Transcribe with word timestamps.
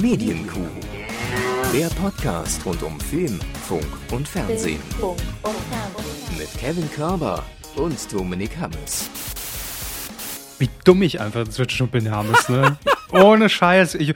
Medienkuh. 0.00 0.60
Der 1.74 1.88
Podcast 1.88 2.64
rund 2.64 2.82
um 2.84 3.00
Film, 3.00 3.40
Funk 3.66 3.84
und 4.12 4.28
Fernsehen. 4.28 4.78
Mit 6.38 6.48
Kevin 6.56 6.88
Körber 6.92 7.42
und 7.74 8.12
Dominik 8.12 8.56
Hammes. 8.60 9.10
Wie 10.60 10.68
dumm 10.84 11.02
ich 11.02 11.20
einfach 11.20 11.40
inzwischen 11.40 11.70
schon 11.70 11.88
bin, 11.88 12.10
Hammes, 12.12 12.48
ne? 12.48 12.76
Ohne 13.12 13.48
Scheiß. 13.48 13.96
Ich, 13.96 14.14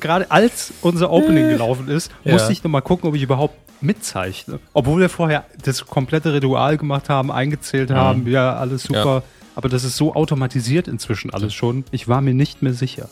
gerade 0.00 0.30
als 0.30 0.72
unser 0.80 1.10
Opening 1.10 1.50
gelaufen 1.50 1.88
ist, 1.88 2.10
Ja. 2.24 2.32
musste 2.32 2.52
ich 2.52 2.64
noch 2.64 2.70
mal 2.70 2.80
gucken, 2.80 3.08
ob 3.10 3.14
ich 3.14 3.22
überhaupt 3.22 3.56
mitzeichne. 3.82 4.60
Obwohl 4.72 5.00
wir 5.02 5.10
vorher 5.10 5.44
das 5.62 5.84
komplette 5.86 6.32
Ritual 6.32 6.78
gemacht 6.78 7.10
haben, 7.10 7.30
eingezählt 7.30 7.90
haben, 7.90 8.26
ja, 8.26 8.54
alles 8.56 8.84
super. 8.84 9.22
Aber 9.54 9.68
das 9.68 9.84
ist 9.84 9.98
so 9.98 10.14
automatisiert 10.14 10.88
inzwischen 10.88 11.30
alles 11.34 11.52
schon. 11.52 11.84
Ich 11.90 12.08
war 12.08 12.22
mir 12.22 12.32
nicht 12.32 12.62
mehr 12.62 12.72
sicher. 12.72 13.10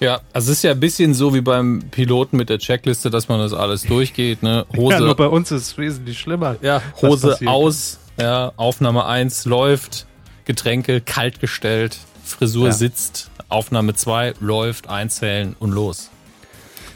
Ja, 0.00 0.20
also 0.32 0.50
es 0.52 0.58
ist 0.58 0.62
ja 0.64 0.72
ein 0.72 0.80
bisschen 0.80 1.14
so 1.14 1.34
wie 1.34 1.40
beim 1.40 1.82
Piloten 1.90 2.36
mit 2.36 2.48
der 2.48 2.58
Checkliste, 2.58 3.10
dass 3.10 3.28
man 3.28 3.38
das 3.38 3.52
alles 3.52 3.82
durchgeht, 3.82 4.42
ne? 4.42 4.66
Ja, 4.72 4.80
nur 4.80 5.08
Hose, 5.08 5.14
bei 5.14 5.26
uns 5.28 5.50
ist 5.50 5.62
es 5.62 5.78
wesentlich 5.78 6.18
schlimmer. 6.18 6.56
ja, 6.62 6.82
Hose 7.00 7.38
aus, 7.46 7.98
ja, 8.18 8.52
Aufnahme 8.56 9.06
1 9.06 9.44
läuft, 9.46 10.06
Getränke 10.44 11.00
kalt 11.00 11.40
gestellt, 11.40 11.98
Frisur 12.24 12.66
Ja. 12.68 12.72
sitzt, 12.72 13.30
Aufnahme 13.48 13.94
2 13.94 14.34
läuft, 14.40 14.88
einzählen 14.88 15.54
und 15.58 15.70
los. 15.72 16.10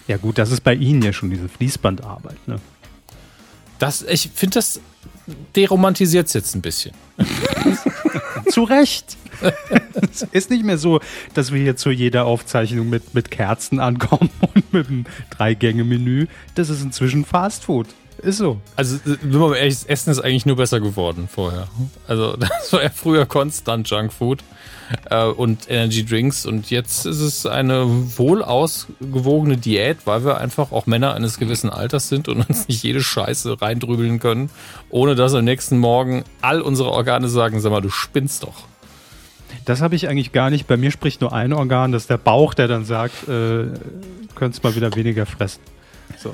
Ja 0.07 0.17
gut, 0.17 0.39
das 0.39 0.51
ist 0.51 0.63
bei 0.65 0.75
Ihnen 0.75 1.03
ja 1.03 1.13
schon 1.13 1.31
diese 1.31 1.49
Fließbandarbeit, 1.49 2.49
ne? 2.49 2.59
Das, 3.79 4.03
ich 4.03 4.31
finde, 4.35 4.55
das 4.55 4.81
deromantisiert 5.55 6.33
jetzt 6.35 6.55
ein 6.57 6.63
bisschen. 6.63 6.95
Zu 8.51 8.65
Recht. 8.65 9.17
Es 10.11 10.23
ist 10.33 10.51
nicht 10.51 10.65
mehr 10.65 10.79
so, 10.79 11.01
dass 11.35 11.53
wir 11.53 11.61
hier 11.61 11.77
zu 11.77 11.91
jeder 11.91 12.25
Aufzeichnung 12.25 12.89
mit, 12.89 13.15
mit 13.15 13.31
Kerzen 13.31 13.81
ankommen 13.81 14.31
und 14.55 14.73
mit 14.73 14.89
einem 14.89 15.05
Drei-Gänge-Menü. 15.31 16.27
Das 16.55 16.71
ist 16.71 16.83
inzwischen 16.83 17.25
Fast 17.25 17.65
Food. 17.65 17.87
Ist 18.23 18.39
so. 18.39 18.61
Also, 18.75 18.97
äh, 18.97 19.17
wenn 19.23 19.41
man 19.41 19.55
ehrlich 19.55 19.75
ist, 19.75 19.89
Essen 19.89 20.11
ist 20.11 20.21
eigentlich 20.21 20.47
nur 20.47 20.57
besser 20.57 20.81
geworden 20.81 21.29
vorher. 21.33 21.69
Also, 22.07 22.37
das 22.37 22.73
war 22.73 22.83
ja 22.83 22.91
früher 22.91 23.27
konstant 23.27 23.89
Junkfood 23.89 24.43
äh, 25.11 25.25
und 25.25 25.71
Energy 25.71 26.05
Drinks 26.05 26.45
und 26.45 26.71
jetzt 26.71 27.07
ist 27.07 27.21
es 27.21 27.47
eine 27.47 27.85
wohl 28.19 28.43
ausgewogene 28.43 29.57
Diät, 29.57 29.99
weil 30.05 30.25
wir 30.25 30.39
einfach 30.39 30.73
auch 30.73 30.87
Männer 30.87 31.15
eines 31.15 31.39
gewissen 31.39 31.71
Alters 31.71 32.09
sind 32.09 32.29
und 32.29 32.49
uns 32.49 32.67
nicht 32.69 32.83
jede 32.83 33.03
Scheiße 33.03 33.61
reindrübeln 33.61 34.19
können, 34.19 34.51
ohne 34.91 35.15
dass 35.15 35.35
am 35.35 35.45
nächsten 35.45 35.79
Morgen 35.79 36.25
all 36.41 36.61
unsere 36.61 36.91
Organe 36.91 37.29
sagen, 37.29 37.61
sag 37.61 37.71
mal, 37.71 37.81
du 37.81 37.91
spinnst 37.91 38.43
doch. 38.43 38.65
Das 39.69 39.83
habe 39.83 39.95
ich 39.97 40.09
eigentlich 40.09 40.33
gar 40.33 40.49
nicht. 40.49 40.67
Bei 40.67 40.79
mir 40.79 40.91
spricht 40.91 41.21
nur 41.21 41.35
ein 41.35 41.53
Organ, 41.53 41.93
das 41.93 42.05
ist 42.05 42.11
der 42.11 42.17
Bauch, 42.17 42.55
der 42.55 42.69
dann 42.69 42.87
sagt, 42.87 43.29
äh, 43.29 43.67
könntest 44.35 44.65
mal 44.65 44.75
wieder 44.75 44.97
weniger 44.97 45.27
fressen. 45.27 45.61
So. 46.17 46.33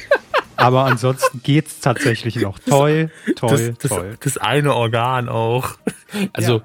Aber 0.56 0.86
ansonsten 0.86 1.42
geht's 1.44 1.78
tatsächlich 1.78 2.34
noch. 2.34 2.58
Toi, 2.58 3.06
toi, 3.36 3.72
das, 3.78 3.88
toi. 3.88 4.04
das 4.20 4.36
eine 4.36 4.74
Organ 4.74 5.28
auch. 5.28 5.76
Also, 6.32 6.56
Ja. 6.56 6.62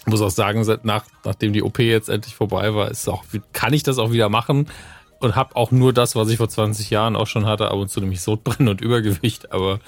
ich 0.00 0.06
muss 0.06 0.22
auch 0.22 0.30
sagen, 0.30 0.64
seit 0.64 0.86
nach, 0.86 1.04
nachdem 1.24 1.52
die 1.52 1.62
OP 1.62 1.78
jetzt 1.78 2.08
endlich 2.08 2.34
vorbei 2.34 2.74
war, 2.74 2.90
ist 2.90 3.06
auch, 3.06 3.24
kann 3.52 3.74
ich 3.74 3.82
das 3.82 3.98
auch 3.98 4.12
wieder 4.12 4.30
machen 4.30 4.66
und 5.18 5.36
habe 5.36 5.56
auch 5.56 5.72
nur 5.72 5.92
das, 5.92 6.16
was 6.16 6.30
ich 6.30 6.38
vor 6.38 6.48
20 6.48 6.88
Jahren 6.88 7.16
auch 7.16 7.26
schon 7.26 7.44
hatte, 7.44 7.70
ab 7.70 7.74
und 7.74 7.90
zu 7.90 8.00
nämlich 8.00 8.22
Sodbrennen 8.22 8.68
und 8.68 8.80
Übergewicht. 8.80 9.52
Aber 9.52 9.80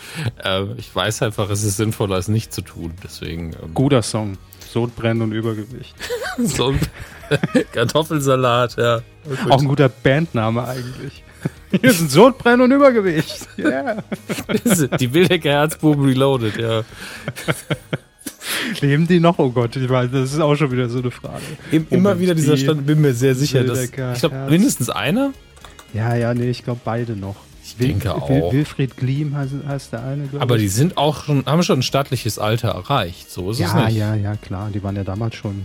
äh, 0.45 0.65
ich 0.77 0.95
weiß 0.95 1.23
einfach, 1.23 1.49
es 1.49 1.63
ist 1.65 1.79
sinnvoller, 1.79 2.19
es 2.19 2.29
nicht 2.29 2.53
zu 2.53 2.61
tun. 2.61 2.93
Deswegen 3.03 3.55
ähm, 3.55 3.73
Guter 3.73 4.03
Song. 4.03 4.37
Sodbrennen 4.73 5.23
und 5.23 5.33
Übergewicht. 5.33 5.95
so 6.39 6.69
ein 6.69 6.81
Kartoffelsalat, 7.73 8.77
ja. 8.77 9.03
Auch 9.49 9.61
ein 9.61 9.69
guter 9.69 9.89
Bandname 9.89 10.67
eigentlich. 10.67 11.23
Hier 11.81 11.93
sind 11.93 12.11
Sodbrennen 12.11 12.61
und 12.63 12.73
Übergewicht. 12.73 13.49
Yeah. 13.59 14.03
Die 15.01 15.13
Wildecker 15.13 15.51
Herzbuben 15.51 16.05
Reloaded, 16.05 16.57
ja. 16.57 16.83
Leben 18.81 19.07
die 19.07 19.21
noch? 19.21 19.39
Oh 19.39 19.51
Gott, 19.51 19.77
ich 19.77 19.89
weiß, 19.89 20.11
das 20.13 20.33
ist 20.33 20.41
auch 20.41 20.55
schon 20.55 20.71
wieder 20.71 20.89
so 20.89 20.99
eine 20.99 21.11
Frage. 21.11 21.43
Immer 21.71 21.87
Moment, 21.91 22.21
wieder 22.21 22.35
dieser 22.35 22.55
die 22.55 22.63
Stand, 22.63 22.87
bin 22.87 23.01
mir 23.01 23.15
sehr 23.15 23.35
sicher, 23.35 23.65
dass 23.65 23.85
ich 23.85 23.93
glaube 23.93 24.47
mindestens 24.49 24.91
einer. 24.91 25.33
Ja, 25.95 26.15
ja, 26.15 26.35
nee, 26.35 26.51
ich 26.51 26.63
glaube 26.63 26.81
beide 26.85 27.17
noch. 27.17 27.37
Ich 27.79 27.87
denke 27.87 28.05
Wil- 28.29 28.43
auch. 28.43 28.53
Wilfried 28.53 28.97
Gliem 28.97 29.37
heißt, 29.37 29.53
heißt 29.67 29.93
der 29.93 30.03
eine, 30.05 30.25
glaube 30.27 30.43
Aber 30.43 30.59
die 30.59 30.69
sind 30.69 30.97
auch 30.97 31.25
schon, 31.25 31.45
haben 31.47 31.63
schon 31.63 31.79
ein 31.81 31.83
staatliches 31.83 32.39
Alter 32.39 32.69
erreicht. 32.69 33.31
So 33.31 33.51
ist 33.51 33.61
es 33.61 33.73
Ja, 33.73 33.87
nicht. 33.87 33.97
ja, 33.97 34.15
ja, 34.15 34.37
klar, 34.37 34.71
die 34.73 34.83
waren 34.83 34.97
ja 34.97 35.05
damals 35.05 35.35
schon. 35.37 35.65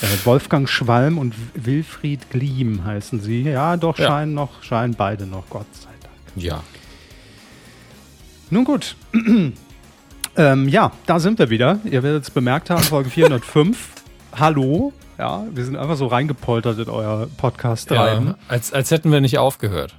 Äh, 0.00 0.06
Wolfgang 0.24 0.68
Schwalm 0.68 1.18
und 1.18 1.34
Wilfried 1.54 2.30
Gliem 2.30 2.84
heißen 2.84 3.20
sie. 3.20 3.42
Ja, 3.42 3.76
doch, 3.76 3.98
Ja. 3.98 4.06
scheinen 4.08 4.34
noch, 4.34 4.62
scheinen 4.62 4.94
beide 4.94 5.26
noch, 5.26 5.44
Gott 5.50 5.66
sei 5.72 5.90
Dank. 6.00 6.14
Ja. 6.44 6.62
Nun 8.50 8.64
gut. 8.64 8.96
ähm, 10.36 10.68
ja, 10.68 10.92
da 11.06 11.18
sind 11.20 11.38
wir 11.38 11.50
wieder. 11.50 11.78
Ihr 11.84 12.02
werdet 12.02 12.24
es 12.24 12.30
bemerkt 12.30 12.70
haben, 12.70 12.82
Folge 12.82 13.10
405. 13.10 13.88
Hallo. 14.38 14.92
Ja, 15.18 15.44
wir 15.52 15.64
sind 15.64 15.76
einfach 15.76 15.96
so 15.96 16.06
reingepoltert 16.06 16.78
in 16.78 16.88
euer 16.88 17.28
Podcast 17.36 17.88
treiben. 17.88 18.28
ja 18.28 18.34
als, 18.48 18.72
als 18.72 18.90
hätten 18.90 19.12
wir 19.12 19.20
nicht 19.20 19.38
aufgehört. 19.38 19.94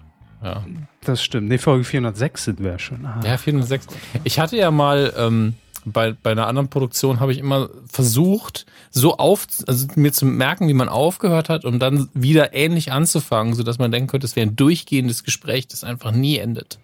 Ja. 0.46 0.64
Das 1.02 1.24
stimmt. 1.24 1.48
Nee, 1.48 1.58
Folge 1.58 1.84
406 1.84 2.44
sind 2.44 2.64
wir 2.64 2.78
schon. 2.78 3.04
Ah. 3.06 3.20
Ja, 3.26 3.38
406. 3.38 3.88
Ich 4.24 4.38
hatte 4.40 4.56
ja 4.58 4.70
mal 4.70 5.12
ähm, 5.18 5.56
bei, 5.86 6.12
bei 6.14 6.32
einer 6.32 6.46
anderen 6.46 6.70
Produktion 6.70 7.20
habe 7.20 7.32
ich 7.32 7.40
immer 7.40 7.70
versucht, 7.92 8.68
so 8.92 9.18
auf, 9.18 9.48
also 9.66 9.88
mir 9.96 10.14
zu 10.14 10.26
merken, 10.28 10.68
wie 10.68 10.74
man 10.76 10.88
aufgehört 10.88 11.50
hat, 11.50 11.66
um 11.66 11.80
dann 11.80 12.10
wieder 12.14 12.54
ähnlich 12.54 12.92
anzufangen, 12.92 13.56
sodass 13.56 13.80
man 13.80 13.92
denken 13.92 14.08
könnte, 14.08 14.26
es 14.26 14.36
wäre 14.36 14.48
ein 14.48 14.56
durchgehendes 14.56 15.24
Gespräch, 15.24 15.68
das 15.68 15.84
einfach 15.84 16.12
nie 16.12 16.38
endet. 16.38 16.78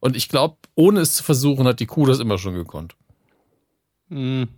Und 0.00 0.16
ich 0.16 0.28
glaube, 0.28 0.56
ohne 0.74 1.00
es 1.00 1.14
zu 1.14 1.22
versuchen, 1.22 1.66
hat 1.66 1.78
die 1.78 1.86
Kuh 1.86 2.06
das 2.06 2.18
immer 2.18 2.38
schon 2.38 2.54
gekonnt. 2.54 2.94
Dem 4.10 4.48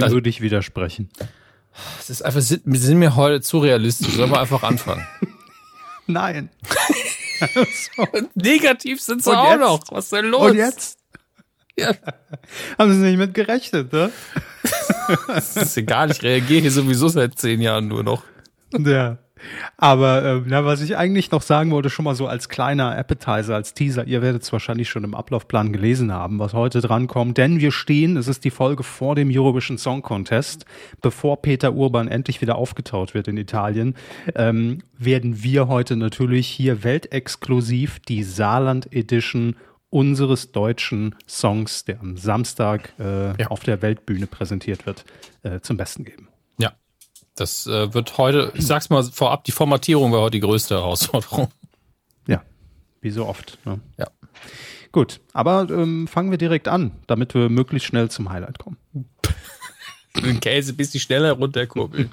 Also- 0.00 0.14
würde 0.14 0.28
ich 0.28 0.40
widersprechen. 0.40 1.08
Es 1.98 2.08
ist 2.08 2.22
einfach, 2.22 2.40
sind, 2.40 2.62
wir 2.64 2.80
sind 2.80 2.98
mir 2.98 3.16
heute 3.16 3.42
zu 3.42 3.58
realistisch. 3.58 4.14
Sollen 4.14 4.30
wir 4.30 4.40
einfach 4.40 4.62
anfangen? 4.62 5.06
Nein. 6.06 6.50
Negativ 8.34 9.00
sind 9.00 9.22
sie 9.22 9.36
auch 9.36 9.50
jetzt? 9.50 9.60
noch. 9.60 9.80
Was 9.90 10.04
ist 10.04 10.12
denn 10.12 10.26
los? 10.26 10.50
Und 10.50 10.56
jetzt? 10.56 10.98
Ja, 11.78 11.92
Haben 12.78 12.92
sie 12.94 13.00
nicht 13.00 13.18
mit 13.18 13.34
gerechnet, 13.34 13.92
ne? 13.92 14.10
das 15.26 15.56
ist 15.56 15.76
egal, 15.76 16.10
ich 16.10 16.22
reagiere 16.22 16.62
hier 16.62 16.70
sowieso 16.70 17.08
seit 17.08 17.38
zehn 17.38 17.60
Jahren 17.60 17.88
nur 17.88 18.02
noch. 18.02 18.22
Ja. 18.72 19.18
Aber 19.76 20.24
ähm, 20.24 20.44
na, 20.46 20.64
was 20.64 20.80
ich 20.80 20.96
eigentlich 20.96 21.30
noch 21.30 21.42
sagen 21.42 21.70
wollte, 21.70 21.90
schon 21.90 22.04
mal 22.04 22.14
so 22.14 22.26
als 22.26 22.48
kleiner 22.48 22.96
Appetizer, 22.96 23.54
als 23.54 23.74
Teaser, 23.74 24.06
ihr 24.06 24.22
werdet 24.22 24.42
es 24.42 24.52
wahrscheinlich 24.52 24.88
schon 24.88 25.04
im 25.04 25.14
Ablaufplan 25.14 25.72
gelesen 25.72 26.12
haben, 26.12 26.38
was 26.38 26.54
heute 26.54 26.80
drankommt, 26.80 27.36
denn 27.38 27.60
wir 27.60 27.70
stehen, 27.72 28.16
es 28.16 28.28
ist 28.28 28.44
die 28.44 28.50
Folge 28.50 28.82
vor 28.82 29.14
dem 29.14 29.30
Eurovision 29.30 29.78
Song 29.78 30.02
Contest, 30.02 30.64
bevor 31.02 31.42
Peter 31.42 31.74
Urban 31.74 32.08
endlich 32.08 32.40
wieder 32.40 32.56
aufgetaut 32.56 33.14
wird 33.14 33.28
in 33.28 33.36
Italien, 33.36 33.94
ähm, 34.34 34.78
werden 34.98 35.42
wir 35.42 35.68
heute 35.68 35.96
natürlich 35.96 36.46
hier 36.48 36.82
weltexklusiv 36.84 37.98
die 38.00 38.22
Saarland 38.22 38.92
Edition 38.92 39.56
unseres 39.90 40.52
deutschen 40.52 41.14
Songs, 41.28 41.84
der 41.84 42.00
am 42.00 42.16
Samstag 42.16 42.92
äh, 42.98 43.40
Ja. 43.40 43.48
auf 43.48 43.60
der 43.60 43.82
Weltbühne 43.82 44.26
präsentiert 44.26 44.86
wird, 44.86 45.04
äh, 45.42 45.60
zum 45.60 45.76
Besten 45.76 46.04
geben. 46.04 46.25
Das 47.36 47.66
äh, 47.66 47.92
wird 47.92 48.16
heute, 48.18 48.50
ich 48.54 48.66
sag's 48.66 48.88
mal 48.90 49.02
vorab, 49.04 49.44
die 49.44 49.52
Formatierung 49.52 50.10
war 50.10 50.22
heute 50.22 50.32
die 50.32 50.40
größte 50.40 50.74
Herausforderung. 50.74 51.48
Ja, 52.26 52.42
wie 53.02 53.10
so 53.10 53.26
oft. 53.26 53.58
Ne? 53.66 53.78
Ja. 53.98 54.08
Gut, 54.90 55.20
aber 55.34 55.66
ähm, 55.70 56.08
fangen 56.08 56.30
wir 56.30 56.38
direkt 56.38 56.66
an, 56.66 56.92
damit 57.06 57.34
wir 57.34 57.50
möglichst 57.50 57.86
schnell 57.88 58.10
zum 58.10 58.30
Highlight 58.30 58.58
kommen. 58.58 58.78
Den 60.24 60.40
Käse 60.40 60.72
ein 60.72 60.76
bisschen 60.76 60.98
schneller 61.00 61.32
runterkurbeln. 61.32 62.10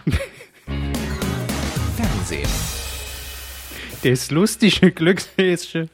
Fernsehen. 1.96 2.50
Das 4.04 4.30
lustige 4.32 4.92
Glückshäschen. 4.92 5.90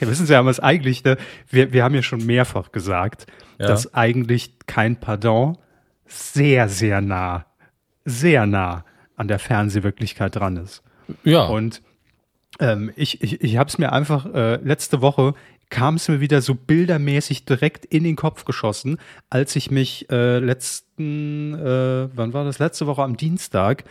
Ja, 0.00 0.06
wissen 0.08 0.26
Sie, 0.26 0.36
haben 0.36 0.46
wir 0.46 0.52
es 0.52 0.60
eigentlich, 0.60 1.02
ne? 1.02 1.16
wir, 1.50 1.72
wir 1.72 1.82
haben 1.82 1.96
ja 1.96 2.02
schon 2.02 2.24
mehrfach 2.24 2.70
gesagt, 2.70 3.26
Ja. 3.58 3.66
dass 3.66 3.92
eigentlich 3.94 4.52
kein 4.68 5.00
Pardon 5.00 5.58
sehr, 6.06 6.68
sehr 6.68 7.00
nah, 7.00 7.44
sehr 8.04 8.46
nah 8.46 8.84
an 9.16 9.28
der 9.28 9.38
Fernsehwirklichkeit 9.38 10.36
dran 10.36 10.56
ist. 10.56 10.82
Ja, 11.24 11.46
Und 11.46 11.82
ähm, 12.60 12.92
ich, 12.96 13.22
ich, 13.22 13.40
ich 13.42 13.56
habe 13.56 13.68
es 13.68 13.78
mir 13.78 13.92
einfach 13.92 14.26
äh, 14.34 14.56
letzte 14.56 15.00
Woche 15.02 15.34
kam 15.70 15.96
es 15.96 16.08
mir 16.08 16.20
wieder 16.20 16.40
so 16.40 16.54
bildermäßig 16.54 17.44
direkt 17.44 17.84
in 17.84 18.02
den 18.02 18.16
Kopf 18.16 18.46
geschossen, 18.46 18.96
als 19.28 19.54
ich 19.54 19.70
mich 19.70 20.10
äh, 20.10 20.38
letzten, 20.38 21.52
äh, 21.54 22.08
wann 22.16 22.32
war 22.32 22.44
das? 22.46 22.58
Letzte 22.58 22.86
Woche 22.86 23.02
am 23.02 23.18
Dienstag 23.18 23.84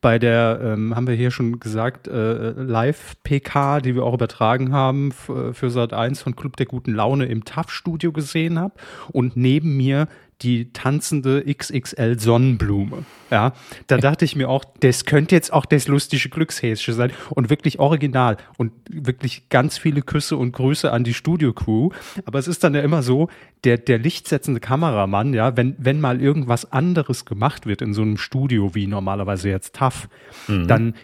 bei 0.00 0.18
der, 0.18 0.60
ähm, 0.60 0.96
haben 0.96 1.06
wir 1.06 1.14
hier 1.14 1.30
schon 1.30 1.60
gesagt, 1.60 2.08
äh, 2.08 2.50
Live-PK, 2.50 3.80
die 3.80 3.94
wir 3.94 4.02
auch 4.04 4.14
übertragen 4.14 4.72
haben 4.72 5.10
f- 5.10 5.56
für 5.56 5.70
Sat 5.70 5.92
1 5.92 6.20
von 6.20 6.34
Club 6.34 6.56
der 6.56 6.66
guten 6.66 6.94
Laune 6.94 7.26
im 7.26 7.44
TAF-Studio 7.44 8.10
gesehen 8.10 8.58
habe 8.58 8.74
und 9.12 9.36
neben 9.36 9.76
mir 9.76 10.08
die 10.42 10.72
tanzende 10.72 11.44
XXL 11.44 12.18
Sonnenblume. 12.18 13.04
Ja, 13.30 13.52
da 13.86 13.98
dachte 13.98 14.24
ich 14.24 14.34
mir 14.34 14.48
auch, 14.48 14.64
das 14.80 15.04
könnte 15.04 15.34
jetzt 15.34 15.52
auch 15.52 15.64
das 15.64 15.86
lustige 15.86 16.28
Glückshäschen 16.28 16.94
sein 16.94 17.12
und 17.30 17.50
wirklich 17.50 17.78
original 17.78 18.36
und 18.56 18.72
wirklich 18.88 19.48
ganz 19.50 19.78
viele 19.78 20.02
Küsse 20.02 20.36
und 20.36 20.52
Grüße 20.52 20.90
an 20.90 21.04
die 21.04 21.14
Studio-Crew. 21.14 21.90
Aber 22.24 22.38
es 22.38 22.48
ist 22.48 22.64
dann 22.64 22.74
ja 22.74 22.80
immer 22.80 23.02
so, 23.02 23.28
der, 23.64 23.78
der 23.78 23.98
lichtsetzende 23.98 24.60
Kameramann, 24.60 25.34
ja, 25.34 25.56
wenn, 25.56 25.76
wenn 25.78 26.00
mal 26.00 26.20
irgendwas 26.20 26.72
anderes 26.72 27.24
gemacht 27.24 27.66
wird 27.66 27.82
in 27.82 27.94
so 27.94 28.02
einem 28.02 28.16
Studio 28.16 28.74
wie 28.74 28.86
normalerweise 28.86 29.50
jetzt 29.50 29.76
TAF, 29.76 30.08
mhm. 30.48 30.66
dann 30.66 30.94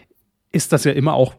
ist 0.51 0.73
das 0.73 0.83
ja 0.83 0.91
immer 0.91 1.13
auch 1.13 1.35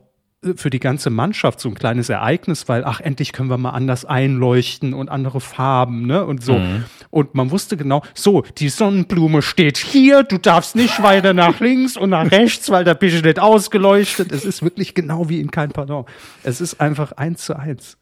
für 0.54 0.70
die 0.70 0.78
ganze 0.78 1.10
Mannschaft 1.10 1.58
so 1.58 1.68
ein 1.68 1.74
kleines 1.74 2.08
Ereignis, 2.08 2.68
weil 2.68 2.84
ach 2.84 3.00
endlich 3.00 3.32
können 3.32 3.50
wir 3.50 3.58
mal 3.58 3.70
anders 3.70 4.04
einleuchten 4.04 4.94
und 4.94 5.08
andere 5.08 5.40
Farben, 5.40 6.06
ne 6.06 6.24
und 6.24 6.44
so. 6.44 6.58
Mhm. 6.58 6.84
Und 7.10 7.34
man 7.34 7.50
wusste 7.50 7.76
genau, 7.76 8.02
so 8.14 8.42
die 8.42 8.68
Sonnenblume 8.68 9.42
steht 9.42 9.78
hier, 9.78 10.22
du 10.22 10.38
darfst 10.38 10.76
nicht 10.76 11.02
weiter 11.02 11.34
nach 11.34 11.58
links 11.58 11.96
und 11.96 12.10
nach 12.10 12.30
rechts, 12.30 12.70
weil 12.70 12.84
da 12.84 12.94
bist 12.94 13.18
du 13.18 13.26
nicht 13.26 13.40
ausgeleuchtet. 13.40 14.30
Es 14.30 14.44
ist 14.44 14.62
wirklich 14.62 14.94
genau 14.94 15.28
wie 15.28 15.40
in 15.40 15.50
kein 15.50 15.70
Pardon. 15.70 16.04
Es 16.44 16.60
ist 16.60 16.80
einfach 16.80 17.12
eins 17.12 17.44
zu 17.44 17.56
eins. 17.56 17.98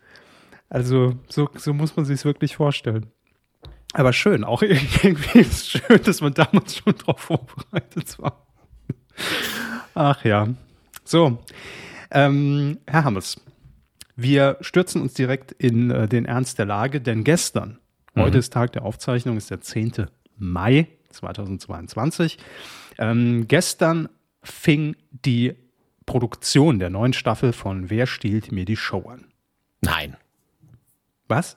Also 0.69 1.15
so 1.29 1.49
so 1.55 1.73
muss 1.73 1.97
man 1.97 2.05
sich 2.05 2.23
wirklich 2.27 2.57
vorstellen. 2.57 3.07
Aber 3.95 4.13
schön, 4.13 4.45
auch 4.45 4.61
irgendwie 5.03 5.39
ist 5.39 5.53
es 5.53 5.69
schön, 5.71 6.03
dass 6.03 6.21
man 6.21 6.35
damals 6.35 6.77
schon 6.77 6.95
drauf 6.97 7.21
vorbereitet 7.21 8.19
war. 8.19 8.47
Ach 9.95 10.23
ja. 10.25 10.49
So, 11.05 11.39
ähm, 12.11 12.79
Herr 12.87 13.05
Hammers, 13.05 13.41
wir 14.17 14.57
stürzen 14.61 15.03
uns 15.03 15.15
direkt 15.15 15.53
in 15.53 15.91
äh, 15.91 16.09
den 16.09 16.25
Ernst 16.25 16.59
der 16.59 16.67
Lage, 16.67 17.01
denn 17.01 17.25
gestern, 17.25 17.79
mhm. 18.15 18.23
heute 18.23 18.39
ist 18.39 18.53
Tag 18.53 18.73
der 18.73 18.85
Aufzeichnung, 18.85 19.37
ist 19.37 19.51
der 19.51 19.61
10. 19.61 20.07
Mai 20.39 20.89
2022. 21.11 22.39
Ähm, 22.99 23.47
gestern 23.49 24.09
fing 24.43 24.97
die 25.11 25.55
Produktion 26.07 26.79
der 26.79 26.91
neuen 26.91 27.13
Staffel 27.13 27.53
von 27.53 27.91
Wer 27.91 28.07
stiehlt 28.07 28.53
mir 28.53 28.65
die 28.65 28.77
Show 28.77 29.09
an? 29.09 29.27
Nein. 29.81 30.17
Was? 31.29 31.57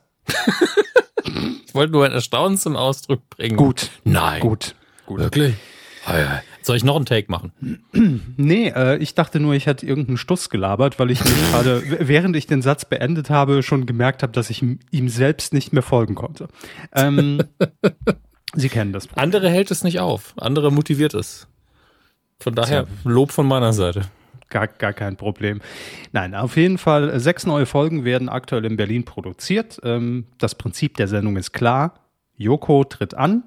ich 1.65 1.73
wollte 1.75 1.93
nur 1.93 2.05
ein 2.05 2.11
Erstaunen 2.11 2.57
zum 2.57 2.75
Ausdruck 2.75 3.29
bringen. 3.29 3.57
Gut. 3.57 3.91
Nein. 4.03 4.41
Gut. 4.41 4.75
Gut. 5.05 5.19
Wirklich? 5.19 5.55
Soll 6.61 6.75
ich 6.75 6.83
noch 6.83 6.95
einen 6.95 7.05
Take 7.05 7.31
machen? 7.31 7.51
Nee, 8.37 8.69
äh, 8.69 8.97
ich 8.97 9.15
dachte 9.15 9.39
nur, 9.39 9.53
ich 9.53 9.65
hätte 9.65 9.85
irgendeinen 9.85 10.17
Stuss 10.17 10.49
gelabert, 10.49 10.99
weil 10.99 11.11
ich 11.11 11.23
mich 11.23 11.33
gerade, 11.51 11.83
während 11.99 12.35
ich 12.35 12.47
den 12.47 12.61
Satz 12.61 12.85
beendet 12.85 13.29
habe, 13.29 13.63
schon 13.63 13.85
gemerkt 13.85 14.23
habe, 14.23 14.33
dass 14.33 14.49
ich 14.49 14.63
ihm 14.63 15.09
selbst 15.09 15.53
nicht 15.53 15.73
mehr 15.73 15.83
folgen 15.83 16.15
konnte. 16.15 16.47
Ähm, 16.93 17.43
Sie 18.55 18.69
kennen 18.69 18.93
das. 18.93 19.07
Problem. 19.07 19.23
Andere 19.23 19.49
hält 19.49 19.71
es 19.71 19.83
nicht 19.83 19.99
auf. 19.99 20.33
Andere 20.37 20.71
motiviert 20.71 21.13
es. 21.13 21.47
Von 22.39 22.55
daher 22.55 22.87
Lob 23.03 23.31
von 23.31 23.47
meiner 23.47 23.73
Seite. 23.73 24.03
Gar, 24.49 24.67
gar 24.67 24.93
kein 24.93 25.15
Problem. 25.15 25.61
Nein, 26.11 26.33
auf 26.33 26.57
jeden 26.57 26.79
Fall, 26.79 27.09
äh, 27.09 27.19
sechs 27.19 27.45
neue 27.45 27.65
Folgen 27.67 28.03
werden 28.03 28.29
aktuell 28.29 28.65
in 28.65 28.77
Berlin 28.77 29.05
produziert. 29.05 29.79
Ähm, 29.83 30.25
das 30.39 30.55
Prinzip 30.55 30.97
der 30.97 31.07
Sendung 31.07 31.37
ist 31.37 31.51
klar. 31.51 31.99
Joko 32.35 32.83
tritt 32.83 33.13
an 33.13 33.43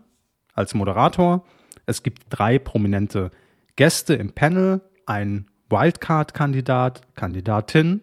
als 0.55 0.75
Moderator. 0.75 1.44
Es 1.87 2.02
gibt 2.02 2.25
drei 2.31 2.58
prominente 2.58 3.31
Gäste 3.76 4.14
im 4.14 4.32
Panel, 4.32 4.81
ein 5.06 5.46
Wildcard-Kandidat, 5.70 7.14
Kandidatin 7.14 8.00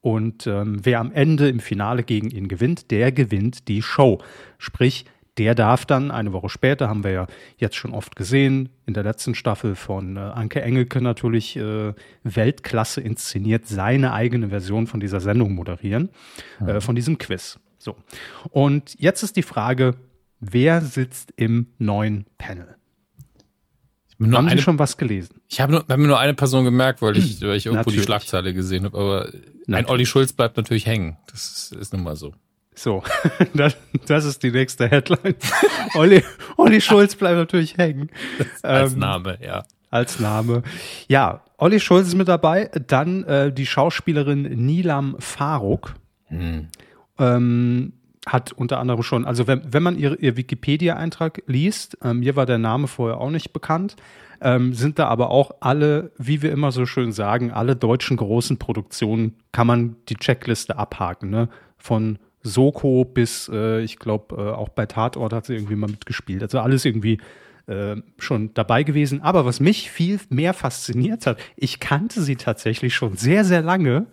und 0.00 0.46
ähm, 0.46 0.80
wer 0.82 1.00
am 1.00 1.12
Ende 1.12 1.48
im 1.48 1.60
Finale 1.60 2.02
gegen 2.02 2.30
ihn 2.30 2.48
gewinnt, 2.48 2.90
der 2.90 3.12
gewinnt 3.12 3.68
die 3.68 3.82
Show. 3.82 4.18
Sprich, 4.58 5.04
der 5.36 5.54
darf 5.54 5.86
dann 5.86 6.10
eine 6.10 6.32
Woche 6.32 6.48
später, 6.48 6.88
haben 6.88 7.04
wir 7.04 7.12
ja 7.12 7.26
jetzt 7.56 7.76
schon 7.76 7.92
oft 7.92 8.16
gesehen, 8.16 8.70
in 8.86 8.94
der 8.94 9.04
letzten 9.04 9.34
Staffel 9.34 9.74
von 9.74 10.16
äh, 10.16 10.20
Anke 10.20 10.62
Engelke 10.62 11.00
natürlich 11.00 11.56
äh, 11.56 11.94
Weltklasse 12.24 13.00
inszeniert, 13.00 13.66
seine 13.66 14.12
eigene 14.12 14.48
Version 14.48 14.86
von 14.86 15.00
dieser 15.00 15.20
Sendung 15.20 15.54
moderieren, 15.54 16.10
äh, 16.60 16.62
mhm. 16.62 16.68
äh, 16.68 16.80
von 16.80 16.94
diesem 16.94 17.18
Quiz. 17.18 17.58
So. 17.78 17.96
Und 18.50 18.98
jetzt 18.98 19.22
ist 19.22 19.36
die 19.36 19.42
Frage, 19.42 19.94
wer 20.40 20.80
sitzt 20.80 21.32
im 21.36 21.68
neuen 21.78 22.26
Panel? 22.36 22.76
Haben 24.20 24.34
eine, 24.34 24.50
Sie 24.50 24.62
schon 24.62 24.78
was 24.78 24.96
gelesen? 24.96 25.40
Ich 25.48 25.60
habe 25.60 25.76
hab 25.76 25.88
mir 25.88 26.06
nur 26.06 26.18
eine 26.18 26.34
Person 26.34 26.64
gemerkt, 26.64 27.00
weil 27.00 27.16
ich, 27.16 27.40
weil 27.40 27.56
ich 27.56 27.66
irgendwo 27.66 27.80
natürlich. 27.80 28.00
die 28.00 28.04
Schlagzeile 28.04 28.52
gesehen 28.52 28.84
habe. 28.84 28.98
Aber 28.98 29.24
natürlich. 29.24 29.76
ein 29.76 29.86
Olli 29.86 30.06
Schulz 30.06 30.32
bleibt 30.32 30.56
natürlich 30.58 30.86
hängen. 30.86 31.16
Das 31.30 31.44
ist, 31.46 31.72
ist 31.72 31.92
nun 31.92 32.02
mal 32.02 32.16
so. 32.16 32.34
So, 32.74 33.02
das, 33.54 33.76
das 34.06 34.24
ist 34.24 34.42
die 34.42 34.50
nächste 34.50 34.88
Headline. 34.88 35.34
Olli, 35.94 36.22
Olli 36.56 36.80
Schulz 36.80 37.14
bleibt 37.14 37.36
natürlich 37.36 37.76
hängen. 37.78 38.10
als 38.62 38.92
ähm, 38.92 38.98
Name, 38.98 39.38
ja. 39.42 39.64
Als 39.90 40.20
Name. 40.20 40.62
Ja, 41.08 41.42
Olli 41.56 41.80
Schulz 41.80 42.08
ist 42.08 42.14
mit 42.14 42.28
dabei. 42.28 42.70
Dann 42.86 43.24
äh, 43.24 43.52
die 43.52 43.66
Schauspielerin 43.66 44.42
Nilam 44.42 45.16
Faruk. 45.18 45.94
Hm. 46.26 46.68
Ähm, 47.18 47.92
hat 48.26 48.52
unter 48.52 48.78
anderem 48.78 49.02
schon, 49.02 49.24
also 49.24 49.46
wenn, 49.46 49.62
wenn 49.72 49.82
man 49.82 49.98
ihr, 49.98 50.20
ihr 50.20 50.36
Wikipedia-Eintrag 50.36 51.42
liest, 51.46 51.96
ähm, 52.02 52.20
mir 52.20 52.36
war 52.36 52.46
der 52.46 52.58
Name 52.58 52.86
vorher 52.86 53.18
auch 53.18 53.30
nicht 53.30 53.52
bekannt, 53.52 53.96
ähm, 54.42 54.72
sind 54.74 54.98
da 54.98 55.08
aber 55.08 55.30
auch 55.30 55.52
alle, 55.60 56.12
wie 56.18 56.42
wir 56.42 56.52
immer 56.52 56.72
so 56.72 56.86
schön 56.86 57.12
sagen, 57.12 57.50
alle 57.50 57.76
deutschen 57.76 58.16
großen 58.16 58.58
Produktionen 58.58 59.36
kann 59.52 59.66
man 59.66 59.96
die 60.08 60.16
Checkliste 60.16 60.78
abhaken, 60.78 61.30
ne? 61.30 61.48
Von 61.78 62.18
Soko 62.42 63.04
bis, 63.04 63.50
äh, 63.52 63.80
ich 63.82 63.98
glaube, 63.98 64.36
äh, 64.36 64.50
auch 64.50 64.70
bei 64.70 64.86
Tatort 64.86 65.32
hat 65.32 65.46
sie 65.46 65.54
irgendwie 65.54 65.76
mal 65.76 65.90
mitgespielt. 65.90 66.42
Also 66.42 66.60
alles 66.60 66.84
irgendwie 66.84 67.18
äh, 67.66 67.96
schon 68.18 68.54
dabei 68.54 68.82
gewesen. 68.82 69.22
Aber 69.22 69.44
was 69.44 69.60
mich 69.60 69.90
viel 69.90 70.18
mehr 70.30 70.54
fasziniert 70.54 71.26
hat, 71.26 71.38
ich 71.56 71.80
kannte 71.80 72.22
sie 72.22 72.36
tatsächlich 72.36 72.94
schon 72.94 73.16
sehr, 73.16 73.44
sehr 73.44 73.62
lange, 73.62 74.06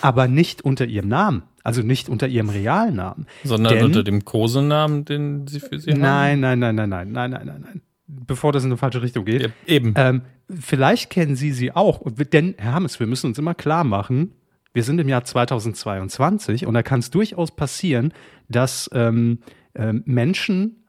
aber 0.00 0.28
nicht 0.28 0.62
unter 0.62 0.86
ihrem 0.86 1.08
Namen. 1.08 1.42
Also 1.62 1.82
nicht 1.82 2.08
unter 2.08 2.28
ihrem 2.28 2.48
Realnamen. 2.48 3.26
Sondern 3.44 3.74
Denn, 3.74 3.84
unter 3.84 4.04
dem 4.04 4.24
Kosenamen, 4.24 5.04
den 5.04 5.46
sie 5.46 5.60
für 5.60 5.78
sie 5.78 5.94
nein, 5.94 6.44
haben? 6.44 6.58
Nein, 6.58 6.58
nein, 6.58 6.74
nein, 6.76 6.88
nein, 6.88 7.12
nein, 7.12 7.30
nein, 7.30 7.46
nein, 7.46 7.60
nein. 7.64 7.82
Bevor 8.06 8.52
das 8.52 8.62
in 8.62 8.70
eine 8.70 8.76
falsche 8.76 9.02
Richtung 9.02 9.24
geht. 9.24 9.42
Ja, 9.42 9.48
eben. 9.66 9.94
Ähm, 9.96 10.22
vielleicht 10.48 11.10
kennen 11.10 11.34
Sie 11.34 11.50
sie 11.50 11.72
auch. 11.72 12.02
Denn, 12.32 12.54
Herr 12.56 12.72
Hammes, 12.72 13.00
wir 13.00 13.08
müssen 13.08 13.26
uns 13.26 13.38
immer 13.38 13.54
klar 13.54 13.82
machen, 13.82 14.32
wir 14.76 14.84
sind 14.84 15.00
im 15.00 15.08
Jahr 15.08 15.24
2022 15.24 16.66
und 16.66 16.74
da 16.74 16.82
kann 16.82 17.00
es 17.00 17.10
durchaus 17.10 17.50
passieren, 17.50 18.12
dass 18.48 18.90
ähm, 18.92 19.38
äh, 19.72 19.92
Menschen, 20.04 20.84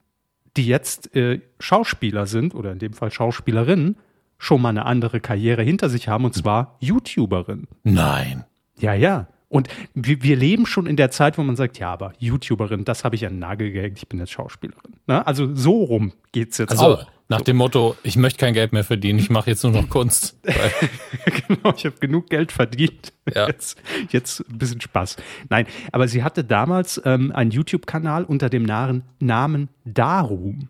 die 0.58 0.68
jetzt 0.68 1.16
äh, 1.16 1.40
Schauspieler 1.60 2.26
sind 2.26 2.54
oder 2.54 2.74
in 2.74 2.80
dem 2.80 2.94
Fall 2.94 3.12
Schauspielerinnen, 3.12 3.96
schon 4.38 4.62
mal 4.62 4.70
eine 4.70 4.86
andere 4.86 5.22
Karriere 5.22 5.64
hinter 5.64 5.90
sich 5.90 6.08
haben 6.08 6.26
und 6.26 6.36
zwar 6.36 6.76
YouTuberin. 6.82 7.68
Nein. 7.84 8.44
Ja, 8.80 8.94
ja. 8.94 9.28
Und 9.50 9.70
wir, 9.94 10.22
wir 10.24 10.36
leben 10.36 10.66
schon 10.66 10.88
in 10.88 10.98
der 10.98 11.10
Zeit, 11.10 11.38
wo 11.38 11.44
man 11.44 11.56
sagt, 11.56 11.80
ja, 11.80 11.92
aber 11.92 12.14
YouTuberin, 12.20 12.84
das 12.84 13.04
habe 13.04 13.16
ich 13.16 13.26
an 13.26 13.34
den 13.34 13.40
Nagel 13.40 13.72
gehängt, 13.72 13.98
ich 13.98 14.08
bin 14.08 14.20
jetzt 14.20 14.32
Schauspielerin. 14.32 14.96
Ne? 15.08 15.26
also 15.26 15.56
so 15.56 15.84
rum 15.84 16.12
geht's 16.34 16.58
jetzt 16.58 16.72
also, 16.72 16.98
auch. 16.98 17.08
Nach 17.30 17.40
so. 17.40 17.44
dem 17.46 17.58
Motto, 17.58 17.96
ich 18.04 18.16
möchte 18.16 18.40
kein 18.40 18.54
Geld 18.54 18.72
mehr 18.72 18.84
verdienen, 18.84 19.20
ich 19.20 19.30
mache 19.30 19.50
jetzt 19.50 19.64
nur 19.64 19.72
noch 19.72 19.90
Kunst. 19.90 20.38
genau, 21.48 21.74
ich 21.76 21.86
habe 21.86 21.96
genug 22.00 22.30
Geld 22.30 22.52
verdient. 22.52 23.14
Ja. 23.34 23.48
Jetzt, 23.48 23.82
jetzt 24.10 24.42
ein 24.50 24.58
bisschen 24.58 24.82
Spaß. 24.82 25.18
Nein, 25.50 25.66
aber 25.92 26.08
sie 26.08 26.24
hatte 26.24 26.44
damals 26.44 27.02
ähm, 27.06 27.32
einen 27.34 27.52
YouTube-Kanal 27.52 28.26
unter 28.26 28.50
dem 28.50 28.64
Namen 28.64 29.70
Darum. 29.86 30.70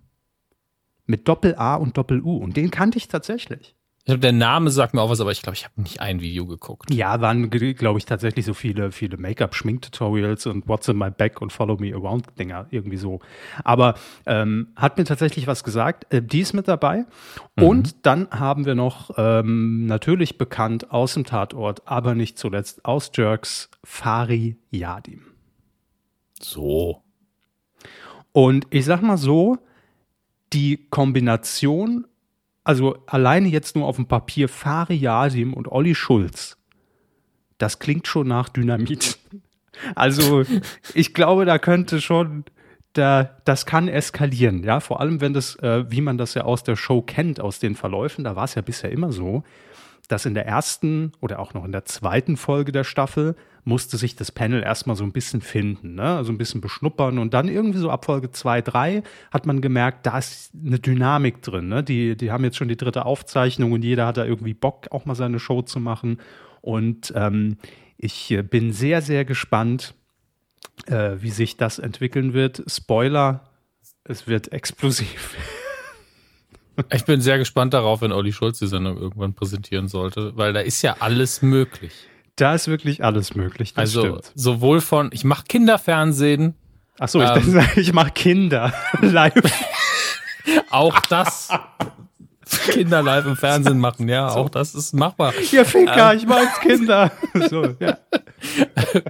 Mit 1.05 1.27
Doppel-A 1.27 1.75
und 1.75 1.97
Doppel-U. 1.97 2.37
Und 2.37 2.57
den 2.57 2.69
kannte 2.69 2.97
ich 2.97 3.07
tatsächlich. 3.07 3.76
Ich 4.07 4.09
glaube, 4.09 4.21
der 4.21 4.31
Name 4.31 4.69
sagt 4.71 4.93
mir 4.93 5.01
auch 5.01 5.09
was, 5.09 5.19
aber 5.19 5.33
ich 5.33 5.41
glaube, 5.41 5.57
ich 5.57 5.65
habe 5.65 5.81
nicht 5.81 5.99
ein 5.99 6.21
Video 6.21 6.45
geguckt. 6.45 6.93
Ja, 6.93 7.19
waren, 7.19 7.49
glaube 7.49 7.99
ich, 7.99 8.05
tatsächlich 8.05 8.45
so 8.45 8.53
viele, 8.53 8.93
viele 8.93 9.17
Make-up-Schmink-Tutorials 9.17 10.45
und 10.45 10.65
What's 10.65 10.87
in 10.87 10.97
my 10.97 11.11
bag 11.11 11.41
und 11.41 11.51
Follow 11.51 11.75
me 11.75 11.93
around-Dinger, 11.93 12.67
irgendwie 12.71 12.95
so. 12.95 13.19
Aber 13.65 13.95
ähm, 14.25 14.69
hat 14.77 14.97
mir 14.97 15.03
tatsächlich 15.03 15.45
was 15.45 15.65
gesagt. 15.65 16.05
Äh, 16.13 16.21
die 16.21 16.39
ist 16.39 16.53
mit 16.53 16.69
dabei. 16.69 17.03
Mhm. 17.57 17.63
Und 17.63 18.05
dann 18.05 18.29
haben 18.31 18.65
wir 18.65 18.75
noch 18.75 19.11
ähm, 19.17 19.87
natürlich 19.87 20.37
bekannt 20.37 20.89
aus 20.89 21.15
dem 21.15 21.25
Tatort, 21.25 21.85
aber 21.85 22.15
nicht 22.15 22.37
zuletzt 22.37 22.85
aus 22.85 23.11
Jerks, 23.13 23.69
Fari 23.83 24.55
Yadim. 24.71 25.23
So. 26.39 27.03
Und 28.31 28.67
ich 28.69 28.85
sag 28.85 29.01
mal 29.01 29.17
so, 29.17 29.57
die 30.53 30.87
Kombination 30.89 32.07
also 32.67 32.97
alleine 33.05 33.47
jetzt 33.47 33.77
nur 33.77 33.85
auf 33.87 33.95
dem 33.95 34.07
Papier 34.07 34.49
Fari 34.49 34.95
Yasim 34.95 35.53
und 35.53 35.71
Olli 35.71 35.95
Schulz, 35.95 36.57
das 37.57 37.79
klingt 37.79 38.07
schon 38.07 38.27
nach 38.27 38.49
Dynamit. 38.49 39.17
Also 39.93 40.43
ich 40.95 41.13
glaube, 41.13 41.45
da 41.45 41.59
könnte 41.59 42.01
schon, 42.01 42.45
da, 42.93 43.37
das 43.45 43.67
kann 43.67 43.87
eskalieren, 43.87 44.63
ja, 44.63 44.79
vor 44.79 45.01
allem 45.01 45.21
wenn 45.21 45.35
das, 45.35 45.55
äh, 45.57 45.85
wie 45.91 46.01
man 46.01 46.17
das 46.17 46.33
ja 46.33 46.45
aus 46.45 46.63
der 46.63 46.75
Show 46.75 47.03
kennt, 47.03 47.39
aus 47.39 47.59
den 47.59 47.75
Verläufen, 47.75 48.23
da 48.23 48.35
war 48.35 48.45
es 48.45 48.55
ja 48.55 48.63
bisher 48.63 48.91
immer 48.91 49.11
so, 49.11 49.43
dass 50.07 50.25
in 50.25 50.33
der 50.33 50.47
ersten 50.47 51.11
oder 51.21 51.37
auch 51.37 51.53
noch 51.53 51.63
in 51.63 51.71
der 51.71 51.85
zweiten 51.85 52.37
Folge 52.37 52.71
der 52.71 52.85
Staffel 52.85 53.35
musste 53.67 53.97
sich 53.97 54.15
das 54.15 54.31
Panel 54.31 54.63
erstmal 54.63 54.95
so 54.95 55.03
ein 55.03 55.11
bisschen 55.11 55.41
finden, 55.41 55.95
ne? 55.95 56.15
also 56.15 56.31
ein 56.31 56.37
bisschen 56.37 56.61
beschnuppern 56.61 57.19
und 57.19 57.33
dann 57.33 57.49
irgendwie 57.49 57.79
so 57.79 57.91
ab 57.91 58.05
Folge 58.05 58.31
2, 58.31 58.61
3 58.61 59.03
hat 59.29 59.45
man 59.45 59.59
gemerkt, 59.59 60.05
da 60.05 60.17
ist 60.17 60.51
eine 60.55 60.79
Dynamik 60.79 61.41
drin. 61.41 61.67
Ne? 61.67 61.83
Die, 61.83 62.15
die 62.15 62.31
haben 62.31 62.45
jetzt 62.45 62.55
schon 62.55 62.69
die 62.69 62.77
dritte 62.77 63.05
Aufzeichnung 63.05 63.73
und 63.73 63.83
jeder 63.83 64.07
hat 64.07 64.15
da 64.15 64.25
irgendwie 64.25 64.53
Bock, 64.53 64.87
auch 64.91 65.05
mal 65.05 65.15
seine 65.15 65.39
Show 65.39 65.61
zu 65.63 65.81
machen. 65.81 66.19
Und 66.61 67.11
ähm, 67.15 67.57
ich 67.97 68.39
bin 68.49 68.71
sehr, 68.71 69.01
sehr 69.01 69.25
gespannt, 69.25 69.93
äh, 70.85 71.17
wie 71.19 71.31
sich 71.31 71.57
das 71.57 71.77
entwickeln 71.77 72.33
wird. 72.33 72.63
Spoiler, 72.67 73.49
es 74.05 74.27
wird 74.27 74.51
explosiv. 74.53 75.35
Ich 76.93 77.05
bin 77.05 77.21
sehr 77.21 77.39
gespannt 77.39 77.73
darauf, 77.73 78.01
wenn 78.01 78.11
Olli 78.11 78.31
Schulz 78.31 78.59
die 78.59 78.67
Sendung 78.67 78.99
irgendwann 78.99 79.33
präsentieren 79.33 79.87
sollte, 79.87 80.37
weil 80.37 80.53
da 80.53 80.59
ist 80.59 80.83
ja 80.83 80.97
alles 80.99 81.41
möglich. 81.41 81.91
Da 82.37 82.53
ist 82.53 82.67
wirklich 82.67 83.03
alles 83.03 83.35
möglich. 83.35 83.73
also 83.75 84.01
stimmt. 84.01 84.31
sowohl 84.35 84.79
von, 84.79 85.09
ich 85.11 85.23
mache 85.23 85.43
Kinderfernsehen. 85.47 86.53
Ach 86.99 87.09
so, 87.09 87.21
ich, 87.21 87.29
ähm, 87.29 87.67
ich 87.75 87.93
mache 87.93 88.11
Kinder 88.11 88.73
live. 89.01 89.33
auch 90.69 90.99
das. 91.01 91.49
Kinder 92.69 93.01
live 93.01 93.25
im 93.25 93.35
Fernsehen 93.35 93.79
machen, 93.79 94.07
ja, 94.07 94.29
so. 94.29 94.39
auch 94.39 94.49
das 94.49 94.73
ist 94.73 94.93
machbar. 94.93 95.33
Ihr 95.51 95.65
Ficker, 95.65 96.13
ähm, 96.13 96.17
ich 96.17 96.27
mag's 96.27 96.59
Kinder. 96.61 97.11
so, 97.49 97.75
ja. 97.79 97.97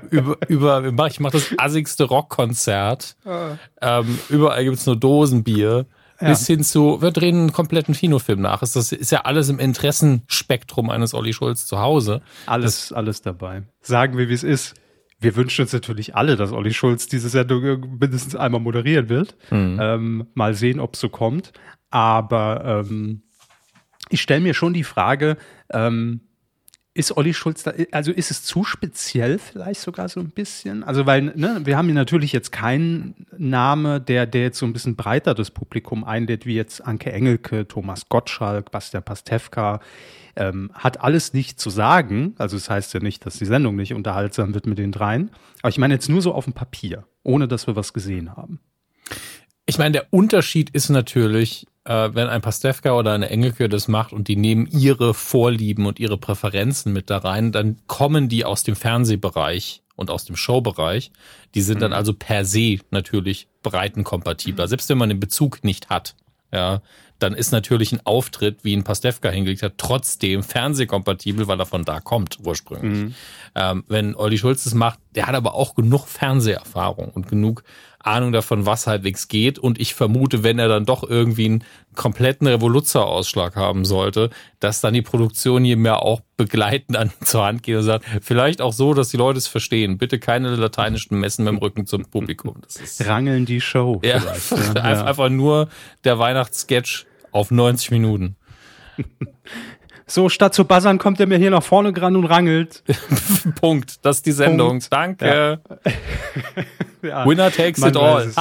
über, 0.09 0.37
über, 0.47 1.07
ich 1.07 1.19
mache 1.19 1.33
das 1.33 1.53
assigste 1.57 2.05
Rockkonzert. 2.05 3.15
Ah. 3.25 3.57
Ähm, 3.81 4.19
überall 4.29 4.63
gibt's 4.63 4.85
nur 4.85 4.95
Dosenbier 4.95 5.85
ja. 6.19 6.29
bis 6.29 6.47
hin 6.47 6.63
zu, 6.63 7.01
wir 7.01 7.11
drehen 7.11 7.35
einen 7.35 7.53
kompletten 7.53 7.93
Kinofilm 7.93 8.41
nach. 8.41 8.59
Das 8.59 8.75
ist 8.75 9.11
ja 9.11 9.21
alles 9.21 9.49
im 9.49 9.59
Interessenspektrum 9.59 10.89
eines 10.89 11.13
Olli 11.13 11.33
Schulz 11.33 11.65
zu 11.65 11.79
Hause. 11.79 12.21
Alles, 12.45 12.89
das, 12.89 12.93
alles 12.93 13.21
dabei. 13.21 13.63
Sagen 13.81 14.17
wir, 14.17 14.29
wie 14.29 14.33
es 14.33 14.43
ist. 14.43 14.75
Wir 15.19 15.35
wünschen 15.35 15.63
uns 15.63 15.73
natürlich 15.73 16.15
alle, 16.15 16.35
dass 16.35 16.51
Olli 16.51 16.73
Schulz 16.73 17.07
diese 17.07 17.29
Sendung 17.29 17.97
mindestens 17.99 18.35
einmal 18.35 18.61
moderieren 18.61 19.09
wird. 19.09 19.35
Mhm. 19.49 19.79
Ähm, 19.81 20.27
mal 20.35 20.53
sehen, 20.53 20.79
ob 20.79 20.93
es 20.93 20.99
so 20.99 21.09
kommt. 21.09 21.53
Aber 21.89 22.83
ähm, 22.85 23.23
ich 24.09 24.21
stelle 24.21 24.41
mir 24.41 24.53
schon 24.53 24.73
die 24.73 24.83
Frage, 24.83 25.37
ähm, 25.71 26.21
ist 26.97 27.15
Olli 27.15 27.33
Schulz 27.33 27.63
da, 27.63 27.73
also 27.91 28.11
ist 28.11 28.31
es 28.31 28.43
zu 28.43 28.63
speziell 28.63 29.37
vielleicht 29.37 29.81
sogar 29.81 30.09
so 30.09 30.19
ein 30.19 30.31
bisschen? 30.31 30.83
Also, 30.83 31.05
weil, 31.05 31.21
ne, 31.35 31.61
wir 31.63 31.77
haben 31.77 31.85
hier 31.85 31.95
natürlich 31.95 32.31
jetzt 32.31 32.51
keinen 32.51 33.27
Name, 33.37 34.01
der, 34.01 34.25
der 34.25 34.41
jetzt 34.41 34.57
so 34.57 34.65
ein 34.65 34.73
bisschen 34.73 34.95
breiter 34.95 35.35
das 35.35 35.51
Publikum 35.51 36.03
einlädt, 36.03 36.45
wie 36.45 36.55
jetzt 36.55 36.85
Anke 36.85 37.11
Engelke, 37.11 37.67
Thomas 37.67 38.09
Gottschalk, 38.09 38.71
Bastian 38.71 39.03
Pastewka. 39.03 39.79
Ähm, 40.35 40.71
hat 40.73 41.01
alles 41.01 41.33
nicht 41.33 41.59
zu 41.59 41.69
sagen. 41.69 42.33
Also, 42.37 42.57
es 42.57 42.63
das 42.63 42.69
heißt 42.71 42.93
ja 42.95 42.99
nicht, 42.99 43.25
dass 43.25 43.37
die 43.37 43.45
Sendung 43.45 43.75
nicht 43.75 43.93
unterhaltsam 43.93 44.53
wird 44.53 44.65
mit 44.65 44.77
den 44.77 44.91
dreien. 44.91 45.29
Aber 45.61 45.69
ich 45.69 45.77
meine 45.77 45.93
jetzt 45.93 46.09
nur 46.09 46.21
so 46.21 46.33
auf 46.33 46.45
dem 46.45 46.53
Papier, 46.53 47.05
ohne 47.23 47.47
dass 47.47 47.67
wir 47.67 47.75
was 47.75 47.93
gesehen 47.93 48.35
haben. 48.35 48.59
Ich 49.65 49.77
meine, 49.77 49.91
der 49.91 50.07
Unterschied 50.11 50.69
ist 50.71 50.89
natürlich, 50.89 51.67
äh, 51.87 52.13
wenn 52.13 52.27
ein 52.27 52.41
Pastewka 52.41 52.91
oder 52.93 53.13
eine 53.13 53.29
Engelke 53.29 53.69
das 53.69 53.87
macht 53.87 54.11
und 54.11 54.27
die 54.27 54.35
nehmen 54.35 54.67
ihre 54.67 55.13
Vorlieben 55.13 55.85
und 55.85 55.99
ihre 55.99 56.17
Präferenzen 56.17 56.91
mit 56.91 57.09
da 57.09 57.19
rein, 57.19 57.51
dann 57.51 57.77
kommen 57.87 58.27
die 58.27 58.43
aus 58.43 58.63
dem 58.63 58.75
Fernsehbereich 58.75 59.81
und 59.95 60.11
aus 60.11 60.25
dem 60.25 60.35
Showbereich. 60.35 61.11
Die 61.55 61.61
sind 61.61 61.77
mhm. 61.77 61.81
dann 61.81 61.93
also 61.93 62.13
per 62.13 62.43
se 62.43 62.79
natürlich 62.91 63.47
breitenkompatibler, 63.63 64.65
mhm. 64.65 64.69
selbst 64.69 64.89
wenn 64.89 64.97
man 64.97 65.09
den 65.09 65.19
Bezug 65.19 65.63
nicht 65.63 65.89
hat. 65.89 66.15
Ja, 66.51 66.81
dann 67.19 67.33
ist 67.33 67.51
natürlich 67.51 67.91
ein 67.91 68.05
Auftritt, 68.05 68.63
wie 68.63 68.75
ein 68.75 68.83
Pastewka 68.83 69.29
hingelegt 69.29 69.63
hat, 69.63 69.73
trotzdem 69.77 70.43
fernsehkompatibel, 70.43 71.47
weil 71.47 71.59
er 71.59 71.65
von 71.65 71.83
da 71.83 71.99
kommt 71.99 72.37
ursprünglich. 72.45 73.05
Mhm. 73.05 73.15
Ähm, 73.55 73.83
wenn 73.87 74.15
Olli 74.15 74.37
Schulz 74.37 74.63
das 74.63 74.73
macht, 74.73 74.99
der 75.15 75.27
hat 75.27 75.35
aber 75.35 75.55
auch 75.55 75.75
genug 75.75 76.07
Fernseherfahrung 76.07 77.09
und 77.09 77.27
genug 77.27 77.63
Ahnung 78.07 78.31
davon, 78.31 78.65
was 78.65 78.87
halbwegs 78.87 79.27
geht. 79.27 79.59
Und 79.59 79.79
ich 79.79 79.93
vermute, 79.93 80.43
wenn 80.43 80.59
er 80.59 80.67
dann 80.67 80.85
doch 80.85 81.07
irgendwie 81.07 81.45
einen 81.45 81.63
kompletten 81.95 82.47
Revoluzzer-Ausschlag 82.47 83.55
haben 83.55 83.85
sollte, 83.85 84.29
dass 84.59 84.81
dann 84.81 84.93
die 84.93 85.01
Produktion 85.01 85.63
hier 85.63 85.77
mehr 85.77 86.01
auch 86.01 86.21
begleitend 86.37 86.97
an 86.97 87.11
zur 87.23 87.45
Hand 87.45 87.63
geht 87.63 87.77
und 87.77 87.83
sagt, 87.83 88.05
vielleicht 88.21 88.61
auch 88.61 88.73
so, 88.73 88.93
dass 88.93 89.09
die 89.09 89.17
Leute 89.17 89.37
es 89.37 89.47
verstehen. 89.47 89.97
Bitte 89.97 90.19
keine 90.19 90.55
lateinischen 90.55 91.19
Messen 91.19 91.43
mit 91.43 91.53
dem 91.53 91.57
Rücken 91.57 91.85
zum 91.85 92.05
Publikum. 92.05 92.55
Das 92.61 92.77
ist 92.77 93.05
Rangeln 93.05 93.45
die 93.45 93.61
Show. 93.61 94.01
Ja, 94.03 94.21
ja. 94.75 94.81
einfach 94.81 95.29
nur 95.29 95.69
der 96.03 96.19
Weihnachtssketch 96.19 97.05
auf 97.31 97.51
90 97.51 97.91
Minuten. 97.91 98.35
So, 100.09 100.29
statt 100.29 100.53
zu 100.53 100.63
buzzern, 100.63 100.99
kommt 100.99 101.19
er 101.19 101.27
mir 101.27 101.37
hier 101.37 101.51
nach 101.51 101.63
vorne 101.63 101.95
ran 102.01 102.15
und 102.15 102.25
rangelt. 102.25 102.81
Punkt. 103.61 104.05
Das 104.05 104.17
ist 104.17 104.25
die 104.25 104.31
Sendung. 104.31 104.69
Punkt. 104.69 104.93
Danke. 104.93 105.59
Ja. 107.03 107.09
ja. 107.09 107.25
Winner 107.25 107.51
takes 107.51 107.79
Man 107.79 107.89
it 107.89 107.97
all. 107.97 108.31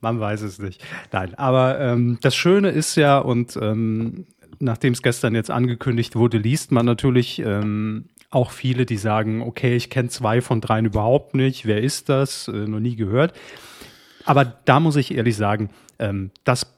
Man 0.00 0.20
weiß 0.20 0.42
es 0.42 0.60
nicht. 0.60 0.84
Nein, 1.10 1.34
aber 1.34 1.80
ähm, 1.80 2.18
das 2.20 2.36
Schöne 2.36 2.68
ist 2.68 2.94
ja, 2.94 3.18
und 3.18 3.58
ähm, 3.60 4.26
nachdem 4.60 4.92
es 4.92 5.02
gestern 5.02 5.34
jetzt 5.34 5.50
angekündigt 5.50 6.14
wurde, 6.14 6.38
liest 6.38 6.70
man 6.70 6.86
natürlich 6.86 7.40
ähm, 7.40 8.04
auch 8.30 8.52
viele, 8.52 8.86
die 8.86 8.96
sagen, 8.96 9.42
okay, 9.42 9.74
ich 9.74 9.90
kenne 9.90 10.08
zwei 10.08 10.40
von 10.40 10.60
dreien 10.60 10.84
überhaupt 10.84 11.34
nicht. 11.34 11.66
Wer 11.66 11.82
ist 11.82 12.08
das? 12.08 12.46
Äh, 12.46 12.52
noch 12.52 12.80
nie 12.80 12.94
gehört. 12.94 13.32
Aber 14.24 14.44
da 14.44 14.78
muss 14.78 14.96
ich 14.96 15.14
ehrlich 15.14 15.36
sagen, 15.36 15.70
ähm, 15.98 16.30
das 16.44 16.73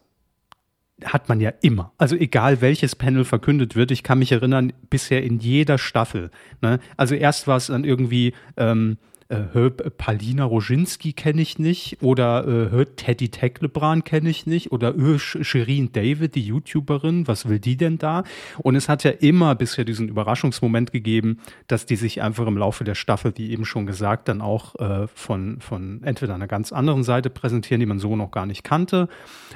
hat 1.04 1.28
man 1.28 1.40
ja 1.40 1.52
immer. 1.60 1.92
Also 1.98 2.16
egal 2.16 2.60
welches 2.60 2.96
Panel 2.96 3.24
verkündet 3.24 3.76
wird, 3.76 3.90
ich 3.90 4.02
kann 4.02 4.18
mich 4.18 4.32
erinnern, 4.32 4.72
bisher 4.88 5.22
in 5.22 5.38
jeder 5.38 5.78
Staffel. 5.78 6.30
Ne? 6.62 6.78
Also 6.96 7.14
erst 7.14 7.46
war 7.46 7.58
es 7.58 7.66
dann 7.66 7.84
irgendwie 7.84 8.32
ähm, 8.56 8.96
äh, 9.28 9.70
Palina 9.70 10.44
Roginski 10.44 11.12
kenne 11.12 11.42
ich 11.42 11.58
nicht 11.58 11.98
oder 12.00 12.46
äh, 12.46 12.86
Teddy 12.86 13.28
Tecklebrand 13.28 14.04
kenne 14.04 14.30
ich 14.30 14.46
nicht 14.46 14.72
oder 14.72 14.96
äh, 14.96 15.18
Shirin 15.18 15.92
David, 15.92 16.34
die 16.34 16.46
YouTuberin, 16.46 17.26
was 17.26 17.48
will 17.48 17.58
die 17.58 17.76
denn 17.76 17.98
da? 17.98 18.24
Und 18.58 18.76
es 18.76 18.88
hat 18.88 19.04
ja 19.04 19.10
immer 19.10 19.54
bisher 19.54 19.84
diesen 19.84 20.08
Überraschungsmoment 20.08 20.92
gegeben, 20.92 21.40
dass 21.66 21.86
die 21.86 21.96
sich 21.96 22.22
einfach 22.22 22.46
im 22.46 22.56
Laufe 22.56 22.84
der 22.84 22.94
Staffel, 22.94 23.32
wie 23.36 23.50
eben 23.50 23.64
schon 23.64 23.86
gesagt, 23.86 24.28
dann 24.28 24.40
auch 24.40 24.76
äh, 24.76 25.06
von, 25.08 25.60
von 25.60 26.02
entweder 26.04 26.34
einer 26.34 26.46
ganz 26.46 26.72
anderen 26.72 27.02
Seite 27.02 27.30
präsentieren, 27.30 27.80
die 27.80 27.86
man 27.86 27.98
so 27.98 28.16
noch 28.16 28.30
gar 28.30 28.46
nicht 28.46 28.64
kannte, 28.64 29.08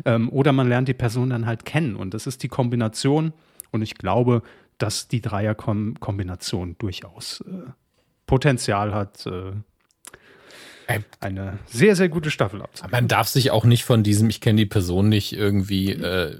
ähm, 0.04 0.28
oder 0.30 0.52
man 0.52 0.68
lernt 0.68 0.88
die 0.88 0.94
Person 0.94 1.30
dann 1.30 1.46
halt 1.46 1.64
kennen. 1.64 1.96
Und 1.96 2.14
das 2.14 2.26
ist 2.26 2.42
die 2.42 2.48
Kombination. 2.48 3.32
Und 3.70 3.82
ich 3.82 3.94
glaube, 3.94 4.42
dass 4.78 5.08
die 5.08 5.20
Dreierkombination 5.20 6.76
durchaus 6.78 7.42
äh, 7.42 7.70
Potenzial 8.30 8.94
hat, 8.94 9.26
äh, 9.26 9.50
eine 11.18 11.58
sehr, 11.66 11.96
sehr 11.96 12.08
gute 12.08 12.30
Staffel 12.30 12.62
abzuliefern. 12.62 12.92
Man 12.92 13.08
darf 13.08 13.26
sich 13.26 13.50
auch 13.50 13.64
nicht 13.64 13.82
von 13.84 14.04
diesem, 14.04 14.30
ich 14.30 14.40
kenne 14.40 14.58
die 14.58 14.66
Person 14.66 15.08
nicht, 15.08 15.32
irgendwie 15.32 15.90
äh, 15.90 16.38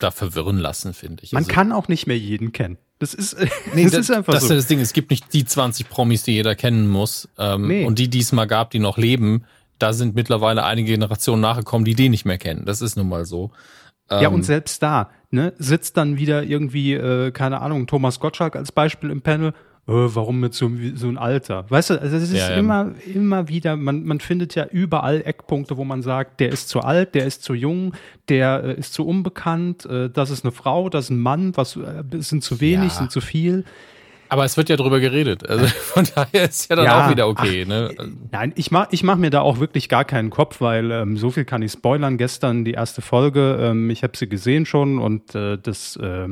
da 0.00 0.10
verwirren 0.10 0.58
lassen, 0.58 0.94
finde 0.94 1.22
ich. 1.22 1.30
Man 1.30 1.44
also, 1.44 1.52
kann 1.52 1.70
auch 1.70 1.86
nicht 1.86 2.08
mehr 2.08 2.18
jeden 2.18 2.50
kennen. 2.50 2.76
Das 2.98 3.14
ist, 3.14 3.36
nee, 3.74 3.84
das, 3.84 3.92
das 3.92 4.00
ist 4.00 4.10
einfach 4.10 4.32
das 4.32 4.42
so. 4.42 4.48
Das 4.48 4.58
ist 4.58 4.64
das 4.64 4.66
Ding. 4.66 4.80
Es 4.80 4.92
gibt 4.92 5.12
nicht 5.12 5.32
die 5.32 5.44
20 5.44 5.88
Promis, 5.88 6.24
die 6.24 6.32
jeder 6.32 6.56
kennen 6.56 6.88
muss. 6.88 7.28
Ähm, 7.38 7.68
nee. 7.68 7.84
Und 7.84 8.00
die, 8.00 8.08
die 8.08 8.18
es 8.18 8.32
mal 8.32 8.46
gab, 8.46 8.72
die 8.72 8.80
noch 8.80 8.98
leben, 8.98 9.44
da 9.78 9.92
sind 9.92 10.16
mittlerweile 10.16 10.64
einige 10.64 10.90
Generationen 10.90 11.40
nachgekommen, 11.40 11.84
die 11.84 11.94
den 11.94 12.10
nicht 12.10 12.24
mehr 12.24 12.38
kennen. 12.38 12.64
Das 12.64 12.82
ist 12.82 12.96
nun 12.96 13.08
mal 13.08 13.24
so. 13.24 13.52
Ähm, 14.10 14.22
ja, 14.22 14.28
und 14.28 14.42
selbst 14.42 14.82
da 14.82 15.10
ne, 15.30 15.52
sitzt 15.58 15.96
dann 15.96 16.16
wieder 16.16 16.42
irgendwie, 16.42 16.94
äh, 16.94 17.30
keine 17.30 17.60
Ahnung, 17.60 17.86
Thomas 17.86 18.18
Gottschalk 18.18 18.56
als 18.56 18.72
Beispiel 18.72 19.10
im 19.10 19.22
Panel 19.22 19.54
warum 19.88 20.38
mit 20.40 20.52
so, 20.52 20.70
so 20.94 21.08
ein 21.08 21.16
Alter? 21.16 21.64
Weißt 21.68 21.90
du, 21.90 22.00
also 22.00 22.16
es 22.16 22.24
ist 22.24 22.34
ja, 22.34 22.50
ja. 22.50 22.56
immer, 22.56 22.92
immer 23.12 23.48
wieder, 23.48 23.74
man, 23.76 24.04
man 24.04 24.20
findet 24.20 24.54
ja 24.54 24.66
überall 24.66 25.22
Eckpunkte, 25.24 25.78
wo 25.78 25.84
man 25.84 26.02
sagt, 26.02 26.40
der 26.40 26.50
ist 26.50 26.68
zu 26.68 26.80
alt, 26.80 27.14
der 27.14 27.24
ist 27.24 27.42
zu 27.42 27.54
jung, 27.54 27.94
der 28.28 28.64
äh, 28.64 28.74
ist 28.74 28.92
zu 28.92 29.06
unbekannt, 29.06 29.86
äh, 29.86 30.10
das 30.10 30.28
ist 30.28 30.44
eine 30.44 30.52
Frau, 30.52 30.90
das 30.90 31.06
ist 31.06 31.10
ein 31.10 31.20
Mann, 31.20 31.56
was 31.56 31.76
äh, 31.76 32.02
sind 32.18 32.44
zu 32.44 32.60
wenig, 32.60 32.90
ja. 32.90 32.98
sind 32.98 33.10
zu 33.10 33.22
viel. 33.22 33.64
Aber 34.28 34.44
es 34.44 34.58
wird 34.58 34.68
ja 34.68 34.76
drüber 34.76 35.00
geredet. 35.00 35.48
Also 35.48 35.66
von 35.66 36.06
daher 36.14 36.44
ist 36.44 36.68
ja 36.68 36.76
dann 36.76 36.84
ja, 36.84 37.06
auch 37.06 37.10
wieder 37.10 37.26
okay. 37.28 37.62
Ach, 37.64 37.68
ne? 37.68 37.94
Nein, 38.30 38.52
ich 38.56 38.70
mach, 38.70 38.88
ich 38.90 39.02
mach 39.02 39.16
mir 39.16 39.30
da 39.30 39.40
auch 39.40 39.58
wirklich 39.58 39.88
gar 39.88 40.04
keinen 40.04 40.28
Kopf, 40.28 40.60
weil 40.60 40.90
ähm, 40.90 41.16
so 41.16 41.30
viel 41.30 41.46
kann 41.46 41.62
ich 41.62 41.72
spoilern. 41.72 42.18
Gestern 42.18 42.64
die 42.64 42.72
erste 42.72 43.00
Folge, 43.00 43.58
ähm, 43.58 43.88
ich 43.88 44.02
habe 44.02 44.16
sie 44.16 44.28
gesehen 44.28 44.66
schon 44.66 44.98
und 44.98 45.34
äh, 45.34 45.56
das 45.56 45.96
äh, 45.96 46.28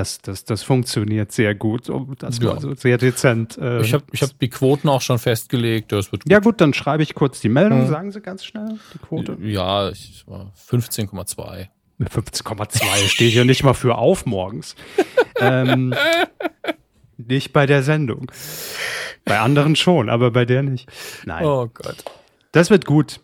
das, 0.00 0.18
das, 0.22 0.44
das 0.44 0.62
funktioniert 0.62 1.30
sehr 1.30 1.54
gut. 1.54 1.90
Das 2.18 2.38
ja. 2.38 2.52
also 2.52 2.74
sehr 2.74 2.96
dezent. 2.96 3.58
Äh, 3.58 3.82
ich 3.82 3.92
habe 3.92 4.04
ich 4.12 4.22
hab 4.22 4.38
die 4.38 4.48
Quoten 4.48 4.88
auch 4.88 5.02
schon 5.02 5.18
festgelegt. 5.18 5.92
Das 5.92 6.10
wird 6.10 6.24
gut. 6.24 6.32
Ja 6.32 6.38
gut, 6.38 6.60
dann 6.60 6.72
schreibe 6.72 7.02
ich 7.02 7.14
kurz 7.14 7.40
die 7.40 7.50
Meldung. 7.50 7.82
Hm. 7.82 7.88
Sagen 7.88 8.10
Sie 8.10 8.20
ganz 8.20 8.44
schnell 8.44 8.78
die 8.94 8.98
Quote. 8.98 9.36
Ja, 9.42 9.88
15,2. 9.88 11.68
15,2 12.00 13.08
steht 13.08 13.34
ja 13.34 13.44
nicht 13.44 13.62
mal 13.62 13.74
für 13.74 13.96
auf 13.96 14.24
morgens. 14.24 14.74
ähm, 15.38 15.94
nicht 17.18 17.52
bei 17.52 17.66
der 17.66 17.82
Sendung. 17.82 18.32
Bei 19.26 19.38
anderen 19.38 19.76
schon, 19.76 20.08
aber 20.08 20.30
bei 20.30 20.46
der 20.46 20.62
nicht. 20.62 20.90
Nein. 21.26 21.44
Oh 21.44 21.68
Gott. 21.72 22.04
Das 22.52 22.70
wird 22.70 22.86
gut. 22.86 23.20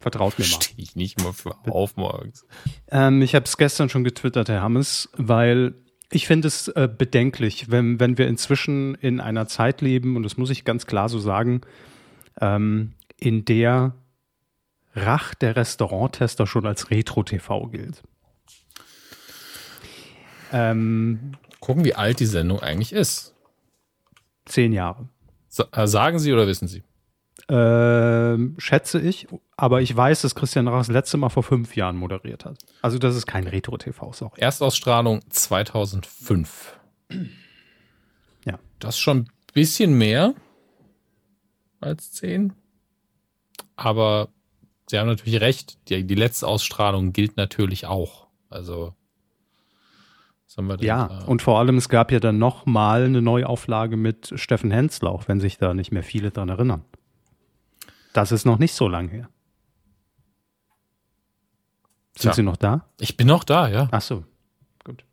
Vertraut 0.00 0.38
mir 0.38 0.46
mal. 0.46 0.62
Stehe 0.62 0.82
ich 0.82 0.96
nicht 0.96 1.22
mal 1.22 1.32
für 1.32 1.54
auf 1.66 1.96
morgens. 1.96 2.46
Ähm, 2.90 3.20
ich 3.22 3.34
habe 3.34 3.44
es 3.44 3.56
gestern 3.58 3.88
schon 3.90 4.02
getwittert, 4.02 4.48
Herr 4.48 4.62
Hammes, 4.62 5.10
weil 5.16 5.74
Ich 6.12 6.26
finde 6.26 6.48
es 6.48 6.66
äh, 6.68 6.88
bedenklich, 6.88 7.70
wenn, 7.70 8.00
wenn 8.00 8.18
wir 8.18 8.26
inzwischen 8.26 8.96
in 8.96 9.20
einer 9.20 9.46
Zeit 9.46 9.80
leben, 9.80 10.16
und 10.16 10.24
das 10.24 10.36
muss 10.36 10.50
ich 10.50 10.64
ganz 10.64 10.86
klar 10.86 11.08
so 11.08 11.20
sagen, 11.20 11.60
ähm, 12.40 12.94
in 13.16 13.44
der 13.44 13.94
Rach 14.94 15.34
der 15.34 15.54
Restauranttester 15.54 16.48
schon 16.48 16.66
als 16.66 16.90
Retro-TV 16.90 17.66
gilt. 17.68 18.02
Ähm, 20.52 21.34
Gucken, 21.60 21.84
wie 21.84 21.94
alt 21.94 22.18
die 22.18 22.26
Sendung 22.26 22.58
eigentlich 22.60 22.92
ist. 22.92 23.34
Zehn 24.46 24.72
Jahre. 24.72 25.08
Äh, 25.72 25.86
sagen 25.86 26.18
Sie 26.18 26.32
oder 26.32 26.48
wissen 26.48 26.66
Sie? 26.66 26.82
Ähm, 27.48 28.56
schätze 28.58 29.00
ich, 29.00 29.28
aber 29.60 29.82
ich 29.82 29.94
weiß, 29.94 30.22
dass 30.22 30.34
Christian 30.34 30.68
Rach 30.68 30.78
das 30.78 30.88
letzte 30.88 31.16
Mal 31.16 31.28
vor 31.28 31.42
fünf 31.42 31.76
Jahren 31.76 31.96
moderiert 31.96 32.44
hat. 32.44 32.58
Also 32.82 32.98
das 32.98 33.14
ist 33.14 33.26
kein 33.26 33.46
Retro-TV, 33.46 34.12
sorry. 34.12 34.40
Erstausstrahlung 34.40 35.20
2005. 35.28 36.78
Ja. 38.46 38.58
Das 38.78 38.94
ist 38.94 39.00
schon 39.00 39.18
ein 39.18 39.28
bisschen 39.52 39.98
mehr 39.98 40.32
als 41.78 42.10
zehn. 42.12 42.54
Aber 43.76 44.30
Sie 44.90 44.98
haben 44.98 45.06
natürlich 45.06 45.40
recht, 45.42 45.78
die, 45.88 46.04
die 46.04 46.14
letzte 46.14 46.48
Ausstrahlung 46.48 47.12
gilt 47.12 47.36
natürlich 47.36 47.86
auch. 47.86 48.26
Also 48.48 48.94
ja, 50.80 51.06
da? 51.06 51.24
und 51.26 51.42
vor 51.42 51.60
allem, 51.60 51.76
es 51.76 51.88
gab 51.88 52.10
ja 52.10 52.18
dann 52.18 52.38
nochmal 52.38 53.04
eine 53.04 53.22
Neuauflage 53.22 53.96
mit 53.96 54.32
Steffen 54.34 54.72
Hensler, 54.72 55.10
auch 55.10 55.28
wenn 55.28 55.38
sich 55.38 55.58
da 55.58 55.74
nicht 55.74 55.92
mehr 55.92 56.02
viele 56.02 56.32
dran 56.32 56.48
erinnern. 56.48 56.84
Das 58.14 58.32
ist 58.32 58.44
noch 58.44 58.58
nicht 58.58 58.74
so 58.74 58.88
lang 58.88 59.08
her. 59.08 59.28
Sind 62.20 62.32
Tja. 62.32 62.34
Sie 62.34 62.42
noch 62.42 62.56
da? 62.58 62.84
Ich 62.98 63.16
bin 63.16 63.26
noch 63.26 63.44
da, 63.44 63.68
ja. 63.68 63.88
Ach 63.92 64.02
so, 64.02 64.24
gut. 64.84 65.04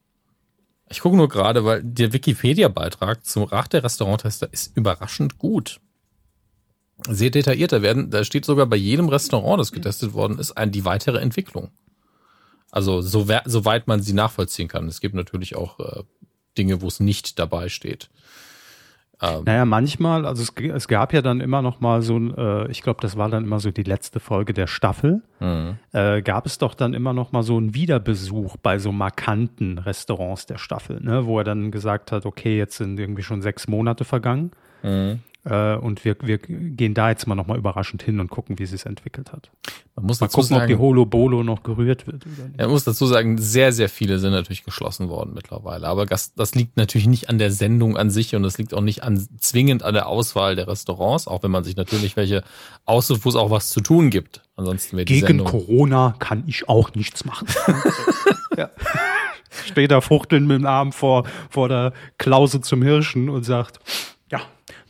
Ich 0.90 1.00
gucke 1.00 1.16
nur 1.16 1.30
gerade, 1.30 1.64
weil 1.64 1.82
der 1.82 2.12
Wikipedia-Beitrag 2.12 3.26
zum 3.26 3.44
Rat 3.44 3.72
der 3.72 3.84
Restauranttester 3.84 4.52
ist 4.52 4.76
überraschend 4.76 5.38
gut. 5.38 5.80
Sehr 7.08 7.30
detailliert. 7.30 7.72
Da 7.72 7.82
werden, 7.82 8.10
da 8.10 8.26
steht 8.26 8.44
sogar 8.44 8.66
bei 8.66 8.76
jedem 8.76 9.08
Restaurant, 9.08 9.60
das 9.60 9.72
getestet 9.72 10.14
worden 10.14 10.38
ist, 10.38 10.52
ein, 10.54 10.72
die 10.72 10.84
weitere 10.84 11.20
Entwicklung. 11.20 11.72
Also 12.72 13.02
so, 13.02 13.26
soweit 13.46 13.88
man 13.88 14.02
sie 14.02 14.14
nachvollziehen 14.14 14.68
kann. 14.68 14.88
Es 14.88 15.00
gibt 15.00 15.16
natürlich 15.16 15.56
auch 15.56 15.80
äh, 15.80 16.04
Dinge, 16.58 16.82
wo 16.82 16.88
es 16.88 17.00
nicht 17.00 17.40
dabei 17.40 17.70
steht. 17.70 18.10
Ähm, 19.22 19.44
naja, 19.46 19.66
manchmal, 19.66 20.26
also 20.26 20.44
es, 20.44 20.54
es, 20.56 20.88
gab 20.88 21.12
ja 21.12 21.24
dann 21.24 21.42
immer 21.42 21.64
noch 21.64 21.80
mal 21.80 22.04
so 22.04 22.18
ein, 22.18 22.38
äh, 22.38 22.70
ich 22.70 22.84
glaube, 22.84 23.02
das 23.02 23.18
war 23.18 23.30
dann 23.30 23.46
immer 23.46 23.60
so 23.60 23.72
die 23.72 23.84
letzte 23.84 24.20
Folge 24.20 24.54
der 24.54 24.68
Staffel, 24.68 25.24
mhm. 25.40 25.80
äh, 25.92 26.22
gab 26.22 26.46
es 26.46 26.60
doch 26.60 26.76
dann 26.76 26.94
immer 26.94 27.14
noch 27.14 27.32
mal 27.32 27.42
so 27.42 27.58
einen 27.58 27.74
Wiederbesuch 27.74 28.58
bei 28.58 28.78
so 28.78 28.92
markanten 28.92 29.80
Restaurants 29.80 30.46
der 30.46 30.60
Staffel, 30.60 31.02
ne, 31.02 31.26
wo 31.26 31.40
er 31.40 31.44
dann 31.44 31.72
gesagt 31.72 32.12
hat, 32.12 32.28
okay, 32.28 32.58
jetzt 32.58 32.78
sind 32.78 33.00
irgendwie 33.00 33.24
schon 33.24 33.42
sechs 33.42 33.68
Monate 33.68 34.06
vergangen. 34.06 34.52
Mhm. 34.84 35.22
Äh, 35.50 35.78
und 35.78 36.04
wir, 36.04 36.18
wir 36.22 36.40
gehen 36.40 36.94
da 36.94 37.10
jetzt 37.10 37.26
mal 37.26 37.36
nochmal 37.36 37.58
überraschend 37.58 38.04
hin 38.04 38.20
und 38.20 38.30
gucken, 38.30 38.60
wie 38.60 38.66
sie 38.66 38.76
es 38.76 38.86
entwickelt 38.86 39.32
hat. 39.32 39.50
Man 39.96 40.06
muss 40.06 40.20
mal 40.20 40.28
gucken, 40.28 40.44
sagen, 40.44 40.62
ob 40.64 40.68
die 40.68 40.76
Holo 40.76 41.06
Bolo 41.06 41.44
noch 41.44 41.64
gerührt 41.64 42.06
wird. 42.06 42.24
Er 42.58 42.68
muss 42.68 42.84
dazu 42.84 43.06
sagen, 43.06 43.38
sehr, 43.38 43.72
sehr 43.72 43.88
viele 43.88 44.20
sind 44.20 44.32
natürlich 44.32 44.66
geschlossen 44.66 45.08
worden 45.08 45.32
mittlerweile. 45.34 45.88
Aber 45.88 46.06
das, 46.06 46.34
das 46.34 46.54
liegt 46.54 46.76
natürlich 46.76 47.08
nicht 47.08 47.30
an 47.30 47.38
der 47.38 47.52
Sendung 47.52 47.96
an 47.96 48.10
sich 48.10 48.36
und 48.36 48.44
das 48.44 48.58
liegt 48.58 48.74
auch 48.74 48.82
nicht 48.82 49.04
an, 49.04 49.26
zwingend 49.40 49.84
an 49.84 49.94
der 49.94 50.08
Auswahl 50.08 50.56
der 50.58 50.68
Restaurants, 50.68 51.28
auch 51.28 51.44
wenn 51.44 51.52
man 51.52 51.64
sich 51.64 51.78
natürlich 51.78 52.18
welche 52.18 52.44
aussucht, 52.86 53.24
wo 53.24 53.30
es 53.30 53.36
auch 53.36 53.50
was 53.50 53.70
zu 53.70 53.80
tun 53.80 54.10
gibt. 54.10 54.42
Ansonsten 54.58 54.98
wird 54.98 55.08
Gegen 55.08 55.44
Corona 55.46 56.16
kann 56.20 56.44
ich 56.46 56.68
auch 56.68 56.94
nichts 56.94 57.24
machen. 57.24 57.48
ja. 58.58 58.70
Steht 59.66 59.92
da 59.92 60.02
fuchteln 60.02 60.46
mit 60.46 60.60
dem 60.60 60.66
Arm 60.66 60.92
vor, 60.92 61.24
vor 61.50 61.70
der 61.70 61.94
Klause 62.18 62.60
zum 62.60 62.84
Hirschen 62.84 63.30
und 63.30 63.44
sagt, 63.44 63.80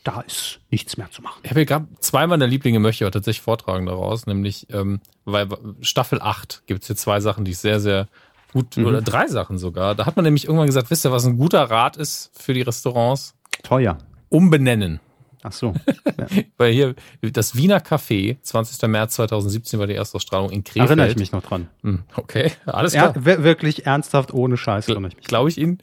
da 0.08 0.20
ist 0.22 0.60
nichts 0.70 0.96
mehr 0.96 1.10
zu 1.10 1.20
machen. 1.22 1.40
Ich 1.42 1.50
habe 1.50 1.66
gerade 1.66 1.86
zwei 2.00 2.26
meiner 2.26 2.46
Lieblinge 2.46 2.78
möchte 2.78 3.04
ich 3.04 3.06
aber 3.06 3.12
tatsächlich 3.12 3.42
vortragen 3.42 3.86
daraus, 3.86 4.26
nämlich 4.26 4.66
ähm, 4.70 5.00
weil 5.24 5.48
Staffel 5.80 6.22
8 6.22 6.62
gibt 6.66 6.82
es 6.82 6.86
hier 6.86 6.96
zwei 6.96 7.20
Sachen, 7.20 7.44
die 7.44 7.50
ich 7.50 7.58
sehr, 7.58 7.78
sehr 7.78 8.08
gut, 8.52 8.76
mhm. 8.76 8.86
oder 8.86 9.02
drei 9.02 9.26
Sachen 9.26 9.58
sogar. 9.58 9.94
Da 9.94 10.06
hat 10.06 10.16
man 10.16 10.24
nämlich 10.24 10.44
irgendwann 10.44 10.66
gesagt, 10.66 10.90
wisst 10.90 11.04
ihr, 11.04 11.12
was 11.12 11.26
ein 11.26 11.36
guter 11.36 11.62
Rat 11.64 11.98
ist 11.98 12.30
für 12.34 12.54
die 12.54 12.62
Restaurants? 12.62 13.34
Teuer. 13.62 13.98
Umbenennen. 14.30 15.00
Ach 15.42 15.52
so. 15.52 15.74
Ja. 16.18 16.26
Weil 16.56 16.72
hier 16.72 16.94
das 17.20 17.54
Wiener 17.54 17.78
Café, 17.78 18.38
20. 18.42 18.88
März 18.88 19.14
2017 19.14 19.78
war 19.78 19.86
die 19.86 19.94
Erstausstrahlung 19.94 20.50
in 20.50 20.64
Krefeld. 20.64 20.88
Erinnere 20.88 21.10
ich 21.10 21.16
mich 21.16 21.30
noch 21.30 21.44
dran. 21.44 21.68
Hm, 21.84 22.02
okay, 22.16 22.50
alles 22.66 22.94
klar. 22.94 23.14
Ja, 23.14 23.44
wirklich 23.44 23.86
ernsthaft, 23.86 24.34
ohne 24.34 24.56
Scheiß 24.56 24.88
erinnere 24.88 25.10
ich 25.10 25.16
mich. 25.16 25.26
Glaube 25.26 25.48
ich 25.48 25.58
Ihnen. 25.58 25.78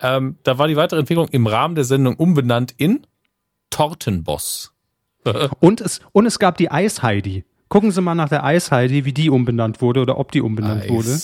Ähm, 0.00 0.38
da 0.44 0.58
war 0.58 0.68
die 0.68 0.76
weitere 0.76 1.00
Entwicklung 1.00 1.28
im 1.28 1.46
Rahmen 1.46 1.74
der 1.74 1.84
Sendung 1.84 2.14
umbenannt 2.16 2.72
in 2.76 3.04
Tortenboss. 3.70 4.72
und, 5.60 5.80
es, 5.80 6.00
und 6.12 6.26
es 6.26 6.38
gab 6.38 6.56
die 6.56 6.70
Eisheidi. 6.70 7.44
Gucken 7.68 7.92
Sie 7.92 8.00
mal 8.00 8.14
nach 8.14 8.28
der 8.28 8.44
Eisheidi, 8.44 9.04
wie 9.04 9.12
die 9.12 9.30
umbenannt 9.30 9.80
wurde 9.80 10.00
oder 10.00 10.18
ob 10.18 10.32
die 10.32 10.40
umbenannt 10.40 10.82
Eis. 10.82 10.90
wurde. 10.90 11.20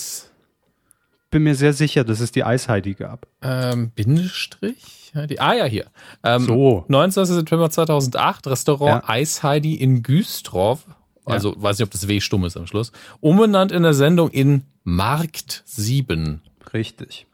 Bin 1.30 1.42
mir 1.42 1.56
sehr 1.56 1.72
sicher, 1.72 2.04
dass 2.04 2.20
es 2.20 2.30
die 2.30 2.44
Eisheidi 2.44 2.94
gab. 2.94 3.26
Ähm, 3.42 3.90
Bindestrich? 3.90 5.12
Die, 5.28 5.40
ah 5.40 5.54
ja, 5.54 5.64
hier. 5.64 5.86
Ähm, 6.22 6.42
so. 6.42 6.84
19. 6.88 7.24
September 7.24 7.70
2008, 7.70 8.46
Restaurant 8.46 9.02
ja. 9.02 9.08
Eisheidi 9.08 9.74
in 9.74 10.02
Güstrow. 10.02 10.86
Also 11.24 11.54
ja. 11.54 11.62
weiß 11.62 11.78
nicht, 11.78 11.86
ob 11.86 11.90
das 11.90 12.06
W 12.06 12.20
stumm 12.20 12.44
ist 12.44 12.56
am 12.56 12.66
Schluss. 12.66 12.92
Umbenannt 13.20 13.72
in 13.72 13.82
der 13.82 13.94
Sendung 13.94 14.30
in 14.30 14.62
Markt 14.84 15.62
7. 15.66 16.42
Richtig. 16.72 17.26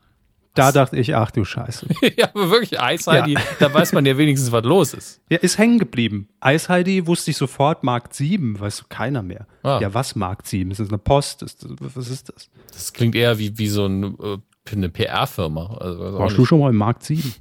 Da 0.54 0.70
dachte 0.70 0.98
ich, 0.98 1.14
ach 1.14 1.30
du 1.30 1.44
Scheiße. 1.44 1.86
ja, 2.16 2.28
aber 2.34 2.50
wirklich, 2.50 2.78
Ice 2.78 3.10
Heidi, 3.10 3.32
ja. 3.34 3.40
da 3.58 3.72
weiß 3.72 3.92
man 3.92 4.04
ja 4.04 4.18
wenigstens, 4.18 4.52
was 4.52 4.64
los 4.64 4.92
ist. 4.92 5.20
Ja, 5.30 5.38
ist 5.38 5.56
hängen 5.56 5.78
geblieben. 5.78 6.28
Ice 6.44 6.68
Heidi 6.68 7.06
wusste 7.06 7.30
ich 7.30 7.38
sofort, 7.38 7.84
Markt 7.84 8.12
7, 8.12 8.60
weißt 8.60 8.80
du, 8.82 8.84
keiner 8.88 9.22
mehr. 9.22 9.46
Ah. 9.62 9.78
Ja, 9.80 9.94
was 9.94 10.14
Markt 10.14 10.46
7? 10.46 10.70
Ist 10.70 10.80
das 10.80 10.88
eine 10.88 10.98
Post? 10.98 11.42
Ist 11.42 11.64
das, 11.64 11.70
was 11.78 12.08
ist 12.08 12.28
das? 12.28 12.50
Das 12.70 12.92
klingt 12.92 13.14
eher 13.14 13.38
wie, 13.38 13.56
wie 13.58 13.68
so 13.68 13.86
ein, 13.86 14.18
äh, 14.20 14.38
eine 14.70 14.90
PR-Firma. 14.90 15.78
Also, 15.80 16.18
Warst 16.18 16.36
du 16.36 16.44
schon 16.44 16.60
mal 16.60 16.68
im 16.68 16.76
Markt 16.76 17.02
7? 17.04 17.34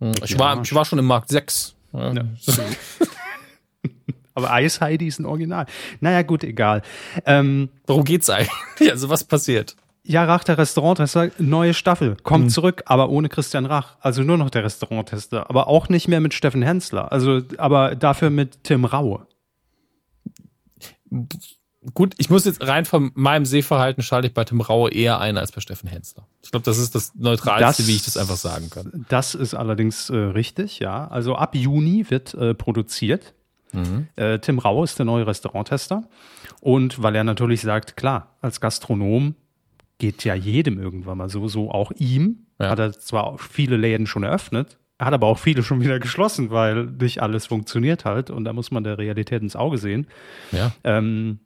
Hm, 0.00 0.12
ich, 0.22 0.30
ja. 0.30 0.38
war, 0.38 0.62
ich 0.62 0.72
war 0.72 0.84
schon 0.84 1.00
im 1.00 1.06
Markt 1.06 1.30
6. 1.30 1.74
Ja. 1.92 2.12
Aber 4.34 4.62
Ice 4.62 4.80
Heidi 4.80 5.08
ist 5.08 5.18
ein 5.18 5.26
Original. 5.26 5.66
Naja, 6.00 6.22
gut, 6.22 6.42
egal. 6.44 6.82
Ähm, 7.26 7.68
Worum 7.86 8.04
geht's 8.04 8.30
eigentlich? 8.30 8.50
Also 8.90 9.08
was 9.08 9.24
passiert? 9.24 9.76
Ja, 10.04 10.24
Rach, 10.24 10.42
der 10.42 10.58
Restauranttester, 10.58 11.30
neue 11.38 11.74
Staffel, 11.74 12.16
kommt 12.22 12.46
mhm. 12.46 12.50
zurück, 12.50 12.82
aber 12.86 13.08
ohne 13.08 13.28
Christian 13.28 13.66
Rach. 13.66 13.96
Also 14.00 14.22
nur 14.22 14.36
noch 14.36 14.50
der 14.50 14.64
Restauranttester, 14.64 15.48
aber 15.48 15.68
auch 15.68 15.88
nicht 15.88 16.08
mehr 16.08 16.20
mit 16.20 16.34
Steffen 16.34 16.62
Hensler. 16.62 17.12
Also, 17.12 17.42
aber 17.56 17.94
dafür 17.94 18.30
mit 18.30 18.64
Tim 18.64 18.84
Raue. 18.84 19.26
Gut, 21.94 22.14
ich 22.18 22.30
muss 22.30 22.44
jetzt 22.44 22.66
rein 22.66 22.84
von 22.84 23.10
meinem 23.14 23.44
Sehverhalten 23.44 24.02
schalte 24.02 24.28
ich 24.28 24.34
bei 24.34 24.44
Tim 24.44 24.60
Raue 24.60 24.90
eher 24.92 25.20
ein 25.20 25.36
als 25.36 25.52
bei 25.52 25.60
Steffen 25.60 25.88
Hensler. 25.88 26.26
Ich 26.42 26.50
glaube, 26.50 26.64
das 26.64 26.78
ist 26.78 26.94
das 26.94 27.14
Neutralste, 27.14 27.82
das, 27.82 27.86
wie 27.88 27.96
ich 27.96 28.04
das 28.04 28.16
einfach 28.16 28.36
sagen 28.36 28.70
kann. 28.70 29.04
Das 29.08 29.34
ist 29.34 29.54
allerdings 29.54 30.08
äh, 30.10 30.16
richtig, 30.16 30.78
ja. 30.78 31.08
Also 31.08 31.36
ab 31.36 31.54
Juni 31.54 32.06
wird 32.08 32.34
äh, 32.34 32.54
produziert. 32.54 33.34
Mhm. 33.72 34.08
Äh, 34.16 34.38
Tim 34.38 34.58
Raue 34.58 34.84
ist 34.84 34.98
der 34.98 35.06
neue 35.06 35.26
Restauranttester. 35.26 36.04
Und 36.60 37.02
weil 37.02 37.16
er 37.16 37.24
natürlich 37.24 37.62
sagt, 37.62 37.96
klar, 37.96 38.36
als 38.40 38.60
Gastronom 38.60 39.34
geht 40.02 40.24
ja 40.24 40.34
jedem 40.34 40.80
irgendwann 40.80 41.16
mal 41.16 41.28
so, 41.28 41.46
so 41.46 41.70
auch 41.70 41.92
ihm. 41.92 42.38
Ja. 42.58 42.70
Hat 42.70 42.80
er 42.80 42.92
zwar 42.92 43.38
viele 43.38 43.76
Läden 43.76 44.08
schon 44.08 44.24
eröffnet, 44.24 44.76
hat 44.98 45.14
aber 45.14 45.28
auch 45.28 45.38
viele 45.38 45.62
schon 45.62 45.80
wieder 45.80 46.00
geschlossen, 46.00 46.50
weil 46.50 46.86
nicht 46.86 47.22
alles 47.22 47.46
funktioniert 47.46 48.04
halt 48.04 48.28
und 48.28 48.42
da 48.42 48.52
muss 48.52 48.72
man 48.72 48.82
der 48.82 48.98
Realität 48.98 49.42
ins 49.42 49.54
Auge 49.54 49.78
sehen. 49.78 50.08
Ja. 50.50 50.72
Ähm, 50.82 51.38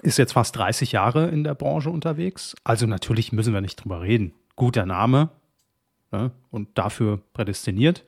ist 0.00 0.16
jetzt 0.16 0.32
fast 0.32 0.56
30 0.56 0.92
Jahre 0.92 1.28
in 1.28 1.44
der 1.44 1.54
Branche 1.54 1.90
unterwegs. 1.90 2.54
Also 2.64 2.86
natürlich 2.86 3.30
müssen 3.30 3.52
wir 3.52 3.60
nicht 3.60 3.84
drüber 3.84 4.00
reden. 4.00 4.32
Guter 4.56 4.86
Name 4.86 5.28
ne? 6.12 6.30
und 6.50 6.70
dafür 6.78 7.20
prädestiniert. 7.34 8.06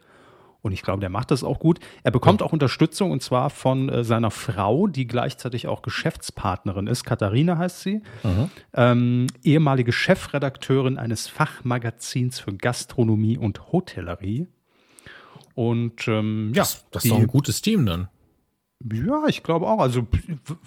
Und 0.64 0.72
ich 0.72 0.81
glaube, 0.81 1.00
der 1.00 1.11
macht 1.11 1.31
das 1.31 1.44
auch 1.44 1.59
gut. 1.59 1.79
Er 2.05 2.11
bekommt 2.11 2.42
auch 2.42 2.55
Unterstützung 2.55 3.11
und 3.11 3.22
zwar 3.22 3.50
von 3.50 3.90
äh, 3.90 4.03
seiner 4.03 4.31
Frau, 4.31 4.87
die 4.87 5.07
gleichzeitig 5.07 5.66
auch 5.68 5.83
Geschäftspartnerin 5.83 6.87
ist. 6.87 7.05
Katharina 7.05 7.59
heißt 7.59 7.83
sie. 7.83 8.00
Mhm. 8.22 8.50
Ähm, 8.72 9.27
ehemalige 9.42 9.92
Chefredakteurin 9.92 10.96
eines 10.96 11.29
Fachmagazins 11.29 12.40
für 12.40 12.55
Gastronomie 12.55 13.37
und 13.37 13.72
Hotellerie. 13.72 14.46
Und 15.55 16.09
ähm, 16.09 16.53
ja, 16.55 16.62
das, 16.62 16.87
das 16.90 17.05
ist 17.05 17.11
doch 17.11 17.18
ein 17.18 17.27
gutes 17.27 17.61
Team 17.61 17.85
dann. 17.85 18.09
Ja, 18.90 19.24
ich 19.29 19.42
glaube 19.42 19.66
auch. 19.66 19.81
Also 19.81 20.07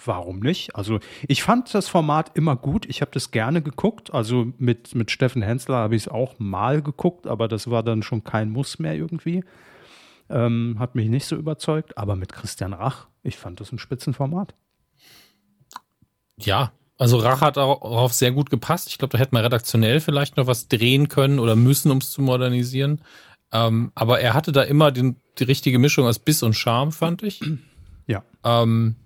warum 0.04 0.38
nicht? 0.38 0.76
Also 0.76 1.00
ich 1.26 1.42
fand 1.42 1.74
das 1.74 1.88
Format 1.88 2.36
immer 2.36 2.54
gut. 2.54 2.86
Ich 2.86 3.00
habe 3.00 3.10
das 3.12 3.32
gerne 3.32 3.62
geguckt. 3.62 4.14
Also 4.14 4.52
mit, 4.58 4.94
mit 4.94 5.10
Steffen 5.10 5.42
Hensler 5.42 5.78
habe 5.78 5.96
ich 5.96 6.02
es 6.02 6.08
auch 6.08 6.38
mal 6.38 6.82
geguckt, 6.82 7.26
aber 7.26 7.48
das 7.48 7.68
war 7.68 7.82
dann 7.82 8.04
schon 8.04 8.22
kein 8.22 8.50
Muss 8.50 8.78
mehr 8.78 8.94
irgendwie. 8.94 9.42
Ähm, 10.30 10.76
hat 10.78 10.94
mich 10.94 11.08
nicht 11.08 11.26
so 11.26 11.36
überzeugt, 11.36 11.96
aber 11.96 12.14
mit 12.16 12.32
Christian 12.32 12.72
Rach, 12.74 13.06
ich 13.22 13.36
fand 13.38 13.60
das 13.60 13.72
ein 13.72 13.78
Spitzenformat. 13.78 14.54
Ja, 16.38 16.72
Also 16.98 17.18
Rach 17.18 17.40
hat 17.40 17.56
darauf 17.56 18.12
sehr 18.12 18.32
gut 18.32 18.50
gepasst. 18.50 18.88
Ich 18.88 18.98
glaube, 18.98 19.12
da 19.12 19.18
hätte 19.18 19.32
man 19.32 19.44
redaktionell 19.44 20.00
vielleicht 20.00 20.36
noch 20.36 20.48
was 20.48 20.66
drehen 20.68 21.08
können 21.08 21.38
oder 21.38 21.54
müssen, 21.54 21.92
um 21.92 21.98
es 21.98 22.10
zu 22.10 22.20
modernisieren. 22.20 23.00
Ähm, 23.52 23.92
aber 23.94 24.20
er 24.20 24.34
hatte 24.34 24.50
da 24.52 24.62
immer 24.62 24.90
den, 24.90 25.16
die 25.38 25.44
richtige 25.44 25.78
Mischung 25.78 26.06
aus 26.06 26.18
Biss 26.18 26.42
und 26.42 26.54
Charme, 26.54 26.92
fand 26.92 27.22
ich. 27.22 27.40
Ja. 28.06 28.24
Ähm, 28.44 28.96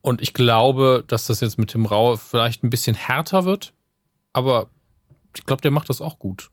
und 0.00 0.22
ich 0.22 0.32
glaube, 0.32 1.04
dass 1.06 1.26
das 1.26 1.40
jetzt 1.40 1.58
mit 1.58 1.70
Tim 1.70 1.86
Rau 1.86 2.16
vielleicht 2.16 2.64
ein 2.64 2.70
bisschen 2.70 2.96
härter 2.96 3.44
wird. 3.44 3.72
Aber 4.32 4.68
ich 5.36 5.44
glaube, 5.44 5.62
der 5.62 5.70
macht 5.70 5.90
das 5.90 6.00
auch 6.00 6.18
gut. 6.18 6.50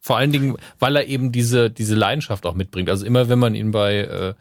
Vor 0.00 0.16
allen 0.16 0.32
Dingen, 0.32 0.56
weil 0.78 0.96
er 0.96 1.06
eben 1.06 1.32
diese, 1.32 1.70
diese 1.70 1.94
Leidenschaft 1.94 2.46
auch 2.46 2.54
mitbringt. 2.54 2.88
Also 2.88 3.04
immer, 3.04 3.28
wenn 3.28 3.38
man 3.38 3.54
ihn 3.54 3.72
bei 3.72 3.98
äh, 3.98 4.34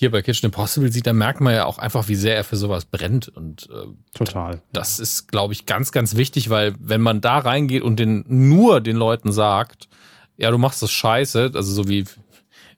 hier 0.00 0.10
bei 0.10 0.22
Kitchen 0.22 0.46
Impossible 0.46 0.90
sieht, 0.90 1.06
dann 1.06 1.18
merkt 1.18 1.42
man 1.42 1.52
ja 1.52 1.66
auch 1.66 1.76
einfach, 1.76 2.08
wie 2.08 2.14
sehr 2.14 2.34
er 2.34 2.42
für 2.42 2.56
sowas 2.56 2.86
brennt. 2.86 3.28
Und 3.28 3.68
äh, 3.70 3.86
total. 4.14 4.62
Das 4.72 4.98
ist, 4.98 5.28
glaube 5.28 5.52
ich, 5.52 5.66
ganz, 5.66 5.92
ganz 5.92 6.16
wichtig, 6.16 6.48
weil 6.48 6.74
wenn 6.78 7.02
man 7.02 7.20
da 7.20 7.36
reingeht 7.36 7.82
und 7.82 8.00
den 8.00 8.24
nur 8.26 8.80
den 8.80 8.96
Leuten 8.96 9.30
sagt, 9.30 9.90
ja, 10.38 10.50
du 10.50 10.56
machst 10.56 10.82
das 10.82 10.90
scheiße, 10.90 11.50
also 11.54 11.72
so 11.72 11.86
wie 11.86 12.06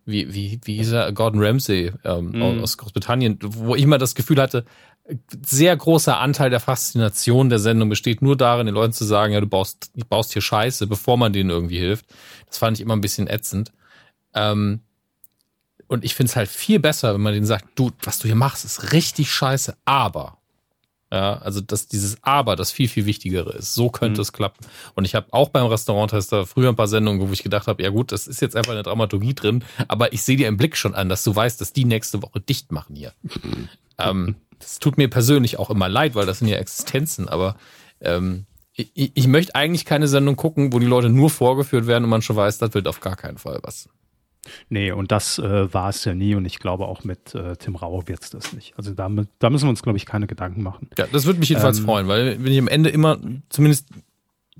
wie 0.05 0.35
wie 0.35 0.61
wie 0.65 0.77
hieß 0.79 0.91
er 0.91 1.13
Gordon 1.13 1.41
Ramsay 1.41 1.93
ähm, 2.05 2.33
mhm. 2.33 2.61
aus 2.61 2.77
Großbritannien, 2.77 3.39
wo 3.41 3.77
ich 3.77 3.85
immer 3.85 3.99
das 3.99 4.17
Gefühl 4.17 4.43
hatte, 4.43 4.65
sehr 5.45 5.77
großer 5.77 6.19
Anteil 6.19 6.51
der 6.51 6.61
Faszination 6.61 7.49
der 7.49 7.59
Sendung 7.59 7.89
besteht 7.89 8.23
nur 8.23 8.37
darin, 8.37 8.67
den 8.67 8.75
Leuten 8.75 8.93
zu 8.93 9.05
sagen, 9.05 9.33
ja, 9.33 9.41
du 9.41 9.47
baust, 9.47 9.91
du 9.95 10.05
baust 10.05 10.33
hier 10.33 10.43
Scheiße, 10.43 10.87
bevor 10.87 11.17
man 11.17 11.33
denen 11.33 11.51
irgendwie 11.51 11.79
hilft. 11.79 12.07
Das 12.47 12.59
fand 12.59 12.77
ich 12.77 12.83
immer 12.83 12.95
ein 12.95 13.01
bisschen 13.01 13.27
ätzend. 13.27 13.73
Ähm, 14.35 14.81
und 15.89 16.05
ich 16.05 16.15
finde 16.15 16.31
es 16.31 16.37
halt 16.37 16.49
viel 16.49 16.79
besser, 16.79 17.15
wenn 17.15 17.21
man 17.21 17.35
denen 17.35 17.47
sagt, 17.47 17.67
du, 17.75 17.91
was 18.03 18.19
du 18.19 18.27
hier 18.27 18.37
machst, 18.37 18.65
ist 18.65 18.93
richtig 18.93 19.33
scheiße, 19.33 19.77
aber. 19.85 20.39
Ja, 21.13 21.37
also 21.43 21.61
dass 21.61 21.89
dieses 21.89 22.17
Aber 22.23 22.57
das 22.57 22.73
viel, 22.73 22.89
viel 22.89 23.05
wichtigere 23.05 23.53
ist. 23.53 23.75
So 23.75 23.91
könnte 23.91 24.21
mhm. 24.21 24.23
es 24.23 24.33
klappen. 24.33 24.65
Und 24.95 25.05
ich 25.05 25.15
habe 25.15 25.27
auch 25.31 25.51
beim 25.51 25.67
Restauranttester 25.67 26.47
früher 26.47 26.71
ein 26.71 26.77
paar 26.77 26.89
Sendungen, 26.89 27.29
wo 27.29 27.31
ich 27.31 27.43
gedacht 27.43 27.67
habe, 27.67 27.83
ja 27.83 27.91
gut, 27.91 28.13
das 28.13 28.27
ist 28.27 28.41
jetzt 28.41 28.57
einfach 28.57 28.73
eine 28.73 28.83
Dramaturgie 28.83 29.35
drin, 29.35 29.63
aber 29.89 30.15
ich 30.15 30.23
sehe 30.23 30.39
dir 30.39 30.49
im 30.49 30.57
Blick 30.57 30.75
schon 30.75 30.95
an, 30.95 31.11
dass 31.11 31.23
du 31.23 31.37
weißt, 31.37 31.61
dass 31.61 31.75
die 31.75 31.85
nächste 31.85 32.23
Woche 32.23 32.41
dicht 32.41 32.73
machen 32.73 32.97
hier. 32.97 33.13
ähm, 33.99 34.37
das 34.63 34.79
tut 34.79 34.97
mir 34.97 35.09
persönlich 35.09 35.59
auch 35.59 35.71
immer 35.71 35.89
leid, 35.89 36.15
weil 36.15 36.27
das 36.27 36.39
sind 36.39 36.49
ja 36.49 36.57
Existenzen, 36.57 37.29
aber 37.29 37.57
ähm, 38.01 38.47
ich, 38.75 39.13
ich 39.15 39.27
möchte 39.27 39.55
eigentlich 39.55 39.85
keine 39.85 40.09
Sendung 40.09 40.37
gucken, 40.37 40.73
wo 40.73 40.79
die 40.79 40.87
Leute 40.87 41.09
nur 41.09 41.31
vorgeführt 41.31 41.87
werden 41.87 42.05
und 42.05 42.11
man 42.11 42.23
schon 42.23 42.37
weiß, 42.37 42.59
das 42.59 42.73
wird 42.75 42.89
auf 42.89 43.01
gar 43.01 43.17
keinen 43.17 43.39
Fall 43.39 43.59
was. 43.63 43.89
Nee, 44.69 44.91
und 44.91 45.13
das 45.13 45.39
äh, 45.39 45.73
war 45.73 45.91
es 45.91 46.05
ja 46.05 46.15
nie 46.15 46.35
und 46.35 46.45
ich 46.47 46.59
glaube 46.59 46.87
auch 46.87 47.05
mit 47.05 47.35
äh, 47.35 47.57
Tim 47.57 47.77
Rauer 47.77 48.09
wird 48.09 48.23
es 48.23 48.31
das 48.31 48.53
nicht. 48.53 48.75
Also 48.77 48.93
da, 48.93 49.09
da 49.39 49.51
müssen 49.51 49.67
wir 49.67 49.71
uns, 49.71 49.83
glaube 49.83 49.99
ich, 49.99 50.07
keine 50.07 50.27
Gedanken 50.27 50.63
machen. 50.63 50.89
Ja, 50.99 51.07
das 51.07 51.27
würde 51.27 51.39
mich 51.39 51.49
jedenfalls 51.49 51.79
ähm, 51.79 51.85
freuen, 51.85 52.09
weil 52.09 52.43
wenn 52.43 52.53
ich 52.53 52.59
am 52.59 52.69
Ende 52.69 52.91
immer 52.91 53.19
zumindest 53.51 53.89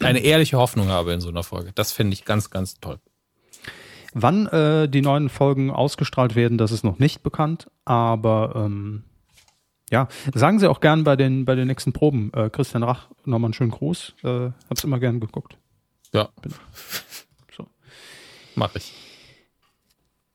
eine 0.01 0.21
ehrliche 0.21 0.57
Hoffnung 0.57 0.89
habe 0.89 1.13
in 1.13 1.21
so 1.21 1.29
einer 1.29 1.43
Folge. 1.43 1.73
Das 1.75 1.93
finde 1.93 2.15
ich 2.15 2.25
ganz, 2.25 2.51
ganz 2.51 2.75
toll. 2.81 2.99
Wann 4.15 4.47
äh, 4.49 4.89
die 4.89 5.03
neuen 5.03 5.29
Folgen 5.29 5.71
ausgestrahlt 5.71 6.37
werden, 6.37 6.59
das 6.59 6.71
ist 6.71 6.85
noch 6.85 6.99
nicht 6.99 7.23
bekannt, 7.23 7.71
aber 7.85 8.53
ähm, 8.55 9.05
ja, 9.93 10.09
sagen 10.35 10.59
Sie 10.59 10.69
auch 10.69 10.81
gern 10.81 11.05
bei 11.05 11.17
den, 11.17 11.45
bei 11.45 11.55
den 11.55 11.69
nächsten 11.69 11.93
Proben. 11.93 12.33
Äh, 12.35 12.49
Christian 12.49 12.83
Rach, 12.83 13.09
nochmal 13.27 13.49
einen 13.49 13.55
schönen 13.55 13.71
Gruß. 13.71 14.15
Äh, 14.25 14.51
hab's 14.69 14.83
immer 14.85 14.99
gern 14.99 15.21
geguckt. 15.21 15.57
Ja. 16.13 16.31
So. 17.55 17.67
Mach 18.55 18.75
ich. 18.75 18.95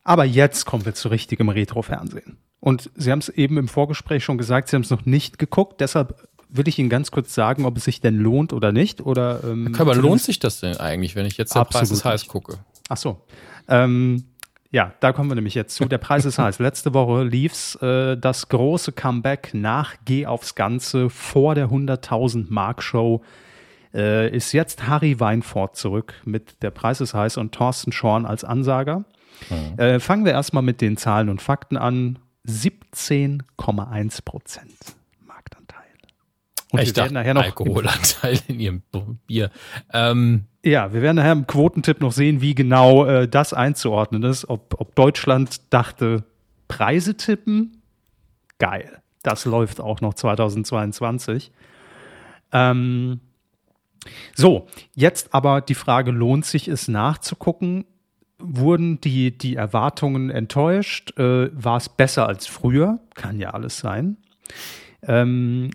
Aber 0.04 0.24
jetzt 0.24 0.66
kommen 0.66 0.86
wir 0.86 0.94
zu 0.94 1.08
richtigem 1.08 1.50
Retro-Fernsehen. 1.50 2.38
Und 2.60 2.92
Sie 2.96 3.12
haben 3.12 3.20
es 3.20 3.30
eben 3.30 3.58
im 3.58 3.68
Vorgespräch 3.68 4.24
schon 4.24 4.38
gesagt, 4.38 4.70
Sie 4.70 4.76
haben 4.76 4.84
es 4.84 4.92
noch 4.92 5.06
nicht 5.08 5.40
geguckt. 5.40 5.82
Deshalb 5.82 6.30
will 6.50 6.68
ich 6.68 6.78
Ihnen 6.78 6.90
ganz 6.90 7.10
kurz 7.10 7.34
sagen, 7.34 7.66
ob 7.66 7.78
es 7.78 7.86
sich 7.86 8.00
denn 8.00 8.18
lohnt 8.18 8.54
oder 8.54 8.72
nicht. 8.72 9.02
Oder, 9.02 9.44
ähm, 9.44 9.74
aber 9.76 9.96
lohnt 9.96 10.22
sich 10.22 10.38
das 10.38 10.60
denn 10.60 10.78
eigentlich, 10.78 11.16
wenn 11.16 11.26
ich 11.26 11.38
jetzt 11.38 11.56
der 11.56 11.66
Preis 11.66 11.90
ist 11.90 12.06
heiß 12.06 12.28
gucke? 12.28 12.60
Ach 12.90 12.98
so. 12.98 13.24
Ähm, 13.68 14.26
ja, 14.72 14.94
da 15.00 15.14
kommen 15.14 15.30
wir 15.30 15.36
nämlich 15.36 15.56
jetzt 15.56 15.76
zu. 15.76 15.86
Der 15.86 15.98
Preis 15.98 16.26
ist 16.26 16.40
heiß. 16.40 16.60
Letzte 16.60 16.94
Woche 16.94 17.24
lief's 17.24 17.76
äh, 17.76 18.18
das 18.18 18.50
große 18.50 18.92
Comeback 18.92 19.54
nach 19.54 19.96
Geh 20.06 20.26
aufs 20.26 20.56
Ganze 20.56 21.10
vor 21.10 21.56
der 21.56 21.70
100.000 21.70 22.48
Mark 22.50 22.84
Show. 22.84 23.24
Äh, 23.94 24.36
ist 24.36 24.52
jetzt 24.52 24.88
Harry 24.88 25.20
Weinfort 25.20 25.76
zurück 25.76 26.14
mit 26.26 26.62
Der 26.62 26.72
Preis 26.72 27.02
ist 27.02 27.14
heiß 27.14 27.38
und 27.38 27.54
Thorsten 27.54 27.92
Schorn 27.92 28.26
als 28.26 28.44
Ansager. 28.44 29.06
Mhm. 29.50 29.80
Äh, 29.80 30.00
fangen 30.00 30.26
wir 30.26 30.34
erstmal 30.34 30.64
mit 30.64 30.82
den 30.82 30.98
Zahlen 30.98 31.30
und 31.30 31.42
Fakten 31.42 31.78
an. 31.78 32.20
17,1 32.46 34.24
Prozent. 34.24 34.98
Und 36.72 36.82
ich 36.82 36.90
wir 36.90 36.94
dachte, 36.94 37.14
nachher 37.14 37.34
noch 37.34 37.44
Alkoholanteil 37.44 38.40
in 38.48 38.60
ihrem 38.60 38.84
Bier. 39.26 39.52
Ähm, 39.94 40.46
ja, 40.68 40.94
wir 40.94 41.02
werden 41.02 41.18
nachher 41.18 41.32
im 41.32 41.48
Quotentipp 41.48 42.02
noch 42.02 42.12
sehen, 42.12 42.42
wie 42.42 42.56
genau 42.56 43.06
äh, 43.06 43.28
das 43.28 43.54
einzuordnen 43.54 44.24
ist. 44.24 44.50
Ob, 44.50 44.76
ob 44.80 44.96
Deutschland 44.96 45.62
dachte, 45.74 46.24
Preise 46.68 47.16
tippen, 47.16 47.82
geil. 48.60 49.02
Das 49.24 49.46
läuft 49.46 49.80
auch 49.82 50.02
noch 50.02 50.14
2022. 50.14 51.52
Ähm, 52.52 53.20
so, 54.36 54.68
jetzt 54.96 55.34
aber 55.34 55.62
die 55.62 55.76
Frage, 55.76 56.12
lohnt 56.12 56.46
sich 56.46 56.68
es 56.68 56.88
nachzugucken? 56.88 57.86
Wurden 58.40 59.02
die, 59.02 59.36
die 59.38 59.56
Erwartungen 59.56 60.30
enttäuscht? 60.30 61.18
Äh, 61.18 61.50
War 61.54 61.78
es 61.78 61.90
besser 61.90 62.28
als 62.28 62.48
früher? 62.48 63.00
Kann 63.16 63.40
ja 63.40 63.50
alles 63.52 63.80
sein. 63.80 64.18
Ähm, 65.02 65.72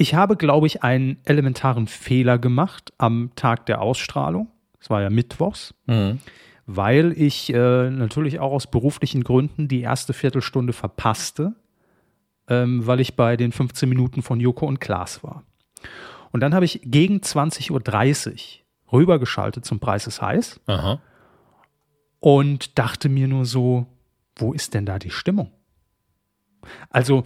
ich 0.00 0.14
habe, 0.14 0.38
glaube 0.38 0.66
ich, 0.66 0.82
einen 0.82 1.18
elementaren 1.26 1.86
Fehler 1.86 2.38
gemacht 2.38 2.90
am 2.96 3.32
Tag 3.34 3.66
der 3.66 3.82
Ausstrahlung. 3.82 4.48
Es 4.80 4.88
war 4.88 5.02
ja 5.02 5.10
Mittwochs, 5.10 5.74
mhm. 5.86 6.20
weil 6.64 7.12
ich 7.12 7.52
äh, 7.52 7.90
natürlich 7.90 8.40
auch 8.40 8.52
aus 8.52 8.66
beruflichen 8.66 9.22
Gründen 9.22 9.68
die 9.68 9.82
erste 9.82 10.14
Viertelstunde 10.14 10.72
verpasste, 10.72 11.54
ähm, 12.48 12.86
weil 12.86 13.00
ich 13.00 13.14
bei 13.14 13.36
den 13.36 13.52
15 13.52 13.90
Minuten 13.90 14.22
von 14.22 14.40
Joko 14.40 14.64
und 14.64 14.80
Klaas 14.80 15.22
war. 15.22 15.44
Und 16.32 16.40
dann 16.40 16.54
habe 16.54 16.64
ich 16.64 16.80
gegen 16.82 17.18
20.30 17.18 18.30
Uhr 18.32 18.98
rübergeschaltet 18.98 19.66
zum 19.66 19.80
Preis 19.80 20.06
ist 20.06 20.22
heiß 20.22 20.60
Aha. 20.66 20.98
und 22.20 22.78
dachte 22.78 23.10
mir 23.10 23.28
nur 23.28 23.44
so, 23.44 23.86
wo 24.36 24.54
ist 24.54 24.72
denn 24.72 24.86
da 24.86 24.98
die 24.98 25.10
Stimmung? 25.10 25.52
Also 26.88 27.24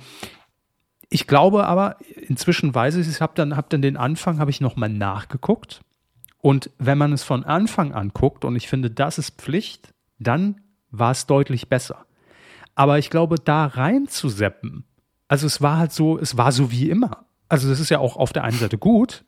ich 1.14 1.29
glaube 1.29 1.64
aber, 1.64 1.98
inzwischen 2.27 2.74
weiß 2.74 2.96
ich 2.96 3.07
es, 3.07 3.14
ich 3.14 3.20
habe 3.20 3.35
dann, 3.37 3.57
hab 3.57 3.70
dann 3.70 3.83
den 3.83 3.96
Anfang, 3.96 4.40
habe 4.40 4.50
ich 4.50 4.61
nochmal 4.61 4.88
nachgeguckt. 4.88 5.81
Und 6.40 6.70
wenn 6.79 6.98
man 6.98 7.12
es 7.12 7.22
von 7.22 7.44
Anfang 7.44 7.94
an 7.94 8.09
guckt, 8.12 8.44
und 8.44 8.57
ich 8.57 8.66
finde, 8.66 8.90
das 8.90 9.18
ist 9.18 9.40
Pflicht, 9.40 9.94
dann 10.18 10.61
war 10.90 11.12
es 11.12 11.27
deutlich 11.27 11.68
besser. 11.68 12.05
Aber 12.74 12.98
ich 12.98 13.11
glaube, 13.11 13.37
da 13.37 13.66
reinzuseppen, 13.66 14.83
also 15.29 15.46
es 15.46 15.62
war 15.62 15.79
halt 15.79 15.92
so, 15.92 16.18
es 16.18 16.37
war 16.37 16.50
so 16.50 16.72
wie 16.72 16.90
immer. 16.90 17.27
Also 17.48 17.68
das 17.68 17.79
ist 17.79 17.90
ja 17.90 18.00
auch 18.00 18.16
auf 18.16 18.33
der 18.33 18.42
einen 18.42 18.59
Seite 18.59 18.77
gut, 18.77 19.24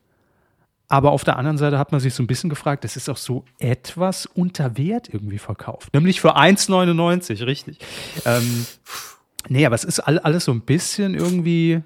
aber 0.89 1.13
auf 1.13 1.23
der 1.23 1.37
anderen 1.37 1.57
Seite 1.57 1.79
hat 1.79 1.93
man 1.93 2.01
sich 2.01 2.15
so 2.15 2.23
ein 2.25 2.27
bisschen 2.27 2.51
gefragt, 2.51 2.83
das 2.83 2.97
ist 2.97 3.09
auch 3.09 3.17
so 3.17 3.45
etwas 3.61 4.27
unter 4.27 4.77
Wert 4.77 5.09
irgendwie 5.15 5.39
verkauft. 5.39 5.95
Nämlich 5.95 6.21
für 6.21 6.37
1,99, 6.37 7.47
richtig. 7.47 7.79
Ähm, 8.25 8.67
Nee, 9.49 9.67
aber 9.67 9.75
es 9.75 9.85
ist 9.85 10.01
alles 10.01 10.45
so 10.45 10.53
ein 10.53 10.63
bisschen 10.63 11.15
irgendwie, 11.15 11.83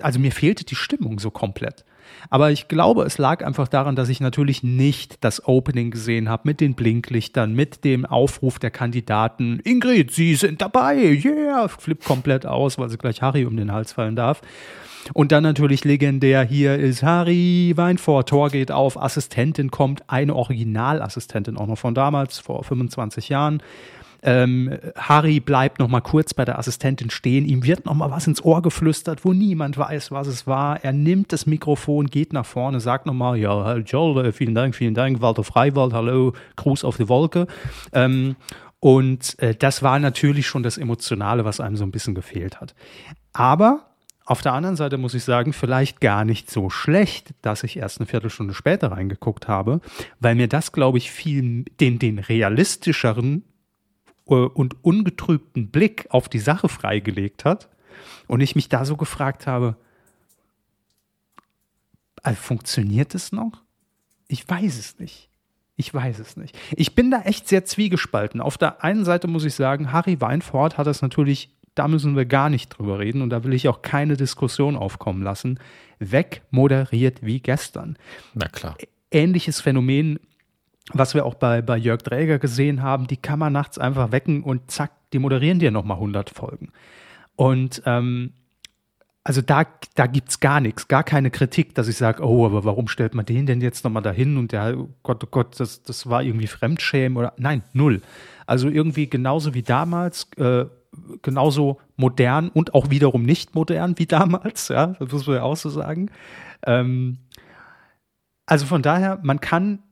also 0.00 0.18
mir 0.18 0.32
fehlte 0.32 0.64
die 0.64 0.76
Stimmung 0.76 1.18
so 1.18 1.30
komplett. 1.30 1.84
Aber 2.30 2.50
ich 2.50 2.68
glaube, 2.68 3.04
es 3.04 3.18
lag 3.18 3.44
einfach 3.44 3.68
daran, 3.68 3.96
dass 3.96 4.08
ich 4.08 4.20
natürlich 4.20 4.62
nicht 4.62 5.24
das 5.24 5.46
Opening 5.46 5.90
gesehen 5.90 6.28
habe 6.28 6.42
mit 6.46 6.60
den 6.60 6.74
Blinklichtern, 6.74 7.54
mit 7.54 7.84
dem 7.84 8.06
Aufruf 8.06 8.58
der 8.58 8.70
Kandidaten. 8.70 9.60
Ingrid, 9.64 10.10
Sie 10.10 10.34
sind 10.34 10.62
dabei, 10.62 10.96
yeah, 11.24 11.68
flippt 11.68 12.04
komplett 12.04 12.46
aus, 12.46 12.78
weil 12.78 12.88
sie 12.88 12.98
gleich 12.98 13.22
Harry 13.22 13.44
um 13.44 13.56
den 13.56 13.72
Hals 13.72 13.92
fallen 13.92 14.16
darf. 14.16 14.40
Und 15.12 15.32
dann 15.32 15.42
natürlich 15.42 15.84
legendär, 15.84 16.42
hier 16.42 16.78
ist 16.78 17.02
Harry 17.02 17.72
Weinfort, 17.76 18.28
Tor 18.28 18.48
geht 18.48 18.72
auf, 18.72 19.00
Assistentin 19.00 19.70
kommt, 19.70 20.08
eine 20.08 20.34
Originalassistentin 20.34 21.58
auch 21.58 21.66
noch 21.66 21.78
von 21.78 21.94
damals, 21.94 22.38
vor 22.38 22.64
25 22.64 23.28
Jahren. 23.28 23.62
Ähm, 24.24 24.76
Harry 24.96 25.38
bleibt 25.38 25.78
noch 25.78 25.88
mal 25.88 26.00
kurz 26.00 26.32
bei 26.32 26.44
der 26.44 26.58
Assistentin 26.58 27.10
stehen. 27.10 27.44
Ihm 27.44 27.62
wird 27.62 27.84
noch 27.84 27.94
mal 27.94 28.10
was 28.10 28.26
ins 28.26 28.42
Ohr 28.42 28.62
geflüstert, 28.62 29.24
wo 29.24 29.34
niemand 29.34 29.76
weiß, 29.76 30.10
was 30.10 30.26
es 30.26 30.46
war. 30.46 30.82
Er 30.82 30.92
nimmt 30.92 31.32
das 31.32 31.44
Mikrofon, 31.44 32.06
geht 32.06 32.32
nach 32.32 32.46
vorne, 32.46 32.80
sagt 32.80 33.04
noch 33.04 33.14
mal, 33.14 33.36
ja, 33.36 33.76
Joel, 33.76 34.32
vielen 34.32 34.54
Dank, 34.54 34.74
vielen 34.74 34.94
Dank, 34.94 35.20
Walter 35.20 35.44
Freiwald, 35.44 35.92
hallo, 35.92 36.32
Gruß 36.56 36.84
auf 36.84 36.96
die 36.96 37.08
Wolke. 37.08 37.46
Ähm, 37.92 38.36
und 38.80 39.38
äh, 39.40 39.54
das 39.54 39.82
war 39.82 39.98
natürlich 39.98 40.46
schon 40.46 40.62
das 40.62 40.78
Emotionale, 40.78 41.44
was 41.44 41.60
einem 41.60 41.76
so 41.76 41.84
ein 41.84 41.90
bisschen 41.90 42.14
gefehlt 42.14 42.60
hat. 42.60 42.74
Aber 43.32 43.90
auf 44.26 44.40
der 44.40 44.54
anderen 44.54 44.76
Seite 44.76 44.96
muss 44.96 45.12
ich 45.12 45.24
sagen, 45.24 45.52
vielleicht 45.52 46.00
gar 46.00 46.24
nicht 46.24 46.50
so 46.50 46.70
schlecht, 46.70 47.34
dass 47.42 47.62
ich 47.62 47.76
erst 47.76 48.00
eine 48.00 48.06
Viertelstunde 48.06 48.54
später 48.54 48.90
reingeguckt 48.90 49.48
habe, 49.48 49.80
weil 50.18 50.34
mir 50.34 50.48
das, 50.48 50.72
glaube 50.72 50.96
ich, 50.96 51.10
viel 51.10 51.66
den, 51.78 51.98
den 51.98 52.18
realistischeren 52.18 53.44
und 54.24 54.84
ungetrübten 54.84 55.68
Blick 55.68 56.06
auf 56.10 56.28
die 56.28 56.38
Sache 56.38 56.68
freigelegt 56.68 57.44
hat 57.44 57.68
und 58.26 58.40
ich 58.40 58.54
mich 58.56 58.68
da 58.68 58.84
so 58.84 58.96
gefragt 58.96 59.46
habe, 59.46 59.76
Also 62.24 62.40
funktioniert 62.40 63.14
es 63.14 63.32
noch? 63.32 63.62
Ich 64.28 64.48
weiß 64.48 64.78
es 64.78 64.98
nicht. 64.98 65.28
Ich 65.76 65.92
weiß 65.92 66.18
es 66.20 66.36
nicht. 66.36 66.56
Ich 66.74 66.94
bin 66.94 67.10
da 67.10 67.20
echt 67.22 67.48
sehr 67.48 67.64
zwiegespalten. 67.64 68.40
Auf 68.40 68.56
der 68.56 68.82
einen 68.82 69.04
Seite 69.04 69.28
muss 69.28 69.44
ich 69.44 69.54
sagen, 69.54 69.92
Harry 69.92 70.20
Weinfurt 70.20 70.78
hat 70.78 70.86
das 70.86 71.02
natürlich, 71.02 71.50
da 71.74 71.86
müssen 71.86 72.16
wir 72.16 72.24
gar 72.24 72.48
nicht 72.48 72.70
drüber 72.70 72.98
reden 72.98 73.22
und 73.22 73.30
da 73.30 73.44
will 73.44 73.52
ich 73.52 73.68
auch 73.68 73.82
keine 73.82 74.16
Diskussion 74.16 74.76
aufkommen 74.76 75.22
lassen, 75.22 75.58
wegmoderiert 75.98 77.22
wie 77.22 77.40
gestern. 77.40 77.98
Na 78.32 78.48
klar. 78.48 78.76
Ähnliches 79.10 79.60
Phänomen, 79.60 80.18
was 80.92 81.14
wir 81.14 81.24
auch 81.24 81.34
bei, 81.34 81.62
bei 81.62 81.76
Jörg 81.76 82.02
Dräger 82.02 82.38
gesehen 82.38 82.82
haben, 82.82 83.06
die 83.06 83.16
kann 83.16 83.38
man 83.38 83.52
nachts 83.52 83.78
einfach 83.78 84.12
wecken 84.12 84.42
und 84.42 84.70
zack, 84.70 84.92
die 85.12 85.18
moderieren 85.18 85.58
dir 85.58 85.70
nochmal 85.70 85.96
100 85.96 86.30
Folgen. 86.30 86.70
Und 87.36 87.82
ähm, 87.86 88.32
also 89.24 89.40
da, 89.40 89.64
da 89.94 90.04
es 90.04 90.40
gar 90.40 90.60
nichts, 90.60 90.86
gar 90.86 91.02
keine 91.02 91.30
Kritik, 91.30 91.74
dass 91.74 91.88
ich 91.88 91.96
sage, 91.96 92.22
oh, 92.22 92.44
aber 92.44 92.64
warum 92.64 92.88
stellt 92.88 93.14
man 93.14 93.24
den 93.24 93.46
denn 93.46 93.62
jetzt 93.62 93.82
nochmal 93.82 94.02
dahin 94.02 94.36
und 94.36 94.52
der, 94.52 94.78
oh 94.78 94.90
Gott, 95.02 95.24
oh 95.24 95.28
Gott, 95.30 95.58
das, 95.58 95.82
das 95.82 96.08
war 96.10 96.22
irgendwie 96.22 96.46
Fremdschämen 96.46 97.16
oder 97.16 97.32
nein, 97.38 97.62
null. 97.72 98.02
Also 98.46 98.68
irgendwie 98.68 99.08
genauso 99.08 99.54
wie 99.54 99.62
damals, 99.62 100.28
äh, 100.36 100.66
genauso 101.22 101.80
modern 101.96 102.50
und 102.50 102.74
auch 102.74 102.90
wiederum 102.90 103.22
nicht 103.22 103.54
modern 103.54 103.98
wie 103.98 104.06
damals, 104.06 104.68
ja, 104.68 104.88
das 104.88 105.10
muss 105.10 105.26
man 105.26 105.36
ja 105.36 105.42
auch 105.42 105.56
so 105.56 105.70
sagen. 105.70 106.10
Ähm, 106.66 107.16
also 108.44 108.66
von 108.66 108.82
daher, 108.82 109.20
man 109.22 109.40
kann 109.40 109.83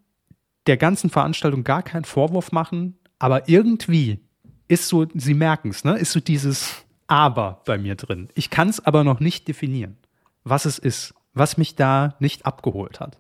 der 0.67 0.77
ganzen 0.77 1.11
Veranstaltung 1.11 1.65
gar 1.65 1.83
keinen 1.83 2.05
Vorwurf 2.05 2.53
machen, 2.53 2.99
aber 3.19 3.49
irgendwie 3.49 4.21
ist 4.69 4.89
so, 4.89 5.07
Sie 5.15 5.35
merken 5.35 5.71
es, 5.71 5.85
ne, 5.85 5.99
ist 5.99 6.13
so 6.13 6.21
dieses 6.21 6.85
aber 7.07 7.61
bei 7.67 7.79
mir 7.79 7.95
drin. 7.95 8.29
Ich 8.35 8.49
kann 8.49 8.69
es 8.69 8.85
aber 8.85 9.05
noch 9.05 9.21
nicht 9.21 9.47
definieren, 9.47 9.99
was 10.45 10.65
es 10.65 10.79
ist, 10.79 11.15
was 11.35 11.59
mich 11.59 11.77
da 11.77 12.15
nicht 12.21 12.47
abgeholt 12.47 13.01
hat. 13.01 13.19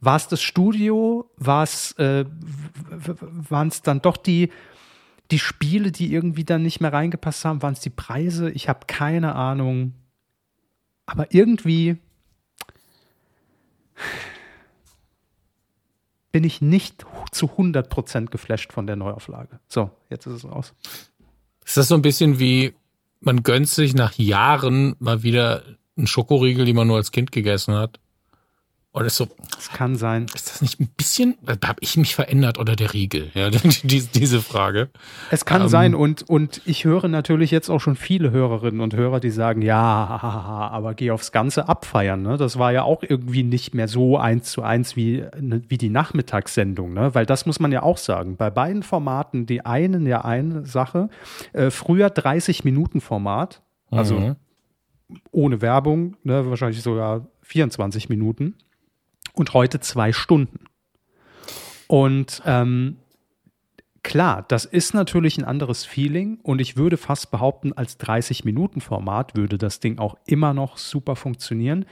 War 0.00 0.16
es 0.16 0.28
das 0.28 0.42
Studio? 0.42 1.30
War 1.36 1.62
es, 1.62 1.92
äh, 1.92 2.24
waren 2.28 3.68
es 3.68 3.82
dann 3.82 4.02
doch 4.02 4.16
die, 4.16 4.50
die 5.30 5.38
Spiele, 5.38 5.92
die 5.92 6.12
irgendwie 6.12 6.44
dann 6.44 6.62
nicht 6.62 6.80
mehr 6.80 6.92
reingepasst 6.92 7.44
haben? 7.44 7.62
Waren 7.62 7.72
es 7.72 7.80
die 7.80 7.90
Preise? 7.90 8.50
Ich 8.50 8.68
habe 8.68 8.80
keine 8.86 9.34
Ahnung. 9.34 9.94
Aber 11.06 11.32
irgendwie 11.32 11.96
bin 16.36 16.44
ich 16.44 16.60
nicht 16.60 17.06
zu 17.32 17.46
100% 17.46 18.26
geflasht 18.26 18.70
von 18.70 18.86
der 18.86 18.94
Neuauflage. 18.94 19.58
So, 19.68 19.90
jetzt 20.10 20.26
ist 20.26 20.34
es 20.34 20.44
aus. 20.44 20.74
Ist 21.64 21.78
das 21.78 21.88
so 21.88 21.94
ein 21.94 22.02
bisschen 22.02 22.38
wie 22.38 22.74
man 23.20 23.42
gönnt 23.42 23.68
sich 23.68 23.94
nach 23.94 24.18
Jahren 24.18 24.96
mal 24.98 25.22
wieder 25.22 25.62
einen 25.96 26.06
Schokoriegel, 26.06 26.66
die 26.66 26.74
man 26.74 26.88
nur 26.88 26.98
als 26.98 27.10
Kind 27.10 27.32
gegessen 27.32 27.72
hat. 27.72 28.00
Oder 28.96 29.06
ist 29.06 29.16
so. 29.16 29.28
Das 29.54 29.68
kann 29.68 29.96
sein. 29.96 30.24
Ist 30.34 30.50
das 30.50 30.62
nicht 30.62 30.80
ein 30.80 30.88
bisschen, 30.96 31.36
habe 31.46 31.76
ich 31.80 31.98
mich 31.98 32.14
verändert 32.14 32.58
oder 32.58 32.76
der 32.76 32.94
Riegel? 32.94 33.30
Ja, 33.34 33.50
die, 33.82 34.00
diese 34.06 34.40
Frage. 34.40 34.88
Es 35.30 35.44
kann 35.44 35.62
ähm, 35.62 35.68
sein 35.68 35.94
und, 35.94 36.22
und 36.30 36.62
ich 36.64 36.86
höre 36.86 37.06
natürlich 37.06 37.50
jetzt 37.50 37.68
auch 37.68 37.80
schon 37.80 37.94
viele 37.96 38.30
Hörerinnen 38.30 38.80
und 38.80 38.94
Hörer, 38.94 39.20
die 39.20 39.28
sagen, 39.30 39.60
ja, 39.60 39.78
aber 40.72 40.94
geh 40.94 41.10
aufs 41.10 41.30
Ganze 41.30 41.68
abfeiern. 41.68 42.22
Ne? 42.22 42.38
Das 42.38 42.58
war 42.58 42.72
ja 42.72 42.84
auch 42.84 43.02
irgendwie 43.02 43.42
nicht 43.42 43.74
mehr 43.74 43.86
so 43.86 44.16
eins 44.16 44.50
zu 44.50 44.62
eins 44.62 44.96
wie, 44.96 45.26
ne, 45.38 45.60
wie 45.68 45.76
die 45.76 45.90
Nachmittagssendung, 45.90 46.94
ne? 46.94 47.14
Weil 47.14 47.26
das 47.26 47.44
muss 47.44 47.60
man 47.60 47.72
ja 47.72 47.82
auch 47.82 47.98
sagen. 47.98 48.36
Bei 48.36 48.48
beiden 48.48 48.82
Formaten, 48.82 49.44
die 49.44 49.66
einen 49.66 50.06
ja 50.06 50.24
eine 50.24 50.64
Sache, 50.64 51.10
äh, 51.52 51.70
früher 51.70 52.08
30 52.08 52.64
Minuten 52.64 53.02
Format, 53.02 53.60
also 53.90 54.18
mhm. 54.18 54.36
ohne 55.32 55.60
Werbung, 55.60 56.16
ne? 56.24 56.48
wahrscheinlich 56.48 56.80
sogar 56.80 57.26
24 57.42 58.08
Minuten 58.08 58.54
und 59.36 59.54
heute 59.54 59.80
zwei 59.80 60.12
Stunden. 60.12 60.64
Und 61.86 62.42
ähm, 62.44 62.96
klar, 64.02 64.44
das 64.48 64.64
ist 64.64 64.94
natürlich 64.94 65.38
ein 65.38 65.44
anderes 65.44 65.84
Feeling 65.84 66.38
und 66.42 66.60
ich 66.60 66.76
würde 66.76 66.96
fast 66.96 67.30
behaupten, 67.30 67.72
als 67.72 68.00
30-Minuten-Format 68.00 69.36
würde 69.36 69.58
das 69.58 69.78
Ding 69.78 69.98
auch 69.98 70.16
immer 70.26 70.54
noch 70.54 70.78
super 70.78 71.14
funktionieren. 71.14 71.86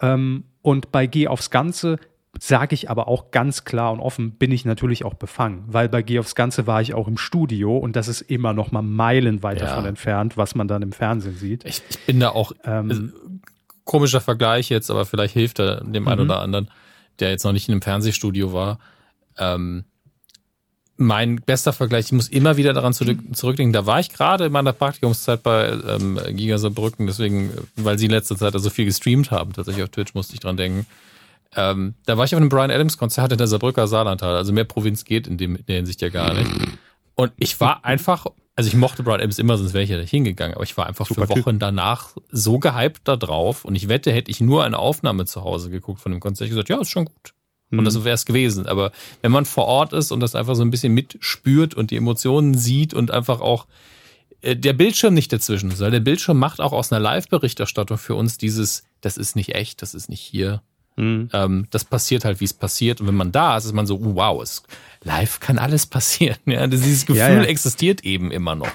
Ähm, 0.00 0.44
und 0.62 0.92
bei 0.92 1.06
Geh 1.06 1.28
aufs 1.28 1.50
Ganze 1.50 1.98
sage 2.38 2.74
ich 2.74 2.88
aber 2.88 3.08
auch 3.08 3.32
ganz 3.32 3.64
klar 3.64 3.92
und 3.92 4.00
offen, 4.00 4.32
bin 4.32 4.52
ich 4.52 4.64
natürlich 4.64 5.04
auch 5.04 5.14
befangen, 5.14 5.64
weil 5.66 5.88
bei 5.88 6.02
Geh 6.02 6.18
aufs 6.18 6.34
Ganze 6.34 6.66
war 6.66 6.80
ich 6.80 6.94
auch 6.94 7.08
im 7.08 7.18
Studio 7.18 7.76
und 7.76 7.96
das 7.96 8.08
ist 8.08 8.20
immer 8.22 8.52
noch 8.52 8.70
mal 8.72 8.82
meilenweit 8.82 9.60
davon 9.60 9.84
ja. 9.84 9.90
entfernt, 9.90 10.36
was 10.36 10.54
man 10.54 10.68
dann 10.68 10.82
im 10.82 10.92
Fernsehen 10.92 11.36
sieht. 11.36 11.64
Ich, 11.64 11.82
ich 11.90 11.98
bin 12.06 12.20
da 12.20 12.30
auch 12.30 12.52
ähm, 12.64 13.12
komischer 13.84 14.20
Vergleich 14.20 14.68
jetzt, 14.70 14.90
aber 14.90 15.04
vielleicht 15.04 15.34
hilft 15.34 15.58
er 15.58 15.82
dem 15.82 16.04
mhm. 16.04 16.08
einen 16.08 16.20
oder 16.22 16.40
anderen, 16.40 16.70
der 17.20 17.30
jetzt 17.30 17.44
noch 17.44 17.52
nicht 17.52 17.68
in 17.68 17.72
einem 17.72 17.82
Fernsehstudio 17.82 18.52
war. 18.52 18.78
Ähm, 19.38 19.84
mein 20.96 21.36
bester 21.36 21.72
Vergleich, 21.72 22.06
ich 22.06 22.12
muss 22.12 22.28
immer 22.28 22.58
wieder 22.58 22.74
daran 22.74 22.92
zurück, 22.92 23.18
zurückdenken, 23.32 23.72
da 23.72 23.86
war 23.86 24.00
ich 24.00 24.10
gerade 24.10 24.44
in 24.46 24.52
meiner 24.52 24.74
Praktikumszeit 24.74 25.42
bei 25.42 25.70
ähm, 25.70 26.20
Giga 26.30 26.58
Saarbrücken, 26.58 27.06
deswegen, 27.06 27.50
weil 27.76 27.98
sie 27.98 28.04
in 28.04 28.10
letzter 28.10 28.36
Zeit 28.36 28.52
also 28.52 28.68
viel 28.68 28.84
gestreamt 28.84 29.30
haben, 29.30 29.54
tatsächlich 29.54 29.82
auf 29.82 29.90
Twitch 29.90 30.12
musste 30.12 30.34
ich 30.34 30.40
dran 30.40 30.58
denken. 30.58 30.86
Ähm, 31.56 31.94
da 32.04 32.18
war 32.18 32.26
ich 32.26 32.34
auf 32.34 32.40
einem 32.40 32.50
Brian 32.50 32.70
Adams 32.70 32.98
Konzert 32.98 33.32
in 33.32 33.38
der 33.38 33.46
Saarbrücker 33.46 33.88
Saarlandtal, 33.88 34.36
also 34.36 34.52
mehr 34.52 34.64
Provinz 34.64 35.04
geht 35.04 35.26
in, 35.26 35.38
dem, 35.38 35.56
in 35.56 35.66
der 35.66 35.76
Hinsicht 35.76 36.02
ja 36.02 36.10
gar 36.10 36.34
nicht. 36.34 36.50
Und 37.20 37.32
ich 37.36 37.60
war 37.60 37.84
einfach 37.84 38.26
also 38.56 38.68
ich 38.68 38.76
mochte 38.76 39.02
Brian 39.02 39.20
Adams 39.20 39.38
immer, 39.38 39.56
sonst 39.56 39.72
wäre 39.72 39.84
ich 39.84 39.88
ja 39.88 39.96
nicht 39.96 40.10
hingegangen, 40.10 40.54
aber 40.54 40.64
ich 40.64 40.76
war 40.76 40.86
einfach 40.86 41.06
Super 41.06 41.22
für 41.22 41.28
Wochen 41.30 41.52
typ. 41.52 41.60
danach 41.60 42.10
so 42.30 42.58
gehypt 42.58 43.00
da 43.04 43.16
drauf 43.16 43.64
und 43.64 43.74
ich 43.74 43.88
wette, 43.88 44.12
hätte 44.12 44.30
ich 44.30 44.42
nur 44.42 44.64
eine 44.64 44.78
Aufnahme 44.78 45.24
zu 45.24 45.44
Hause 45.44 45.70
geguckt 45.70 45.98
von 45.98 46.12
dem 46.12 46.20
Konzert, 46.20 46.46
ich 46.46 46.50
gesagt, 46.50 46.68
ja, 46.68 46.78
ist 46.78 46.90
schon 46.90 47.06
gut. 47.06 47.32
Und 47.70 47.80
mhm. 47.80 47.84
das 47.84 48.04
wäre 48.04 48.14
es 48.14 48.26
gewesen. 48.26 48.66
Aber 48.66 48.92
wenn 49.22 49.32
man 49.32 49.46
vor 49.46 49.64
Ort 49.66 49.92
ist 49.92 50.12
und 50.12 50.20
das 50.20 50.34
einfach 50.34 50.56
so 50.56 50.62
ein 50.62 50.70
bisschen 50.70 50.92
mitspürt 50.92 51.74
und 51.74 51.90
die 51.90 51.96
Emotionen 51.96 52.54
sieht 52.54 52.92
und 52.92 53.10
einfach 53.10 53.40
auch 53.40 53.66
äh, 54.42 54.56
der 54.56 54.72
Bildschirm 54.72 55.14
nicht 55.14 55.32
dazwischen 55.32 55.70
ist, 55.70 55.80
weil 55.80 55.90
der 55.90 56.00
Bildschirm 56.00 56.38
macht 56.38 56.60
auch 56.60 56.72
aus 56.72 56.92
einer 56.92 57.00
Live-Berichterstattung 57.00 57.96
für 57.96 58.14
uns 58.14 58.38
dieses, 58.38 58.84
das 59.00 59.16
ist 59.16 59.36
nicht 59.36 59.54
echt, 59.54 59.82
das 59.82 59.94
ist 59.94 60.08
nicht 60.08 60.20
hier. 60.20 60.62
Mhm. 61.00 61.30
Ähm, 61.32 61.66
das 61.70 61.84
passiert 61.84 62.24
halt, 62.24 62.40
wie 62.40 62.44
es 62.44 62.52
passiert. 62.52 63.00
Und 63.00 63.06
wenn 63.06 63.14
man 63.14 63.32
da 63.32 63.56
ist, 63.56 63.64
ist 63.64 63.72
man 63.72 63.86
so, 63.86 63.98
wow, 64.14 64.42
es, 64.42 64.62
live 65.02 65.40
kann 65.40 65.58
alles 65.58 65.86
passieren. 65.96 66.36
Ja, 66.46 66.66
dieses 66.66 67.06
Gefühl 67.06 67.18
ja, 67.18 67.32
ja. 67.32 67.42
existiert 67.42 68.04
eben 68.04 68.30
immer 68.30 68.54
noch. 68.54 68.70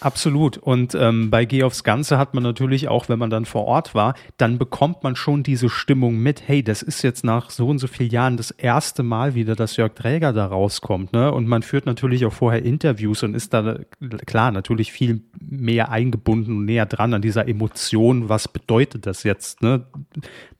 Absolut. 0.00 0.58
Und 0.58 0.94
ähm, 0.94 1.30
bei 1.30 1.46
Geh 1.46 1.62
aufs 1.62 1.82
Ganze 1.82 2.18
hat 2.18 2.34
man 2.34 2.42
natürlich 2.42 2.88
auch, 2.88 3.08
wenn 3.08 3.18
man 3.18 3.30
dann 3.30 3.46
vor 3.46 3.64
Ort 3.64 3.94
war, 3.94 4.14
dann 4.36 4.58
bekommt 4.58 5.02
man 5.02 5.16
schon 5.16 5.42
diese 5.42 5.70
Stimmung 5.70 6.18
mit, 6.18 6.46
hey, 6.46 6.62
das 6.62 6.82
ist 6.82 7.00
jetzt 7.02 7.24
nach 7.24 7.48
so 7.48 7.68
und 7.68 7.78
so 7.78 7.86
vielen 7.86 8.10
Jahren 8.10 8.36
das 8.36 8.50
erste 8.50 9.02
Mal 9.02 9.34
wieder, 9.34 9.56
dass 9.56 9.76
Jörg 9.76 9.94
Träger 9.94 10.34
da 10.34 10.46
rauskommt. 10.46 11.14
Ne? 11.14 11.32
Und 11.32 11.48
man 11.48 11.62
führt 11.62 11.86
natürlich 11.86 12.26
auch 12.26 12.32
vorher 12.32 12.62
Interviews 12.62 13.22
und 13.22 13.34
ist 13.34 13.54
da 13.54 13.78
klar 14.26 14.50
natürlich 14.50 14.92
viel 14.92 15.22
mehr 15.40 15.90
eingebunden 15.90 16.58
und 16.58 16.64
näher 16.66 16.86
dran 16.86 17.14
an 17.14 17.22
dieser 17.22 17.48
Emotion, 17.48 18.28
was 18.28 18.48
bedeutet 18.48 19.06
das 19.06 19.22
jetzt, 19.22 19.62
ne? 19.62 19.86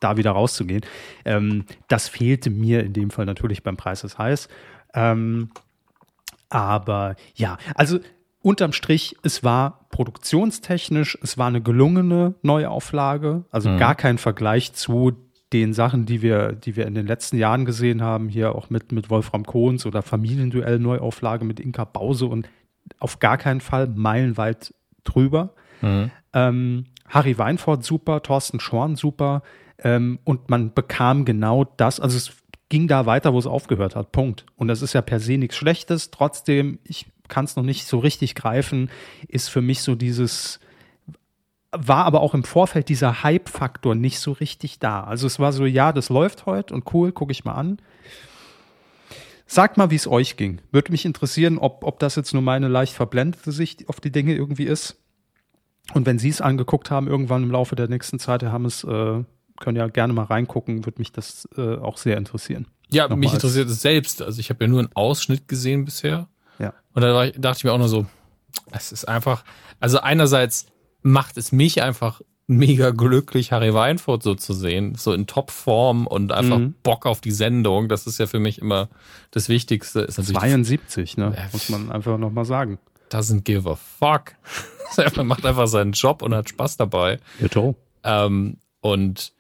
da 0.01 0.17
wieder 0.17 0.31
rauszugehen. 0.31 0.81
Ähm, 1.27 1.67
das 1.89 2.09
fehlte 2.09 2.49
mir 2.49 2.85
in 2.85 2.95
dem 2.95 3.11
Fall 3.11 3.27
natürlich 3.27 3.63
beim 3.63 3.77
Preis 3.77 4.01
des 4.01 4.17
Heiß. 4.17 4.49
Ähm, 4.95 5.51
aber 6.49 7.17
ja, 7.35 7.59
also 7.75 7.99
unterm 8.47 8.73
Strich, 8.73 9.17
es 9.25 9.43
war 9.43 9.89
produktionstechnisch, 9.91 11.19
es 11.21 11.37
war 11.37 11.49
eine 11.49 11.61
gelungene 11.61 12.37
Neuauflage, 12.43 13.45
also 13.51 13.71
mhm. 13.71 13.79
gar 13.79 13.97
kein 13.97 14.19
Vergleich 14.19 14.73
zu 14.73 15.15
den 15.53 15.73
Sachen, 15.73 16.07
die 16.07 16.23
wir, 16.23 16.53
die 16.53 16.77
wir 16.77 16.87
in 16.87 16.95
den 16.95 17.09
letzten 17.09 17.39
Jahren 17.39 17.65
gesehen 17.65 18.03
haben, 18.03 18.29
hier 18.29 18.55
auch 18.55 18.71
mit, 18.71 18.93
mit 18.93 19.11
Wolfram 19.11 19.45
Kohns 19.45 19.85
oder 19.85 20.01
Familienduell 20.01 20.79
Neuauflage 20.79 21.45
mit 21.45 21.59
Inka 21.59 21.85
Bause 21.85 22.27
und 22.27 22.49
auf 23.01 23.19
gar 23.19 23.37
keinen 23.37 23.61
Fall 23.61 23.89
meilenweit 23.89 24.73
drüber. 25.03 25.53
Mhm. 25.83 26.13
Ähm, 26.33 26.85
Harry 27.09 27.37
Weinfurt 27.39 27.83
super, 27.83 28.23
Thorsten 28.23 28.61
Schorn 28.61 28.95
super 28.95 29.43
ähm, 29.79 30.21
und 30.23 30.51
man 30.51 30.73
bekam 30.73 31.25
genau 31.25 31.65
das, 31.65 31.99
also 31.99 32.17
es 32.17 32.31
ging 32.69 32.87
da 32.87 33.07
weiter, 33.07 33.33
wo 33.33 33.39
es 33.41 33.47
aufgehört 33.47 33.97
hat. 33.97 34.13
Punkt. 34.13 34.47
Und 34.57 34.69
das 34.69 34.83
ist 34.83 34.93
ja 34.93 35.03
per 35.03 35.21
se 35.21 35.39
nichts 35.39 35.57
Schlechtes. 35.57 36.11
Trotzdem, 36.11 36.79
ich 36.85 37.07
kann 37.29 37.45
es 37.45 37.57
noch 37.57 37.63
nicht 37.63 37.87
so 37.87 37.99
richtig 37.99 38.35
greifen, 38.35 38.91
ist 39.29 39.49
für 39.49 39.63
mich 39.63 39.83
so 39.83 39.95
dieses, 39.95 40.61
war 41.73 42.05
aber 42.05 42.21
auch 42.21 42.35
im 42.35 42.45
Vorfeld 42.45 42.89
dieser 42.89 43.23
Hype-Faktor 43.23 43.95
nicht 43.95 44.19
so 44.19 44.33
richtig 44.33 44.79
da. 44.79 45.05
Also 45.05 45.27
es 45.27 45.39
war 45.39 45.53
so, 45.53 45.67
ja, 45.67 45.93
das 45.93 46.09
läuft 46.09 46.47
heute 46.47 46.75
und 46.75 46.93
cool, 46.95 47.13
gucke 47.13 47.33
ich 47.33 47.45
mal 47.45 47.55
an. 47.55 47.79
Sagt 49.47 49.77
mal, 49.77 49.91
wie 49.91 49.97
es 49.97 50.09
euch 50.09 50.37
ging. 50.37 50.61
Würde 50.73 50.91
mich 50.91 51.05
interessieren, 51.05 51.59
ob, 51.59 51.85
ob 51.85 52.01
das 52.01 52.17
jetzt 52.17 52.33
nur 52.33 52.43
meine 52.43 52.69
leicht 52.69 52.95
verblendete 52.95 53.53
Sicht 53.53 53.89
auf 53.89 54.01
die 54.01 54.11
Dinge 54.11 54.35
irgendwie 54.35 54.65
ist. 54.65 54.97
Und 55.95 56.05
wenn 56.05 56.19
Sie 56.19 56.29
es 56.29 56.41
angeguckt 56.41 56.91
haben, 56.91 57.07
irgendwann 57.07 57.45
im 57.45 57.53
Laufe 57.53 57.77
der 57.77 57.89
nächsten 57.89 58.19
Zeit, 58.19 58.43
haben 58.43 58.65
es, 58.65 58.83
äh, 58.83 59.23
können 59.61 59.77
ja 59.77 59.87
gerne 59.87 60.13
mal 60.13 60.25
reingucken, 60.25 60.85
würde 60.85 60.99
mich 60.99 61.13
das 61.13 61.49
äh, 61.57 61.77
auch 61.77 61.97
sehr 61.97 62.17
interessieren. 62.17 62.67
Ja, 62.91 63.05
Nochmal 63.05 63.19
mich 63.19 63.35
interessiert 63.35 63.69
es 63.69 63.83
selbst. 63.83 64.21
Also 64.21 64.41
ich 64.41 64.51
habe 64.51 64.65
ja 64.65 64.69
nur 64.69 64.81
einen 64.81 64.91
Ausschnitt 64.95 65.47
gesehen 65.47 65.85
bisher. 65.85 66.29
Und 66.97 67.03
da 67.03 67.27
dachte 67.27 67.59
ich 67.59 67.65
mir 67.65 67.75
auch 67.75 67.79
nur 67.79 67.91
so, 67.91 68.07
es 68.73 68.91
ist 68.91 69.07
einfach, 69.07 69.45
also 69.81 70.01
einerseits 70.01 70.65
macht 71.03 71.37
es 71.37 71.53
mich 71.53 71.83
einfach 71.83 72.23
mega 72.47 72.89
glücklich, 72.91 73.53
Harry 73.53 73.75
Weinfurt 73.75 74.23
so 74.23 74.35
zu 74.35 74.55
sehen, 74.55 74.95
so 74.95 75.13
in 75.13 75.27
Topform 75.27 76.07
und 76.07 76.33
einfach 76.33 76.59
mhm. 76.59 76.75
Bock 76.83 77.05
auf 77.05 77.21
die 77.21 77.33
Sendung. 77.33 77.91
Das 77.91 78.07
ist 78.07 78.19
ja 78.19 78.27
für 78.27 78.39
mich 78.39 78.63
immer 78.63 78.89
das 79.31 79.51
Wichtigste. 79.51 80.01
Ist 80.01 80.25
72, 80.25 81.19
ne? 81.19 81.37
Äh, 81.37 81.49
muss 81.53 81.69
man 81.69 81.93
einfach 81.93 82.17
nochmal 82.17 82.47
sagen. 82.47 82.79
Doesn't 83.11 83.43
give 83.43 83.69
a 83.71 83.77
fuck. 83.77 84.33
er 84.97 85.23
macht 85.23 85.45
einfach 85.45 85.67
seinen 85.67 85.93
Job 85.93 86.23
und 86.23 86.35
hat 86.35 86.49
Spaß 86.49 86.79
dabei. 86.79 87.19
Ja, 87.41 87.49
toll. 87.49 87.75
Ähm, 88.05 88.57
und 88.81 89.35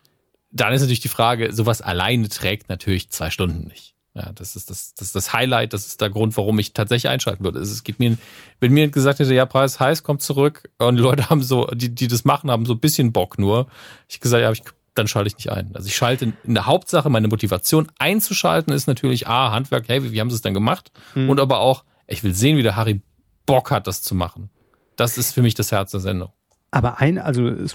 dann 0.50 0.74
ist 0.74 0.82
natürlich 0.82 1.00
die 1.00 1.08
Frage, 1.08 1.54
sowas 1.54 1.80
alleine 1.80 2.28
trägt 2.28 2.68
natürlich 2.68 3.08
zwei 3.08 3.30
Stunden 3.30 3.66
nicht. 3.66 3.95
Ja, 4.16 4.32
das 4.34 4.56
ist 4.56 4.70
das, 4.70 4.94
das 4.94 5.08
ist 5.08 5.14
das 5.14 5.34
Highlight, 5.34 5.74
das 5.74 5.86
ist 5.86 6.00
der 6.00 6.08
Grund, 6.08 6.34
warum 6.38 6.58
ich 6.58 6.72
tatsächlich 6.72 7.10
einschalten 7.10 7.44
würde. 7.44 7.58
Es 7.58 7.84
geht 7.84 7.98
mir, 7.98 8.16
wenn 8.60 8.72
mir 8.72 8.88
gesagt 8.88 9.18
hätte, 9.18 9.34
ja, 9.34 9.44
Preis 9.44 9.78
heiß, 9.78 10.04
kommt 10.04 10.22
zurück 10.22 10.70
und 10.78 10.96
die 10.96 11.02
Leute 11.02 11.28
haben 11.28 11.42
so, 11.42 11.66
die, 11.66 11.94
die 11.94 12.08
das 12.08 12.24
machen, 12.24 12.50
haben 12.50 12.64
so 12.64 12.72
ein 12.72 12.80
bisschen 12.80 13.12
Bock 13.12 13.38
nur. 13.38 13.66
Ich 14.08 14.20
gesagt, 14.20 14.40
ja, 14.40 14.50
ich, 14.50 14.62
dann 14.94 15.06
schalte 15.06 15.28
ich 15.28 15.36
nicht 15.36 15.52
ein. 15.52 15.70
Also 15.74 15.88
ich 15.88 15.96
schalte 15.96 16.32
in 16.44 16.54
der 16.54 16.64
Hauptsache, 16.64 17.10
meine 17.10 17.28
Motivation 17.28 17.88
einzuschalten 17.98 18.72
ist 18.72 18.86
natürlich 18.86 19.28
A, 19.28 19.52
Handwerk, 19.52 19.84
hey, 19.88 20.02
wie, 20.02 20.12
wie 20.12 20.20
haben 20.20 20.30
sie 20.30 20.36
es 20.36 20.42
denn 20.42 20.54
gemacht? 20.54 20.90
Mhm. 21.14 21.28
Und 21.28 21.38
aber 21.38 21.58
auch, 21.58 21.84
ich 22.06 22.24
will 22.24 22.32
sehen, 22.32 22.56
wie 22.56 22.62
der 22.62 22.76
Harry 22.76 23.02
Bock 23.44 23.70
hat, 23.70 23.86
das 23.86 24.00
zu 24.00 24.14
machen. 24.14 24.48
Das 24.96 25.18
ist 25.18 25.32
für 25.32 25.42
mich 25.42 25.54
das 25.54 25.72
Herz 25.72 25.90
der 25.90 26.00
Sendung. 26.00 26.30
Aber 26.70 27.00
ein, 27.00 27.18
also 27.18 27.46
es 27.48 27.74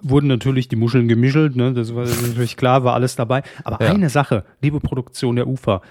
wurden 0.00 0.26
natürlich 0.26 0.68
die 0.68 0.76
Muscheln 0.76 1.08
gemischelt, 1.08 1.56
ne? 1.56 1.72
das 1.72 1.94
war 1.94 2.04
natürlich 2.04 2.56
klar, 2.56 2.84
war 2.84 2.94
alles 2.94 3.16
dabei. 3.16 3.42
Aber 3.64 3.84
ja. 3.84 3.92
eine 3.92 4.10
Sache, 4.10 4.44
liebe 4.60 4.80
Produktion 4.80 5.36
der 5.36 5.46
Ufer, 5.46 5.82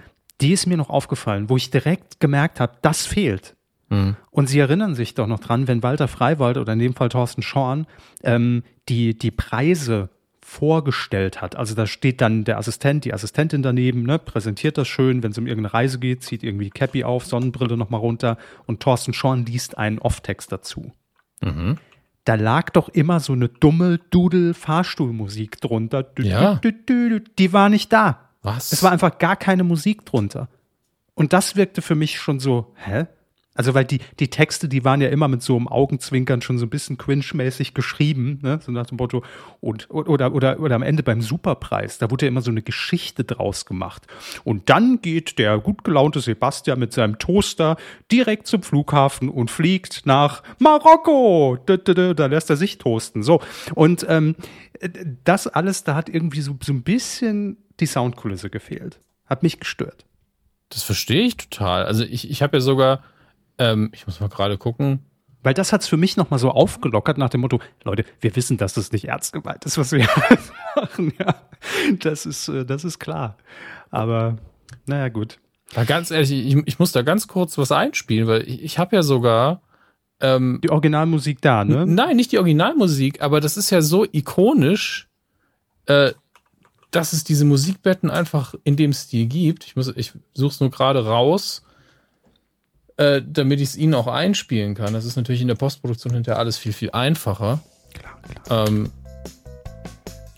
die 0.41 0.53
ist 0.53 0.65
mir 0.65 0.77
noch 0.77 0.89
aufgefallen, 0.89 1.49
wo 1.49 1.57
ich 1.57 1.69
direkt 1.69 2.19
gemerkt 2.19 2.59
habe, 2.59 2.73
das 2.81 3.05
fehlt. 3.05 3.55
Mhm. 3.89 4.15
Und 4.31 4.49
Sie 4.49 4.59
erinnern 4.59 4.95
sich 4.95 5.13
doch 5.13 5.27
noch 5.27 5.39
dran, 5.39 5.67
wenn 5.67 5.83
Walter 5.83 6.07
Freiwald 6.07 6.57
oder 6.57 6.73
in 6.73 6.79
dem 6.79 6.95
Fall 6.95 7.09
Thorsten 7.09 7.41
Schorn 7.41 7.85
ähm, 8.23 8.63
die, 8.89 9.17
die 9.17 9.31
Preise 9.31 10.09
vorgestellt 10.43 11.41
hat. 11.41 11.55
Also 11.55 11.75
da 11.75 11.85
steht 11.85 12.19
dann 12.19 12.43
der 12.43 12.57
Assistent, 12.57 13.05
die 13.05 13.13
Assistentin 13.13 13.61
daneben, 13.61 14.03
ne, 14.03 14.17
präsentiert 14.17 14.77
das 14.77 14.87
schön, 14.87 15.21
wenn 15.21 15.31
es 15.31 15.37
um 15.37 15.45
irgendeine 15.45 15.73
Reise 15.73 15.99
geht, 15.99 16.23
zieht 16.23 16.43
irgendwie 16.43 16.71
Cappy 16.71 17.03
auf, 17.03 17.25
Sonnenbrille 17.25 17.77
nochmal 17.77 17.99
runter 17.99 18.37
und 18.65 18.81
Thorsten 18.81 19.13
Schorn 19.13 19.45
liest 19.45 19.77
einen 19.77 19.99
Off-Text 19.99 20.51
dazu. 20.51 20.91
Mhm 21.41 21.77
da 22.23 22.35
lag 22.35 22.69
doch 22.69 22.89
immer 22.89 23.19
so 23.19 23.33
eine 23.33 23.49
dumme 23.49 23.97
Dudel-Fahrstuhlmusik 24.09 25.59
drunter. 25.59 26.11
Ja. 26.19 26.59
Die 26.61 27.53
war 27.53 27.69
nicht 27.69 27.91
da. 27.91 28.29
Was? 28.43 28.71
Es 28.71 28.83
war 28.83 28.91
einfach 28.91 29.17
gar 29.17 29.35
keine 29.35 29.63
Musik 29.63 30.05
drunter. 30.05 30.49
Und 31.13 31.33
das 31.33 31.55
wirkte 31.55 31.81
für 31.81 31.95
mich 31.95 32.19
schon 32.19 32.39
so, 32.39 32.73
hä? 32.75 33.05
Also, 33.53 33.73
weil 33.73 33.83
die, 33.83 33.99
die 34.19 34.29
Texte, 34.29 34.69
die 34.69 34.85
waren 34.85 35.01
ja 35.01 35.09
immer 35.09 35.27
mit 35.27 35.41
so 35.43 35.57
einem 35.57 35.67
Augenzwinkern 35.67 36.41
schon 36.41 36.57
so 36.57 36.65
ein 36.65 36.69
bisschen 36.69 36.97
cringe-mäßig 36.97 37.73
geschrieben, 37.73 38.39
ne? 38.41 38.59
So 38.65 38.71
nach 38.71 38.85
dem 38.85 38.95
Motto, 38.95 39.23
und, 39.59 39.89
oder, 39.89 40.31
oder, 40.31 40.59
oder 40.61 40.75
am 40.75 40.83
Ende 40.83 41.03
beim 41.03 41.21
Superpreis, 41.21 41.97
da 41.97 42.09
wurde 42.09 42.25
ja 42.25 42.29
immer 42.29 42.41
so 42.41 42.49
eine 42.49 42.61
Geschichte 42.61 43.25
draus 43.25 43.65
gemacht. 43.65 44.07
Und 44.45 44.69
dann 44.69 45.01
geht 45.01 45.37
der 45.37 45.59
gut 45.59 45.83
gelaunte 45.83 46.21
Sebastian 46.21 46.79
mit 46.79 46.93
seinem 46.93 47.19
Toaster 47.19 47.75
direkt 48.09 48.47
zum 48.47 48.63
Flughafen 48.63 49.27
und 49.27 49.51
fliegt 49.51 50.05
nach 50.05 50.43
Marokko. 50.59 51.57
Da, 51.65 52.27
lässt 52.27 52.49
er 52.49 52.55
sich 52.55 52.77
toasten. 52.77 53.21
So. 53.21 53.41
Und 53.75 54.05
ähm, 54.07 54.35
das 55.25 55.47
alles, 55.47 55.83
da 55.83 55.95
hat 55.95 56.07
irgendwie 56.07 56.41
so, 56.41 56.57
so 56.63 56.71
ein 56.71 56.83
bisschen 56.83 57.57
die 57.81 57.85
Soundkulisse 57.85 58.49
gefehlt. 58.49 58.99
Hat 59.25 59.43
mich 59.43 59.59
gestört. 59.59 60.05
Das 60.69 60.83
verstehe 60.83 61.23
ich 61.23 61.35
total. 61.35 61.85
Also 61.85 62.05
ich, 62.05 62.29
ich 62.29 62.41
habe 62.41 62.57
ja 62.57 62.61
sogar 62.61 63.03
ähm, 63.61 63.91
ich 63.93 64.07
muss 64.07 64.19
mal 64.19 64.29
gerade 64.29 64.57
gucken. 64.57 65.05
Weil 65.43 65.53
das 65.53 65.73
hat 65.73 65.81
es 65.81 65.87
für 65.87 65.97
mich 65.97 66.17
nochmal 66.17 66.39
so 66.39 66.51
aufgelockert 66.51 67.17
nach 67.17 67.29
dem 67.29 67.41
Motto, 67.41 67.59
Leute, 67.83 68.05
wir 68.19 68.35
wissen, 68.35 68.57
dass 68.57 68.73
das 68.73 68.91
nicht 68.91 69.05
ernst 69.05 69.33
gemeint 69.33 69.65
ist, 69.65 69.77
was 69.77 69.91
wir 69.91 70.07
machen. 70.75 71.13
Ja, 71.17 71.35
das 71.99 72.25
ist, 72.25 72.47
äh, 72.47 72.65
das 72.65 72.83
ist 72.83 72.99
klar. 72.99 73.37
Aber 73.89 74.37
naja, 74.85 75.09
gut. 75.09 75.39
Ja, 75.75 75.83
ganz 75.83 76.11
ehrlich, 76.11 76.31
ich, 76.31 76.57
ich, 76.65 76.79
muss 76.79 76.91
da 76.91 77.01
ganz 77.01 77.27
kurz 77.27 77.57
was 77.57 77.71
einspielen, 77.71 78.27
weil 78.27 78.47
ich, 78.47 78.61
ich 78.61 78.77
habe 78.77 78.95
ja 78.95 79.03
sogar 79.03 79.61
ähm, 80.19 80.59
die 80.63 80.69
Originalmusik 80.69 81.41
da, 81.41 81.63
ne? 81.63 81.85
Nein, 81.87 82.17
nicht 82.17 82.31
die 82.31 82.37
Originalmusik, 82.37 83.21
aber 83.21 83.39
das 83.39 83.57
ist 83.57 83.69
ja 83.69 83.81
so 83.81 84.05
ikonisch, 84.11 85.07
äh, 85.85 86.11
dass 86.91 87.13
es 87.13 87.23
diese 87.23 87.45
Musikbetten 87.45 88.11
einfach 88.11 88.53
in 88.63 88.75
dem 88.75 88.93
Stil 88.93 89.27
gibt. 89.27 89.65
Ich 89.65 89.75
muss, 89.75 89.87
ich 89.95 90.13
suche 90.33 90.51
es 90.51 90.59
nur 90.59 90.69
gerade 90.69 91.05
raus 91.05 91.63
äh, 92.97 93.21
damit 93.25 93.59
ich 93.59 93.69
es 93.69 93.75
Ihnen 93.77 93.93
auch 93.93 94.07
einspielen 94.07 94.75
kann. 94.75 94.93
Das 94.93 95.05
ist 95.05 95.15
natürlich 95.15 95.41
in 95.41 95.47
der 95.47 95.55
Postproduktion 95.55 96.13
hinterher 96.13 96.39
alles 96.39 96.57
viel, 96.57 96.73
viel 96.73 96.91
einfacher. 96.91 97.59
Klar, 97.93 98.19
klar. 98.43 98.67
Ähm, 98.67 98.91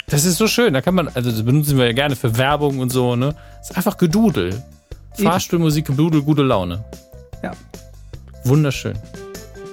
das 0.08 0.26
ist 0.26 0.38
so 0.38 0.48
schön. 0.48 0.74
Da 0.74 0.82
kann 0.82 0.96
man, 0.96 1.08
also 1.08 1.32
das 1.32 1.44
benutzen 1.44 1.78
wir 1.78 1.86
ja 1.86 1.94
gerne 1.94 2.16
für 2.16 2.38
Werbung 2.38 2.80
und 2.80 2.92
so, 2.92 3.16
ne? 3.16 3.36
Das 3.58 3.72
ist 3.72 3.78
einfach 3.78 3.98
Gedudel. 3.98 4.64
Fahrstuhlmusik, 5.16 5.86
Gedudel, 5.86 6.22
gute 6.22 6.44
Laune. 6.44 6.84
Ja. 7.42 7.52
Wunderschön. 8.44 8.98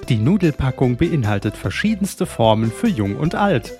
Die 0.09 0.17
Nudelpackung 0.17 0.97
beinhaltet 0.97 1.55
verschiedenste 1.55 2.25
Formen 2.25 2.71
für 2.71 2.87
Jung 2.87 3.15
und 3.15 3.35
Alt. 3.35 3.73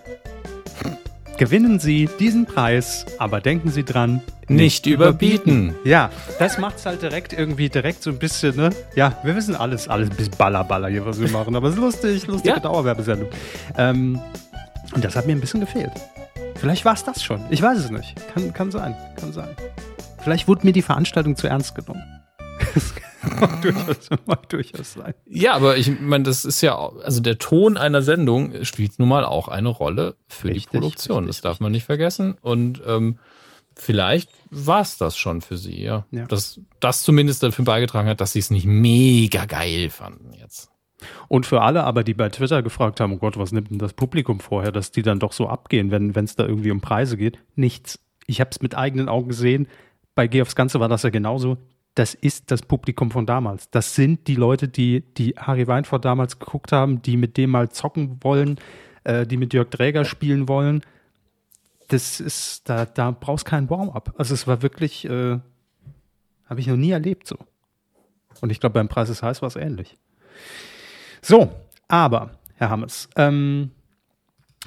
Gewinnen 1.41 1.79
Sie 1.79 2.07
diesen 2.19 2.45
Preis, 2.45 3.03
aber 3.17 3.41
denken 3.41 3.71
Sie 3.71 3.83
dran, 3.83 4.21
nicht 4.47 4.85
überbieten. 4.85 5.73
Ja, 5.83 6.11
das 6.37 6.59
macht 6.59 6.77
es 6.77 6.85
halt 6.85 7.01
direkt 7.01 7.33
irgendwie 7.33 7.67
direkt 7.67 8.03
so 8.03 8.11
ein 8.11 8.19
bisschen, 8.19 8.55
ne? 8.55 8.69
Ja, 8.93 9.17
wir 9.23 9.35
wissen 9.35 9.55
alles, 9.55 9.87
alles 9.87 10.11
ein 10.11 10.15
bisschen 10.15 10.37
ballerballer 10.37 10.87
hier, 10.89 11.03
was 11.03 11.19
wir 11.19 11.27
machen, 11.31 11.55
aber 11.55 11.69
es 11.69 11.73
ist 11.73 11.81
lustig, 11.81 12.27
lustige 12.27 12.53
ja. 12.53 12.59
Dauerwerbesendung. 12.59 13.27
Ähm, 13.75 14.21
und 14.93 15.03
das 15.03 15.15
hat 15.15 15.25
mir 15.25 15.31
ein 15.31 15.41
bisschen 15.41 15.61
gefehlt. 15.61 15.93
Vielleicht 16.57 16.85
war 16.85 16.93
es 16.93 17.03
das 17.03 17.23
schon. 17.23 17.43
Ich 17.49 17.63
weiß 17.63 17.79
es 17.79 17.89
nicht. 17.89 18.15
Kann, 18.35 18.53
kann 18.53 18.69
sein, 18.69 18.95
kann 19.19 19.33
sein. 19.33 19.49
Vielleicht 20.19 20.47
wurde 20.47 20.63
mir 20.63 20.73
die 20.73 20.83
Veranstaltung 20.83 21.35
zu 21.35 21.47
ernst 21.47 21.73
genommen. 21.73 22.20
Mag, 23.39 23.61
durchaus, 23.61 24.09
mag 24.25 24.49
durchaus 24.49 24.93
sein. 24.93 25.13
Ja, 25.25 25.53
aber 25.53 25.77
ich 25.77 25.99
meine, 25.99 26.23
das 26.23 26.45
ist 26.45 26.61
ja, 26.61 26.75
also 26.77 27.21
der 27.21 27.37
Ton 27.37 27.77
einer 27.77 28.01
Sendung 28.01 28.63
spielt 28.63 28.99
nun 28.99 29.09
mal 29.09 29.25
auch 29.25 29.47
eine 29.47 29.69
Rolle 29.69 30.15
für 30.27 30.49
richtig, 30.49 30.69
die 30.69 30.77
Produktion. 30.77 31.25
Richtig, 31.25 31.37
das 31.37 31.41
darf 31.41 31.59
man 31.59 31.71
nicht 31.71 31.85
vergessen. 31.85 32.37
Und 32.41 32.81
ähm, 32.85 33.19
vielleicht 33.75 34.29
war 34.49 34.81
es 34.81 34.97
das 34.97 35.17
schon 35.17 35.41
für 35.41 35.57
sie, 35.57 35.81
ja. 35.81 36.05
ja. 36.11 36.25
Dass 36.25 36.59
das 36.79 37.03
zumindest 37.03 37.43
dafür 37.43 37.65
beigetragen 37.65 38.09
hat, 38.09 38.21
dass 38.21 38.33
sie 38.33 38.39
es 38.39 38.49
nicht 38.49 38.65
mega 38.65 39.45
geil 39.45 39.89
fanden 39.89 40.33
jetzt. 40.33 40.69
Und 41.27 41.47
für 41.47 41.61
alle 41.61 41.83
aber, 41.83 42.03
die 42.03 42.13
bei 42.13 42.29
Twitter 42.29 42.61
gefragt 42.61 42.99
haben, 42.99 43.13
oh 43.13 43.17
Gott, 43.17 43.37
was 43.37 43.51
nimmt 43.51 43.71
denn 43.71 43.79
das 43.79 43.93
Publikum 43.93 44.39
vorher, 44.39 44.71
dass 44.71 44.91
die 44.91 45.01
dann 45.01 45.19
doch 45.19 45.31
so 45.31 45.47
abgehen, 45.47 45.89
wenn 45.89 46.13
es 46.15 46.35
da 46.35 46.45
irgendwie 46.45 46.69
um 46.69 46.79
Preise 46.79 47.17
geht? 47.17 47.39
Nichts. 47.55 47.99
Ich 48.27 48.39
habe 48.39 48.51
es 48.51 48.61
mit 48.61 48.77
eigenen 48.77 49.09
Augen 49.09 49.29
gesehen. 49.29 49.67
Bei 50.13 50.27
Geh 50.27 50.43
aufs 50.43 50.55
Ganze 50.55 50.79
war 50.79 50.89
das 50.89 51.01
ja 51.01 51.09
genauso 51.09 51.57
das 51.95 52.13
ist 52.13 52.51
das 52.51 52.61
Publikum 52.61 53.11
von 53.11 53.25
damals. 53.25 53.69
Das 53.69 53.95
sind 53.95 54.27
die 54.27 54.35
Leute, 54.35 54.67
die, 54.67 55.01
die 55.17 55.31
Harry 55.37 55.67
Weinfurt 55.67 56.05
damals 56.05 56.39
geguckt 56.39 56.71
haben, 56.71 57.01
die 57.01 57.17
mit 57.17 57.37
dem 57.37 57.51
mal 57.51 57.69
zocken 57.69 58.17
wollen, 58.21 58.59
äh, 59.03 59.25
die 59.27 59.37
mit 59.37 59.53
Jörg 59.53 59.69
Dräger 59.69 60.05
spielen 60.05 60.47
wollen. 60.47 60.81
Das 61.89 62.21
ist, 62.21 62.69
da, 62.69 62.85
da 62.85 63.11
brauchst 63.11 63.45
keinen 63.45 63.69
Warm-up. 63.69 64.13
Also 64.17 64.33
es 64.33 64.47
war 64.47 64.61
wirklich, 64.61 65.03
äh, 65.05 65.39
habe 66.45 66.59
ich 66.59 66.67
noch 66.67 66.77
nie 66.77 66.91
erlebt 66.91 67.27
so. 67.27 67.37
Und 68.39 68.49
ich 68.51 68.61
glaube, 68.61 68.73
beim 68.73 68.87
Preis 68.87 69.09
ist 69.09 69.23
heiß 69.23 69.41
war 69.41 69.47
es 69.47 69.57
ähnlich. 69.57 69.97
So, 71.21 71.51
aber, 71.89 72.39
Herr 72.55 72.69
Hammes, 72.69 73.09
ähm, 73.17 73.71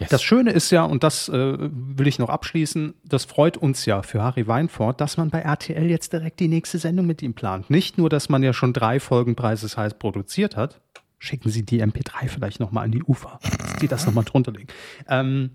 Yes. 0.00 0.10
Das 0.10 0.22
Schöne 0.24 0.50
ist 0.50 0.70
ja, 0.70 0.82
und 0.82 1.04
das 1.04 1.28
äh, 1.28 1.56
will 1.58 2.08
ich 2.08 2.18
noch 2.18 2.28
abschließen, 2.28 2.94
das 3.04 3.24
freut 3.24 3.56
uns 3.56 3.86
ja 3.86 4.02
für 4.02 4.22
Harry 4.22 4.48
Weinfurt, 4.48 5.00
dass 5.00 5.16
man 5.16 5.30
bei 5.30 5.38
RTL 5.38 5.88
jetzt 5.88 6.12
direkt 6.12 6.40
die 6.40 6.48
nächste 6.48 6.78
Sendung 6.78 7.06
mit 7.06 7.22
ihm 7.22 7.34
plant. 7.34 7.70
Nicht 7.70 7.96
nur, 7.96 8.08
dass 8.08 8.28
man 8.28 8.42
ja 8.42 8.52
schon 8.52 8.72
drei 8.72 8.98
Folgen 8.98 9.36
Preises 9.36 9.76
heiß 9.76 9.94
produziert 9.94 10.56
hat, 10.56 10.80
schicken 11.20 11.48
Sie 11.48 11.64
die 11.64 11.80
MP3 11.80 12.28
vielleicht 12.28 12.58
nochmal 12.58 12.86
an 12.86 12.90
die 12.90 13.04
Ufer, 13.04 13.38
dass 13.58 13.76
die 13.76 13.86
das 13.86 14.04
nochmal 14.04 14.24
drunter 14.24 14.50
legen, 14.50 14.66
ähm, 15.08 15.52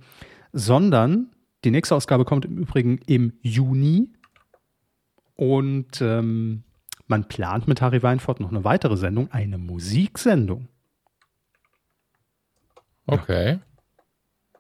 sondern 0.54 1.32
die 1.65 1.71
nächste 1.71 1.95
Ausgabe 1.95 2.23
kommt 2.23 2.45
im 2.45 2.58
Übrigen 2.58 2.99
im 3.08 3.34
Juni 3.41 4.10
und 5.36 6.02
ähm, 6.02 6.63
man 7.08 7.28
plant 7.28 7.67
mit 7.67 7.82
Harry 7.82 8.02
Weinfurt 8.02 8.39
noch 8.39 8.52
eine 8.52 8.63
weitere 8.63 8.95
Sendung, 8.95 9.30
eine 9.32 9.58
Musiksendung. 9.58 10.69
Okay. 13.06 13.60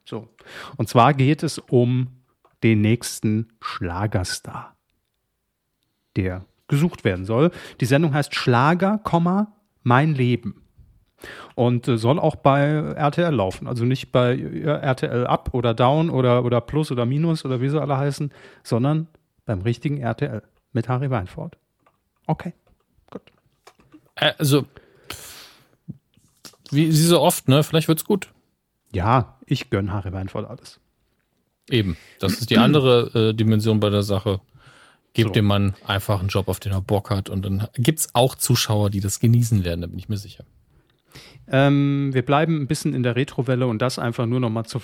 So. 0.09 0.27
Und 0.75 0.89
zwar 0.89 1.13
geht 1.13 1.43
es 1.43 1.59
um 1.59 2.07
den 2.63 2.81
nächsten 2.81 3.47
Schlagerstar, 3.61 4.75
der 6.15 6.45
gesucht 6.67 7.03
werden 7.03 7.25
soll. 7.25 7.51
Die 7.79 7.85
Sendung 7.85 8.13
heißt 8.13 8.33
Schlager, 8.33 9.01
mein 9.83 10.15
Leben. 10.15 10.63
Und 11.53 11.87
äh, 11.87 11.97
soll 11.97 12.17
auch 12.17 12.37
bei 12.37 12.61
RTL 12.61 13.33
laufen. 13.33 13.67
Also 13.67 13.85
nicht 13.85 14.11
bei 14.11 14.35
RTL 14.39 15.27
Up 15.27 15.53
oder 15.53 15.73
Down 15.73 16.09
oder, 16.09 16.43
oder 16.43 16.59
Plus 16.61 16.91
oder 16.91 17.05
Minus 17.05 17.45
oder 17.45 17.61
wie 17.61 17.69
sie 17.69 17.79
alle 17.79 17.97
heißen, 17.97 18.31
sondern 18.63 19.07
beim 19.45 19.61
richtigen 19.61 19.97
RTL 19.97 20.41
mit 20.71 20.89
Harry 20.89 21.11
Weinfurt. 21.11 21.57
Okay, 22.25 22.53
gut. 23.11 23.21
Äh, 24.15 24.33
also, 24.37 24.65
wie, 26.71 26.87
wie 26.87 26.91
so 26.91 27.19
oft, 27.19 27.47
ne? 27.47 27.63
Vielleicht 27.63 27.87
wird's 27.87 28.05
gut. 28.05 28.29
Ja, 28.91 29.37
ich 29.45 29.69
gönne 29.69 29.91
Harry 29.91 30.11
Weinfurt 30.11 30.49
alles. 30.49 30.79
Eben, 31.69 31.97
das 32.19 32.39
ist 32.39 32.49
die 32.49 32.57
andere 32.57 33.29
äh, 33.29 33.33
Dimension 33.33 33.79
bei 33.79 33.89
der 33.89 34.03
Sache. 34.03 34.41
Gebt 35.13 35.29
so. 35.29 35.33
dem 35.33 35.45
Mann 35.45 35.75
einfach 35.85 36.19
einen 36.19 36.29
Job, 36.29 36.47
auf 36.47 36.59
den 36.59 36.71
er 36.71 36.81
Bock 36.81 37.09
hat. 37.09 37.29
Und 37.29 37.43
dann 37.43 37.67
gibt 37.75 37.99
es 37.99 38.09
auch 38.13 38.35
Zuschauer, 38.35 38.89
die 38.89 38.99
das 38.99 39.19
genießen 39.19 39.63
werden, 39.63 39.81
da 39.81 39.87
bin 39.87 39.97
ich 39.97 40.09
mir 40.09 40.17
sicher. 40.17 40.45
Ähm, 41.51 42.11
wir 42.13 42.21
bleiben 42.21 42.61
ein 42.61 42.67
bisschen 42.67 42.93
in 42.93 43.01
der 43.01 43.15
Retrowelle 43.15 43.65
und 43.65 43.81
das 43.81 43.97
einfach 43.97 44.27
nur 44.27 44.39
nochmal 44.39 44.65
zur 44.65 44.81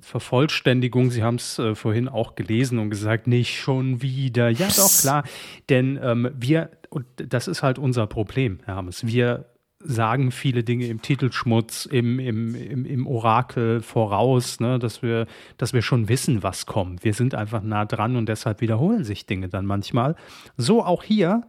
Vervollständigung. 0.00 1.10
Sie 1.10 1.22
haben 1.22 1.36
es 1.36 1.58
äh, 1.58 1.76
vorhin 1.76 2.08
auch 2.08 2.34
gelesen 2.34 2.78
und 2.80 2.90
gesagt, 2.90 3.28
nicht 3.28 3.56
schon 3.56 4.02
wieder. 4.02 4.48
Ja, 4.48 4.68
doch, 4.68 5.00
klar. 5.00 5.22
Denn 5.68 5.98
ähm, 6.02 6.30
wir, 6.36 6.70
und 6.90 7.06
das 7.16 7.46
ist 7.46 7.62
halt 7.62 7.78
unser 7.78 8.08
Problem, 8.08 8.58
Herr 8.64 8.76
Hammes. 8.76 9.06
Wir 9.06 9.46
sagen 9.80 10.32
viele 10.32 10.64
Dinge 10.64 10.86
im 10.86 11.02
Titelschmutz, 11.02 11.86
im, 11.86 12.18
im, 12.18 12.54
im, 12.54 12.84
im 12.84 13.06
Orakel 13.06 13.80
voraus, 13.80 14.58
ne, 14.60 14.78
dass, 14.78 15.02
wir, 15.02 15.26
dass 15.56 15.72
wir 15.72 15.82
schon 15.82 16.08
wissen, 16.08 16.42
was 16.42 16.66
kommt. 16.66 17.04
Wir 17.04 17.14
sind 17.14 17.34
einfach 17.34 17.62
nah 17.62 17.84
dran 17.84 18.16
und 18.16 18.28
deshalb 18.28 18.60
wiederholen 18.60 19.04
sich 19.04 19.26
Dinge 19.26 19.48
dann 19.48 19.66
manchmal. 19.66 20.16
So 20.56 20.84
auch 20.84 21.04
hier 21.04 21.42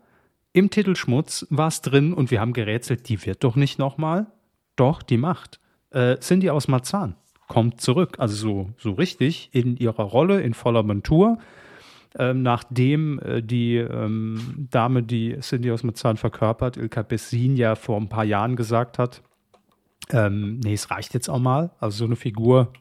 im 0.53 0.69
Titelschmutz 0.69 1.47
war 1.49 1.67
es 1.67 1.82
drin 1.82 2.13
und 2.13 2.32
wir 2.32 2.39
haben 2.39 2.53
gerätselt, 2.53 3.09
die 3.09 3.25
wird 3.25 3.43
doch 3.43 3.55
nicht 3.55 3.80
nochmal. 3.80 4.27
Doch, 4.75 5.01
die 5.01 5.17
macht. 5.17 5.59
Äh, 5.91 6.17
Cindy 6.19 6.49
aus 6.49 6.67
Marzahn 6.67 7.15
kommt 7.47 7.82
zurück, 7.82 8.17
also 8.19 8.36
so, 8.36 8.69
so 8.77 8.91
richtig 8.91 9.49
in 9.53 9.75
ihrer 9.75 10.03
Rolle, 10.03 10.41
in 10.41 10.53
voller 10.53 10.84
Montur 10.84 11.39
ähm, 12.18 12.41
nachdem 12.41 13.20
äh, 13.20 13.41
die 13.41 13.76
ähm, 13.76 14.68
Dame, 14.72 15.03
die 15.03 15.38
Cindy 15.41 15.72
aus 15.72 15.84
Marzahn 15.84 16.18
verkörpert, 16.18 16.78
Ilka 16.78 17.03
Bessin, 17.03 17.55
ja 17.55 17.76
vor 17.76 17.97
ein 17.97 18.10
paar 18.10 18.24
Jahren 18.24 18.55
gesagt 18.55 18.97
hat, 18.97 19.22
ähm, 20.12 20.60
nee, 20.64 20.74
es 20.74 20.89
reicht 20.89 21.14
jetzt 21.14 21.30
auch 21.30 21.39
mal. 21.39 21.72
Also 21.80 21.99
so 21.99 22.05
eine 22.05 22.16
Figur, 22.16 22.74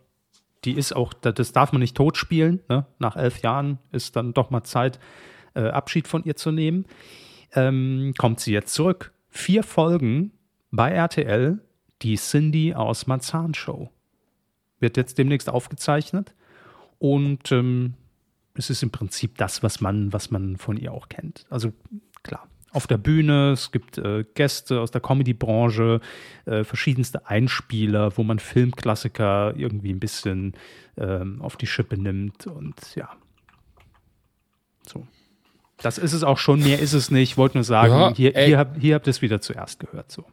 die 0.65 0.73
ist 0.73 0.95
auch, 0.95 1.13
das 1.13 1.53
darf 1.53 1.73
man 1.73 1.81
nicht 1.81 1.97
totspielen. 1.97 2.61
Ne? 2.69 2.87
Nach 2.99 3.17
elf 3.17 3.43
Jahren 3.43 3.79
ist 3.93 4.17
dann 4.17 4.33
doch 4.33 4.51
mal 4.51 4.65
Zeit, 4.65 4.99
äh, 5.55 5.69
Abschied 5.69 6.09
von 6.09 6.25
ihr 6.25 6.37
zu 6.37 6.51
nehmen. 6.51 6.87
Ähm, 7.55 8.15
kommt 8.17 8.41
sie 8.41 8.53
jetzt 8.53 8.73
zurück. 8.75 9.13
Vier 9.29 9.63
Folgen 9.63 10.33
bei 10.71 10.91
RTL, 10.91 11.61
die 12.03 12.17
Cindy 12.17 12.75
aus 12.75 13.07
Marzahn 13.07 13.55
Show. 13.55 13.91
Wird 14.81 14.97
jetzt 14.97 15.19
demnächst 15.19 15.49
aufgezeichnet. 15.51 16.35
Und 16.99 17.53
ähm, 17.53 17.95
es 18.59 18.71
ist 18.71 18.83
im 18.83 18.91
Prinzip 18.91 19.39
das, 19.39 19.63
was 19.63 19.81
man, 19.81 20.13
was 20.13 20.31
man 20.31 20.57
von 20.57 20.77
ihr 20.77 20.93
auch 20.93 21.09
kennt. 21.09 21.47
Also 21.49 21.73
klar, 22.23 22.49
auf 22.71 22.87
der 22.87 22.99
Bühne, 22.99 23.53
es 23.53 23.73
gibt 23.73 23.99
äh, 23.99 24.25
Gäste 24.35 24.81
aus 24.81 24.91
der 24.91 25.01
Comedy-Branche, 25.01 26.01
äh, 26.45 26.65
verschiedenste 26.65 27.27
Einspieler, 27.27 28.17
wo 28.17 28.25
man 28.25 28.39
Filmklassiker 28.39 29.55
irgendwie 29.57 29.93
ein 29.93 30.01
bisschen 30.01 30.55
ähm, 30.97 31.41
auf 31.41 31.57
die 31.57 31.67
Schippe 31.67 31.97
nimmt 31.97 32.47
und 32.47 32.95
ja. 32.95 33.11
So. 34.87 35.07
Das 35.79 35.97
ist 35.97 36.13
es 36.13 36.25
auch 36.25 36.39
schon, 36.39 36.61
mehr 36.61 36.81
ist 36.81 36.93
es 36.93 37.11
nicht. 37.11 37.31
Ich 37.31 37.37
wollte 37.37 37.57
nur 37.57 37.65
sagen, 37.65 37.93
ja, 37.93 38.15
hier, 38.15 38.33
hier, 38.33 38.75
hier 38.79 38.95
habt 38.97 39.07
ihr 39.07 39.11
es 39.11 39.23
wieder 39.23 39.41
zuerst 39.41 39.79
gehört. 39.79 40.11
So. 40.11 40.25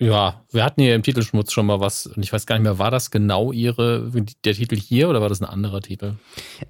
Ja, 0.00 0.44
wir 0.52 0.64
hatten 0.64 0.80
hier 0.80 0.94
im 0.94 1.02
Titelschmutz 1.02 1.52
schon 1.52 1.66
mal 1.66 1.80
was, 1.80 2.06
und 2.06 2.22
ich 2.22 2.32
weiß 2.32 2.46
gar 2.46 2.56
nicht 2.56 2.62
mehr, 2.62 2.78
war 2.78 2.92
das 2.92 3.10
genau 3.10 3.50
ihre, 3.50 4.08
der 4.44 4.54
Titel 4.54 4.76
hier 4.76 5.08
oder 5.08 5.20
war 5.20 5.28
das 5.28 5.40
ein 5.40 5.48
anderer 5.48 5.80
Titel? 5.80 6.14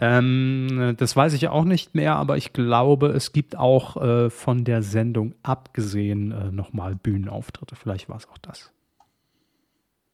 Ähm, 0.01 0.95
das 0.97 1.15
weiß 1.15 1.35
ich 1.35 1.49
auch 1.49 1.65
nicht 1.65 1.95
mehr, 1.95 2.17
aber 2.17 2.39
ich 2.39 2.55
glaube, 2.55 3.09
es 3.09 3.33
gibt 3.33 3.55
auch 3.55 3.99
äh, 3.99 4.31
von 4.31 4.65
der 4.65 4.83
Sendung 4.83 5.35
abgesehen 5.43 6.33
äh, 6.33 6.51
nochmal 6.51 6.95
Bühnenauftritte. 6.95 7.77
Vielleicht 7.77 8.09
war 8.09 8.17
es 8.17 8.27
auch 8.29 8.39
das. 8.39 8.73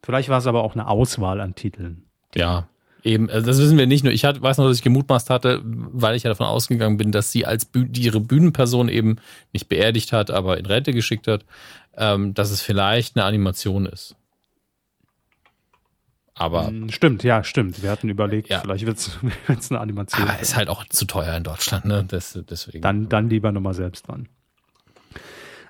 Vielleicht 0.03 0.29
war 0.29 0.39
es 0.39 0.49
aber 0.49 0.65
auch 0.65 0.75
eine 0.75 0.89
Auswahl 0.89 1.41
an 1.41 1.55
Titeln. 1.55 2.07
Ja, 2.35 2.67
Eben, 3.05 3.29
also 3.29 3.47
das 3.47 3.59
wissen 3.59 3.77
wir 3.77 3.87
nicht 3.87 4.03
nur. 4.03 4.15
Ich 4.15 4.25
hat, 4.25 4.41
weiß 4.41 4.57
noch, 4.57 4.67
dass 4.67 4.79
ich 4.79 4.83
gemutmaßt 4.83 5.29
hatte, 5.29 5.61
weil 5.63 6.17
ich 6.17 6.23
ja 6.23 6.31
davon 6.31 6.47
ausgegangen 6.47 6.97
bin, 6.97 7.13
dass 7.13 7.31
sie 7.31 7.45
als 7.45 7.67
Büh 7.67 7.87
ihre 7.95 8.19
Bühnenperson 8.19 8.89
eben 8.89 9.17
nicht 9.53 9.69
beerdigt 9.69 10.15
hat, 10.15 10.31
aber 10.31 10.57
in 10.57 10.65
Rente 10.65 10.95
geschickt 10.95 11.29
hat, 11.29 11.45
ähm, 11.97 12.35
dass 12.35 12.51
es 12.51 12.63
vielleicht 12.63 13.17
eine 13.17 13.25
Animation 13.25 13.87
ist. 13.87 14.17
Aber. 16.35 16.67
Hm, 16.67 16.91
stimmt, 16.91 17.23
ja, 17.23 17.45
stimmt. 17.45 17.83
Wir 17.83 17.91
hatten 17.91 18.09
überlegt, 18.09 18.49
ja. 18.49 18.61
vielleicht 18.61 18.87
wird 18.87 18.99
es 18.99 19.19
eine 19.71 19.81
Animation. 19.81 20.29
Aber 20.29 20.41
ist 20.41 20.57
halt 20.57 20.69
auch 20.69 20.85
zu 20.87 21.05
teuer 21.07 21.37
in 21.37 21.45
Deutschland, 21.45 21.85
ne? 21.85 22.05
Das, 22.07 22.39
deswegen. 22.49 22.83
Dann, 22.83 23.09
dann 23.09 23.31
lieber 23.31 23.53
nochmal 23.53 23.75
selbst 23.75 24.09
dran. 24.09 24.29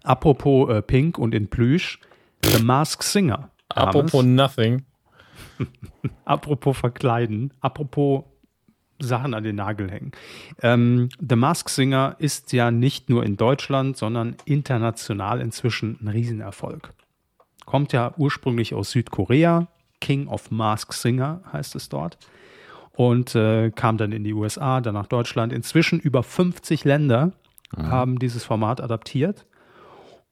Apropos 0.03 0.71
äh, 0.71 0.83
Pink 0.83 1.19
und 1.19 1.35
in 1.35 1.49
Plüsch, 1.49 1.99
The 2.43 2.63
Mask 2.63 3.03
Singer. 3.03 3.51
Apropos 3.69 4.25
Nothing. 4.25 4.85
apropos 6.25 6.77
verkleiden, 6.77 7.53
apropos 7.61 8.25
Sachen 9.01 9.35
an 9.35 9.45
den 9.45 9.57
Nagel 9.57 9.91
hängen. 9.91 10.13
Ähm, 10.63 11.09
The 11.21 11.37
Mask 11.37 11.69
Singer 11.69 12.17
ist 12.19 12.53
ja 12.53 12.71
nicht 12.71 13.11
nur 13.11 13.25
in 13.25 13.37
Deutschland, 13.37 13.97
sondern 13.97 14.37
international 14.45 15.41
inzwischen 15.41 15.99
ein 16.01 16.09
Riesenerfolg. 16.09 16.93
Kommt 17.67 17.93
ja 17.93 18.15
ursprünglich 18.17 18.75
aus 18.75 18.91
Südkorea, 18.91 19.69
King 20.01 20.29
of 20.29 20.51
Mask 20.51 20.93
Singer 20.93 21.41
heißt 21.53 21.75
es 21.77 21.89
dort. 21.89 22.19
Und 22.93 23.35
äh, 23.35 23.71
kam 23.71 23.97
dann 23.97 24.13
in 24.13 24.23
die 24.23 24.35
USA, 24.35 24.81
dann 24.81 24.95
nach 24.95 25.07
Deutschland. 25.07 25.53
Inzwischen 25.53 25.99
über 25.99 26.23
50 26.23 26.85
Länder 26.85 27.33
mhm. 27.77 27.89
haben 27.89 28.19
dieses 28.19 28.45
Format 28.45 28.81
adaptiert. 28.81 29.47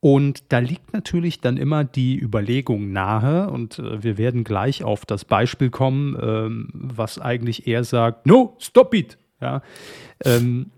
Und 0.04 0.52
da 0.52 0.58
liegt 0.58 0.92
natürlich 0.92 1.40
dann 1.40 1.56
immer 1.56 1.84
die 1.84 2.18
Überlegung 2.18 2.90
nahe, 2.90 3.48
und 3.48 3.78
äh, 3.78 4.02
wir 4.02 4.18
werden 4.18 4.42
gleich 4.42 4.82
auf 4.82 5.06
das 5.06 5.24
Beispiel 5.24 5.70
kommen, 5.70 6.18
ähm, 6.20 6.70
was 6.72 7.20
eigentlich 7.20 7.68
eher 7.68 7.84
sagt, 7.84 8.26
no, 8.26 8.56
stop 8.58 8.94
it. 8.94 9.16
Ja, 9.40 9.62
ähm, 10.24 10.72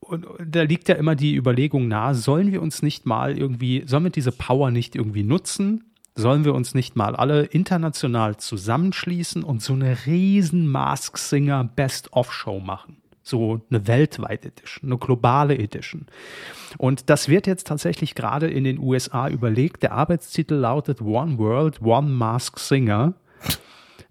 und 0.00 0.26
da 0.44 0.62
liegt 0.62 0.88
ja 0.88 0.96
immer 0.96 1.14
die 1.14 1.36
Überlegung 1.36 1.86
nahe, 1.86 2.16
sollen 2.16 2.50
wir 2.50 2.60
uns 2.60 2.82
nicht 2.82 3.06
mal 3.06 3.38
irgendwie, 3.38 3.84
sollen 3.86 4.02
wir 4.02 4.10
diese 4.10 4.32
Power 4.32 4.72
nicht 4.72 4.96
irgendwie 4.96 5.22
nutzen? 5.22 5.84
Sollen 6.16 6.44
wir 6.44 6.52
uns 6.52 6.74
nicht 6.74 6.96
mal 6.96 7.14
alle 7.14 7.44
international 7.44 8.38
zusammenschließen 8.38 9.44
und 9.44 9.62
so 9.62 9.74
eine 9.74 10.06
riesen 10.06 10.66
Mask 10.66 11.16
Singer 11.16 11.62
Best-of-Show 11.62 12.58
machen? 12.58 12.96
So 13.24 13.62
eine 13.70 13.86
weltweite 13.88 14.48
Edition, 14.48 14.90
eine 14.90 14.98
globale 14.98 15.58
Edition. 15.58 16.06
Und 16.78 17.10
das 17.10 17.28
wird 17.28 17.46
jetzt 17.46 17.66
tatsächlich 17.66 18.14
gerade 18.14 18.48
in 18.48 18.64
den 18.64 18.78
USA 18.78 19.28
überlegt. 19.28 19.82
Der 19.82 19.92
Arbeitstitel 19.92 20.54
lautet 20.54 21.00
One 21.00 21.38
World, 21.38 21.82
One 21.82 22.10
Mask 22.10 22.58
Singer. 22.58 23.14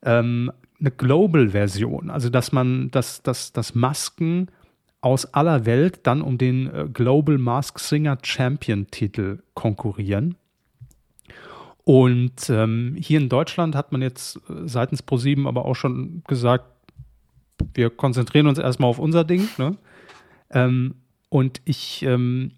Ähm, 0.01 0.51
eine 0.79 0.91
Global-Version, 0.91 2.09
also 2.09 2.29
dass 2.29 2.51
man, 2.51 2.91
dass, 2.91 3.21
dass, 3.23 3.53
dass 3.53 3.73
Masken 3.73 4.49
aus 4.99 5.33
aller 5.33 5.65
Welt 5.65 6.01
dann 6.03 6.21
um 6.21 6.37
den 6.37 6.67
äh, 6.73 6.87
Global 6.91 7.37
Mask 7.37 7.79
Singer 7.79 8.17
Champion-Titel 8.21 9.43
konkurrieren. 9.53 10.35
Und 11.85 12.49
ähm, 12.49 12.95
hier 12.99 13.19
in 13.19 13.29
Deutschland 13.29 13.75
hat 13.75 13.91
man 13.91 14.01
jetzt 14.01 14.37
äh, 14.49 14.67
seitens 14.67 15.01
ProSieben 15.03 15.47
aber 15.47 15.65
auch 15.65 15.75
schon 15.75 16.23
gesagt, 16.27 16.65
wir 17.73 17.89
konzentrieren 17.89 18.47
uns 18.47 18.59
erstmal 18.59 18.89
auf 18.89 18.99
unser 18.99 19.23
Ding. 19.23 19.47
Ne? 19.57 19.77
Ähm, 20.51 20.95
und 21.29 21.61
ich, 21.65 22.03
ähm, 22.03 22.51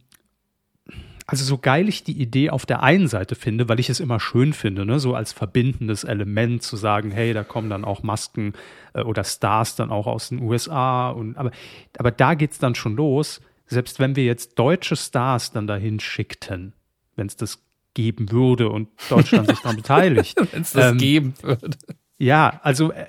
also 1.28 1.44
so 1.44 1.58
geil 1.58 1.90
ich 1.90 2.04
die 2.04 2.20
Idee 2.20 2.50
auf 2.50 2.66
der 2.66 2.84
einen 2.84 3.08
Seite 3.08 3.36
finde, 3.36 3.68
weil 3.70 3.80
ich 3.80 3.90
es 3.90 4.00
immer 4.00 4.20
schön 4.20 4.54
finde, 4.54 4.86
ne? 4.86 5.00
so 5.00 5.16
als 5.16 5.34
verbindendes 5.34 6.04
Element 6.04 6.62
zu 6.62 6.76
sagen, 6.76 7.12
hey, 7.12 7.34
da 7.34 7.44
kommen 7.44 7.70
dann 7.70 7.86
auch 7.86 8.04
Masken 8.04 8.54
äh, 8.94 9.02
oder 9.02 9.24
Stars 9.24 9.76
dann 9.76 9.92
auch 9.92 10.08
aus 10.08 10.30
den 10.30 10.42
USA. 10.42 11.10
Und, 11.10 11.38
aber, 11.38 11.52
aber 11.98 12.12
da 12.12 12.34
geht 12.34 12.52
es 12.52 12.60
dann 12.60 12.76
schon 12.76 12.96
los, 12.96 13.42
selbst 13.68 14.00
wenn 14.00 14.16
wir 14.16 14.26
jetzt 14.26 14.60
deutsche 14.60 14.96
Stars 14.96 15.52
dann 15.52 15.68
dahin 15.68 16.00
schickten, 16.00 16.74
wenn 17.16 17.28
es 17.28 17.36
das 17.36 17.64
geben 17.96 18.32
würde 18.32 18.70
und 18.70 18.90
Deutschland 19.10 19.48
sich 19.48 19.60
daran 19.60 19.76
beteiligt. 19.78 20.38
wenn 20.52 20.62
es 20.62 20.74
das 20.74 20.92
ähm, 20.92 20.98
geben 20.98 21.34
würde. 21.42 21.78
Ja, 22.18 22.60
also 22.62 22.92
äh, 22.92 23.08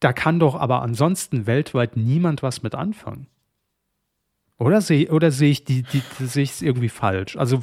da 0.00 0.12
kann 0.12 0.40
doch 0.40 0.54
aber 0.54 0.82
ansonsten 0.82 1.46
weltweit 1.46 1.96
niemand 1.96 2.42
was 2.42 2.62
mit 2.62 2.74
anfangen. 2.74 3.26
Oder 4.58 4.80
sehe 4.80 5.10
oder 5.10 5.30
seh 5.30 5.50
ich 5.50 5.64
die, 5.64 5.82
die, 5.82 6.02
ich 6.20 6.50
es 6.50 6.62
irgendwie 6.62 6.90
falsch? 6.90 7.36
Also 7.36 7.60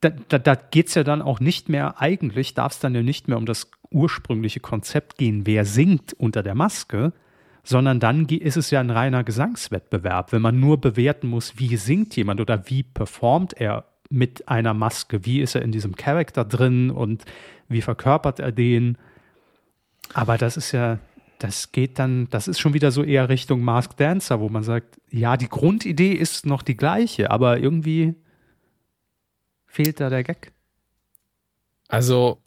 da, 0.00 0.10
da, 0.10 0.38
da 0.38 0.54
geht 0.54 0.88
es 0.88 0.94
ja 0.94 1.04
dann 1.04 1.22
auch 1.22 1.40
nicht 1.40 1.68
mehr, 1.68 2.00
eigentlich 2.00 2.54
darf 2.54 2.72
es 2.72 2.78
dann 2.80 2.94
ja 2.94 3.02
nicht 3.02 3.28
mehr 3.28 3.38
um 3.38 3.46
das 3.46 3.70
ursprüngliche 3.90 4.60
Konzept 4.60 5.16
gehen, 5.16 5.46
wer 5.46 5.64
singt 5.64 6.12
unter 6.12 6.42
der 6.42 6.54
Maske, 6.54 7.12
sondern 7.62 7.98
dann 7.98 8.26
ist 8.26 8.56
es 8.56 8.70
ja 8.70 8.80
ein 8.80 8.90
reiner 8.90 9.24
Gesangswettbewerb, 9.24 10.32
wenn 10.32 10.42
man 10.42 10.60
nur 10.60 10.80
bewerten 10.80 11.28
muss, 11.28 11.58
wie 11.58 11.76
singt 11.76 12.14
jemand 12.14 12.40
oder 12.40 12.68
wie 12.68 12.82
performt 12.82 13.54
er 13.54 13.84
mit 14.10 14.48
einer 14.48 14.74
Maske, 14.74 15.24
wie 15.24 15.40
ist 15.40 15.54
er 15.54 15.62
in 15.62 15.72
diesem 15.72 15.96
Charakter 15.96 16.44
drin 16.44 16.90
und 16.90 17.24
wie 17.68 17.82
verkörpert 17.82 18.38
er 18.38 18.52
den. 18.52 18.98
Aber 20.14 20.38
das 20.38 20.56
ist 20.56 20.72
ja, 20.72 20.98
das 21.38 21.72
geht 21.72 21.98
dann, 21.98 22.28
das 22.30 22.48
ist 22.48 22.60
schon 22.60 22.74
wieder 22.74 22.90
so 22.90 23.02
eher 23.02 23.28
Richtung 23.28 23.60
Mask 23.60 23.96
Dancer, 23.96 24.40
wo 24.40 24.48
man 24.48 24.62
sagt, 24.62 25.00
ja, 25.10 25.36
die 25.36 25.48
Grundidee 25.48 26.12
ist 26.12 26.46
noch 26.46 26.62
die 26.62 26.76
gleiche, 26.76 27.30
aber 27.30 27.58
irgendwie 27.58 28.14
fehlt 29.66 30.00
da 30.00 30.08
der 30.08 30.24
Gag. 30.24 30.52
Also, 31.88 32.40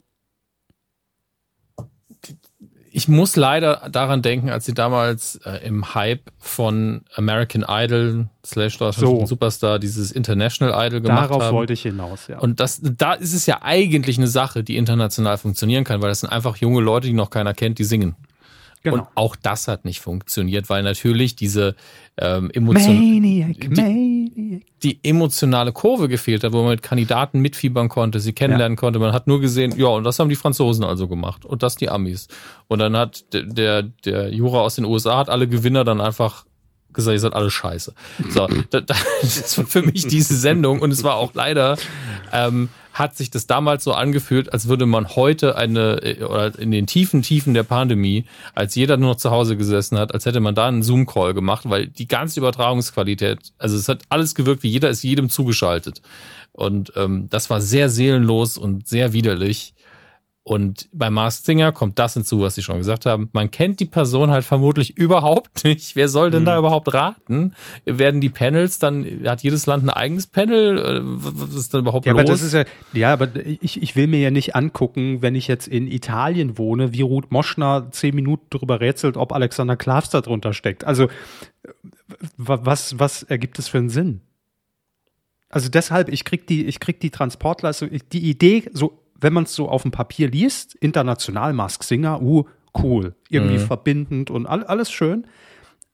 ich 2.92 3.06
muss 3.06 3.36
leider 3.36 3.88
daran 3.90 4.20
denken, 4.20 4.50
als 4.50 4.66
sie 4.66 4.74
damals 4.74 5.36
äh, 5.44 5.64
im 5.64 5.94
Hype 5.94 6.32
von 6.38 7.02
American 7.14 7.64
Idol 7.66 8.28
slash 8.44 8.78
so. 8.78 9.24
Superstar 9.26 9.78
dieses 9.78 10.10
International 10.10 10.86
Idol 10.86 11.00
gemacht 11.00 11.30
Darauf 11.30 11.34
haben. 11.34 11.40
Darauf 11.40 11.54
wollte 11.54 11.72
ich 11.74 11.82
hinaus, 11.82 12.26
ja. 12.26 12.40
Und 12.40 12.58
das, 12.58 12.80
da 12.82 13.14
ist 13.14 13.32
es 13.32 13.46
ja 13.46 13.60
eigentlich 13.62 14.18
eine 14.18 14.26
Sache, 14.26 14.64
die 14.64 14.76
international 14.76 15.38
funktionieren 15.38 15.84
kann, 15.84 16.02
weil 16.02 16.08
das 16.08 16.20
sind 16.20 16.30
einfach 16.30 16.56
junge 16.56 16.80
Leute, 16.80 17.06
die 17.06 17.12
noch 17.12 17.30
keiner 17.30 17.54
kennt, 17.54 17.78
die 17.78 17.84
singen. 17.84 18.16
Genau. 18.82 18.96
Und 18.96 19.06
auch 19.14 19.36
das 19.36 19.68
hat 19.68 19.84
nicht 19.84 20.00
funktioniert, 20.00 20.70
weil 20.70 20.82
natürlich 20.82 21.36
diese 21.36 21.74
ähm, 22.16 22.50
Emotion 22.52 22.94
Maniac, 22.94 23.60
die, 23.60 23.68
Maniac. 23.68 24.62
die 24.82 25.00
emotionale 25.02 25.72
Kurve 25.72 26.08
gefehlt 26.08 26.44
hat, 26.44 26.52
wo 26.52 26.62
man 26.62 26.70
mit 26.70 26.82
Kandidaten 26.82 27.40
mitfiebern 27.40 27.90
konnte, 27.90 28.20
sie 28.20 28.32
kennenlernen 28.32 28.76
ja. 28.76 28.80
konnte. 28.80 28.98
Man 28.98 29.12
hat 29.12 29.26
nur 29.26 29.40
gesehen, 29.40 29.74
ja, 29.76 29.88
und 29.88 30.04
das 30.04 30.18
haben 30.18 30.30
die 30.30 30.36
Franzosen 30.36 30.84
also 30.84 31.08
gemacht 31.08 31.44
und 31.44 31.62
das 31.62 31.76
die 31.76 31.90
Amis. 31.90 32.28
Und 32.68 32.78
dann 32.78 32.96
hat 32.96 33.32
der, 33.34 33.42
der, 33.42 33.82
der 33.82 34.32
Jura 34.32 34.60
aus 34.60 34.76
den 34.76 34.86
USA 34.86 35.18
hat 35.18 35.28
alle 35.28 35.46
Gewinner 35.46 35.84
dann 35.84 36.00
einfach 36.00 36.46
gesagt, 36.94 37.14
ihr 37.14 37.20
seid 37.20 37.34
alle 37.34 37.50
scheiße. 37.50 37.94
So, 38.30 38.48
das 38.70 39.58
war 39.58 39.66
für 39.66 39.82
mich 39.82 40.06
diese 40.06 40.36
Sendung 40.36 40.80
und 40.80 40.90
es 40.90 41.04
war 41.04 41.16
auch 41.16 41.34
leider 41.34 41.76
ähm, 42.32 42.70
hat 42.92 43.16
sich 43.16 43.30
das 43.30 43.46
damals 43.46 43.84
so 43.84 43.92
angefühlt, 43.92 44.52
als 44.52 44.68
würde 44.68 44.86
man 44.86 45.08
heute 45.08 45.56
eine, 45.56 46.02
äh, 46.02 46.24
oder 46.24 46.58
in 46.58 46.70
den 46.70 46.86
tiefen 46.86 47.22
Tiefen 47.22 47.54
der 47.54 47.62
Pandemie, 47.62 48.24
als 48.54 48.74
jeder 48.74 48.96
nur 48.96 49.10
noch 49.10 49.16
zu 49.16 49.30
Hause 49.30 49.56
gesessen 49.56 49.98
hat, 49.98 50.12
als 50.14 50.26
hätte 50.26 50.40
man 50.40 50.54
da 50.54 50.68
einen 50.68 50.82
Zoom-Call 50.82 51.34
gemacht, 51.34 51.68
weil 51.68 51.86
die 51.86 52.08
ganze 52.08 52.40
Übertragungsqualität, 52.40 53.38
also 53.58 53.76
es 53.76 53.88
hat 53.88 54.02
alles 54.08 54.34
gewirkt, 54.34 54.62
wie 54.62 54.70
jeder 54.70 54.90
ist 54.90 55.02
jedem 55.02 55.30
zugeschaltet. 55.30 56.02
Und 56.52 56.92
ähm, 56.96 57.28
das 57.30 57.48
war 57.48 57.60
sehr 57.60 57.88
seelenlos 57.88 58.58
und 58.58 58.88
sehr 58.88 59.12
widerlich. 59.12 59.74
Und 60.42 60.88
bei 60.92 61.10
Mars 61.10 61.44
Singer 61.44 61.70
kommt 61.70 61.98
das 61.98 62.14
hinzu, 62.14 62.40
was 62.40 62.54
Sie 62.54 62.62
schon 62.62 62.78
gesagt 62.78 63.04
haben. 63.04 63.28
Man 63.32 63.50
kennt 63.50 63.78
die 63.78 63.84
Person 63.84 64.30
halt 64.30 64.44
vermutlich 64.44 64.96
überhaupt 64.96 65.64
nicht. 65.64 65.96
Wer 65.96 66.08
soll 66.08 66.30
denn 66.30 66.42
mhm. 66.42 66.46
da 66.46 66.58
überhaupt 66.58 66.92
raten? 66.94 67.54
Werden 67.84 68.22
die 68.22 68.30
Panels 68.30 68.78
dann, 68.78 69.06
hat 69.26 69.42
jedes 69.42 69.66
Land 69.66 69.84
ein 69.84 69.90
eigenes 69.90 70.26
Panel? 70.26 70.78
Äh, 70.78 71.00
was 71.02 71.54
ist 71.54 71.74
dann 71.74 71.82
überhaupt 71.82 72.06
ja, 72.06 72.12
los? 72.12 72.20
Aber 72.20 72.28
das 72.28 72.42
ist 72.42 72.54
ja, 72.54 72.64
ja, 72.94 73.12
aber 73.12 73.28
ich, 73.36 73.82
ich 73.82 73.96
will 73.96 74.06
mir 74.06 74.20
ja 74.20 74.30
nicht 74.30 74.56
angucken, 74.56 75.20
wenn 75.20 75.34
ich 75.34 75.46
jetzt 75.46 75.68
in 75.68 75.86
Italien 75.86 76.56
wohne, 76.56 76.94
wie 76.94 77.02
Ruth 77.02 77.30
Moschner 77.30 77.88
zehn 77.90 78.14
Minuten 78.14 78.46
darüber 78.48 78.80
rätselt, 78.80 79.18
ob 79.18 79.32
Alexander 79.32 79.76
Klavs 79.76 80.08
da 80.08 80.22
drunter 80.22 80.54
steckt. 80.54 80.84
Also, 80.84 81.08
was, 82.38 82.98
was 82.98 83.22
ergibt 83.24 83.58
es 83.58 83.68
für 83.68 83.78
einen 83.78 83.90
Sinn? 83.90 84.22
Also 85.50 85.68
deshalb, 85.68 86.08
ich 86.08 86.24
krieg 86.24 86.46
die, 86.46 86.64
ich 86.64 86.80
krieg 86.80 87.00
die 87.00 87.10
Transportleistung, 87.10 87.90
die 88.12 88.30
Idee, 88.30 88.70
so 88.72 89.00
wenn 89.20 89.32
man 89.32 89.44
es 89.44 89.54
so 89.54 89.68
auf 89.68 89.82
dem 89.82 89.90
Papier 89.90 90.28
liest, 90.28 90.74
international 90.76 91.52
Mask 91.52 91.82
Singer, 91.82 92.22
uh, 92.22 92.44
cool, 92.76 93.14
irgendwie 93.28 93.58
mhm. 93.58 93.66
verbindend 93.66 94.30
und 94.30 94.46
all, 94.46 94.64
alles 94.64 94.90
schön. 94.90 95.26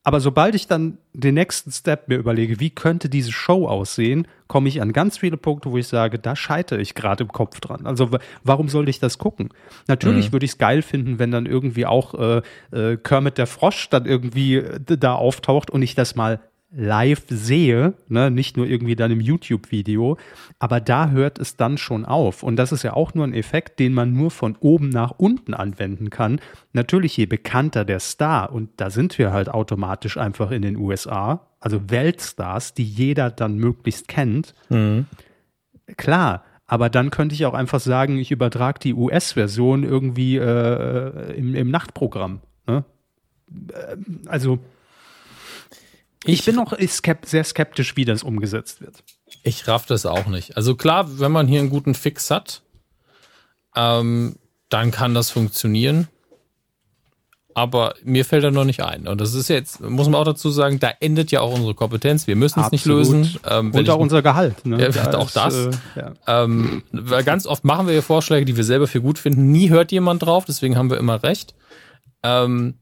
Aber 0.07 0.21
sobald 0.21 0.55
ich 0.55 0.69
dann 0.69 0.99
den 1.15 1.35
nächsten 1.35 1.73
Step 1.73 2.07
mir 2.07 2.17
überlege, 2.17 2.61
wie 2.61 2.71
könnte 2.71 3.09
diese 3.09 3.33
Show 3.33 3.67
aussehen, 3.67 4.29
komme 4.47 4.69
ich 4.69 4.81
an 4.81 4.93
ganz 4.93 5.19
viele 5.19 5.37
Punkte, 5.37 5.73
wo 5.73 5.79
ich 5.79 5.89
sage, 5.89 6.21
da 6.21 6.37
scheitere 6.37 6.79
ich 6.79 6.95
gerade 6.95 7.25
im 7.25 7.33
Kopf 7.33 7.59
dran. 7.59 7.87
Also 7.87 8.11
warum 8.45 8.69
sollte 8.69 8.91
ich 8.91 9.01
das 9.01 9.19
gucken? 9.19 9.49
Natürlich 9.89 10.29
mhm. 10.29 10.33
würde 10.35 10.45
ich 10.45 10.53
es 10.53 10.59
geil 10.59 10.83
finden, 10.83 11.19
wenn 11.19 11.33
dann 11.33 11.45
irgendwie 11.45 11.87
auch 11.87 12.15
äh, 12.15 12.43
äh, 12.71 12.97
Kermit 12.99 13.37
der 13.37 13.49
Frosch 13.49 13.89
dann 13.91 14.07
irgendwie 14.07 14.59
äh, 14.59 14.79
da 14.97 15.17
auftaucht 15.17 15.71
und 15.71 15.83
ich 15.83 15.97
das 15.97 16.15
mal 16.15 16.39
live 16.71 17.25
sehe, 17.29 17.95
ne, 18.09 18.31
nicht 18.31 18.57
nur 18.57 18.67
irgendwie 18.67 18.97
dann 18.97 19.11
im 19.11 19.21
YouTube-Video, 19.21 20.19
aber 20.59 20.81
da 20.81 21.11
hört 21.11 21.39
es 21.39 21.57
dann 21.57 21.79
schon 21.79 22.05
auf. 22.05 22.43
Und 22.43 22.57
das 22.57 22.73
ist 22.73 22.83
ja 22.83 22.95
auch 22.95 23.15
nur 23.15 23.25
ein 23.25 23.35
Effekt, 23.35 23.79
den 23.79 23.95
man 23.95 24.13
nur 24.13 24.31
von 24.31 24.57
oben 24.61 24.89
nach 24.89 25.13
unten 25.13 25.55
anwenden 25.55 26.11
kann. 26.11 26.41
Natürlich, 26.73 27.17
je 27.17 27.27
bekannter 27.27 27.85
der 27.85 28.01
Star, 28.01 28.53
und 28.53 28.71
da 28.77 28.91
sind 28.91 29.19
wir 29.19 29.33
halt 29.33 29.49
automatisch 29.49 30.17
einfach 30.17 30.51
in 30.51 30.63
den 30.63 30.77
USA, 30.77 31.47
also 31.61 31.89
Weltstars, 31.89 32.75
die 32.75 32.85
jeder 32.85 33.31
dann 33.31 33.57
möglichst 33.57 34.09
kennt, 34.09 34.55
mhm. 34.69 35.07
klar, 35.97 36.45
aber 36.67 36.91
dann 36.91 37.11
könnte 37.11 37.35
ich 37.35 37.47
auch 37.47 37.55
einfach 37.55 37.81
sagen, 37.81 38.19
ich 38.19 38.33
übertrage 38.33 38.81
die 38.81 38.95
US-Version 38.95 39.85
irgendwie 39.85 40.37
äh, 40.37 41.33
im, 41.37 41.55
im 41.55 41.71
Nachtprogramm. 41.71 42.41
Ne? 42.67 42.85
Äh, 43.73 43.97
also 44.27 44.59
ich, 46.25 46.45
bin 46.45 46.57
noch 46.57 46.77
sehr 47.25 47.45
skeptisch, 47.45 47.97
wie 47.97 48.05
das 48.05 48.23
umgesetzt 48.23 48.81
wird. 48.81 49.03
Ich 49.43 49.69
raff 49.69 49.87
das 49.87 50.07
auch 50.07 50.27
nicht. 50.27 50.57
Also 50.57 50.75
klar, 50.75 51.19
wenn 51.21 51.33
man 51.33 51.47
hier 51.47 51.61
einen 51.61 51.71
guten 51.71 51.95
Fix 51.95 52.31
hat, 52.31 52.63
ähm, 53.75 54.37
dann 54.69 54.91
kann 54.91 55.15
das 55.15 55.31
funktionieren. 55.31 56.09
Aber 57.55 57.95
mir 58.05 58.27
fällt 58.27 58.45
er 58.45 58.51
noch 58.51 58.65
nicht 58.65 58.83
ein. 58.83 59.09
Und 59.09 59.19
das 59.19 59.33
ist 59.33 59.49
jetzt, 59.49 59.81
muss 59.81 60.09
man 60.09 60.17
auch 60.17 60.27
dazu 60.27 60.51
sagen, 60.51 60.79
da 60.79 60.91
endet 61.01 61.31
ja 61.31 61.41
auch 61.41 61.55
unsere 61.55 61.73
Kompetenz. 61.73 62.27
Wir 62.27 62.37
müssen 62.37 62.61
es 62.61 62.71
nicht 62.71 62.85
lösen. 62.85 63.39
Ähm, 63.49 63.73
Und 63.73 63.89
auch 63.89 63.97
ich, 63.97 64.03
unser 64.03 64.21
Gehalt. 64.21 64.67
Ne? 64.67 64.79
Ja, 64.79 64.91
da 64.91 65.17
auch 65.17 65.31
das. 65.31 65.55
Äh, 65.55 65.71
ja. 65.97 66.13
ähm, 66.27 66.83
weil 66.93 67.25
ganz 67.25 67.47
oft 67.47 67.65
machen 67.65 67.87
wir 67.87 67.93
hier 67.93 68.03
Vorschläge, 68.03 68.45
die 68.45 68.59
wir 68.59 68.65
selber 68.65 68.87
für 68.87 69.01
gut 69.01 69.19
finden. 69.19 69.53
Nie 69.53 69.71
hört 69.71 69.91
jemand 69.91 70.23
drauf, 70.23 70.45
deswegen 70.45 70.77
haben 70.77 70.91
wir 70.91 70.99
immer 70.99 71.23
recht. 71.23 71.55
Ähm, 72.23 72.75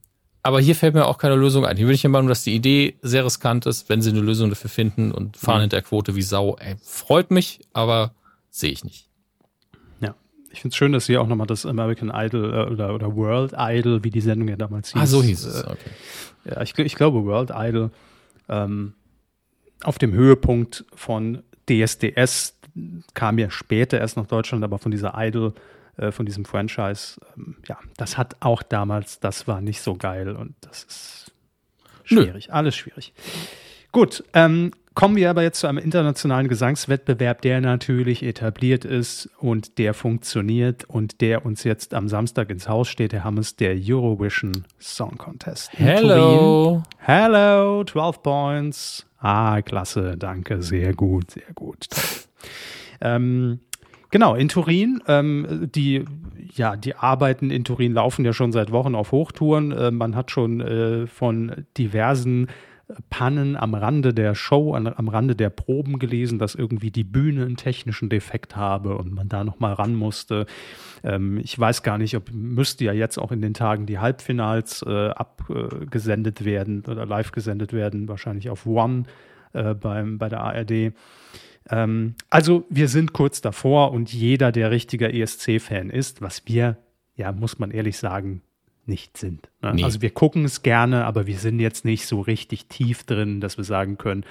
aber 0.44 0.60
hier 0.60 0.76
fällt 0.76 0.94
mir 0.94 1.06
auch 1.06 1.16
keine 1.16 1.36
Lösung 1.36 1.64
ein. 1.64 1.78
Hier 1.78 1.86
bin 1.86 1.94
ich 1.94 2.02
der 2.02 2.10
Meinung, 2.10 2.28
dass 2.28 2.44
die 2.44 2.54
Idee 2.54 2.96
sehr 3.00 3.24
riskant 3.24 3.64
ist, 3.64 3.88
wenn 3.88 4.02
sie 4.02 4.10
eine 4.10 4.20
Lösung 4.20 4.50
dafür 4.50 4.68
finden 4.68 5.10
und 5.10 5.38
fahren 5.38 5.56
mhm. 5.56 5.60
hinter 5.62 5.76
der 5.78 5.84
Quote 5.84 6.14
wie 6.14 6.22
Sau. 6.22 6.56
Ey, 6.60 6.76
freut 6.82 7.30
mich, 7.30 7.60
aber 7.72 8.12
sehe 8.50 8.70
ich 8.70 8.84
nicht. 8.84 9.08
Ja, 10.00 10.14
ich 10.50 10.60
finde 10.60 10.74
es 10.74 10.76
schön, 10.76 10.92
dass 10.92 11.06
sie 11.06 11.16
auch 11.16 11.26
nochmal 11.26 11.46
das 11.46 11.64
American 11.64 12.12
Idol 12.14 12.52
äh, 12.52 12.70
oder, 12.70 12.94
oder 12.94 13.16
World 13.16 13.54
Idol, 13.56 14.04
wie 14.04 14.10
die 14.10 14.20
Sendung 14.20 14.46
ja 14.48 14.56
damals 14.56 14.92
hieß. 14.92 15.00
Ah, 15.00 15.06
so 15.06 15.22
hieß 15.22 15.44
es, 15.46 15.62
äh, 15.62 15.66
okay. 15.66 15.90
Ja, 16.44 16.60
ich, 16.60 16.78
ich 16.78 16.94
glaube 16.94 17.24
World 17.24 17.50
Idol 17.54 17.90
ähm, 18.50 18.92
auf 19.82 19.96
dem 19.96 20.12
Höhepunkt 20.12 20.84
von 20.94 21.42
DSDS 21.70 22.58
kam 23.14 23.38
ja 23.38 23.50
später 23.50 23.98
erst 23.98 24.18
nach 24.18 24.26
Deutschland, 24.26 24.62
aber 24.62 24.78
von 24.78 24.90
dieser 24.90 25.14
Idol 25.16 25.54
äh, 25.96 26.10
von 26.10 26.26
diesem 26.26 26.44
Franchise, 26.44 27.20
ähm, 27.36 27.56
ja, 27.66 27.78
das 27.96 28.18
hat 28.18 28.36
auch 28.40 28.62
damals, 28.62 29.20
das 29.20 29.46
war 29.46 29.60
nicht 29.60 29.80
so 29.80 29.94
geil 29.94 30.34
und 30.36 30.54
das 30.60 30.84
ist 30.84 31.32
schwierig, 32.04 32.48
Nö. 32.48 32.54
alles 32.54 32.76
schwierig. 32.76 33.12
Gut, 33.92 34.24
ähm, 34.32 34.72
kommen 34.94 35.14
wir 35.14 35.30
aber 35.30 35.42
jetzt 35.42 35.60
zu 35.60 35.68
einem 35.68 35.78
internationalen 35.78 36.48
Gesangswettbewerb, 36.48 37.42
der 37.42 37.60
natürlich 37.60 38.24
etabliert 38.24 38.84
ist 38.84 39.30
und 39.38 39.78
der 39.78 39.94
funktioniert 39.94 40.84
und 40.84 41.20
der 41.20 41.46
uns 41.46 41.62
jetzt 41.62 41.94
am 41.94 42.08
Samstag 42.08 42.50
ins 42.50 42.68
Haus 42.68 42.88
steht. 42.88 43.12
Der 43.12 43.22
Hammes, 43.22 43.54
der 43.54 43.76
Eurovision 43.76 44.64
Song 44.80 45.16
Contest. 45.16 45.70
Hello. 45.74 46.82
Hello, 46.98 47.84
12 47.84 48.22
Points. 48.22 49.06
Ah, 49.18 49.62
klasse, 49.62 50.16
danke, 50.18 50.60
sehr 50.60 50.92
gut, 50.92 51.30
sehr 51.30 51.52
gut. 51.54 51.86
Ähm, 53.00 53.60
Genau, 54.14 54.36
in 54.36 54.48
Turin. 54.48 55.02
Ähm, 55.08 55.68
die, 55.74 56.04
ja, 56.54 56.76
die 56.76 56.94
Arbeiten 56.94 57.50
in 57.50 57.64
Turin 57.64 57.94
laufen 57.94 58.24
ja 58.24 58.32
schon 58.32 58.52
seit 58.52 58.70
Wochen 58.70 58.94
auf 58.94 59.10
Hochtouren. 59.10 59.72
Äh, 59.72 59.90
man 59.90 60.14
hat 60.14 60.30
schon 60.30 60.60
äh, 60.60 61.08
von 61.08 61.66
diversen 61.76 62.46
Pannen 63.10 63.56
am 63.56 63.74
Rande 63.74 64.14
der 64.14 64.36
Show, 64.36 64.72
an, 64.74 64.86
am 64.86 65.08
Rande 65.08 65.34
der 65.34 65.50
Proben 65.50 65.98
gelesen, 65.98 66.38
dass 66.38 66.54
irgendwie 66.54 66.92
die 66.92 67.02
Bühne 67.02 67.44
einen 67.44 67.56
technischen 67.56 68.08
Defekt 68.08 68.54
habe 68.54 68.96
und 68.98 69.12
man 69.12 69.28
da 69.28 69.42
nochmal 69.42 69.72
ran 69.72 69.96
musste. 69.96 70.46
Ähm, 71.02 71.38
ich 71.38 71.58
weiß 71.58 71.82
gar 71.82 71.98
nicht, 71.98 72.16
ob 72.16 72.32
müsste 72.32 72.84
ja 72.84 72.92
jetzt 72.92 73.18
auch 73.18 73.32
in 73.32 73.42
den 73.42 73.52
Tagen 73.52 73.84
die 73.84 73.98
Halbfinals 73.98 74.84
äh, 74.86 75.08
abgesendet 75.08 76.44
werden 76.44 76.84
oder 76.86 77.04
live 77.04 77.32
gesendet 77.32 77.72
werden, 77.72 78.06
wahrscheinlich 78.06 78.48
auf 78.48 78.64
One 78.64 79.06
äh, 79.54 79.74
beim, 79.74 80.18
bei 80.18 80.28
der 80.28 80.40
ARD. 80.40 80.92
Ähm, 81.70 82.14
also 82.30 82.64
wir 82.70 82.88
sind 82.88 83.12
kurz 83.12 83.40
davor 83.40 83.92
und 83.92 84.12
jeder, 84.12 84.52
der 84.52 84.70
richtiger 84.70 85.12
ESC-Fan 85.12 85.90
ist, 85.90 86.22
was 86.22 86.46
wir, 86.46 86.78
ja, 87.16 87.32
muss 87.32 87.58
man 87.58 87.70
ehrlich 87.70 87.96
sagen, 87.96 88.42
nicht 88.88 89.16
sind. 89.16 89.48
Ne? 89.62 89.74
Nee. 89.74 89.84
Also 89.84 90.02
wir 90.02 90.10
gucken 90.10 90.44
es 90.44 90.62
gerne, 90.62 91.04
aber 91.04 91.26
wir 91.26 91.38
sind 91.38 91.60
jetzt 91.60 91.84
nicht 91.84 92.06
so 92.06 92.20
richtig 92.20 92.66
tief 92.66 93.04
drin, 93.04 93.40
dass 93.40 93.56
wir 93.56 93.64
sagen 93.64 93.98
können, 93.98 94.24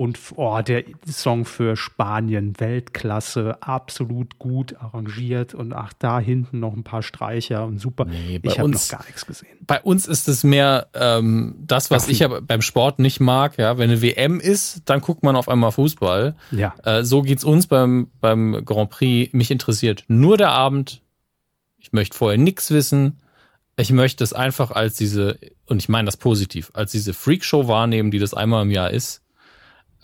und 0.00 0.18
oh, 0.36 0.60
der 0.62 0.84
Song 1.06 1.44
für 1.44 1.76
Spanien, 1.76 2.58
Weltklasse, 2.58 3.58
absolut 3.60 4.38
gut 4.38 4.76
arrangiert 4.80 5.54
und 5.54 5.72
ach, 5.72 5.92
da 5.98 6.20
hinten 6.20 6.60
noch 6.60 6.74
ein 6.74 6.84
paar 6.84 7.02
Streicher 7.02 7.66
und 7.66 7.78
super. 7.78 8.04
Nee, 8.04 8.40
ich 8.42 8.58
habe 8.58 8.70
noch 8.70 8.88
gar 8.88 9.04
nichts 9.04 9.26
gesehen. 9.26 9.58
Bei 9.66 9.80
uns 9.80 10.06
ist 10.06 10.28
es 10.28 10.44
mehr 10.44 10.88
ähm, 10.94 11.56
das, 11.58 11.90
was 11.90 12.04
ach, 12.04 12.08
ich 12.08 12.20
ja 12.20 12.28
beim 12.28 12.62
Sport 12.62 12.98
nicht 12.98 13.20
mag. 13.20 13.58
Ja, 13.58 13.78
wenn 13.78 13.90
eine 13.90 14.00
WM 14.00 14.40
ist, 14.40 14.82
dann 14.86 15.00
guckt 15.00 15.22
man 15.22 15.36
auf 15.36 15.48
einmal 15.48 15.72
Fußball. 15.72 16.36
Ja. 16.50 16.74
Äh, 16.84 17.04
so 17.04 17.22
geht's 17.22 17.44
uns 17.44 17.66
beim 17.66 18.08
beim 18.20 18.64
Grand 18.64 18.90
Prix. 18.90 19.32
Mich 19.32 19.50
interessiert 19.50 20.04
nur 20.08 20.36
der 20.36 20.50
Abend. 20.50 21.02
Ich 21.78 21.92
möchte 21.92 22.16
vorher 22.16 22.38
nichts 22.38 22.70
wissen. 22.70 23.18
Ich 23.80 23.92
möchte 23.92 24.22
es 24.22 24.32
einfach 24.32 24.70
als 24.70 24.96
diese, 24.96 25.38
und 25.66 25.78
ich 25.78 25.88
meine 25.88 26.06
das 26.06 26.16
positiv, 26.16 26.70
als 26.74 26.92
diese 26.92 27.14
Freakshow 27.14 27.66
wahrnehmen, 27.66 28.10
die 28.10 28.18
das 28.18 28.34
einmal 28.34 28.62
im 28.62 28.70
Jahr 28.70 28.90
ist 28.90 29.22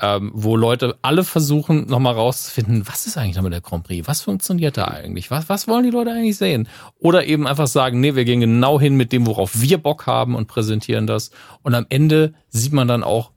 ähm, 0.00 0.30
wo 0.34 0.56
Leute 0.56 0.98
alle 1.02 1.24
versuchen, 1.24 1.86
nochmal 1.86 2.14
rauszufinden, 2.14 2.86
was 2.86 3.06
ist 3.06 3.16
eigentlich 3.16 3.36
damit 3.36 3.52
der 3.52 3.60
Grand 3.60 3.84
Prix? 3.84 4.06
Was 4.06 4.22
funktioniert 4.22 4.76
da 4.76 4.86
eigentlich? 4.88 5.30
Was, 5.30 5.48
was 5.48 5.68
wollen 5.68 5.84
die 5.84 5.90
Leute 5.90 6.12
eigentlich 6.12 6.36
sehen? 6.36 6.68
Oder 6.98 7.26
eben 7.26 7.46
einfach 7.46 7.66
sagen, 7.66 8.00
nee, 8.00 8.14
wir 8.14 8.24
gehen 8.24 8.40
genau 8.40 8.78
hin 8.78 8.96
mit 8.96 9.12
dem, 9.12 9.26
worauf 9.26 9.60
wir 9.60 9.78
Bock 9.78 10.06
haben 10.06 10.34
und 10.34 10.48
präsentieren 10.48 11.06
das. 11.06 11.30
Und 11.62 11.74
am 11.74 11.86
Ende 11.88 12.34
sieht 12.48 12.72
man 12.72 12.88
dann 12.88 13.02
auch, 13.02 13.32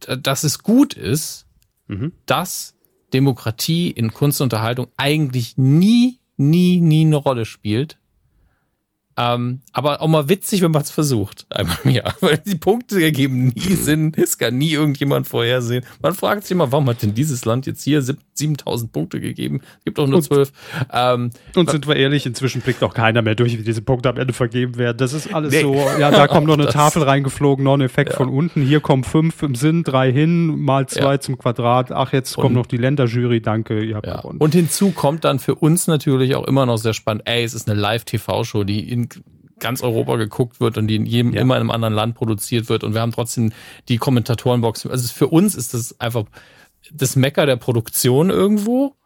dass 0.00 0.44
es 0.44 0.60
gut 0.60 0.94
ist, 0.94 1.46
mhm. 1.88 2.12
dass 2.26 2.74
Demokratie 3.12 3.90
in 3.90 4.14
Kunst 4.14 4.40
und 4.40 4.46
Unterhaltung 4.46 4.88
eigentlich 4.96 5.58
nie, 5.58 6.20
nie, 6.38 6.80
nie 6.80 7.04
eine 7.04 7.16
Rolle 7.16 7.44
spielt 7.44 7.98
ähm, 9.16 9.60
aber 9.72 10.00
auch 10.00 10.08
mal 10.08 10.28
witzig, 10.28 10.62
wenn 10.62 10.70
man 10.70 10.82
es 10.82 10.90
versucht. 10.90 11.46
Einmal 11.50 11.76
im 11.84 11.90
Jahr. 11.90 12.14
Weil 12.20 12.38
die 12.38 12.54
Punkte 12.54 13.02
ergeben 13.02 13.48
nie 13.48 13.74
Sinn. 13.74 14.12
Es 14.16 14.38
kann 14.38 14.56
nie 14.56 14.72
irgendjemand 14.72 15.28
vorhersehen. 15.28 15.84
Man 16.00 16.14
fragt 16.14 16.44
sich 16.44 16.52
immer, 16.52 16.72
warum 16.72 16.88
hat 16.88 17.02
denn 17.02 17.14
dieses 17.14 17.44
Land 17.44 17.66
jetzt 17.66 17.82
hier 17.82 18.02
7000 18.02 18.92
Punkte 18.92 19.20
gegeben? 19.20 19.60
Es 19.78 19.84
gibt 19.84 19.98
doch 19.98 20.06
nur 20.06 20.22
zwölf. 20.22 20.52
Ähm, 20.92 21.30
und 21.54 21.70
sind 21.70 21.86
wir 21.86 21.96
ehrlich, 21.96 22.24
inzwischen 22.24 22.62
blickt 22.62 22.82
auch 22.82 22.94
keiner 22.94 23.22
mehr 23.22 23.34
durch, 23.34 23.58
wie 23.58 23.62
diese 23.62 23.82
Punkte 23.82 24.08
am 24.08 24.16
Ende 24.16 24.32
vergeben 24.32 24.78
werden. 24.78 24.96
Das 24.96 25.12
ist 25.12 25.32
alles 25.32 25.52
nee. 25.52 25.62
so, 25.62 25.74
ja, 25.98 26.10
da 26.10 26.26
kommt 26.26 26.46
noch 26.46 26.54
eine 26.58 26.68
Tafel 26.68 27.02
reingeflogen, 27.02 27.64
noch 27.64 27.74
ein 27.74 27.82
Effekt 27.82 28.10
ja. 28.10 28.16
von 28.16 28.30
unten. 28.30 28.62
Hier 28.62 28.80
kommen 28.80 29.04
fünf 29.04 29.42
im 29.42 29.54
Sinn, 29.54 29.84
drei 29.84 30.10
hin, 30.10 30.58
mal 30.58 30.86
zwei 30.86 31.12
ja. 31.12 31.20
zum 31.20 31.36
Quadrat. 31.36 31.92
Ach, 31.92 32.12
jetzt 32.12 32.36
und, 32.36 32.42
kommt 32.42 32.54
noch 32.54 32.66
die 32.66 32.78
Länderjury. 32.78 33.40
Danke, 33.42 33.82
ihr 33.82 33.96
habt 33.96 34.06
ja. 34.06 34.20
gewonnen. 34.20 34.38
Und 34.38 34.54
hinzu 34.54 34.90
kommt 34.90 35.24
dann 35.24 35.38
für 35.38 35.54
uns 35.54 35.86
natürlich 35.86 36.34
auch 36.34 36.46
immer 36.46 36.64
noch 36.64 36.78
sehr 36.78 36.94
spannend. 36.94 37.24
Ey, 37.26 37.44
es 37.44 37.54
ist 37.54 37.68
eine 37.68 37.78
Live-TV-Show, 37.78 38.64
die 38.64 38.90
in 38.90 39.01
ganz 39.58 39.82
Europa 39.82 40.16
geguckt 40.16 40.60
wird 40.60 40.76
und 40.76 40.88
die 40.88 40.96
in 40.96 41.06
jedem, 41.06 41.32
ja. 41.32 41.40
immer 41.40 41.54
in 41.54 41.60
einem 41.60 41.70
anderen 41.70 41.94
Land 41.94 42.14
produziert 42.14 42.68
wird 42.68 42.84
und 42.84 42.94
wir 42.94 43.00
haben 43.00 43.12
trotzdem 43.12 43.52
die 43.88 43.96
Kommentatorenbox. 43.96 44.86
Also 44.86 45.08
für 45.12 45.28
uns 45.28 45.54
ist 45.54 45.72
das 45.74 45.98
einfach 46.00 46.24
das 46.92 47.16
Mecker 47.16 47.46
der 47.46 47.56
Produktion 47.56 48.30
irgendwo. 48.30 48.96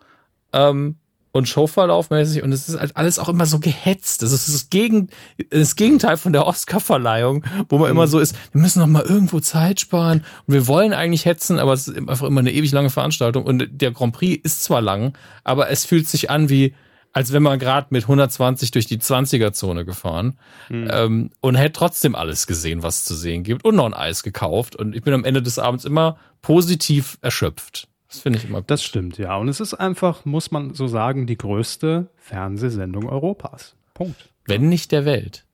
Ähm, 0.52 0.96
und 1.36 1.48
Showverlaufmäßig 1.48 2.42
und 2.42 2.52
es 2.52 2.68
ist 2.68 2.80
halt 2.80 2.96
alles 2.96 3.18
auch 3.18 3.28
immer 3.28 3.46
so 3.46 3.60
gehetzt. 3.60 4.22
Das 4.22 4.32
ist 4.32 4.48
das, 4.48 4.70
Gegen, 4.70 5.10
das 5.50 5.76
Gegenteil 5.76 6.16
von 6.16 6.32
der 6.32 6.46
Oscar-Verleihung, 6.46 7.44
wo 7.68 7.78
man 7.78 7.88
mhm. 7.90 7.96
immer 7.96 8.06
so 8.08 8.18
ist, 8.18 8.34
wir 8.52 8.60
müssen 8.60 8.80
noch 8.80 8.86
mal 8.86 9.02
irgendwo 9.02 9.40
Zeit 9.40 9.80
sparen 9.80 10.24
und 10.46 10.54
wir 10.54 10.66
wollen 10.66 10.92
eigentlich 10.92 11.26
hetzen, 11.26 11.58
aber 11.58 11.74
es 11.74 11.88
ist 11.88 11.96
einfach 11.96 12.26
immer 12.26 12.40
eine 12.40 12.52
ewig 12.52 12.72
lange 12.72 12.90
Veranstaltung 12.90 13.44
und 13.44 13.68
der 13.70 13.92
Grand 13.92 14.14
Prix 14.14 14.42
ist 14.42 14.64
zwar 14.64 14.80
lang, 14.80 15.16
aber 15.44 15.70
es 15.70 15.84
fühlt 15.84 16.08
sich 16.08 16.30
an 16.30 16.48
wie 16.48 16.74
als 17.16 17.32
wenn 17.32 17.42
man 17.42 17.58
gerade 17.58 17.86
mit 17.88 18.02
120 18.02 18.72
durch 18.72 18.84
die 18.84 18.98
20er-Zone 18.98 19.86
gefahren 19.86 20.38
mhm. 20.68 20.88
ähm, 20.92 21.30
und 21.40 21.54
hätte 21.54 21.72
trotzdem 21.72 22.14
alles 22.14 22.46
gesehen, 22.46 22.82
was 22.82 22.98
es 22.98 23.04
zu 23.06 23.14
sehen 23.14 23.42
gibt 23.42 23.64
und 23.64 23.74
noch 23.74 23.86
ein 23.86 23.94
Eis 23.94 24.22
gekauft. 24.22 24.76
Und 24.76 24.94
ich 24.94 25.00
bin 25.00 25.14
am 25.14 25.24
Ende 25.24 25.40
des 25.40 25.58
Abends 25.58 25.86
immer 25.86 26.18
positiv 26.42 27.16
erschöpft. 27.22 27.88
Das 28.08 28.20
finde 28.20 28.38
ich 28.38 28.44
immer 28.44 28.58
gut. 28.58 28.70
Das 28.70 28.84
stimmt, 28.84 29.16
ja. 29.16 29.34
Und 29.36 29.48
es 29.48 29.60
ist 29.60 29.72
einfach, 29.72 30.26
muss 30.26 30.50
man 30.50 30.74
so 30.74 30.88
sagen, 30.88 31.26
die 31.26 31.38
größte 31.38 32.10
Fernsehsendung 32.18 33.08
Europas. 33.08 33.76
Punkt. 33.94 34.28
Wenn 34.44 34.68
nicht 34.68 34.92
der 34.92 35.06
Welt. 35.06 35.46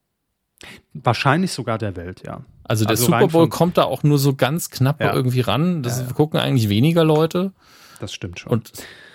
Wahrscheinlich 0.94 1.52
sogar 1.52 1.78
der 1.78 1.94
Welt, 1.94 2.24
ja. 2.26 2.40
Also 2.64 2.84
der 2.86 2.90
also 2.90 3.04
Super 3.04 3.28
Bowl 3.28 3.48
kommt 3.48 3.78
da 3.78 3.84
auch 3.84 4.02
nur 4.02 4.18
so 4.18 4.34
ganz 4.34 4.70
knapp 4.70 5.00
ja. 5.00 5.14
irgendwie 5.14 5.42
ran. 5.42 5.84
Das 5.84 6.00
ja, 6.00 6.06
ja. 6.06 6.12
gucken 6.12 6.40
eigentlich 6.40 6.68
weniger 6.68 7.04
Leute. 7.04 7.52
Das 8.00 8.12
stimmt 8.12 8.40
schon. 8.40 8.50
Und 8.50 8.72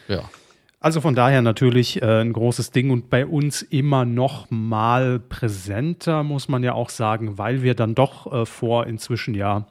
ja. 0.08 0.24
Also 0.80 1.01
von 1.01 1.15
daher 1.15 1.41
natürlich 1.41 2.01
äh, 2.01 2.21
ein 2.21 2.34
großes 2.34 2.71
Ding 2.71 2.91
und 2.91 3.09
bei 3.09 3.25
uns 3.25 3.63
immer 3.63 4.05
noch 4.05 4.49
mal 4.51 5.19
präsenter, 5.19 6.23
muss 6.23 6.49
man 6.49 6.63
ja 6.63 6.73
auch 6.73 6.89
sagen, 6.89 7.38
weil 7.39 7.63
wir 7.63 7.73
dann 7.73 7.95
doch 7.95 8.32
äh, 8.32 8.45
vor 8.45 8.86
inzwischen 8.86 9.34
ja 9.34 9.65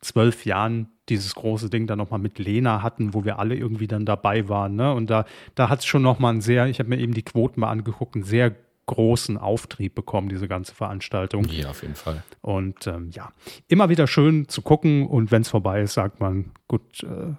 zwölf 0.00 0.44
Jahren 0.46 0.88
dieses 1.08 1.34
große 1.34 1.68
Ding 1.68 1.86
dann 1.88 1.98
nochmal 1.98 2.20
mit 2.20 2.38
Lena 2.38 2.82
hatten, 2.82 3.12
wo 3.12 3.24
wir 3.24 3.40
alle 3.40 3.56
irgendwie 3.56 3.88
dann 3.88 4.06
dabei 4.06 4.48
waren. 4.48 4.76
Ne? 4.76 4.92
Und 4.94 5.10
da, 5.10 5.24
da 5.56 5.68
hat 5.68 5.80
es 5.80 5.86
schon 5.86 6.02
nochmal 6.02 6.34
ein 6.34 6.40
sehr, 6.40 6.66
ich 6.66 6.78
habe 6.78 6.88
mir 6.88 6.98
eben 6.98 7.14
die 7.14 7.24
Quoten 7.24 7.60
mal 7.60 7.70
angeguckt, 7.70 8.14
ein 8.14 8.22
sehr 8.22 8.54
großen 8.86 9.38
Auftrieb 9.38 9.94
bekommen, 9.94 10.28
diese 10.28 10.48
ganze 10.48 10.74
Veranstaltung. 10.74 11.44
Ja, 11.44 11.70
auf 11.70 11.82
jeden 11.82 11.94
Fall. 11.94 12.22
Und 12.40 12.86
ähm, 12.86 13.10
ja, 13.12 13.32
immer 13.68 13.88
wieder 13.88 14.06
schön 14.06 14.48
zu 14.48 14.62
gucken 14.62 15.06
und 15.06 15.30
wenn 15.30 15.42
es 15.42 15.48
vorbei 15.48 15.82
ist, 15.82 15.94
sagt 15.94 16.20
man, 16.20 16.50
gut, 16.68 17.02
äh, 17.04 17.34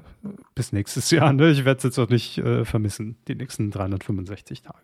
bis 0.56 0.72
nächstes 0.72 1.12
Jahr. 1.12 1.34
Ne? 1.34 1.52
Ich 1.52 1.66
werde 1.66 1.78
es 1.78 1.84
jetzt 1.84 2.00
auch 2.00 2.10
nicht 2.10 2.38
äh, 2.38 2.66
vermissen, 2.66 3.18
die 3.28 3.36
nächsten 3.36 3.72
365 3.72 4.62
Tage. 4.62 4.80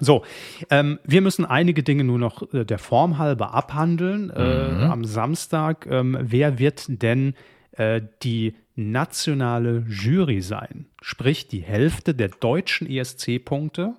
So, 0.00 0.24
ähm, 0.70 0.98
wir 1.04 1.20
müssen 1.20 1.44
einige 1.44 1.82
Dinge 1.82 2.04
nur 2.04 2.18
noch 2.18 2.52
äh, 2.52 2.64
der 2.64 2.78
Form 2.78 3.18
halber 3.18 3.54
abhandeln. 3.54 4.30
Äh, 4.30 4.70
mhm. 4.70 4.90
am 4.90 5.04
Samstag, 5.04 5.86
ähm, 5.88 6.18
wer 6.20 6.58
wird 6.58 6.84
denn 6.88 7.34
äh, 7.72 8.02
die 8.22 8.54
nationale 8.74 9.84
Jury 9.88 10.40
sein? 10.40 10.86
Sprich, 11.00 11.48
die 11.48 11.62
Hälfte 11.62 12.14
der 12.14 12.28
deutschen 12.28 12.88
ESC-Punkte 12.88 13.94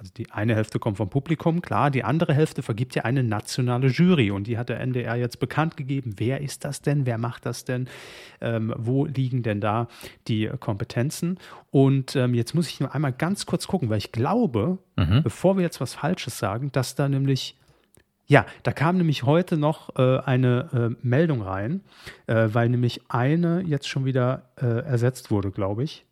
also 0.00 0.14
die 0.16 0.30
eine 0.32 0.54
Hälfte 0.54 0.78
kommt 0.78 0.96
vom 0.96 1.10
Publikum, 1.10 1.60
klar, 1.60 1.90
die 1.90 2.04
andere 2.04 2.32
Hälfte 2.32 2.62
vergibt 2.62 2.94
ja 2.94 3.04
eine 3.04 3.22
nationale 3.22 3.88
Jury 3.88 4.30
und 4.30 4.46
die 4.46 4.56
hat 4.56 4.70
der 4.70 4.80
NDR 4.80 5.14
jetzt 5.16 5.40
bekannt 5.40 5.76
gegeben. 5.76 6.14
Wer 6.16 6.40
ist 6.40 6.64
das 6.64 6.80
denn? 6.80 7.04
Wer 7.04 7.18
macht 7.18 7.44
das 7.44 7.66
denn? 7.66 7.86
Ähm, 8.40 8.72
wo 8.78 9.04
liegen 9.04 9.42
denn 9.42 9.60
da 9.60 9.88
die 10.26 10.50
Kompetenzen? 10.58 11.38
Und 11.70 12.16
ähm, 12.16 12.32
jetzt 12.32 12.54
muss 12.54 12.68
ich 12.68 12.80
nur 12.80 12.94
einmal 12.94 13.12
ganz 13.12 13.44
kurz 13.44 13.66
gucken, 13.66 13.90
weil 13.90 13.98
ich 13.98 14.10
glaube, 14.10 14.78
mhm. 14.96 15.22
bevor 15.22 15.58
wir 15.58 15.62
jetzt 15.62 15.82
was 15.82 15.92
Falsches 15.92 16.38
sagen, 16.38 16.72
dass 16.72 16.94
da 16.94 17.06
nämlich 17.06 17.56
ja, 18.26 18.46
da 18.62 18.72
kam 18.72 18.96
nämlich 18.96 19.24
heute 19.24 19.58
noch 19.58 19.96
äh, 19.98 20.18
eine 20.20 20.94
äh, 21.02 21.06
Meldung 21.06 21.42
rein, 21.42 21.82
äh, 22.26 22.48
weil 22.52 22.70
nämlich 22.70 23.02
eine 23.08 23.60
jetzt 23.62 23.88
schon 23.88 24.06
wieder 24.06 24.50
äh, 24.56 24.66
ersetzt 24.66 25.30
wurde, 25.30 25.50
glaube 25.50 25.82
ich. 25.82 26.06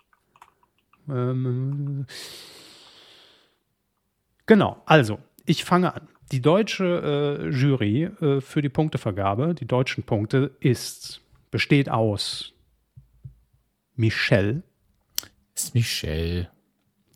Ähm, 1.09 2.07
Genau, 4.49 4.83
also 4.87 5.19
ich 5.45 5.63
fange 5.65 5.95
an. 5.95 6.09
Die 6.33 6.41
deutsche 6.41 7.41
äh, 7.45 7.49
Jury 7.51 8.05
äh, 8.05 8.41
für 8.41 8.63
die 8.63 8.71
Punktevergabe, 8.71 9.55
die 9.55 9.67
deutschen 9.67 10.05
Punkte, 10.05 10.57
ist, 10.61 11.21
besteht 11.51 11.91
aus 11.91 12.55
Michel. 13.95 14.63
Ist 15.55 15.75
Michel. 15.75 16.49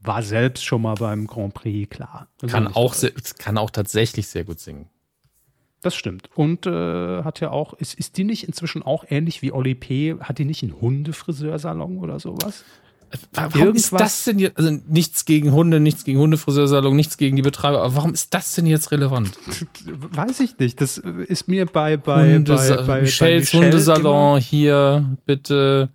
War 0.03 0.23
selbst 0.23 0.65
schon 0.65 0.83
mal 0.83 0.95
beim 0.95 1.27
Grand 1.27 1.55
Prix, 1.55 1.89
klar. 1.89 2.29
Kann 2.47 2.69
auch, 2.69 2.93
sehr, 2.93 3.13
kann 3.39 3.57
auch 3.57 3.71
tatsächlich 3.71 4.27
sehr 4.27 4.45
gut 4.45 4.61
singen. 4.61 4.89
Das 5.81 5.95
stimmt. 5.95 6.29
Und 6.35 6.67
äh, 6.67 7.23
hat 7.23 7.41
ja 7.41 7.51
auch, 7.51 7.73
ist, 7.75 7.95
ist 7.95 8.19
die 8.19 8.25
nicht 8.25 8.47
inzwischen 8.47 8.83
auch 8.83 9.05
ähnlich 9.09 9.41
wie 9.41 9.53
Oli 9.53 9.75
P., 9.75 10.17
hat 10.21 10.39
die 10.39 10.45
nicht 10.45 10.63
einen 10.63 10.81
Hundefriseursalon 10.81 11.99
oder 11.99 12.21
sowas? 12.21 12.65
Warum 13.33 13.61
Irgendwas? 13.61 13.85
ist 13.85 14.01
das 14.01 14.25
denn 14.25 14.39
jetzt, 14.39 14.59
also 14.59 14.71
nichts 14.89 15.25
gegen 15.25 15.53
Hunde, 15.53 15.81
nichts 15.81 16.05
gegen 16.05 16.19
Hundefriseursalon, 16.19 16.95
nichts 16.97 17.17
gegen 17.17 17.37
die 17.37 17.43
Betreiber, 17.43 17.83
aber 17.83 17.97
warum 17.97 18.15
ist 18.15 18.33
das 18.35 18.55
denn 18.55 18.67
jetzt 18.67 18.91
relevant? 18.91 19.33
Weiß 19.85 20.41
ich 20.41 20.59
nicht, 20.59 20.81
das 20.81 20.99
ist 20.99 21.49
mir 21.49 21.67
bei, 21.67 21.97
bei, 21.97 22.35
Hundes 22.35 22.69
bei, 22.69 22.83
bei, 22.83 23.01
Michels 23.03 23.19
bei 23.19 23.39
Michel 23.39 23.61
Hundesalon 23.61 24.41
hier, 24.41 25.17
bitte, 25.27 25.91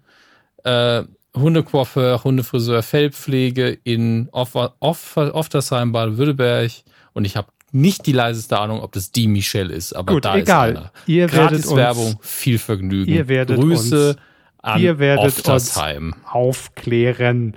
äh, 0.63 1.03
Hundecoiffeur, 1.35 2.23
Hundefriseur, 2.23 2.81
Fellpflege 2.81 3.77
in 3.83 4.29
Oftersheim, 4.31 5.91
Baden-Württemberg 5.91 6.71
und 7.13 7.25
ich 7.25 7.37
habe 7.37 7.49
nicht 7.71 8.05
die 8.05 8.13
leiseste 8.13 8.57
Ahnung, 8.59 8.81
ob 8.81 8.93
das 8.93 9.11
die 9.11 9.27
Michelle 9.27 9.73
ist, 9.73 9.93
aber 9.93 10.13
Gut, 10.13 10.25
da 10.25 10.37
egal. 10.37 10.71
ist 10.71 10.77
einer. 10.77 10.91
Ihr 11.05 11.27
Gratis 11.27 11.65
werdet 11.65 11.75
Werbung, 11.75 12.19
viel 12.21 12.57
Vergnügen. 12.59 13.11
Ihr 13.11 13.27
werdet 13.27 13.59
Grüße 13.59 14.09
uns 14.09 14.17
an 14.61 14.81
Ihr 14.81 14.99
werdet 14.99 15.47
uns 15.47 15.77
aufklären. 16.25 17.55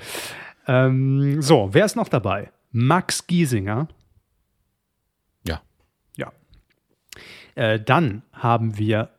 Ähm, 0.67 1.43
so, 1.43 1.71
wer 1.73 1.85
ist 1.85 1.97
noch 1.97 2.09
dabei? 2.09 2.51
Max 2.73 3.27
Giesinger. 3.27 3.89
Ja. 5.47 5.61
Ja. 6.17 6.33
Äh, 7.55 7.81
dann 7.81 8.23
haben 8.33 8.79
wir 8.79 9.11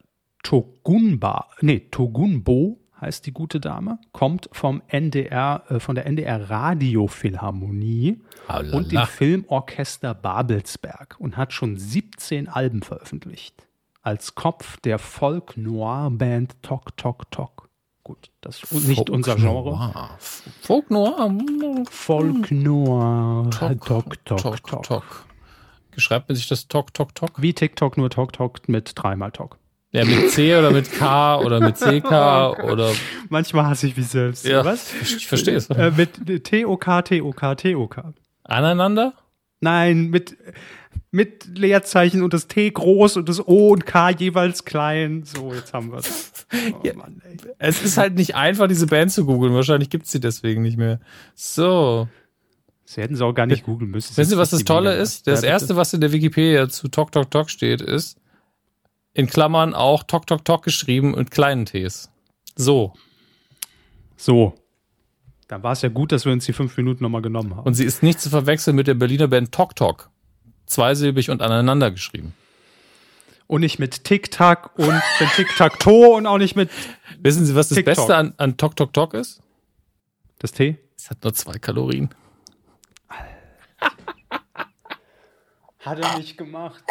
Togunba, 0.44 1.48
nee, 1.62 1.80
Togunbo 1.92 2.80
heißt 3.00 3.26
die 3.26 3.34
gute 3.34 3.60
Dame, 3.60 4.00
kommt 4.12 4.48
vom 4.52 4.82
NDR, 4.88 5.64
äh, 5.70 5.80
von 5.80 5.96
der 5.96 6.06
NDR 6.06 6.50
Radiophilharmonie 6.50 8.22
Alala. 8.48 8.78
und 8.78 8.92
dem 8.92 9.06
Filmorchester 9.06 10.14
Babelsberg 10.14 11.16
und 11.20 11.36
hat 11.36 11.52
schon 11.52 11.78
17 11.78 12.48
Alben 12.48 12.84
veröffentlicht. 12.84 13.68
Als 14.04 14.36
Kopf 14.36 14.78
der 14.78 14.98
Folk-Noir-Band 14.98 16.62
Tok 16.64 16.96
Tok 16.98 17.30
Tok. 17.32 17.70
Gut, 18.12 18.30
das 18.41 18.62
ist 18.62 18.88
nicht 18.89 19.09
unser 19.09 19.38
Genre. 19.38 19.70
Noir. 19.70 20.18
Folk 20.59 20.91
Noir. 20.91 21.34
Folk 21.89 22.51
Noir. 22.51 23.49
Tok, 23.51 23.86
tok, 23.86 24.26
tok, 24.26 24.68
tok. 24.68 24.84
tok. 24.84 25.26
Geschreibt 25.91 26.28
man 26.28 26.36
sich 26.36 26.49
das 26.49 26.68
Tok, 26.68 26.93
Tok, 26.93 27.16
Tok? 27.16 27.41
Wie 27.41 27.53
TikTok, 27.53 27.95
nur 27.97 28.09
Tok, 28.09 28.34
Tok 28.34 28.68
mit 28.68 28.91
dreimal 28.95 29.32
Tok. 29.32 29.59
Ja, 29.93 30.03
mit 30.03 30.30
C 30.32 30.57
oder 30.57 30.72
mit 30.72 30.91
K 30.91 31.39
oder 31.39 31.62
mit 31.62 31.78
CK 31.78 32.12
oh 32.12 32.70
oder. 32.70 32.91
Manchmal 33.30 33.68
hasse 33.68 33.88
ich 33.88 33.95
mich 33.95 34.07
selbst. 34.07 34.45
Ja, 34.45 34.66
Was? 34.66 34.93
Ich 35.01 35.28
verstehe 35.28 35.55
es. 35.55 35.70
Äh, 35.70 35.91
mit 35.95 36.43
T-O-K, 36.43 37.01
T-O-K, 37.03 37.55
T-O-K. 37.55 38.14
Aneinander? 38.43 39.14
Nein, 39.62 40.09
mit, 40.09 40.36
mit 41.12 41.57
Leerzeichen 41.57 42.24
und 42.24 42.34
das 42.34 42.47
T 42.47 42.70
groß 42.70 43.18
und 43.18 43.30
das 43.30 43.47
O 43.47 43.70
und 43.70 43.86
K 43.86 44.09
jeweils 44.09 44.66
klein. 44.66 45.24
So, 45.24 45.53
jetzt 45.53 45.74
haben 45.74 45.91
wir 45.91 45.99
es. 45.99 46.34
Oh, 46.53 46.82
ja, 46.84 46.91
es 47.59 47.82
ist 47.82 47.95
halt 47.95 48.16
nicht 48.16 48.36
einfach, 48.36 48.68
diese 48.68 48.86
Band 48.86 49.09
zu 49.09 49.26
googeln. 49.26 49.53
Wahrscheinlich 49.53 49.89
gibt 49.89 50.03
es 50.05 50.12
sie 50.12 50.20
deswegen 50.20 50.62
nicht 50.64 50.78
mehr. 50.78 50.99
So. 51.34 52.09
Sie 52.84 53.01
hätten 53.01 53.16
sie 53.16 53.24
auch 53.24 53.32
gar 53.32 53.45
nicht 53.45 53.64
googeln 53.64 53.89
müssen. 53.89 54.18
Wissen 54.18 54.32
Sie, 54.32 54.38
was 54.38 54.49
das 54.49 54.66
Tolle 54.66 54.93
ist? 54.95 55.28
Das 55.28 55.43
erste, 55.43 55.78
was 55.78 55.93
in 55.93 56.01
der 56.01 56.12
Wikipedia 56.12 56.68
zu 56.68 56.89
Tok 56.89 57.14
Tok 57.14 57.32
Tok 57.32 57.49
steht, 57.49 57.80
ist 57.80 58.18
in 59.14 59.28
Klammern 59.28 59.74
auch 59.74 60.03
Tok 60.03 60.28
Tok 60.28 60.43
Tok 60.43 60.64
geschrieben 60.64 61.14
und 61.14 61.32
kleinen 61.32 61.66
Ts. 61.66 62.12
So. 62.57 62.93
So. 64.18 64.55
Dann 65.52 65.64
war 65.64 65.74
es 65.74 65.82
ja 65.82 65.89
gut, 65.89 66.14
dass 66.14 66.24
wir 66.24 66.32
uns 66.32 66.45
die 66.45 66.54
fünf 66.54 66.78
Minuten 66.78 67.04
nochmal 67.04 67.22
genommen 67.22 67.58
haben. 67.58 67.66
Und 67.66 67.74
sie 67.74 67.84
ist 67.84 68.04
nicht 68.04 68.22
zu 68.22 68.30
verwechseln 68.30 68.74
mit 68.74 68.88
der 68.88 68.93
Berliner 68.93 69.28
Band 69.28 69.52
Tok 69.52 69.76
Tok. 69.76 70.10
Zweisilbig 70.66 71.30
und 71.30 71.41
aneinander 71.41 71.91
geschrieben. 71.91 72.34
Und 73.47 73.60
nicht 73.60 73.78
mit 73.78 74.06
Tic-Tac 74.06 74.80
und 74.80 74.93
mit 75.20 75.30
Tic-Tac-Toe 75.36 76.16
und 76.16 76.26
auch 76.26 76.38
nicht 76.38 76.56
mit. 76.56 76.70
Wissen 77.20 77.45
Sie, 77.45 77.54
was 77.54 77.68
das 77.68 77.84
Beste 77.84 78.16
an, 78.16 78.34
an 78.38 78.56
Tok 78.56 78.78
Tok 78.78 78.93
Tok 78.93 79.14
ist? 79.14 79.41
Das 80.39 80.54
T? 80.54 80.78
Es 80.95 81.10
hat 81.10 81.22
nur 81.22 81.34
zwei 81.34 81.58
Kalorien. 81.60 82.16
Hat 85.80 85.99
er 85.99 86.18
nicht 86.18 86.38
gemacht. 86.38 86.82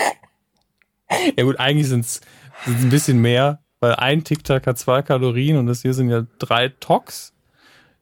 Ja 1.35 1.45
gut, 1.45 1.59
eigentlich 1.59 1.89
sind 1.89 2.05
es 2.05 2.21
ein 2.67 2.91
bisschen 2.91 3.23
mehr, 3.23 3.63
weil 3.79 3.95
ein 3.95 4.23
Tic-Tac 4.23 4.67
hat 4.67 4.79
zwei 4.79 5.01
Kalorien 5.01 5.57
und 5.57 5.67
das 5.67 5.81
hier 5.81 5.95
sind 5.95 6.11
ja 6.11 6.27
drei 6.39 6.69
Tox. 6.69 7.33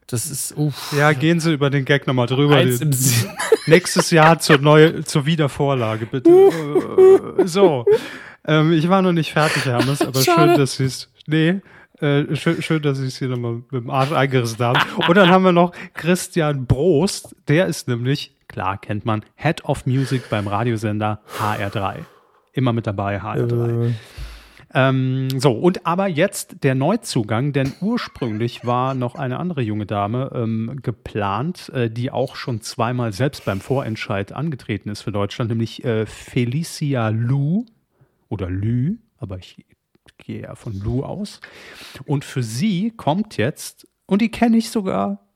Das 0.09 0.31
ist, 0.31 0.57
uff. 0.57 0.95
Ja, 0.97 1.13
gehen 1.13 1.39
Sie 1.39 1.53
über 1.53 1.69
den 1.69 1.85
Gag 1.85 2.07
nochmal 2.07 2.27
drüber. 2.27 2.57
Eins 2.57 2.81
im 2.81 2.95
Sinn. 2.95 3.31
Nächstes 3.67 4.11
Jahr 4.11 4.39
zur, 4.39 4.57
neue, 4.57 5.05
zur 5.05 5.27
Wiedervorlage, 5.27 6.07
bitte. 6.07 6.31
Äh, 6.31 7.47
so. 7.47 7.85
Ähm, 8.47 8.73
ich 8.73 8.89
war 8.89 9.03
noch 9.03 9.13
nicht 9.13 9.33
fertig, 9.33 9.67
Hermes, 9.67 10.01
aber 10.01 10.23
Schade. 10.23 10.49
schön, 10.49 10.59
dass 10.59 10.77
Sie 10.77 10.85
es. 10.85 11.11
Nee. 11.27 11.61
Äh, 12.01 12.35
schön, 12.37 12.63
schön, 12.63 12.81
dass 12.81 12.97
Sie 12.97 13.07
es 13.07 13.19
hier 13.19 13.29
nochmal 13.29 13.57
mit 13.71 13.83
dem 13.83 13.91
Arsch 13.91 14.13
eingerissen 14.13 14.65
haben. 14.65 14.81
Und 15.07 15.15
dann 15.15 15.29
haben 15.29 15.45
wir 15.45 15.53
noch 15.53 15.73
Christian 15.93 16.65
Brost. 16.65 17.37
Der 17.49 17.67
ist 17.67 17.87
nämlich, 17.87 18.35
klar 18.49 18.79
kennt 18.79 19.05
man, 19.05 19.23
Head 19.35 19.67
of 19.67 19.85
Music 19.85 20.31
beim 20.31 20.49
Radiosender 20.49 21.21
HR3. 21.39 21.97
Immer 22.55 22.73
mit 22.73 22.87
dabei, 22.87 23.21
HR3. 23.21 23.89
Äh. 23.89 23.93
Ähm, 24.75 25.29
so, 25.41 25.53
und 25.53 25.87
aber 25.87 26.09
jetzt 26.09 26.63
der 26.63 26.75
Neuzugang, 26.75 27.53
denn 27.53 27.73
ursprünglich 27.81 28.67
war 28.67 28.95
noch 28.95 29.15
eine 29.15 29.39
andere 29.39 29.63
junge 29.63 29.87
Dame 29.87 30.31
ähm, 30.35 30.81
geplant, 30.83 31.71
äh, 31.71 31.91
die 31.91 32.11
auch 32.11 32.37
schon 32.37 32.61
zweimal 32.61 33.13
selbst 33.13 33.47
beim 33.47 33.61
Vorentscheid 33.61 34.33
angetreten 34.33 34.91
ist 34.91 35.03
für 35.03 35.13
Deutschland, 35.13 35.51
nämlich 35.51 35.85
äh, 35.85 36.05
Felicia 36.05 37.09
Lu 37.09 37.65
oder 38.29 38.51
Lü, 38.51 38.99
aber 39.17 39.39
ich 39.39 39.65
gehe 40.19 40.43
ja 40.43 40.55
von 40.55 40.79
Lu 40.79 41.03
aus. 41.03 41.41
Und 42.05 42.25
für 42.25 42.43
sie 42.43 42.91
kommt 42.91 43.37
jetzt, 43.39 43.89
und 44.07 44.21
die 44.21 44.31
kenne 44.31 44.59
ich 44.59 44.71
sogar, 44.71 45.29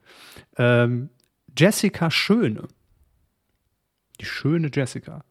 ähm, 0.57 1.09
Jessica 1.57 2.11
Schöne. 2.11 2.67
Die 4.19 4.25
schöne 4.25 4.69
Jessica. 4.71 5.23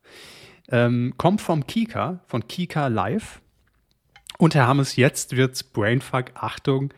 Ähm, 0.69 1.15
kommt 1.17 1.41
vom 1.41 1.67
Kika, 1.67 2.21
von 2.27 2.47
Kika 2.49 2.89
Live. 2.89 3.41
Und 4.43 4.57
Herr 4.57 4.67
Hammes, 4.67 4.97
jetzt 4.97 5.37
wird's 5.37 5.63
Brainfuck. 5.63 6.33
Achtung, 6.35 6.93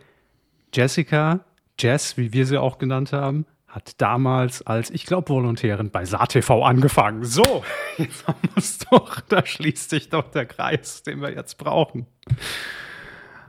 Jessica, 0.72 1.44
Jess, 1.78 2.16
wie 2.16 2.32
wir 2.32 2.46
sie 2.46 2.58
auch 2.58 2.78
genannt 2.78 3.12
haben, 3.12 3.44
hat 3.68 4.00
damals 4.00 4.62
als, 4.66 4.88
ich 4.88 5.04
glaube, 5.04 5.28
Volontärin 5.28 5.90
bei 5.90 6.06
SaTV 6.06 6.64
angefangen. 6.64 7.22
So, 7.22 7.62
jetzt 7.98 8.26
haben 8.26 8.38
wir 8.40 8.56
es 8.56 8.78
doch. 8.78 9.20
Da 9.20 9.44
schließt 9.44 9.90
sich 9.90 10.08
doch 10.08 10.30
der 10.30 10.46
Kreis, 10.46 11.02
den 11.02 11.20
wir 11.20 11.34
jetzt 11.34 11.58
brauchen. 11.58 12.06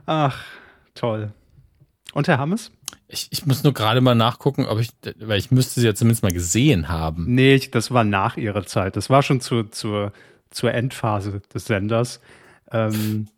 Ach, 0.04 0.44
toll. 0.94 1.32
Und 2.12 2.28
Herr 2.28 2.36
Hammes? 2.36 2.72
Ich, 3.08 3.28
ich 3.30 3.46
muss 3.46 3.64
nur 3.64 3.72
gerade 3.72 4.02
mal 4.02 4.14
nachgucken, 4.14 4.66
ob 4.66 4.78
ich, 4.78 4.90
weil 5.20 5.38
ich 5.38 5.50
müsste 5.50 5.80
sie 5.80 5.86
ja 5.86 5.94
zumindest 5.94 6.22
mal 6.22 6.32
gesehen 6.32 6.90
haben. 6.90 7.24
Nee, 7.34 7.66
das 7.72 7.90
war 7.92 8.04
nach 8.04 8.36
ihrer 8.36 8.66
Zeit. 8.66 8.94
Das 8.94 9.08
war 9.08 9.22
schon 9.22 9.40
zur, 9.40 9.72
zur, 9.72 10.12
zur 10.50 10.74
Endphase 10.74 11.40
des 11.54 11.64
Senders. 11.64 12.20
Ähm, 12.70 13.28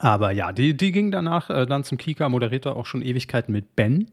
aber 0.00 0.30
ja, 0.32 0.50
die, 0.52 0.74
die 0.74 0.92
ging 0.92 1.10
danach 1.10 1.50
äh, 1.50 1.66
dann 1.66 1.84
zum 1.84 1.98
Kika, 1.98 2.30
moderierte 2.30 2.74
auch 2.74 2.86
schon 2.86 3.02
Ewigkeiten 3.02 3.52
mit 3.52 3.76
Ben. 3.76 4.10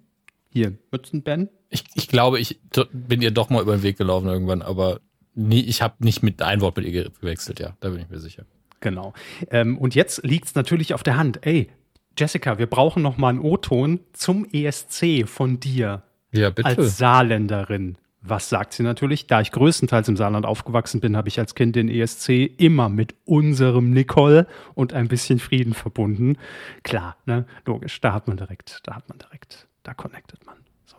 Hier, 0.50 0.74
Mützen 0.92 1.24
Ben. 1.24 1.48
Ich, 1.70 1.86
ich 1.96 2.10
glaube, 2.10 2.40
ich 2.40 2.60
bin 2.92 3.22
ihr 3.22 3.32
doch 3.32 3.50
mal 3.50 3.62
über 3.62 3.78
den 3.78 3.84
Weg 3.84 3.98
gelaufen 3.98 4.28
irgendwann, 4.28 4.62
aber 4.62 5.00
nie, 5.34 5.62
ich 5.62 5.82
habe 5.82 5.96
nicht 6.00 6.24
mit 6.24 6.42
ein 6.42 6.60
Wort 6.60 6.76
mit 6.76 6.86
ihr 6.88 7.10
gewechselt, 7.10 7.62
ja, 7.62 7.78
da 7.80 7.90
bin 7.90 8.02
ich 8.02 8.10
mir 8.10 8.20
sicher. 8.20 8.44
Genau. 8.82 9.14
Ähm, 9.50 9.78
und 9.78 9.96
jetzt 9.96 10.26
liegt 10.26 10.48
es 10.48 10.56
natürlich 10.56 10.94
auf 10.94 11.04
der 11.04 11.16
Hand. 11.16 11.46
Ey, 11.46 11.70
Jessica, 12.18 12.58
wir 12.58 12.68
brauchen 12.68 13.02
noch 13.02 13.18
mal 13.18 13.30
einen 13.30 13.40
O-Ton 13.40 14.02
zum 14.12 14.46
ESC 14.52 15.26
von 15.26 15.62
dir. 15.62 16.04
Ja, 16.34 16.50
bitte. 16.50 16.68
Als 16.68 16.98
Saarländerin. 16.98 17.98
Was 18.30 18.50
sagt 18.50 18.74
sie 18.74 18.84
natürlich? 18.84 19.28
Da 19.28 19.42
ich 19.42 19.52
größtenteils 19.52 20.08
im 20.10 20.18
Saarland 20.18 20.46
aufgewachsen 20.46 21.00
bin, 21.00 21.16
habe 21.16 21.30
ich 21.30 21.40
als 21.40 21.56
Kind 21.56 21.76
den 21.76 21.90
ESC 21.90 22.30
immer 22.58 22.90
mit 22.90 23.16
unserem 23.26 23.92
Nicole 23.92 24.48
und 24.74 24.94
ein 24.94 25.08
bisschen 25.08 25.40
Frieden 25.40 25.74
verbunden. 25.74 26.38
Klar, 26.84 27.16
ne, 27.26 27.46
logisch, 27.66 28.02
da 28.02 28.14
hat 28.14 28.28
man 28.28 28.38
direkt, 28.38 28.82
da 28.84 28.96
hat 28.96 29.08
man 29.08 29.18
direkt, 29.18 29.68
da 29.84 29.94
connectet 29.94 30.46
man. 30.46 30.58
So. 30.86 30.98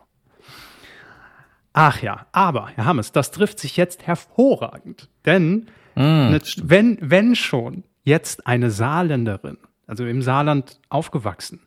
Ach 1.73 2.01
ja, 2.01 2.25
aber, 2.31 2.69
Herr 2.69 2.85
Hammes, 2.85 3.11
das 3.11 3.31
trifft 3.31 3.59
sich 3.59 3.77
jetzt 3.77 4.07
hervorragend. 4.07 5.09
Denn, 5.25 5.67
mm, 5.95 6.01
ne, 6.01 6.41
wenn, 6.63 6.97
wenn 7.01 7.35
schon 7.35 7.83
jetzt 8.03 8.47
eine 8.47 8.71
Saarländerin, 8.71 9.57
also 9.85 10.05
im 10.05 10.21
Saarland 10.21 10.79
aufgewachsen, 10.89 11.61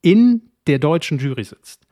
in 0.00 0.50
der 0.66 0.78
deutschen 0.78 1.18
Jury 1.18 1.44
sitzt, 1.44 1.85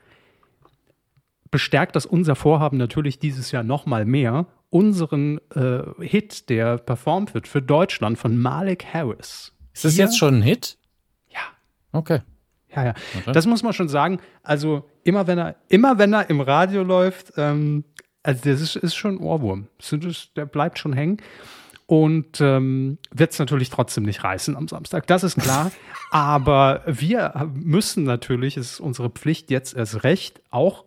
bestärkt 1.54 1.94
das 1.94 2.04
unser 2.04 2.34
Vorhaben 2.34 2.78
natürlich 2.78 3.20
dieses 3.20 3.52
Jahr 3.52 3.62
noch 3.62 3.86
mal 3.86 4.04
mehr, 4.04 4.46
unseren 4.70 5.38
äh, 5.54 5.82
Hit, 6.00 6.50
der 6.50 6.78
performt 6.78 7.32
wird 7.32 7.46
für 7.46 7.62
Deutschland 7.62 8.18
von 8.18 8.36
Malik 8.36 8.84
Harris. 8.92 9.52
Ist 9.72 9.84
das 9.84 9.92
Hier? 9.92 10.06
jetzt 10.06 10.18
schon 10.18 10.38
ein 10.38 10.42
Hit? 10.42 10.78
Ja. 11.28 11.42
Okay. 11.92 12.22
Ja, 12.74 12.86
ja. 12.86 12.94
Okay. 13.20 13.30
Das 13.30 13.46
muss 13.46 13.62
man 13.62 13.72
schon 13.72 13.88
sagen. 13.88 14.18
Also 14.42 14.90
immer 15.04 15.28
wenn 15.28 15.38
er, 15.38 15.54
immer 15.68 15.96
wenn 15.98 16.12
er 16.12 16.28
im 16.28 16.40
Radio 16.40 16.82
läuft, 16.82 17.34
ähm, 17.36 17.84
also 18.24 18.50
das 18.50 18.60
ist, 18.60 18.74
ist 18.74 18.96
schon 18.96 19.14
ein 19.14 19.18
Ohrwurm. 19.18 19.68
Der 20.34 20.46
bleibt 20.46 20.80
schon 20.80 20.92
hängen. 20.92 21.18
Und 21.86 22.40
ähm, 22.40 22.98
wird 23.12 23.30
es 23.30 23.38
natürlich 23.38 23.70
trotzdem 23.70 24.02
nicht 24.02 24.24
reißen 24.24 24.56
am 24.56 24.66
Samstag, 24.66 25.06
das 25.06 25.22
ist 25.22 25.38
klar. 25.38 25.70
Aber 26.10 26.82
wir 26.86 27.48
müssen 27.54 28.02
natürlich, 28.02 28.56
es 28.56 28.72
ist 28.72 28.80
unsere 28.80 29.10
Pflicht 29.10 29.52
jetzt 29.52 29.76
erst 29.76 30.02
recht, 30.02 30.40
auch 30.50 30.83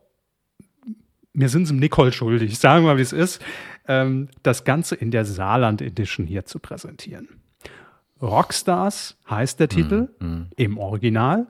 mir 1.38 1.50
sind 1.50 1.64
es 1.64 1.72
Nicole 1.72 2.12
schuldig, 2.12 2.58
sagen 2.58 2.84
wir 2.84 2.94
mal, 2.94 2.98
wie 2.98 3.04
es 3.04 3.14
ist, 3.14 3.42
ähm, 3.88 4.28
das 4.42 4.64
Ganze 4.64 4.96
in 4.96 5.12
der 5.12 5.24
Saarland 5.24 5.84
Edition 5.84 6.26
hier 6.26 6.46
zu 6.46 6.60
präsentieren. 6.60 7.30
Rockstars 8.20 9.18
heißt 9.30 9.60
der 9.60 9.70
Titel 9.70 10.10
mm, 10.20 10.26
mm. 10.26 10.50
im 10.56 10.78
Original. 10.80 11.46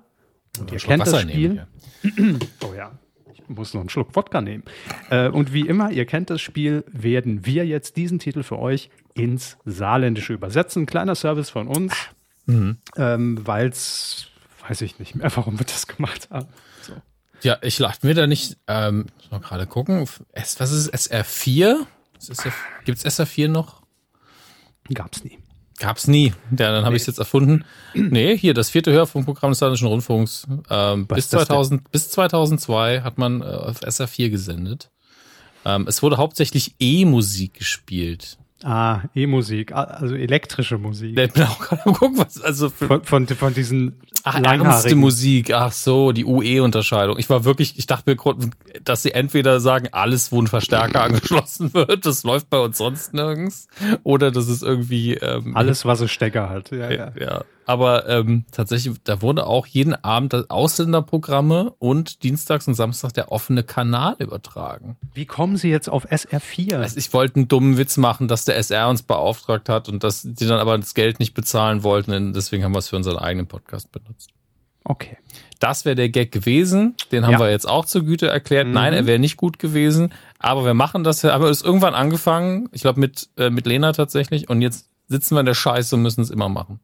Und 0.60 0.74
ihr 0.74 0.80
kennt 0.80 1.08
das 1.08 1.22
Spiel. 1.22 1.66
Nehmen, 2.04 2.40
ja. 2.42 2.68
oh 2.68 2.74
ja, 2.76 2.92
ich 3.32 3.48
muss 3.48 3.74
noch 3.74 3.80
einen 3.80 3.90
Schluck 3.90 4.14
Wodka 4.14 4.42
nehmen. 4.42 4.64
Äh, 5.10 5.30
und 5.30 5.54
wie 5.54 5.62
immer, 5.62 5.90
ihr 5.90 6.06
kennt 6.06 6.30
das 6.30 6.42
Spiel, 6.42 6.84
werden 6.92 7.46
wir 7.46 7.66
jetzt 7.66 7.96
diesen 7.96 8.20
Titel 8.20 8.44
für 8.44 8.60
euch 8.60 8.90
ins 9.14 9.58
Saarländische 9.64 10.34
übersetzen. 10.34 10.86
Kleiner 10.86 11.16
Service 11.16 11.50
von 11.50 11.70
uns, 11.70 11.94
mm. 12.46 12.72
ähm, 12.98 13.48
weil 13.48 13.70
es, 13.70 14.28
weiß 14.68 14.82
ich 14.82 15.00
nicht 15.00 15.16
mehr, 15.16 15.32
warum 15.38 15.58
wir 15.60 15.66
das 15.66 15.88
gemacht 15.88 16.28
haben. 16.30 16.50
Ja, 17.44 17.58
ich 17.62 17.80
lachte 17.80 18.08
mir 18.08 18.14
da 18.14 18.28
nicht, 18.28 18.58
ähm, 18.68 19.06
muss 19.18 19.32
mal 19.32 19.40
gerade 19.40 19.68
gucken. 19.68 20.08
S, 20.32 20.60
was 20.60 20.72
ist 20.72 20.94
SR4? 20.94 21.86
Gibt 22.86 22.98
es 22.98 23.06
SR4 23.06 23.48
noch? 23.48 23.84
Gab's 24.94 25.24
nie. 25.24 25.38
Gab's 25.80 26.08
nie. 26.08 26.34
Ja, 26.52 26.72
dann 26.72 26.84
habe 26.84 26.92
nee. 26.92 26.96
ich 26.96 27.04
es 27.04 27.08
jetzt 27.08 27.20
erfunden. 27.20 27.64
Nee, 27.94 28.36
hier 28.36 28.56
das 28.56 28.72
vierte 28.72 28.92
Hörfunkprogramm 28.92 29.52
des 29.52 29.60
Saarländischen 29.60 29.88
Rundfunks. 29.88 30.48
Ähm, 30.70 31.06
bis, 31.06 31.30
2000, 31.30 31.92
bis 31.92 32.10
2002 32.10 33.02
hat 33.02 33.18
man 33.20 33.42
äh, 33.42 33.46
auf 33.46 33.82
SR4 33.82 34.30
gesendet. 34.30 34.90
Ähm, 35.66 35.86
es 35.88 36.02
wurde 36.02 36.18
hauptsächlich 36.18 36.76
E-Musik 36.80 37.54
gespielt. 37.54 38.40
Ah, 38.64 39.02
E-Musik, 39.14 39.72
also 39.72 40.16
elektrische 40.16 40.80
Musik. 40.80 41.18
Ich 41.18 41.34
bin 41.34 41.44
auch 41.44 41.60
gerade 41.60 41.84
gucken, 41.84 42.18
was, 42.18 42.42
also 42.42 42.70
von, 42.70 43.04
von, 43.04 43.28
von 43.28 43.54
diesen 43.54 44.02
Ach, 44.24 44.42
ernste 44.42 44.96
Musik, 44.96 45.54
ach 45.54 45.72
so, 45.72 46.12
die 46.12 46.26
UE-Unterscheidung. 46.26 47.20
Ich 47.20 47.30
war 47.30 47.46
wirklich, 47.46 47.78
ich 47.78 47.86
dachte 47.86 48.10
mir, 48.10 48.50
dass 48.84 49.04
sie 49.04 49.12
entweder 49.12 49.60
sagen, 49.60 49.90
alles, 49.92 50.32
wo 50.32 50.42
ein 50.42 50.48
Verstärker 50.48 51.04
angeschlossen 51.04 51.74
wird, 51.74 52.06
das 52.06 52.24
läuft 52.24 52.50
bei 52.50 52.58
uns 52.58 52.80
sonst 52.80 53.14
nirgends, 53.14 53.68
oder 54.04 54.32
das 54.32 54.48
ist 54.48 54.64
irgendwie 54.64 55.14
ähm, 55.14 55.56
alles, 55.56 55.86
was 55.86 56.02
ein 56.02 56.08
Stecker 56.08 56.50
hat. 56.50 56.72
Ja, 56.72 56.90
ja. 56.90 57.12
ja. 57.20 57.44
Aber 57.68 58.08
ähm, 58.10 58.46
tatsächlich, 58.52 58.96
da 59.04 59.22
wurde 59.22 59.46
auch 59.46 59.66
jeden 59.68 59.94
Abend 59.94 60.50
Ausländerprogramme 60.50 61.74
und 61.80 62.24
dienstags 62.24 62.68
und 62.68 62.74
samstags 62.76 63.14
der 63.14 63.32
offene 63.32 63.64
Kanal 63.64 64.16
übertragen. 64.20 64.96
Wie 65.14 65.26
kommen 65.26 65.58
Sie 65.58 65.70
jetzt 65.70 65.90
auf 65.90 66.10
SR4? 66.10 66.78
Also 66.78 66.98
ich 66.98 67.12
wollte 67.14 67.36
einen 67.36 67.48
dummen 67.48 67.78
Witz 67.78 67.98
machen, 67.98 68.28
dass 68.28 68.46
der 68.46 68.56
SR 68.58 68.88
uns 68.90 69.04
beauftragt 69.04 69.70
hat 69.70 69.90
und 69.90 70.04
dass 70.04 70.22
die 70.24 70.46
dann 70.48 70.60
aber 70.60 70.78
das 70.78 70.94
Geld 70.94 71.20
nicht 71.20 71.34
bezahlen 71.34 71.84
wollten. 71.84 72.34
Deswegen 72.34 72.64
haben 72.64 72.74
wir 72.74 72.80
es 72.80 72.88
für 72.90 72.96
unseren 72.96 73.18
eigenen 73.18 73.48
Podcast 73.48 73.92
benutzt. 73.92 74.30
Okay. 74.86 75.18
Das 75.60 75.84
wäre 75.84 75.96
der 75.96 76.08
Gag 76.10 76.32
gewesen. 76.32 76.96
Den 77.12 77.26
haben 77.26 77.34
Ja. 77.34 77.40
wir 77.40 77.50
jetzt 77.52 77.68
auch 77.68 77.84
zur 77.86 78.04
Güte 78.04 78.28
erklärt. 78.30 78.68
Mhm. 78.68 78.74
Nein, 78.74 78.94
er 78.94 79.06
wäre 79.06 79.20
nicht 79.20 79.36
gut 79.36 79.60
gewesen. 79.60 80.14
Aber 80.40 80.64
wir 80.64 80.74
machen 80.74 81.04
das. 81.04 81.22
ja- 81.24 81.34
Aber 81.34 81.50
es 81.50 81.58
ist 81.58 81.66
irgendwann 81.66 81.94
angefangen. 81.96 82.70
Ich 82.72 82.82
glaube 82.84 83.00
mit 83.02 83.28
äh, 83.38 83.50
mit 83.50 83.66
Lena 83.66 83.92
tatsächlich. 83.92 84.50
Und 84.50 84.62
jetzt 84.62 84.88
sitzen 85.10 85.36
wir 85.36 85.42
in 85.42 85.46
der 85.46 85.54
Scheiße 85.56 85.96
und 85.96 86.04
müssen 86.04 86.22
es 86.22 86.30
immer 86.30 86.48
machen. 86.48 86.80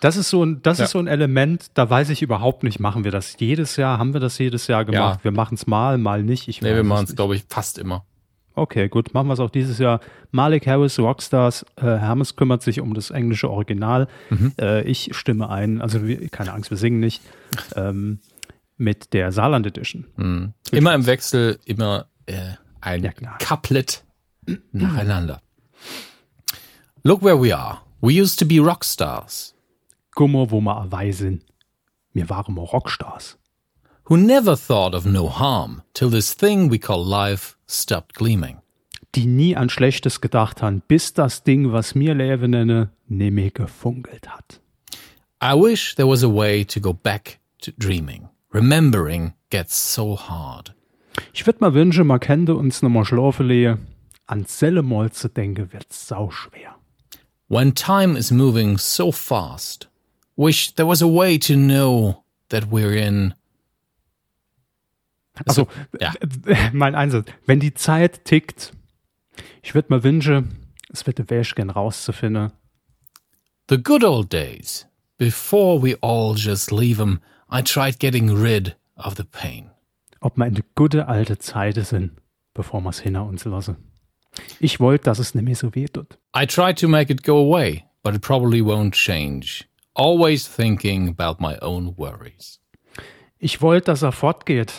Das 0.00 0.16
ist 0.16 0.30
so 0.30 0.44
ein, 0.44 0.62
das 0.62 0.78
Ja. 0.78 0.84
ist 0.84 0.90
so 0.92 0.98
ein 0.98 1.06
Element, 1.06 1.66
da 1.74 1.88
weiß 1.88 2.10
ich 2.10 2.22
überhaupt 2.22 2.62
nicht, 2.62 2.80
machen 2.80 3.04
wir 3.04 3.10
das 3.10 3.36
jedes 3.38 3.76
Jahr, 3.76 3.98
haben 3.98 4.12
wir 4.12 4.20
das 4.20 4.38
jedes 4.38 4.66
Jahr 4.66 4.84
gemacht? 4.84 5.18
Ja. 5.20 5.24
Wir 5.24 5.30
machen 5.32 5.54
es 5.54 5.66
mal, 5.66 5.98
mal 5.98 6.22
nicht. 6.22 6.48
Ich 6.48 6.60
Nee, 6.62 6.74
wir 6.74 6.82
machen 6.84 7.04
es 7.08 7.14
glaube 7.16 7.36
ich, 7.36 7.44
fast 7.48 7.78
immer. 7.78 8.04
Okay, 8.54 8.88
gut, 8.88 9.14
machen 9.14 9.28
wir 9.28 9.32
es 9.34 9.40
auch 9.40 9.48
dieses 9.50 9.78
Jahr. 9.78 10.00
Malik 10.30 10.66
Harris, 10.66 10.98
Rockstars, 10.98 11.64
äh, 11.76 11.82
Hermes 11.84 12.36
kümmert 12.36 12.62
sich 12.62 12.80
um 12.80 12.92
das 12.92 13.10
englische 13.10 13.48
Original. 13.48 14.08
Mhm. 14.28 14.52
Äh, 14.60 14.82
ich 14.82 15.10
stimme 15.16 15.48
ein, 15.48 15.80
also 15.80 16.06
wir, 16.06 16.28
keine 16.28 16.52
Angst, 16.52 16.70
wir 16.70 16.76
singen 16.76 17.00
nicht, 17.00 17.22
ähm, 17.76 18.18
mit 18.76 19.12
der 19.14 19.32
Saarland 19.32 19.66
Edition. 19.66 20.06
Mhm. 20.16 20.52
Immer 20.70 20.94
im 20.94 21.06
Wechsel, 21.06 21.58
immer 21.64 22.06
äh, 22.26 22.34
ein 22.82 23.02
Ja. 23.04 23.12
Couplet 23.38 24.04
nacheinander. 24.72 25.40
Look 27.04 27.22
where 27.24 27.40
we 27.42 27.56
are. 27.56 27.78
We 28.00 28.12
used 28.20 28.38
to 28.40 28.44
be 28.44 28.58
rock 28.60 28.84
stars 28.84 29.51
Gummer, 30.14 30.50
wo 30.50 30.60
wir 30.60 31.12
sind. 31.12 31.44
Wir 32.12 32.28
waren 32.28 32.54
mal 32.54 32.64
Rockstars. 32.64 33.38
who 34.04 34.16
never 34.16 34.56
thought 34.56 34.94
of 34.94 35.06
no 35.06 35.28
harm 35.28 35.82
till 35.94 36.10
this 36.10 36.34
thing 36.34 36.68
we 36.68 36.78
call 36.78 37.04
life 37.04 37.56
stopped 37.66 38.14
gleaming. 38.14 38.58
Die 39.14 39.26
nie 39.26 39.56
an 39.56 39.68
Schlechtes 39.68 40.20
gedacht 40.20 40.62
haben, 40.62 40.82
bis 40.88 41.12
das 41.12 41.42
Ding, 41.44 41.72
was 41.72 41.94
mir 41.94 42.14
Leben 42.14 42.50
nenne, 42.50 42.90
nimmer 43.08 43.50
gefunkelt 43.50 44.28
hat. 44.28 44.60
I 45.40 45.54
wish 45.54 45.94
there 45.96 46.08
was 46.08 46.22
a 46.22 46.28
way 46.28 46.64
to 46.64 46.80
go 46.80 46.92
back 46.92 47.38
to 47.60 47.72
dreaming. 47.78 48.28
Remembering 48.52 49.34
gets 49.50 49.94
so 49.94 50.16
hard. 50.16 50.74
Ich 51.34 51.46
würd 51.46 51.60
mal 51.60 51.74
wünschen, 51.74 52.06
man 52.06 52.20
könnte 52.20 52.54
uns 52.54 52.80
nochmal 52.82 53.04
schlafen 53.04 53.46
legen. 53.46 53.86
An 54.26 54.46
Sellemal 54.46 55.10
zu 55.10 55.28
denken, 55.28 55.72
wird's 55.72 56.06
sau 56.06 56.30
schwer. 56.30 56.76
When 57.48 57.74
time 57.74 58.16
is 58.16 58.30
moving 58.30 58.78
so 58.78 59.12
fast, 59.12 59.90
wish 60.42 60.74
there 60.74 60.86
was 60.86 61.02
a 61.02 61.06
way 61.06 61.38
to 61.38 61.54
know 61.54 62.24
that 62.48 62.70
we're 62.70 62.94
in. 62.94 63.34
Also, 65.46 65.66
ja. 66.00 66.12
mein 66.72 66.94
Einsatz. 66.94 67.26
Wenn 67.46 67.60
die 67.60 67.74
Zeit 67.74 68.24
tickt, 68.24 68.72
ich 69.62 69.74
würde 69.74 69.94
mir 69.94 70.04
wünschen, 70.04 70.74
es 70.92 71.06
wird 71.06 71.30
Weg 71.30 71.54
gern 71.54 71.70
rauszufinden. 71.70 72.52
The 73.68 73.78
good 73.78 74.04
old 74.04 74.30
days, 74.32 74.86
before 75.16 75.80
we 75.80 75.96
all 76.02 76.34
just 76.36 76.70
leave 76.70 77.00
'em, 77.00 77.20
I 77.50 77.62
tried 77.62 77.98
getting 77.98 78.28
rid 78.30 78.76
of 78.96 79.14
the 79.16 79.24
pain. 79.24 79.70
ob 80.22 80.36
wir 80.36 80.46
in 80.46 80.54
die 80.54 80.64
gute 80.74 81.08
alte 81.08 81.38
Zeiten 81.38 81.84
sind, 81.84 82.12
bevor 82.54 82.80
wir 82.80 82.90
es 82.90 83.00
hinter 83.00 83.24
uns 83.24 83.44
lassen. 83.44 83.76
Ich 84.60 84.80
wollte, 84.80 85.04
dass 85.04 85.18
es 85.18 85.34
nicht 85.34 85.44
mehr 85.44 85.56
so 85.56 85.74
weh 85.74 85.86
tut. 85.86 86.18
I 86.34 86.46
tried 86.46 86.78
to 86.78 86.88
make 86.88 87.12
it 87.12 87.22
go 87.22 87.36
away, 87.38 87.84
but 88.02 88.14
it 88.14 88.22
probably 88.22 88.62
won't 88.62 88.92
change. 88.92 89.64
Always 89.94 90.48
thinking 90.48 91.08
about 91.08 91.42
my 91.42 91.58
own 91.60 91.96
worries. 91.96 92.60
Ich 93.38 93.60
wollte, 93.60 93.86
dass 93.86 94.02
er 94.02 94.12
fortgeht, 94.12 94.72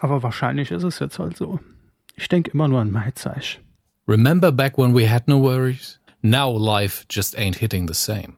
aber 0.00 0.22
wahrscheinlich 0.22 0.70
ist 0.70 0.82
es 0.82 0.98
jetzt 0.98 1.18
halt 1.18 1.36
so. 1.36 1.60
Ich 2.16 2.28
denke 2.28 2.50
immer 2.50 2.68
nur 2.68 2.80
an 2.80 2.90
mein 2.90 3.14
Zeich. 3.14 3.60
Remember 4.06 4.52
back 4.52 4.76
when 4.76 4.94
we 4.94 5.08
had 5.08 5.26
no 5.28 5.40
worries? 5.40 5.98
Now 6.20 6.50
life 6.50 7.06
just 7.08 7.38
ain't 7.38 7.56
hitting 7.56 7.88
the 7.88 7.94
same. 7.94 8.36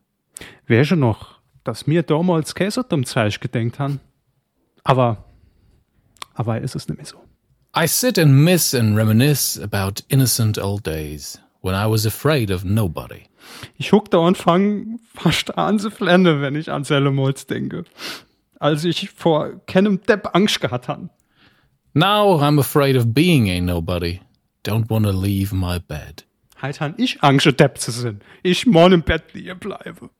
Wer 0.66 0.84
schon 0.84 1.00
noch, 1.00 1.40
dass 1.64 1.86
mir 1.86 2.02
damals 2.02 2.54
Käse 2.54 2.84
dem 2.84 3.04
Zeich 3.04 3.40
gedenkt 3.40 3.78
haben? 3.78 4.00
Aber, 4.84 5.24
aber 6.34 6.60
ist 6.60 6.76
es 6.76 6.88
nicht 6.88 6.98
mehr 6.98 7.06
so. 7.06 7.18
I 7.74 7.86
sit 7.86 8.18
and 8.18 8.44
miss 8.44 8.74
and 8.74 8.96
reminisce 8.96 9.58
about 9.58 10.02
innocent 10.08 10.58
old 10.58 10.86
days 10.86 11.40
when 11.62 11.74
I 11.74 11.90
was 11.90 12.06
afraid 12.06 12.50
of 12.50 12.64
nobody. 12.64 13.22
Ich 13.78 13.92
huck 13.92 14.10
da 14.10 14.18
und 14.18 14.36
fang 14.36 15.00
fast 15.14 15.56
an 15.56 15.78
zu 15.78 15.90
flennen, 15.90 16.40
wenn 16.42 16.54
ich 16.54 16.70
an 16.70 16.84
Sellemolz 16.84 17.46
denke. 17.46 17.84
Als 18.58 18.84
ich 18.84 19.10
vor 19.10 19.60
keinem 19.66 20.00
Depp 20.02 20.34
Angst 20.34 20.60
gehabt 20.60 20.88
habe. 20.88 21.08
Now 21.94 22.40
I'm 22.40 22.58
afraid 22.58 22.96
of 22.96 23.12
being 23.12 23.50
a 23.50 23.60
nobody. 23.60 24.20
Don't 24.64 24.88
want 24.88 25.04
to 25.06 25.12
leave 25.12 25.54
my 25.54 25.78
bed. 25.78 26.24
Halt 26.60 26.80
han 26.80 26.94
ich 26.96 27.22
Angst, 27.22 27.58
Depp 27.58 27.78
zu 27.78 27.90
sein. 27.90 28.20
Ich 28.42 28.66
morgen 28.66 28.94
im 28.94 29.02
Bett 29.02 29.34
liegen 29.34 29.58
bleibe. 29.58 30.10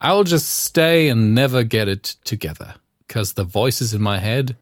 I'll 0.00 0.24
just 0.26 0.64
stay 0.66 1.10
and 1.10 1.34
never 1.34 1.64
get 1.64 1.88
it 1.88 2.18
together. 2.24 2.74
Cause 3.08 3.34
the 3.36 3.44
voices 3.44 3.94
in 3.94 4.02
my 4.02 4.18
head, 4.18 4.56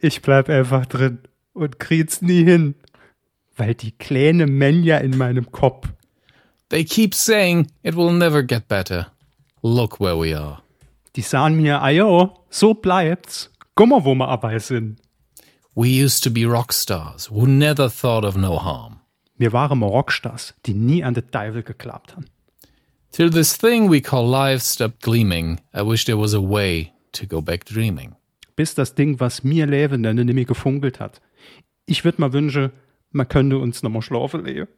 Ich 0.00 0.22
bleib 0.22 0.48
einfach 0.48 0.86
drin 0.86 1.20
und 1.52 1.78
krieg's 1.78 2.22
nie 2.22 2.44
hin. 2.44 2.74
Weil 3.58 3.74
die 3.74 3.92
kleine 3.92 4.46
Menja 4.46 4.96
in 4.98 5.18
meinem 5.18 5.52
Kopf, 5.52 5.88
they 6.70 6.84
keep 6.84 7.14
saying 7.14 7.70
it 7.82 7.94
will 7.94 8.12
never 8.12 8.42
get 8.42 8.68
better. 8.68 9.08
Look 9.62 10.00
where 10.00 10.16
we 10.16 10.34
are. 10.34 10.62
die 11.18 11.22
sahen 11.22 11.56
mir, 11.56 11.82
ah 11.82 11.90
jo, 11.90 12.44
so 12.48 12.74
bleibt's. 12.74 13.50
Guck 13.74 13.88
mal, 13.88 14.04
wo 14.04 14.14
wir 14.14 14.28
dabei 14.28 14.60
sind. 14.60 14.98
We 15.74 15.88
used 15.88 16.22
to 16.24 16.30
be 16.30 16.44
rock 16.44 16.72
stars 16.72 17.28
who 17.30 17.46
never 17.46 17.90
thought 17.90 18.24
of 18.24 18.36
no 18.36 18.62
harm. 18.62 19.00
Wir 19.36 19.52
waren 19.52 19.78
mal 19.78 19.88
Rockstars, 19.88 20.54
die 20.66 20.74
nie 20.74 21.04
an 21.04 21.14
den 21.14 21.30
Teufel 21.30 21.62
geklappt 21.62 22.16
haben. 22.16 22.26
Till 23.12 23.30
this 23.30 23.56
thing 23.56 23.90
we 23.90 24.00
call 24.00 24.28
life 24.28 24.62
stopped 24.62 25.02
gleaming, 25.02 25.60
I 25.72 25.82
wish 25.82 26.04
there 26.04 26.18
was 26.18 26.34
a 26.34 26.40
way 26.40 26.92
to 27.12 27.26
go 27.26 27.40
back 27.40 27.64
dreaming. 27.64 28.14
Bis 28.56 28.74
das 28.74 28.94
Ding, 28.94 29.18
was 29.20 29.44
mir 29.44 29.66
Leben 29.66 30.00
nenne, 30.00 30.24
mehr 30.24 30.44
gefunkelt 30.44 30.98
hat. 30.98 31.20
Ich 31.86 32.04
würd 32.04 32.18
mal 32.18 32.32
wünschen, 32.32 32.72
man 33.10 33.28
könnte 33.28 33.58
uns 33.58 33.82
nochmal 33.82 34.02
schlafen 34.02 34.44
legen. 34.44 34.68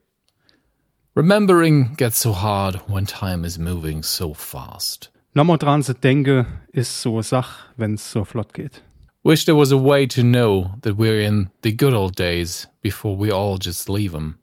Remembering 1.17 1.97
gets 1.97 2.21
so 2.21 2.33
hard 2.33 2.89
when 2.89 3.05
time 3.05 3.45
is 3.45 3.59
moving 3.59 4.03
so 4.03 4.33
fast. 4.33 5.11
Nochmal 5.35 5.59
dran 5.59 5.83
zu 5.83 5.95
denken, 5.95 6.47
ist 6.73 7.03
so 7.03 7.15
eine 7.15 7.23
Sache, 7.23 7.73
wenn's 7.77 8.11
so 8.11 8.25
flott 8.25 8.55
geht. 8.55 8.83
Wish 9.23 9.45
there 9.45 9.57
was 9.57 9.73
a 9.73 9.77
way 9.77 10.07
to 10.07 10.23
know 10.23 10.71
that 10.83 10.97
we're 10.97 11.21
in 11.21 11.51
the 11.63 11.77
good 11.77 11.93
old 11.93 12.17
days 12.17 12.69
before 12.81 13.17
we 13.17 13.31
all 13.33 13.59
just 13.59 13.89
leave 13.89 14.15
'em. 14.15 14.39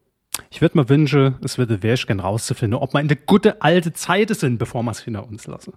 Ich 0.51 0.61
würde 0.61 0.77
mir 0.77 0.87
wünschen, 0.87 1.35
es 1.43 1.57
würde 1.57 1.81
Weg 1.81 2.05
gern 2.05 2.19
rauszufinden, 2.19 2.79
ob 2.79 2.93
wir 2.93 2.99
in 2.99 3.07
der 3.07 3.17
gute 3.17 3.61
alte 3.61 3.93
Zeit 3.93 4.29
sind, 4.35 4.57
bevor 4.59 4.83
wir 4.83 4.91
es 4.91 4.99
hinter 4.99 5.27
uns 5.27 5.47
lassen. 5.47 5.73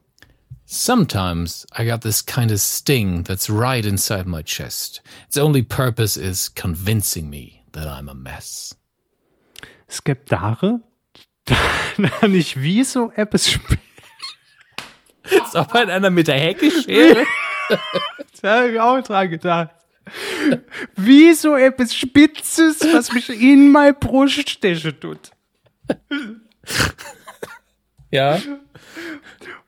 Sometimes 0.66 1.66
I 1.76 1.84
got 1.84 2.02
this 2.02 2.24
kind 2.24 2.52
of 2.52 2.60
sting 2.60 3.24
that's 3.24 3.48
right 3.48 3.84
inside 3.84 4.26
my 4.26 4.42
chest. 4.42 5.02
Its 5.26 5.38
only 5.38 5.62
purpose 5.62 6.16
is 6.16 6.52
convincing 6.54 7.28
me 7.30 7.59
that 7.72 7.86
I'm 7.86 8.08
a 8.10 8.14
mess. 8.14 8.76
Es 9.86 10.02
gibt 10.04 10.30
Dare, 10.32 10.80
da 12.20 12.28
nicht 12.28 12.60
wie 12.62 12.84
so 12.84 13.10
etwas 13.14 13.46
sp- 13.50 13.78
Ist 15.24 15.56
auch 15.56 15.66
bei 15.66 15.86
einer 15.86 16.10
mit 16.10 16.28
der 16.28 16.38
Heckeschere? 16.38 17.24
Da 18.42 18.58
habe 18.60 18.70
ich 18.72 18.80
auch 18.80 19.00
dran 19.02 19.30
gedacht. 19.30 19.70
Wie 20.96 21.32
so 21.34 21.54
etwas 21.54 21.94
Spitzes, 21.94 22.80
was 22.92 23.12
mich 23.12 23.28
in 23.30 23.70
meine 23.70 23.92
Brust 23.92 24.48
stechen 24.50 24.98
tut. 24.98 25.30
ja. 28.10 28.40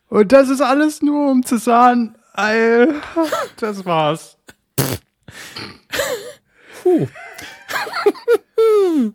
Und 0.09 0.33
das 0.33 0.49
ist 0.49 0.61
alles 0.61 1.01
nur, 1.01 1.31
um 1.31 1.45
zu 1.45 1.59
sagen, 1.59 2.17
ey, 2.35 2.89
das 3.59 3.85
war's. 3.85 4.37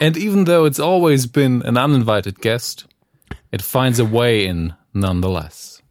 And 0.00 0.16
even 0.16 0.44
though 0.44 0.64
it's 0.64 0.78
always 0.78 1.26
been 1.26 1.62
an 1.62 1.76
uninvited 1.76 2.40
guest, 2.40 2.86
it 3.50 3.62
finds 3.62 3.98
a 3.98 4.04
way 4.04 4.46
in 4.46 4.74
nonetheless. 4.94 5.82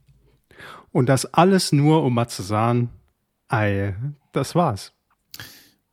Und 0.93 1.08
das 1.08 1.26
alles 1.34 1.72
nur, 1.74 2.03
um 2.03 2.14
mal 2.14 2.28
zu 2.28 2.41
sagen, 2.41 2.89
ey, 3.51 3.93
das 4.32 4.55
war's. 4.55 4.91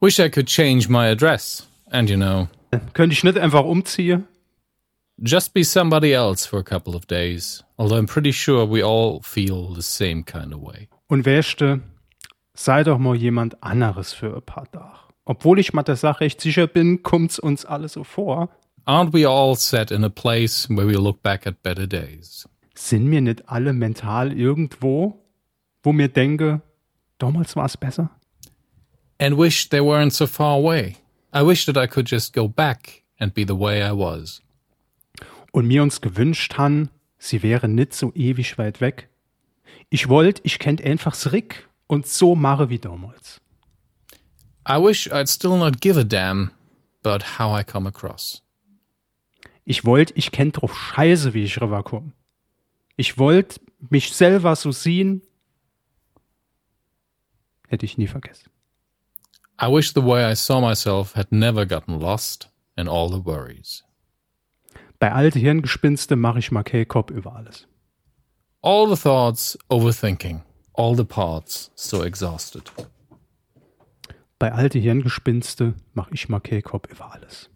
Wish 0.00 0.20
I 0.20 0.28
could 0.28 0.46
change 0.46 0.88
my 0.88 1.08
address. 1.08 1.66
And 1.90 2.08
you 2.08 2.16
know, 2.16 2.48
Könnte 2.92 3.14
ich 3.14 3.24
nicht 3.24 3.38
einfach 3.38 3.64
umziehen? 3.64 4.26
just 5.22 5.54
be 5.54 5.62
somebody 5.62 6.12
else 6.12 6.44
for 6.46 6.58
a 6.58 6.64
couple 6.64 6.94
of 6.96 7.06
days. 7.06 7.62
Although 7.78 7.96
I'm 7.96 8.06
pretty 8.06 8.32
sure 8.32 8.64
we 8.64 8.82
all 8.82 9.20
feel 9.22 9.72
the 9.74 9.82
same 9.82 10.22
kind 10.24 10.52
of 10.52 10.60
way. 10.60 10.88
Und 11.08 11.24
wärste, 11.24 11.80
sei 12.55 12.84
doch 12.84 12.98
mal 12.98 13.16
jemand 13.16 13.62
anderes 13.62 14.12
für 14.12 14.34
ein 14.34 14.42
paar 14.42 14.70
Tage. 14.70 14.98
Obwohl 15.24 15.59
ich 15.59 15.72
mal 15.72 15.82
der 15.82 15.96
Sache 15.96 16.24
echt 16.24 16.40
sicher 16.40 16.66
bin, 16.66 17.02
kommt's 17.02 17.38
uns 17.38 17.64
alle 17.64 17.88
so 17.88 18.05
vor. 18.05 18.50
Aren't 18.86 19.12
we 19.12 19.28
all 19.28 19.57
set 19.57 19.90
in 19.90 20.05
a 20.05 20.11
place 20.11 20.68
where 20.68 20.86
we 20.86 20.94
look 20.94 21.22
back 21.22 21.46
at 21.46 21.62
better 21.62 21.86
days? 21.86 22.48
Sind 22.74 23.11
wir 23.11 23.20
nicht 23.20 23.48
alle 23.48 23.72
mental 23.72 24.32
irgendwo, 24.32 25.24
wo 25.82 25.92
mir 25.92 26.09
denke, 26.09 26.61
damals 27.18 27.57
war 27.57 27.64
es 27.64 27.76
besser? 27.76 28.11
And 29.18 29.38
wish 29.38 29.68
they 29.70 29.80
weren't 29.80 30.11
so 30.11 30.26
far 30.26 30.57
away. 30.57 30.96
I 31.32 31.46
wish 31.46 31.64
that 31.66 31.76
I 31.76 31.86
could 31.86 32.11
just 32.11 32.34
go 32.34 32.48
back 32.48 33.02
and 33.18 33.32
be 33.32 33.46
the 33.46 33.59
way 33.59 33.80
I 33.80 33.92
was. 33.92 34.42
Und 35.52 35.66
mir 35.66 35.82
uns 35.82 36.00
gewünscht 36.00 36.59
han, 36.59 36.90
sie 37.16 37.42
wäre 37.42 37.68
nicht 37.68 37.94
so 37.94 38.12
ewig 38.14 38.59
weit 38.59 38.80
weg. 38.80 39.09
Ich 39.88 40.09
wollt, 40.09 40.40
ich 40.44 40.59
kennt 40.59 40.84
einfach's 40.84 41.32
Rick 41.32 41.68
und 41.87 42.07
so 42.07 42.35
mache 42.35 42.68
wie 42.70 42.78
damals. 42.78 43.41
I 44.66 44.78
wish 44.78 45.11
I'd 45.11 45.28
still 45.28 45.57
not 45.57 45.80
give 45.80 45.99
a 45.99 46.05
damn 46.05 46.51
about 47.03 47.39
how 47.39 47.53
I 47.53 47.64
come 47.64 47.87
across. 47.87 48.43
Ich 49.64 49.85
wollt, 49.85 50.12
ich 50.16 50.30
kennt 50.30 50.61
drauf 50.61 50.74
scheiße, 50.74 51.35
wie 51.35 51.45
ich 51.45 51.61
rüberkomme. 51.61 52.12
Ich 52.97 53.18
wollt 53.18 53.61
mich 53.91 54.12
selber 54.12 54.57
so 54.57 54.72
sehen, 54.72 55.22
hätte 57.68 57.87
ich 57.87 57.99
nie 57.99 58.07
vergessen. 58.07 58.51
I 59.61 59.66
wish 59.66 59.93
the 59.95 60.03
way 60.03 60.30
I 60.30 60.35
saw 60.35 60.61
myself 60.61 61.14
had 61.14 61.30
never 61.30 61.64
gotten 61.66 62.01
lost 62.01 62.51
in 62.76 62.89
all 62.89 63.09
the 63.09 63.24
worries. 63.24 63.85
Bei 64.99 65.12
alte 65.12 65.39
Hirngespinste 65.39 66.16
mache 66.16 66.39
ich 66.39 66.51
mal 66.51 66.62
K-Cop 66.62 67.11
über 67.11 67.37
alles. 67.37 67.66
All 68.62 68.89
the 68.89 69.01
thoughts 69.01 69.59
overthinking, 69.68 70.43
all 70.74 70.96
the 70.96 71.04
parts 71.04 71.70
so 71.74 72.02
exhausted. 72.02 72.70
Bei 74.38 74.52
alte 74.52 74.78
Hirngespinste 74.78 75.74
mache 75.94 76.12
ich 76.12 76.28
mal 76.28 76.40
K-Cop 76.40 76.90
über 76.90 77.12
alles. 77.12 77.48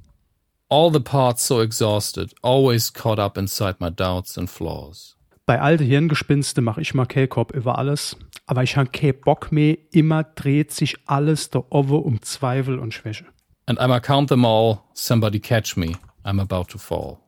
All 0.71 0.93
the 0.93 1.01
parts 1.01 1.47
so 1.47 1.61
exhausted, 1.61 2.35
always 2.43 2.93
caught 2.93 3.19
up 3.19 3.37
inside 3.37 3.77
my 3.81 3.91
doubts 3.91 4.39
and 4.39 4.49
flaws. 4.49 5.17
Bei 5.47 5.61
alte 5.61 5.85
Hirngespinste 5.85 6.61
mache 6.61 6.81
ich 6.81 6.95
mal 6.95 7.07
K-Cop 7.07 7.55
über 7.55 7.79
alles, 7.79 8.17
aber 8.47 8.63
ich 8.63 8.77
habe 8.77 8.91
keinen 8.91 9.21
Bock 9.21 9.51
mehr, 9.51 9.79
immer 9.93 10.25
dreht 10.25 10.73
sich 10.73 10.97
alles 11.07 11.51
da 11.51 11.65
oben 11.71 12.03
um 12.03 12.23
Zweifel 12.23 12.79
und 12.79 12.95
Schwäche. 12.95 13.25
And 13.67 13.81
I'ma 13.81 14.01
count 14.01 14.29
them 14.29 14.45
all, 14.45 14.81
somebody 14.95 15.41
catch 15.41 15.77
me, 15.77 15.93
I'm 16.25 16.41
about 16.41 16.71
to 16.71 16.79
fall. 16.79 17.19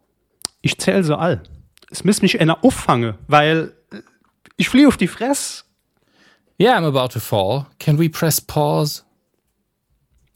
Ich 0.62 0.78
zähl 0.78 1.03
so 1.03 1.16
all. 1.16 1.43
Es 1.91 2.05
muss 2.05 2.22
mich 2.22 2.41
einer 2.41 2.62
auffangen, 2.62 3.14
weil 3.26 3.74
ich 4.57 4.68
fliehe 4.68 4.86
auf 4.86 4.97
die 4.97 5.09
Fress. 5.09 5.64
Yeah, 6.61 6.77
I'm 6.77 6.85
about 6.85 7.13
to 7.13 7.21
fall. 7.21 7.69
Can 7.79 7.99
we 7.99 8.11
press 8.11 8.39
pause? 8.39 9.03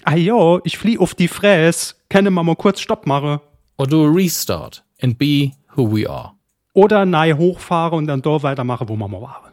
Ah 0.07 0.17
ich 0.65 0.79
flieh 0.79 0.99
auf 0.99 1.15
die 1.15 1.29
Fress. 1.29 1.97
Kann 2.09 2.25
man 2.33 2.47
mal 2.47 2.57
kurz 2.57 2.81
Stopp 2.81 3.07
machen? 3.07 3.41
Or 3.77 3.87
do 3.87 4.07
a 4.07 4.11
restart 4.11 4.83
and 5.03 5.19
be 5.19 5.53
who 5.77 5.87
we 5.87 6.09
are? 6.09 6.33
Oder 6.73 7.05
nahe 7.05 7.37
hochfahren 7.37 7.99
und 7.99 8.07
dann 8.07 8.23
dort 8.23 8.43
weitermachen, 8.43 8.89
wo 8.89 8.97
wir 8.97 9.07
mal 9.07 9.21
waren. 9.21 9.53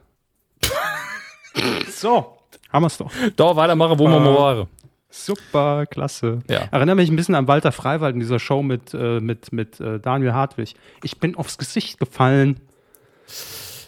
so, 1.89 2.37
haben 2.71 2.83
wir's 2.83 2.97
doch. 2.97 3.11
Da 3.35 3.53
weitermachen, 3.53 3.99
wo 3.99 4.07
wir 4.07 4.19
mal 4.21 4.33
waren. 4.33 4.67
Super, 5.09 5.85
klasse. 5.87 6.39
Ja. 6.49 6.69
Erinnere 6.71 6.95
mich 6.95 7.09
ein 7.09 7.17
bisschen 7.17 7.35
an 7.35 7.49
Walter 7.49 7.73
Freiwald 7.73 8.13
in 8.13 8.21
dieser 8.21 8.39
Show 8.39 8.63
mit, 8.63 8.93
äh, 8.93 9.19
mit, 9.19 9.51
mit 9.51 9.81
äh, 9.81 9.99
Daniel 9.99 10.31
Hartwig. 10.31 10.75
Ich 11.03 11.19
bin 11.19 11.35
aufs 11.35 11.57
Gesicht 11.57 11.99
gefallen, 11.99 12.61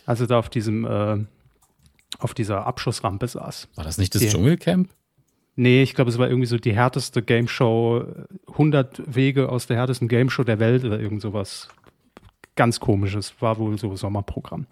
als 0.06 0.20
er 0.20 0.28
da 0.28 0.38
auf 0.38 0.50
diesem, 0.50 0.86
äh, 0.86 1.26
auf 2.20 2.34
dieser 2.34 2.66
Abschussrampe 2.66 3.28
saß. 3.28 3.70
War 3.76 3.84
das 3.84 3.98
nicht 3.98 4.16
das 4.16 4.24
Ja. 4.24 4.30
Dschungelcamp? 4.32 4.90
Nee, 5.56 5.84
ich 5.84 5.94
glaube, 5.94 6.10
es 6.10 6.18
war 6.18 6.28
irgendwie 6.28 6.48
so 6.48 6.58
die 6.58 6.74
härteste 6.74 7.22
Game 7.22 7.48
Show, 7.48 8.06
100 8.48 9.04
Wege 9.14 9.50
aus 9.50 9.68
der 9.68 9.78
härtesten 9.78 10.08
Game 10.08 10.30
Show 10.30 10.44
der 10.44 10.60
Welt 10.60 10.84
oder 10.84 11.00
irgend 11.00 11.22
sowas. 11.22 11.68
Ganz 12.56 12.80
komisches, 12.80 13.34
war 13.40 13.58
wohl 13.58 13.78
so 13.78 13.96
Sommerprogramm. 13.96 14.68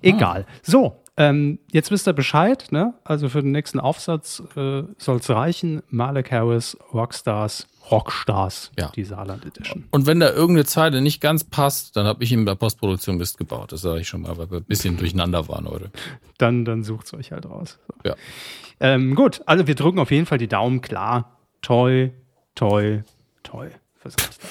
Egal. 0.00 0.46
So, 0.62 0.96
ähm, 1.18 1.58
jetzt 1.70 1.90
wisst 1.90 2.08
ihr 2.08 2.14
Bescheid, 2.14 2.68
ne? 2.70 2.94
Also 3.04 3.28
für 3.28 3.42
den 3.42 3.52
nächsten 3.52 3.78
Aufsatz 3.78 4.42
äh, 4.56 4.84
soll 4.96 5.16
es 5.18 5.28
reichen. 5.28 5.82
Malek 5.90 6.32
Harris, 6.32 6.78
Rockstars, 6.94 7.66
Rockstars, 7.90 8.70
Ja. 8.78 8.90
die 8.96 9.04
Saarland 9.04 9.44
Edition. 9.44 9.84
Und 9.90 10.06
wenn 10.06 10.18
da 10.20 10.30
irgendeine 10.30 10.64
Zeile 10.64 11.02
nicht 11.02 11.20
ganz 11.20 11.44
passt, 11.44 11.96
dann 11.96 12.06
habe 12.06 12.24
ich 12.24 12.32
ihm 12.32 12.46
bei 12.46 12.54
Postproduktion 12.54 13.18
Mist 13.18 13.36
gebaut. 13.36 13.72
Das 13.72 13.82
sage 13.82 14.00
ich 14.00 14.08
schon 14.08 14.22
mal, 14.22 14.38
weil 14.38 14.50
wir 14.50 14.58
ein 14.58 14.64
bisschen 14.64 14.96
durcheinander 14.96 15.46
waren 15.48 15.68
heute. 15.68 15.90
Dann, 16.38 16.64
dann 16.64 16.84
sucht's 16.84 17.12
euch 17.12 17.32
halt 17.32 17.44
raus. 17.44 17.78
So. 17.86 18.08
Ja. 18.08 18.16
Ähm, 18.80 19.14
gut, 19.14 19.42
also 19.44 19.66
wir 19.66 19.74
drücken 19.74 19.98
auf 19.98 20.10
jeden 20.10 20.24
Fall 20.24 20.38
die 20.38 20.48
Daumen, 20.48 20.80
klar. 20.80 21.36
Toi, 21.60 22.10
toi, 22.54 23.02
toi. 23.42 23.68
Fürs 23.96 24.14
Rockstar. 24.14 24.50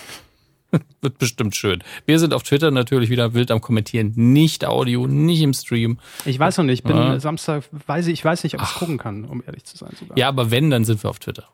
Wird 1.02 1.18
bestimmt 1.18 1.56
schön. 1.56 1.84
Wir 2.06 2.20
sind 2.20 2.34
auf 2.34 2.44
Twitter 2.44 2.72
natürlich 2.72 3.10
wieder 3.10 3.34
wild 3.34 3.52
am 3.52 3.62
Kommentieren. 3.62 4.12
Nicht 4.16 4.66
Audio, 4.66 5.08
nicht 5.08 5.42
im 5.42 5.54
Stream. 5.54 5.98
Ich 6.26 6.38
weiß 6.38 6.58
noch 6.58 6.66
nicht, 6.66 6.80
ich 6.80 6.84
bin 6.84 6.98
Ja. 6.98 7.20
Samstag, 7.20 7.64
weiß 7.88 8.08
ich, 8.08 8.14
ich 8.14 8.26
weiß 8.26 8.44
nicht, 8.44 8.56
ob 8.56 8.64
ich 8.64 8.74
gucken 8.76 8.98
kann, 8.98 9.24
um 9.26 9.42
ehrlich 9.46 9.64
zu 9.64 9.78
sein 9.78 9.92
sogar. 9.98 10.18
Ja, 10.18 10.28
aber 10.28 10.52
wenn, 10.52 10.70
dann 10.70 10.84
sind 10.86 11.02
wir 11.04 11.10
auf 11.10 11.20
Twitter. 11.20 11.48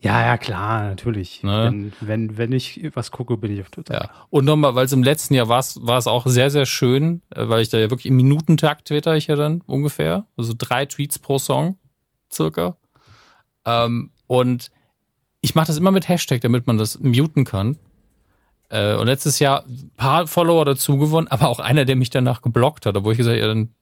ja, 0.00 0.24
ja, 0.24 0.38
klar, 0.38 0.84
natürlich. 0.90 1.42
Ne? 1.42 1.64
Wenn, 1.72 1.92
wenn, 2.00 2.36
wenn 2.38 2.52
ich 2.52 2.88
was 2.94 3.10
gucke, 3.10 3.36
bin 3.36 3.52
ich 3.52 3.60
auf 3.60 3.70
Twitter. 3.70 3.94
Ja. 3.94 4.10
Und 4.30 4.44
nochmal, 4.44 4.76
weil 4.76 4.84
es 4.86 4.92
im 4.92 5.02
letzten 5.02 5.34
Jahr 5.34 5.48
war 5.48 5.64
war 5.80 5.98
es 5.98 6.06
auch 6.06 6.24
sehr, 6.28 6.50
sehr 6.50 6.66
schön, 6.66 7.22
äh, 7.34 7.48
weil 7.48 7.62
ich 7.62 7.68
da 7.68 7.78
ja 7.78 7.90
wirklich 7.90 8.06
im 8.06 8.14
Minutentakt 8.16 8.86
twitter 8.88 9.16
ich 9.16 9.26
ja 9.26 9.34
dann 9.34 9.62
ungefähr. 9.66 10.26
Also 10.36 10.54
drei 10.56 10.86
Tweets 10.86 11.18
pro 11.18 11.38
Song, 11.38 11.78
circa. 12.30 12.76
Ähm, 13.66 14.12
und 14.28 14.70
ich 15.40 15.54
mache 15.54 15.66
das 15.68 15.76
immer 15.78 15.90
mit 15.90 16.08
Hashtag, 16.08 16.40
damit 16.42 16.66
man 16.66 16.78
das 16.78 16.98
muten 17.00 17.44
kann. 17.44 17.76
Äh, 18.70 18.94
und 18.96 19.06
letztes 19.06 19.38
Jahr 19.38 19.64
ein 19.66 19.90
paar 19.96 20.26
Follower 20.26 20.64
dazu 20.64 20.98
gewonnen, 20.98 21.28
aber 21.28 21.48
auch 21.48 21.60
einer, 21.60 21.84
der 21.84 21.96
mich 21.96 22.10
danach 22.10 22.42
geblockt 22.42 22.86
hat, 22.86 22.96
obwohl 22.96 23.12
ich 23.12 23.18
gesagt 23.18 23.36
habe, 23.36 23.40
ja, 23.40 23.48
dann 23.48 23.74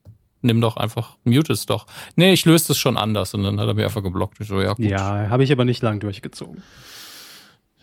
nimm 0.42 0.60
doch 0.60 0.76
einfach, 0.76 1.16
mute 1.24 1.52
es 1.52 1.66
doch. 1.66 1.86
Nee, 2.14 2.32
ich 2.32 2.44
löse 2.44 2.68
das 2.68 2.78
schon 2.78 2.96
anders. 2.96 3.34
Und 3.34 3.42
dann 3.42 3.60
hat 3.60 3.66
er 3.68 3.74
mich 3.74 3.84
einfach 3.84 4.02
geblockt. 4.02 4.40
Ich 4.40 4.48
so, 4.48 4.60
ja, 4.60 4.74
gut. 4.74 4.84
Ja, 4.84 5.28
habe 5.28 5.44
ich 5.44 5.52
aber 5.52 5.64
nicht 5.64 5.82
lang 5.82 6.00
durchgezogen. 6.00 6.62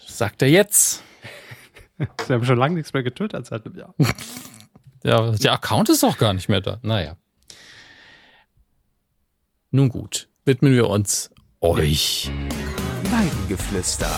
Sagt 0.05 0.41
er 0.41 0.49
jetzt. 0.49 1.03
Sie 2.25 2.33
haben 2.33 2.45
schon 2.45 2.57
lange 2.57 2.75
nichts 2.75 2.93
mehr 2.93 3.03
getwittert 3.03 3.45
seit 3.45 3.65
einem 3.65 3.77
Jahr. 3.77 3.93
Ja, 5.05 5.31
der 5.31 5.51
Account 5.51 5.89
ist 5.89 6.05
auch 6.05 6.17
gar 6.17 6.33
nicht 6.33 6.47
mehr 6.47 6.61
da. 6.61 6.79
Naja. 6.81 7.17
Nun 9.69 9.89
gut, 9.89 10.29
widmen 10.45 10.71
wir 10.71 10.89
uns 10.89 11.29
euch. 11.59 12.31
Weidengeflüster. 13.11 14.09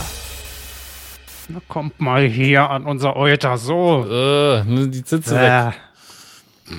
Na, 1.50 1.62
kommt 1.68 2.00
mal 2.00 2.24
hier 2.28 2.70
an 2.70 2.86
unser 2.86 3.16
Euter, 3.16 3.58
so. 3.58 4.06
Äh, 4.06 4.64
die 4.90 5.04
Sitze 5.06 5.36
weg. 5.36 5.74
Äh. 5.76 6.72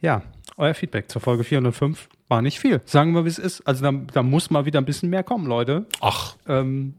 Ja, 0.00 0.22
euer 0.56 0.74
Feedback 0.74 1.10
zur 1.10 1.20
Folge 1.20 1.44
405 1.44 2.08
war 2.28 2.42
nicht 2.42 2.58
viel. 2.58 2.80
Sagen 2.84 3.14
wir, 3.14 3.24
wie 3.24 3.28
es 3.28 3.38
ist. 3.38 3.66
Also 3.66 3.82
da, 3.84 3.92
da 3.92 4.22
muss 4.22 4.50
mal 4.50 4.66
wieder 4.66 4.80
ein 4.80 4.84
bisschen 4.84 5.08
mehr 5.10 5.22
kommen, 5.22 5.46
Leute. 5.46 5.86
Ach, 6.00 6.36
Ähm, 6.46 6.94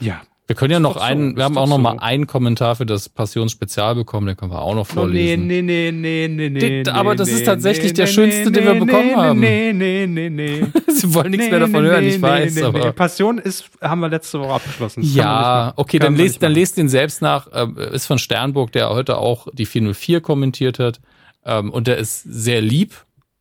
ja, 0.00 0.22
wir 0.48 0.56
können 0.56 0.72
ja 0.72 0.80
noch 0.80 0.94
so, 0.94 1.00
einen, 1.00 1.36
wir 1.36 1.44
haben 1.44 1.58
auch 1.58 1.66
noch 1.66 1.76
so. 1.76 1.82
mal 1.82 1.98
einen 1.98 2.26
Kommentar 2.26 2.74
für 2.74 2.86
das 2.86 3.10
Passionsspezial 3.10 3.94
bekommen, 3.94 4.26
den 4.28 4.34
können 4.36 4.50
wir 4.50 4.62
auch 4.62 4.74
noch 4.74 4.88
nee, 4.88 4.94
vorlesen. 4.94 5.46
nee, 5.46 5.60
nee, 5.60 5.92
nee, 5.92 6.26
nee, 6.26 6.48
nee. 6.48 6.82
Die- 6.84 6.90
aber 6.90 7.10
nee, 7.10 7.16
das 7.18 7.28
ist 7.28 7.40
nee, 7.40 7.44
tatsächlich 7.44 7.92
nee, 7.92 7.96
der 7.96 8.06
nee, 8.06 8.12
schönste, 8.12 8.50
den 8.50 8.64
wir 8.64 8.72
nee, 8.72 8.80
bekommen 8.80 9.06
nee, 9.08 9.14
haben. 9.14 9.40
Nee, 9.40 9.72
nee, 9.74 10.06
nee, 10.06 10.30
nee. 10.30 10.66
Sie 10.88 11.12
wollen 11.12 11.32
nichts 11.32 11.44
Nee, 11.44 11.50
mehr 11.50 11.60
davon 11.60 11.82
nee, 11.84 11.90
hören, 11.90 12.02
nee, 12.04 12.14
ich 12.14 12.22
weiß, 12.22 12.54
nee, 12.54 12.60
nee, 12.62 12.66
aber. 12.66 12.78
nee. 12.78 12.92
Passion 12.92 13.36
ist, 13.36 13.68
haben 13.82 14.00
wir 14.00 14.08
letzte 14.08 14.40
Woche 14.40 14.54
abgeschlossen. 14.54 15.02
Ja, 15.02 15.74
okay, 15.76 15.98
dann 15.98 16.16
lest, 16.16 16.42
dann 16.42 16.52
lest 16.52 16.78
den 16.78 16.88
selbst 16.88 17.20
nach. 17.20 17.48
Äh, 17.52 17.94
ist 17.94 18.06
von 18.06 18.18
Sternburg, 18.18 18.72
der 18.72 18.88
heute 18.88 19.18
auch 19.18 19.48
die 19.52 19.66
404 19.66 20.22
kommentiert 20.22 20.78
hat. 20.78 20.98
Ähm, 21.44 21.70
und 21.70 21.86
der 21.88 21.98
ist 21.98 22.22
sehr 22.22 22.62
lieb. 22.62 22.94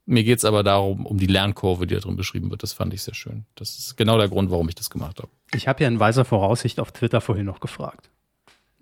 Mir 0.05 0.26
geht's 0.26 0.43
aber 0.43 0.62
darum, 0.64 1.05
um 1.05 1.18
die 1.18 1.26
Lernkurve, 1.28 1.88
die 1.88 1.95
da 1.95 2.01
drin 2.01 2.18
beschrieben 2.18 2.51
wird. 2.51 2.64
Das 2.64 2.74
fand 2.74 2.93
ich 2.93 3.01
sehr 3.01 3.14
schön. 3.16 3.45
Das 3.55 3.78
ist 3.78 3.95
genau 3.95 4.18
der 4.18 4.28
Grund, 4.28 4.51
warum 4.51 4.68
ich 4.68 4.76
das 4.76 4.89
gemacht 4.89 5.20
habe. 5.20 5.30
Ich 5.54 5.68
habe 5.68 5.82
ja 5.84 5.88
in 5.88 6.00
weiser 6.00 6.26
Voraussicht 6.26 6.80
auf 6.80 6.91
Twitter 6.91 7.22
vorhin 7.22 7.45
noch 7.45 7.60
gefragt. 7.60 8.10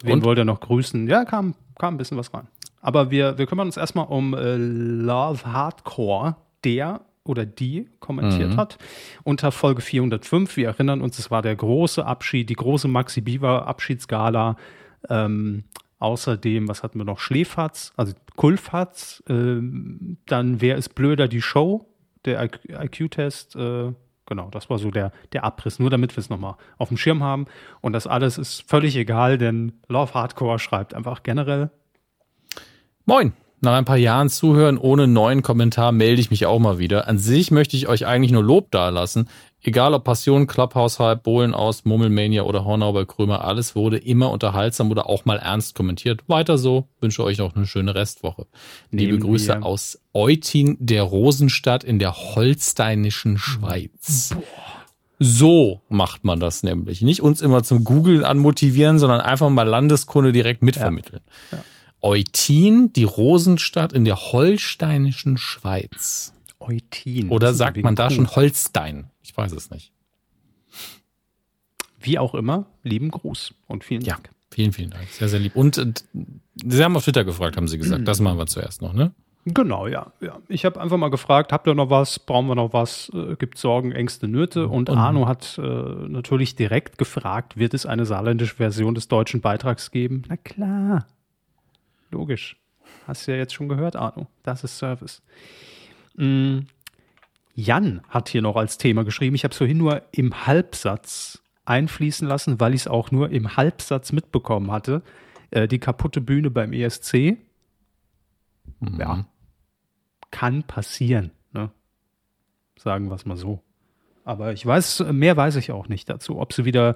Wen 0.02 0.14
Und? 0.14 0.24
wollt 0.26 0.38
ihr 0.38 0.46
noch 0.46 0.60
grüßen? 0.60 1.08
Ja, 1.08 1.26
kam, 1.26 1.56
kam 1.80 1.96
ein 1.96 1.98
bisschen 1.98 2.18
was 2.18 2.34
rein. 2.34 2.48
Aber 2.82 3.12
wir, 3.12 3.38
wir 3.38 3.46
kümmern 3.48 3.68
uns 3.68 3.78
erstmal 3.78 4.08
um 4.08 4.34
äh, 4.34 4.56
Love 4.58 5.46
Hardcore, 5.46 6.36
der 6.64 7.02
oder 7.24 7.46
die 7.46 7.90
kommentiert 8.00 8.52
Mhm. 8.52 8.58
hat 8.58 8.78
unter 9.24 9.52
Folge 9.52 9.82
405. 9.82 10.58
Wir 10.58 10.68
erinnern 10.68 11.02
uns, 11.02 11.18
es 11.18 11.32
war 11.32 11.42
der 11.42 11.56
große 11.56 12.06
Abschied, 12.06 12.50
die 12.50 12.56
große 12.56 12.88
Maxi 12.88 13.22
Bieber 13.22 13.68
Abschiedsgala. 13.68 14.58
Ähm, 15.10 15.64
außerdem, 15.98 16.68
was 16.68 16.84
hatten 16.84 17.00
wir 17.00 17.06
noch? 17.06 17.20
Schläferz, 17.20 17.94
also 17.98 18.14
Kulfatz. 18.36 19.24
Ähm, 19.28 20.18
dann 20.28 20.62
Wer 20.62 20.76
ist 20.78 20.90
blöder? 20.94 21.28
Die 21.28 21.42
Show, 21.42 21.88
der 22.26 22.44
IQ-Test. 22.70 23.56
Äh, 23.56 23.94
genau, 24.26 24.50
das 24.52 24.70
war 24.70 24.78
so 24.78 24.92
der, 24.92 25.12
der 25.34 25.44
Abriss, 25.44 25.80
nur 25.80 25.90
damit 25.90 26.16
wir 26.16 26.22
es 26.22 26.30
nochmal 26.30 26.56
auf 26.78 26.90
dem 26.90 26.98
Schirm 26.98 27.24
haben. 27.24 27.46
Und 27.82 27.94
das 27.94 28.08
alles 28.08 28.38
ist 28.38 28.68
völlig 28.68 28.96
egal, 28.96 29.38
denn 29.38 29.74
Love 29.88 30.14
Hardcore 30.14 30.60
schreibt 30.60 30.94
einfach 30.94 31.24
generell. 31.24 31.70
Moin, 33.06 33.34
nach 33.62 33.74
ein 33.74 33.86
paar 33.86 33.98
Jahren 33.98 34.30
Zuhören 34.30 34.78
ohne 34.78 35.08
neuen 35.08 35.42
Kommentar 35.42 35.92
melde 35.92 36.22
ich 36.22 36.30
mich 36.30 36.46
auch 36.46 36.60
mal 36.60 36.78
wieder. 36.78 37.08
An 37.08 37.18
sich 37.18 37.52
möchte 37.52 37.78
ich 37.78 37.88
euch 37.88 38.06
eigentlich 38.06 38.32
nur 38.32 38.44
Lob 38.44 38.72
dalassen. 38.72 39.30
Egal 39.68 39.96
ob 39.96 40.04
Passion, 40.04 40.46
Clubhouse 40.46 41.00
Hype, 41.00 41.24
Bohlen 41.24 41.56
aus, 41.56 41.86
Mummelmania 41.86 42.44
oder 42.44 42.66
Hornau 42.66 42.94
bei 42.94 43.04
Krömer, 43.04 43.44
alles 43.44 43.76
wurde 43.76 43.98
immer 43.98 44.30
unterhaltsam 44.30 44.92
oder 44.92 45.10
auch 45.10 45.26
mal 45.26 45.38
ernst 45.38 45.74
kommentiert. 45.74 46.22
Weiter 46.28 46.60
so. 46.60 46.88
Wünsche 47.02 47.24
euch 47.24 47.40
noch 47.40 47.56
eine 47.56 47.66
schöne 47.66 47.96
Restwoche. 47.96 48.46
Liebe 48.92 49.14
Neben 49.14 49.24
Grüße 49.24 49.48
wir. 49.48 49.66
aus 49.66 50.00
Eutin 50.14 50.78
der 50.80 51.02
Rosenstadt 51.02 51.84
in 51.84 51.98
der 51.98 52.14
holsteinischen 52.14 53.40
Schweiz. 53.40 54.36
So 55.18 55.82
macht 55.90 56.24
man 56.24 56.40
das 56.40 56.62
nämlich. 56.62 57.02
Nicht 57.02 57.24
uns 57.24 57.42
immer 57.42 57.64
zum 57.64 57.84
Googlen 57.84 58.24
anmotivieren, 58.24 59.00
sondern 59.00 59.20
einfach 59.20 59.50
mal 59.50 59.68
Landeskunde 59.68 60.32
direkt 60.32 60.62
mitvermitteln. 60.62 61.22
Ja. 61.52 61.58
Ja. 61.58 61.64
Eutin, 62.02 62.94
die 62.94 63.04
Rosenstadt 63.04 63.94
in 63.94 64.06
der 64.06 64.18
holsteinischen 64.18 65.38
Schweiz. 65.38 66.35
Eutin. 66.68 67.30
Oder 67.30 67.54
sagt 67.54 67.78
man 67.78 67.96
da 67.96 68.10
schon 68.10 68.28
Holstein? 68.36 69.10
Ich 69.24 69.36
weiß 69.36 69.52
es 69.52 69.70
nicht. 69.72 69.92
Wie 72.00 72.20
auch 72.20 72.36
immer, 72.36 72.68
lieben 72.84 73.10
Gruß 73.10 73.54
und 73.68 73.84
vielen 73.84 74.02
ja, 74.02 74.14
Dank. 74.14 74.30
Vielen, 74.52 74.74
vielen 74.74 74.92
Dank. 74.92 75.08
Sehr, 75.10 75.28
sehr 75.28 75.40
lieb. 75.40 75.56
Und 75.56 75.78
äh, 75.78 75.94
Sie 76.64 76.84
haben 76.84 76.96
auf 76.96 77.04
Twitter 77.04 77.26
gefragt, 77.26 77.58
haben 77.58 77.68
Sie 77.68 77.78
gesagt. 77.78 78.08
Das 78.08 78.20
machen 78.20 78.38
wir 78.38 78.48
zuerst 78.48 78.82
noch, 78.82 78.94
ne? 78.94 79.12
Genau, 79.48 79.86
ja. 79.86 80.12
ja. 80.22 80.40
Ich 80.48 80.66
habe 80.66 80.82
einfach 80.82 80.98
mal 80.98 81.10
gefragt, 81.10 81.52
habt 81.52 81.68
ihr 81.68 81.76
noch 81.76 81.92
was, 81.92 82.18
brauchen 82.18 82.48
wir 82.48 82.56
noch 82.56 82.74
was, 82.74 83.12
äh, 83.14 83.36
gibt 83.36 83.60
Sorgen, 83.60 83.92
Ängste, 83.92 84.28
Nöte? 84.28 84.68
Und, 84.68 84.90
und 84.90 84.98
Arno 84.98 85.28
hat 85.28 85.60
äh, 85.60 85.62
natürlich 85.62 86.56
direkt 86.56 86.98
gefragt, 86.98 87.56
wird 87.56 87.76
es 87.76 87.86
eine 87.86 88.06
saarländische 88.06 88.56
Version 88.56 88.96
des 88.96 89.08
deutschen 89.08 89.42
Beitrags 89.42 89.92
geben? 89.92 90.24
Na 90.28 90.38
klar. 90.38 91.06
Logisch. 92.10 92.58
Hast 93.06 93.28
du 93.28 93.34
ja 93.34 93.38
jetzt 93.38 93.54
schon 93.54 93.70
gehört, 93.70 93.96
Arno. 93.96 94.28
Das 94.42 94.64
ist 94.64 94.80
Service. 94.80 95.22
Mm, 96.16 96.60
Jan 97.56 98.02
hat 98.10 98.30
hier 98.30 98.42
noch 98.42 98.56
als 98.56 98.78
Thema 98.78 99.04
geschrieben. 99.04 99.36
Ich 99.36 99.44
habe 99.44 99.52
es 99.52 99.58
vorhin 99.58 99.78
nur 99.78 100.02
im 100.12 100.46
Halbsatz 100.46 101.42
einfließen 101.66 102.28
lassen, 102.28 102.60
weil 102.60 102.74
ich 102.74 102.82
es 102.82 102.88
auch 102.88 103.12
nur 103.12 103.30
im 103.32 103.58
Halbsatz 103.58 104.12
mitbekommen 104.12 104.72
hatte. 104.72 105.02
Äh, 105.52 105.68
die 105.68 105.80
kaputte 105.80 106.22
Bühne 106.22 106.52
beim 106.52 106.74
ESC. 106.74 107.38
Mhm. 108.80 109.00
Ja, 109.00 109.26
kann 110.32 110.64
passieren. 110.64 111.32
Ne? 111.54 111.72
Sagen 112.78 113.08
wir 113.08 113.16
es 113.16 113.26
mal 113.26 113.38
so. 113.38 113.62
Aber 114.26 114.54
ich 114.54 114.66
weiß, 114.66 115.06
mehr 115.12 115.38
weiß 115.38 115.56
ich 115.56 115.72
auch 115.72 115.88
nicht 115.88 116.10
dazu. 116.10 116.40
Ob 116.40 116.52
sie 116.52 116.66
wieder, 116.66 116.96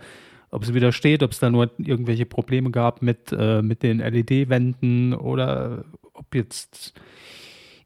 ob 0.49 0.65
sie 0.65 0.73
wieder 0.73 0.91
steht, 0.91 1.23
ob 1.23 1.31
es 1.31 1.39
da 1.39 1.49
nur 1.49 1.71
irgendwelche 1.77 2.25
Probleme 2.25 2.71
gab 2.71 3.01
mit, 3.01 3.31
äh, 3.31 3.61
mit 3.61 3.83
den 3.83 3.99
LED-Wänden 3.99 5.13
oder 5.13 5.85
ob 6.13 6.33
jetzt 6.35 6.99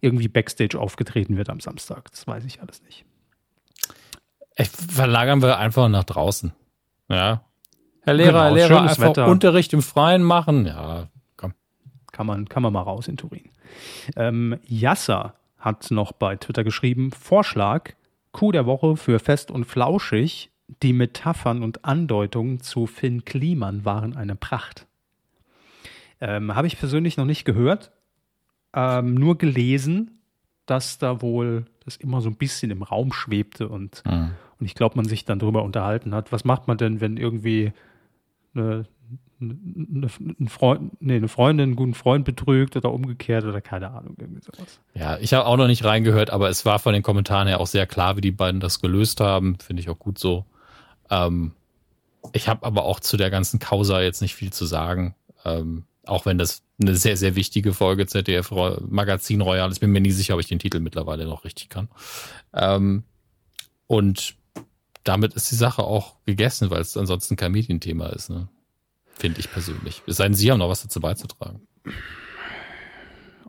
irgendwie 0.03 0.27
Backstage 0.27 0.77
aufgetreten 0.77 1.37
wird 1.37 1.49
am 1.49 1.59
Samstag. 1.59 2.11
Das 2.11 2.27
weiß 2.27 2.43
ich 2.45 2.61
alles 2.61 2.83
nicht. 2.83 3.05
Ich 4.57 4.67
verlagern 4.67 5.41
wir 5.41 5.57
einfach 5.57 5.89
nach 5.89 6.03
draußen. 6.03 6.53
Ja. 7.09 7.43
Herr 8.01 8.13
Lehrer, 8.13 8.31
genau, 8.31 8.43
Herr 8.43 8.51
Lehrer, 8.51 8.81
einfach 8.81 9.09
Wetter. 9.09 9.27
Unterricht 9.27 9.73
im 9.73 9.81
Freien 9.81 10.23
machen. 10.23 10.65
Ja, 10.65 11.07
komm. 11.37 11.53
Kann 12.11 12.27
man, 12.27 12.49
kann 12.49 12.61
man 12.61 12.73
mal 12.73 12.81
raus 12.81 13.07
in 13.07 13.17
Turin. 13.17 13.49
Ähm, 14.15 14.59
Yasser 14.65 15.35
hat 15.57 15.89
noch 15.89 16.11
bei 16.11 16.35
Twitter 16.35 16.63
geschrieben: 16.63 17.11
Vorschlag, 17.11 17.91
Coup 18.31 18.51
der 18.51 18.65
Woche 18.65 18.97
für 18.97 19.19
Fest 19.19 19.51
und 19.51 19.65
Flauschig. 19.65 20.49
Die 20.81 20.93
Metaphern 20.93 21.61
und 21.61 21.85
Andeutungen 21.85 22.61
zu 22.61 22.87
Finn 22.87 23.25
Kliman 23.25 23.85
waren 23.85 24.15
eine 24.15 24.35
Pracht. 24.35 24.87
Ähm, 26.19 26.55
Habe 26.55 26.67
ich 26.67 26.79
persönlich 26.79 27.17
noch 27.17 27.25
nicht 27.25 27.43
gehört, 27.43 27.91
ähm, 28.73 29.15
nur 29.15 29.37
gelesen, 29.37 30.19
dass 30.65 30.97
da 30.97 31.21
wohl 31.21 31.65
das 31.85 31.97
immer 31.97 32.21
so 32.21 32.29
ein 32.29 32.35
bisschen 32.35 32.71
im 32.71 32.83
Raum 32.83 33.11
schwebte 33.11 33.67
und, 33.67 34.03
mhm. 34.05 34.31
und 34.59 34.65
ich 34.65 34.75
glaube, 34.75 34.95
man 34.95 35.05
sich 35.05 35.25
dann 35.25 35.39
darüber 35.39 35.63
unterhalten 35.63 36.15
hat. 36.15 36.31
Was 36.31 36.45
macht 36.45 36.67
man 36.67 36.77
denn, 36.77 37.01
wenn 37.01 37.17
irgendwie 37.17 37.73
eine, 38.55 38.85
eine, 39.41 40.07
eine, 40.39 40.49
Freund, 40.49 41.01
nee, 41.01 41.15
eine 41.15 41.27
Freundin 41.27 41.63
einen 41.63 41.75
guten 41.75 41.93
Freund 41.93 42.25
betrügt 42.25 42.75
oder 42.77 42.91
umgekehrt 42.91 43.43
oder 43.43 43.61
keine 43.61 43.91
Ahnung, 43.91 44.15
irgendwie 44.17 44.41
sowas. 44.41 44.79
Ja, 44.93 45.17
ich 45.17 45.33
habe 45.33 45.45
auch 45.45 45.57
noch 45.57 45.67
nicht 45.67 45.83
reingehört, 45.83 46.29
aber 46.29 46.49
es 46.49 46.65
war 46.65 46.79
von 46.79 46.93
den 46.93 47.03
Kommentaren 47.03 47.47
her 47.47 47.59
auch 47.59 47.67
sehr 47.67 47.87
klar, 47.87 48.15
wie 48.15 48.21
die 48.21 48.31
beiden 48.31 48.61
das 48.61 48.79
gelöst 48.79 49.19
haben. 49.19 49.57
Finde 49.59 49.81
ich 49.81 49.89
auch 49.89 49.99
gut 49.99 50.17
so. 50.17 50.45
Ähm, 51.09 51.51
ich 52.31 52.47
habe 52.47 52.65
aber 52.65 52.85
auch 52.85 52.99
zu 52.99 53.17
der 53.17 53.29
ganzen 53.29 53.59
Causa 53.59 54.01
jetzt 54.01 54.21
nicht 54.21 54.35
viel 54.35 54.53
zu 54.53 54.65
sagen. 54.65 55.15
Ähm, 55.43 55.83
auch 56.05 56.25
wenn 56.25 56.37
das 56.37 56.63
eine 56.81 56.95
sehr, 56.95 57.17
sehr 57.17 57.35
wichtige 57.35 57.73
Folge 57.73 58.07
ZDF 58.07 58.51
Magazin 58.87 59.41
Royal 59.41 59.71
ist. 59.71 59.79
Bin 59.79 59.91
mir 59.91 60.01
nie 60.01 60.11
sicher, 60.11 60.33
ob 60.33 60.39
ich 60.39 60.47
den 60.47 60.59
Titel 60.59 60.79
mittlerweile 60.79 61.25
noch 61.25 61.45
richtig 61.45 61.69
kann. 61.69 61.87
Ähm, 62.53 63.03
und 63.87 64.35
damit 65.03 65.33
ist 65.33 65.51
die 65.51 65.55
Sache 65.55 65.83
auch 65.83 66.15
gegessen, 66.25 66.69
weil 66.69 66.81
es 66.81 66.97
ansonsten 66.97 67.35
kein 67.35 67.51
Medienthema 67.51 68.07
ist. 68.07 68.29
Ne? 68.29 68.47
Finde 69.05 69.39
ich 69.39 69.51
persönlich. 69.51 70.01
Es 70.07 70.17
sei 70.17 70.25
denn, 70.25 70.33
Sie 70.33 70.51
haben 70.51 70.59
noch 70.59 70.69
was 70.69 70.81
dazu 70.81 70.99
beizutragen. 70.99 71.61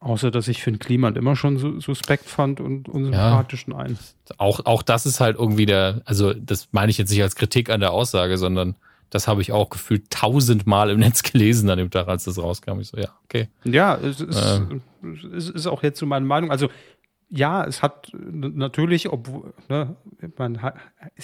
Außer, 0.01 0.31
dass 0.31 0.49
ich 0.49 0.63
Finn 0.63 0.79
Kliman 0.79 1.17
immer 1.17 1.35
schon 1.35 1.57
so 1.57 1.81
suspekt 1.81 2.27
fand 2.27 2.61
und 2.61 2.91
unsympathischen 2.91 3.73
ja, 3.73 3.79
ein. 3.79 3.99
Auch, 4.37 4.67
auch 4.67 4.83
das 4.83 5.07
ist 5.07 5.21
halt 5.21 5.39
irgendwie 5.39 5.65
der, 5.65 6.03
also 6.05 6.35
das 6.35 6.69
meine 6.73 6.91
ich 6.91 6.99
jetzt 6.99 7.11
nicht 7.11 7.23
als 7.23 7.37
Kritik 7.37 7.71
an 7.71 7.81
der 7.81 7.93
Aussage, 7.93 8.37
sondern 8.37 8.77
das 9.15 9.29
habe 9.29 9.43
ich 9.43 9.53
auch 9.53 9.71
gefühlt 9.71 10.11
tausendmal 10.11 10.91
im 10.91 10.99
Netz 10.99 11.23
gelesen 11.23 11.71
an 11.71 11.79
dem 11.79 11.89
Tag, 11.89 12.09
als 12.09 12.25
das 12.25 12.37
rauskam. 12.37 12.81
Ich 12.81 12.89
so, 12.89 12.97
ja, 12.99 13.11
okay. 13.25 13.49
Ja, 13.63 13.97
es 13.97 14.21
ist, 14.21 14.43
ähm. 14.61 14.83
es 15.33 15.49
ist 15.49 15.69
auch 15.69 15.85
jetzt 15.85 16.01
so 16.01 16.07
meine 16.07 16.27
Meinung. 16.27 16.51
Also, 16.51 16.69
ja, 17.31 17.65
es 17.65 17.81
hat 17.81 18.11
natürlich, 18.13 19.09
obwohl, 19.11 19.55
ne, 19.69 19.95
man 20.37 20.63
hat, 20.63 20.75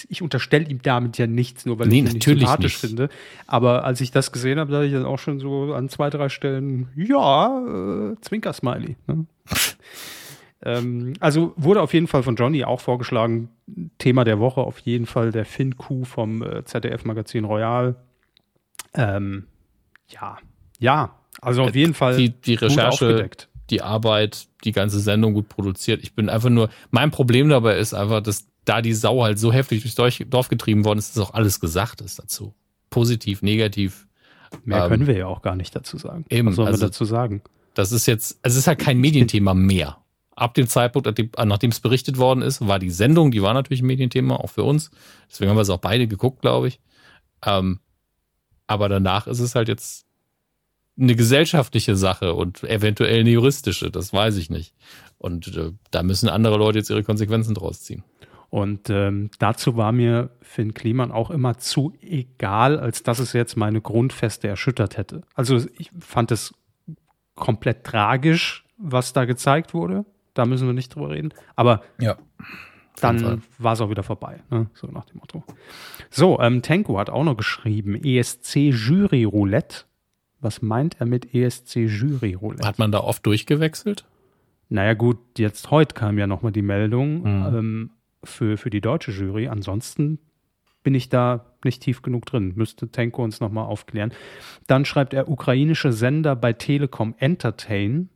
ich 0.07 0.21
unterstelle 0.21 0.65
ihm 0.69 0.81
damit 0.81 1.17
ja 1.17 1.27
nichts, 1.27 1.65
nur 1.65 1.79
weil 1.79 1.87
nee, 1.89 1.95
ich 1.95 2.05
ihn 2.05 2.13
nicht 2.13 2.23
sympathisch 2.23 2.81
nicht. 2.81 2.89
finde. 2.91 3.09
Aber 3.45 3.83
als 3.83 3.99
ich 3.99 4.11
das 4.11 4.31
gesehen 4.31 4.57
habe, 4.57 4.71
da 4.71 4.83
ich 4.83 4.93
dann 4.93 5.05
auch 5.05 5.19
schon 5.19 5.39
so 5.39 5.73
an 5.73 5.89
zwei, 5.89 6.09
drei 6.09 6.29
Stellen, 6.29 6.87
ja, 6.95 7.59
äh, 7.59 8.15
Zwinker-Smiley. 8.21 8.95
Ne? 9.07 9.25
Ähm, 10.63 11.13
also 11.19 11.53
wurde 11.57 11.81
auf 11.81 11.93
jeden 11.93 12.07
Fall 12.07 12.23
von 12.23 12.35
Johnny 12.35 12.63
auch 12.63 12.79
vorgeschlagen, 12.79 13.49
Thema 13.97 14.23
der 14.23 14.39
Woche 14.39 14.61
auf 14.61 14.79
jeden 14.79 15.05
Fall 15.05 15.31
der 15.31 15.45
Finn-Coup 15.45 16.05
vom 16.05 16.43
äh, 16.43 16.63
ZDF-Magazin 16.63 17.45
Royal. 17.45 17.95
Ähm, 18.93 19.45
ja, 20.09 20.37
ja, 20.79 21.15
also 21.41 21.63
auf 21.63 21.75
jeden 21.75 21.93
Fall 21.93 22.17
die, 22.17 22.29
die 22.29 22.55
Recherche, 22.55 23.29
die 23.69 23.81
Arbeit, 23.81 24.47
die 24.63 24.71
ganze 24.71 24.99
Sendung 24.99 25.33
gut 25.33 25.49
produziert. 25.49 26.03
Ich 26.03 26.13
bin 26.13 26.29
einfach 26.29 26.49
nur, 26.49 26.69
mein 26.91 27.09
Problem 27.09 27.49
dabei 27.49 27.77
ist 27.77 27.93
einfach, 27.93 28.21
dass 28.21 28.47
da 28.65 28.81
die 28.81 28.93
Sau 28.93 29.23
halt 29.23 29.39
so 29.39 29.51
heftig 29.51 29.81
durchs 29.95 30.23
Dorf 30.29 30.49
getrieben 30.49 30.85
worden 30.85 30.99
ist, 30.99 31.15
dass 31.15 31.23
auch 31.23 31.33
alles 31.33 31.59
gesagt 31.59 32.01
ist 32.01 32.19
dazu. 32.19 32.53
Positiv, 32.89 33.41
negativ. 33.41 34.07
Mehr 34.65 34.83
ähm, 34.83 34.89
können 34.89 35.07
wir 35.07 35.17
ja 35.17 35.27
auch 35.27 35.41
gar 35.41 35.55
nicht 35.55 35.75
dazu 35.75 35.97
sagen. 35.97 36.25
Eben, 36.29 36.49
Was 36.49 36.55
sollen 36.55 36.67
also, 36.67 36.81
wir 36.81 36.87
dazu 36.87 37.05
sagen? 37.05 37.41
Das 37.73 37.91
ist 37.91 38.05
jetzt, 38.05 38.37
es 38.43 38.55
ist 38.55 38.67
halt 38.67 38.79
kein 38.79 38.99
Medienthema 38.99 39.53
mehr 39.53 40.00
ab 40.35 40.53
dem 40.53 40.67
Zeitpunkt, 40.67 41.07
nachdem 41.37 41.71
es 41.71 41.79
berichtet 41.79 42.17
worden 42.17 42.41
ist, 42.41 42.67
war 42.67 42.79
die 42.79 42.89
Sendung, 42.89 43.31
die 43.31 43.41
war 43.41 43.53
natürlich 43.53 43.81
ein 43.81 43.87
Medienthema, 43.87 44.35
auch 44.35 44.49
für 44.49 44.63
uns. 44.63 44.91
Deswegen 45.29 45.49
haben 45.49 45.57
wir 45.57 45.61
es 45.61 45.69
auch 45.69 45.79
beide 45.79 46.07
geguckt, 46.07 46.41
glaube 46.41 46.67
ich. 46.67 46.79
Ähm, 47.45 47.79
aber 48.67 48.89
danach 48.89 49.27
ist 49.27 49.39
es 49.39 49.55
halt 49.55 49.67
jetzt 49.67 50.05
eine 50.99 51.15
gesellschaftliche 51.15 51.95
Sache 51.95 52.33
und 52.33 52.63
eventuell 52.63 53.21
eine 53.21 53.29
juristische, 53.29 53.91
das 53.91 54.13
weiß 54.13 54.37
ich 54.37 54.49
nicht. 54.49 54.73
Und 55.17 55.55
äh, 55.55 55.71
da 55.91 56.03
müssen 56.03 56.29
andere 56.29 56.57
Leute 56.57 56.77
jetzt 56.79 56.89
ihre 56.89 57.03
Konsequenzen 57.03 57.53
draus 57.53 57.81
ziehen. 57.81 58.03
Und 58.49 58.89
ähm, 58.89 59.29
dazu 59.39 59.77
war 59.77 59.93
mir 59.93 60.29
Finn 60.41 60.73
Kliman 60.73 61.11
auch 61.11 61.31
immer 61.31 61.57
zu 61.57 61.93
egal, 62.01 62.79
als 62.79 63.01
dass 63.01 63.19
es 63.19 63.31
jetzt 63.31 63.55
meine 63.55 63.79
Grundfeste 63.81 64.47
erschüttert 64.49 64.97
hätte. 64.97 65.21
Also 65.35 65.65
ich 65.77 65.89
fand 65.99 66.31
es 66.31 66.53
komplett 67.35 67.85
tragisch, 67.85 68.65
was 68.77 69.13
da 69.13 69.23
gezeigt 69.25 69.73
wurde. 69.73 70.05
Da 70.33 70.45
müssen 70.45 70.67
wir 70.67 70.73
nicht 70.73 70.95
drüber 70.95 71.09
reden. 71.09 71.33
Aber 71.55 71.81
ja, 71.99 72.17
dann 72.99 73.41
war 73.57 73.73
es 73.73 73.81
auch 73.81 73.89
wieder 73.89 74.03
vorbei. 74.03 74.39
Ne? 74.49 74.67
So 74.73 74.87
nach 74.87 75.05
dem 75.05 75.19
Motto. 75.19 75.43
So, 76.09 76.39
ähm, 76.39 76.61
Tenko 76.61 76.97
hat 76.99 77.09
auch 77.09 77.23
noch 77.23 77.37
geschrieben: 77.37 77.95
ESC 77.95 78.71
Jury 78.71 79.23
Roulette. 79.23 79.85
Was 80.39 80.61
meint 80.61 80.99
er 80.99 81.05
mit 81.05 81.33
ESC 81.33 81.75
Jury 81.87 82.33
Roulette? 82.33 82.67
Hat 82.67 82.79
man 82.79 82.91
da 82.91 82.99
oft 82.99 83.25
durchgewechselt? 83.25 84.05
Naja, 84.69 84.93
gut, 84.93 85.17
jetzt 85.37 85.69
heute 85.69 85.93
kam 85.93 86.17
ja 86.17 86.27
nochmal 86.27 86.51
die 86.51 86.61
Meldung 86.61 87.21
mhm. 87.21 87.57
ähm, 87.57 87.89
für, 88.23 88.57
für 88.57 88.69
die 88.69 88.81
deutsche 88.81 89.11
Jury. 89.11 89.47
Ansonsten 89.49 90.19
bin 90.83 90.95
ich 90.95 91.09
da 91.09 91.45
nicht 91.63 91.83
tief 91.83 92.01
genug 92.01 92.25
drin. 92.25 92.53
Müsste 92.55 92.89
Tenko 92.89 93.23
uns 93.23 93.39
nochmal 93.39 93.65
aufklären. 93.65 94.13
Dann 94.67 94.85
schreibt 94.85 95.13
er: 95.13 95.29
ukrainische 95.29 95.91
Sender 95.91 96.35
bei 96.35 96.53
Telekom 96.53 97.15
Entertain. 97.17 98.09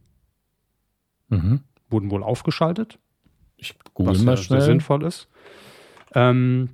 Mhm 1.29 1.61
wurden 1.89 2.11
wohl 2.11 2.23
aufgeschaltet. 2.23 2.99
Ich 3.57 3.75
google 3.93 4.13
was 4.13 4.21
mal 4.21 4.37
schnell. 4.37 4.61
sehr 4.61 4.67
sinnvoll 4.67 5.03
ist. 5.03 5.27
Ähm, 6.13 6.69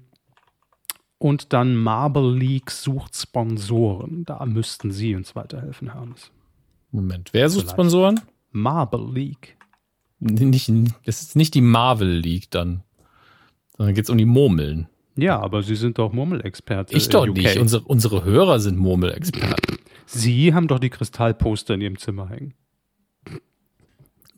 und 1.18 1.54
dann 1.54 1.76
Marble 1.76 2.36
League 2.36 2.72
sucht 2.72 3.16
Sponsoren. 3.16 4.26
Da 4.26 4.44
müssten 4.46 4.92
Sie 4.92 5.16
uns 5.16 5.36
weiterhelfen, 5.36 5.94
Hermes. 5.94 6.32
Moment, 6.92 7.30
wer 7.34 7.50
sucht 7.50 7.62
Vielleicht. 7.62 7.76
Sponsoren? 7.76 8.22
Marble 8.52 9.12
League. 9.14 9.58
Nicht, 10.20 10.72
das 11.06 11.22
ist 11.22 11.36
nicht 11.36 11.54
die 11.56 11.62
Marvel 11.62 12.10
League 12.10 12.52
dann, 12.52 12.84
sondern 13.76 13.96
geht 13.96 14.06
es 14.06 14.10
um 14.10 14.18
die 14.18 14.26
Murmeln. 14.26 14.88
Ja, 15.16 15.40
aber 15.40 15.64
Sie 15.64 15.76
sind 15.76 15.98
doch 15.98 16.14
Murmelexperte. 16.14 16.96
Ich 16.96 17.10
doch 17.10 17.26
nicht. 17.28 17.58
Unsere, 17.58 17.84
unsere 17.84 18.24
Hörer 18.24 18.60
sind 18.60 18.78
Murmelexperten. 18.78 19.78
Sie 20.06 20.54
haben 20.54 20.68
doch 20.68 20.80
die 20.80 20.90
Kristallposter 20.90 21.74
in 21.74 21.82
Ihrem 21.82 21.98
Zimmer 21.98 22.30
hängen. 22.30 22.54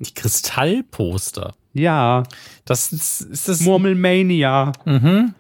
Die 0.05 0.13
Kristallposter? 0.13 1.53
Ja. 1.73 2.23
Das 2.65 2.91
ist, 2.91 3.21
ist 3.21 3.47
das. 3.49 3.61
Murmelmania. 3.61 4.71
Mhm. 4.85 5.34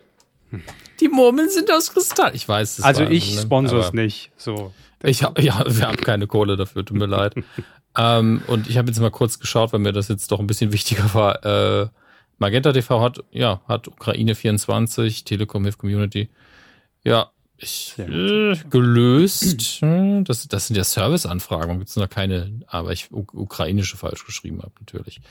Die 0.99 1.07
Murmeln 1.07 1.49
sind 1.49 1.71
aus 1.71 1.91
Kristall. 1.91 2.35
Ich 2.35 2.47
weiß 2.47 2.79
es. 2.79 2.85
Also 2.85 3.03
ich 3.03 3.35
ne? 3.35 3.41
sponsor 3.41 3.79
es 3.79 3.93
nicht. 3.93 4.31
So. 4.37 4.71
Ich 5.03 5.23
hab, 5.23 5.39
ja, 5.39 5.63
wir 5.67 5.87
haben 5.87 5.97
keine 5.97 6.27
Kohle 6.27 6.55
dafür, 6.55 6.85
tut 6.85 6.97
mir 6.97 7.07
leid. 7.07 7.35
ähm, 7.97 8.41
und 8.47 8.69
ich 8.69 8.77
habe 8.77 8.87
jetzt 8.87 8.99
mal 8.99 9.11
kurz 9.11 9.39
geschaut, 9.39 9.73
weil 9.73 9.79
mir 9.79 9.91
das 9.91 10.07
jetzt 10.07 10.31
doch 10.31 10.39
ein 10.39 10.47
bisschen 10.47 10.71
wichtiger 10.71 11.13
war. 11.13 11.43
Äh, 11.45 11.87
Magenta 12.37 12.71
TV 12.71 13.01
hat, 13.01 13.23
ja, 13.31 13.61
hat 13.67 13.87
Ukraine 13.87 14.35
24, 14.35 15.23
Telekom 15.25 15.63
Hilf 15.63 15.77
Community. 15.77 16.29
Ja, 17.03 17.32
ich, 17.57 17.95
äh, 17.97 18.55
gelöst. 18.69 19.81
Hm, 19.81 20.23
das, 20.25 20.47
das 20.47 20.67
sind 20.67 20.75
ja 20.75 20.83
Serviceanfragen. 20.83 21.77
Gibt 21.77 21.89
es 21.89 21.95
noch 21.95 22.09
keine, 22.09 22.61
aber 22.67 22.91
ich 22.91 23.11
ukrainische 23.11 23.97
falsch 23.97 24.25
geschrieben 24.25 24.61
habe, 24.61 24.73
natürlich. 24.79 25.21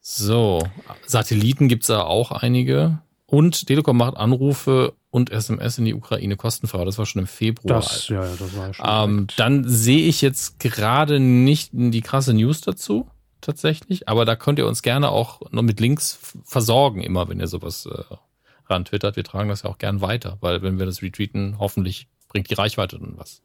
So, 0.00 0.62
Satelliten 1.04 1.68
gibt's 1.68 1.88
da 1.88 2.02
auch 2.02 2.30
einige. 2.30 3.00
Und 3.26 3.66
Telekom 3.66 3.96
macht 3.96 4.16
Anrufe 4.16 4.94
und 5.10 5.30
SMS 5.30 5.78
in 5.78 5.84
die 5.84 5.94
Ukraine 5.94 6.36
kostenfrei. 6.36 6.84
Das 6.84 6.96
war 6.98 7.06
schon 7.06 7.22
im 7.22 7.26
Februar. 7.26 7.80
Das, 7.80 8.08
ja, 8.08 8.24
ja, 8.24 8.36
das 8.38 8.56
war 8.56 8.72
schon. 8.72 8.86
Ähm, 8.88 9.26
dann 9.36 9.68
sehe 9.68 10.06
ich 10.06 10.22
jetzt 10.22 10.60
gerade 10.60 11.18
nicht 11.18 11.70
die 11.72 12.02
krasse 12.02 12.34
News 12.34 12.60
dazu, 12.60 13.10
tatsächlich. 13.40 14.08
Aber 14.08 14.24
da 14.24 14.36
könnt 14.36 14.60
ihr 14.60 14.66
uns 14.68 14.82
gerne 14.82 15.08
auch 15.08 15.40
noch 15.50 15.62
mit 15.62 15.80
Links 15.80 16.20
versorgen, 16.44 17.02
immer 17.02 17.28
wenn 17.28 17.40
ihr 17.40 17.48
sowas 17.48 17.86
äh, 17.86 18.14
ran 18.68 18.84
twittert. 18.84 19.16
Wir 19.16 19.24
tragen 19.24 19.48
das 19.48 19.62
ja 19.62 19.70
auch 19.70 19.78
gern 19.78 20.00
weiter, 20.00 20.38
weil 20.40 20.62
wenn 20.62 20.78
wir 20.78 20.86
das 20.86 21.02
retweeten, 21.02 21.56
hoffentlich 21.58 22.08
bringt 22.28 22.50
die 22.50 22.54
Reichweite 22.54 22.98
dann 22.98 23.14
was. 23.16 23.42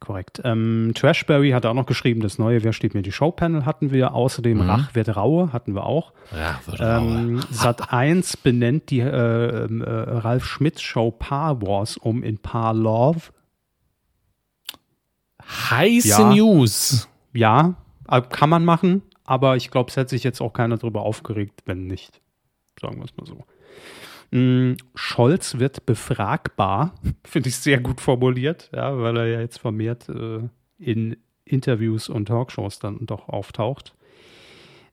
Korrekt. 0.00 0.40
Ähm, 0.44 0.92
Trashberry 0.94 1.50
hat 1.50 1.66
auch 1.66 1.74
noch 1.74 1.86
geschrieben, 1.86 2.20
das 2.20 2.38
neue 2.38 2.62
Wer 2.62 2.72
steht 2.72 2.94
mir 2.94 3.02
die 3.02 3.12
Show-Panel 3.12 3.64
hatten 3.64 3.90
wir. 3.90 4.14
Außerdem 4.14 4.58
mhm. 4.58 4.70
Rach 4.70 4.94
wird 4.94 5.16
Raue 5.16 5.52
hatten 5.52 5.74
wir 5.74 5.86
auch. 5.86 6.12
Ja, 6.32 6.60
ähm, 6.78 7.40
Sat 7.50 7.92
1 7.92 8.36
benennt 8.38 8.90
die 8.90 9.00
äh, 9.00 9.06
äh, 9.06 9.82
Ralf 9.82 10.44
Schmitz 10.44 10.80
Show 10.80 11.10
Paar 11.10 11.60
Wars 11.62 11.96
um 11.96 12.22
in 12.22 12.38
Paar 12.38 12.74
Love. 12.74 13.20
Heiße 15.42 16.08
ja. 16.08 16.32
News. 16.32 17.08
Ja, 17.32 17.74
äh, 18.08 18.22
kann 18.22 18.50
man 18.50 18.64
machen, 18.64 19.02
aber 19.24 19.56
ich 19.56 19.70
glaube, 19.70 19.90
es 19.90 19.96
hätte 19.96 20.10
sich 20.10 20.22
jetzt 20.22 20.40
auch 20.40 20.52
keiner 20.52 20.76
darüber 20.76 21.02
aufgeregt, 21.02 21.62
wenn 21.66 21.86
nicht. 21.86 22.20
Sagen 22.80 22.98
wir 22.98 23.04
es 23.04 23.16
mal 23.16 23.26
so. 23.26 23.44
Mm, 24.30 24.74
Scholz 24.94 25.58
wird 25.58 25.86
befragbar, 25.86 26.94
finde 27.24 27.48
ich 27.48 27.56
sehr 27.56 27.80
gut 27.80 28.00
formuliert, 28.00 28.70
ja, 28.74 28.98
weil 28.98 29.16
er 29.16 29.26
ja 29.26 29.40
jetzt 29.40 29.58
vermehrt 29.58 30.08
äh, 30.08 30.40
in 30.78 31.16
Interviews 31.44 32.08
und 32.08 32.26
Talkshows 32.26 32.78
dann 32.78 33.06
doch 33.06 33.28
auftaucht. 33.28 33.94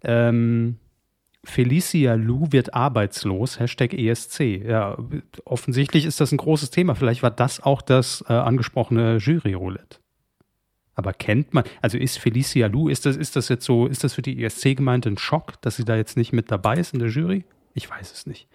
Ähm, 0.03 0.77
Felicia 1.43 2.15
Lu 2.15 2.47
wird 2.51 2.73
arbeitslos, 2.73 3.59
Hashtag 3.59 3.93
ESC. 3.93 4.39
Ja, 4.65 4.97
offensichtlich 5.45 6.05
ist 6.05 6.19
das 6.19 6.31
ein 6.31 6.37
großes 6.37 6.71
Thema. 6.71 6.95
Vielleicht 6.95 7.23
war 7.23 7.31
das 7.31 7.61
auch 7.61 7.81
das 7.81 8.23
äh, 8.27 8.33
angesprochene 8.33 9.17
Jury-Roulette. 9.17 9.99
Aber 10.95 11.13
kennt 11.13 11.53
man, 11.53 11.65
also 11.81 11.97
ist 11.97 12.17
Felicia 12.17 12.67
Lu, 12.67 12.87
ist 12.87 13.05
das, 13.05 13.17
ist 13.17 13.35
das 13.35 13.49
jetzt 13.49 13.65
so, 13.65 13.85
ist 13.85 14.03
das 14.03 14.13
für 14.13 14.21
die 14.21 14.43
ESC 14.43 14.75
gemeint 14.75 15.05
ein 15.05 15.17
Schock, 15.17 15.61
dass 15.61 15.75
sie 15.75 15.85
da 15.85 15.95
jetzt 15.95 16.17
nicht 16.17 16.31
mit 16.31 16.51
dabei 16.51 16.75
ist 16.75 16.93
in 16.93 16.99
der 16.99 17.09
Jury? 17.09 17.43
Ich 17.73 17.89
weiß 17.89 18.11
es 18.11 18.25
nicht. 18.25 18.47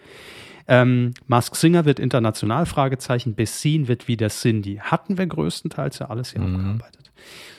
Ähm, 0.66 1.14
Mask 1.26 1.56
Singer 1.56 1.84
wird 1.84 1.98
international, 1.98 2.66
Fragezeichen. 2.66 3.34
Bessin 3.34 3.88
wird 3.88 4.08
wieder 4.08 4.28
Cindy. 4.28 4.76
Hatten 4.76 5.18
wir 5.18 5.26
größtenteils 5.26 5.98
ja 5.98 6.10
alles 6.10 6.32
hier 6.32 6.40
mhm. 6.40 6.54
abgearbeitet. 6.54 7.12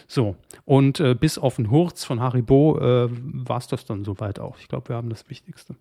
So, 0.07 0.35
und 0.65 0.99
äh, 0.99 1.15
bis 1.15 1.37
auf 1.37 1.55
den 1.55 1.71
Hurz 1.71 2.03
von 2.03 2.19
Haribo 2.19 2.77
äh, 2.79 3.09
war 3.09 3.57
es 3.57 3.67
das 3.67 3.85
dann 3.85 4.03
soweit 4.03 4.39
auch. 4.39 4.57
Ich 4.59 4.67
glaube, 4.67 4.89
wir 4.89 4.95
haben 4.97 5.09
das 5.09 5.29
Wichtigste. 5.29 5.75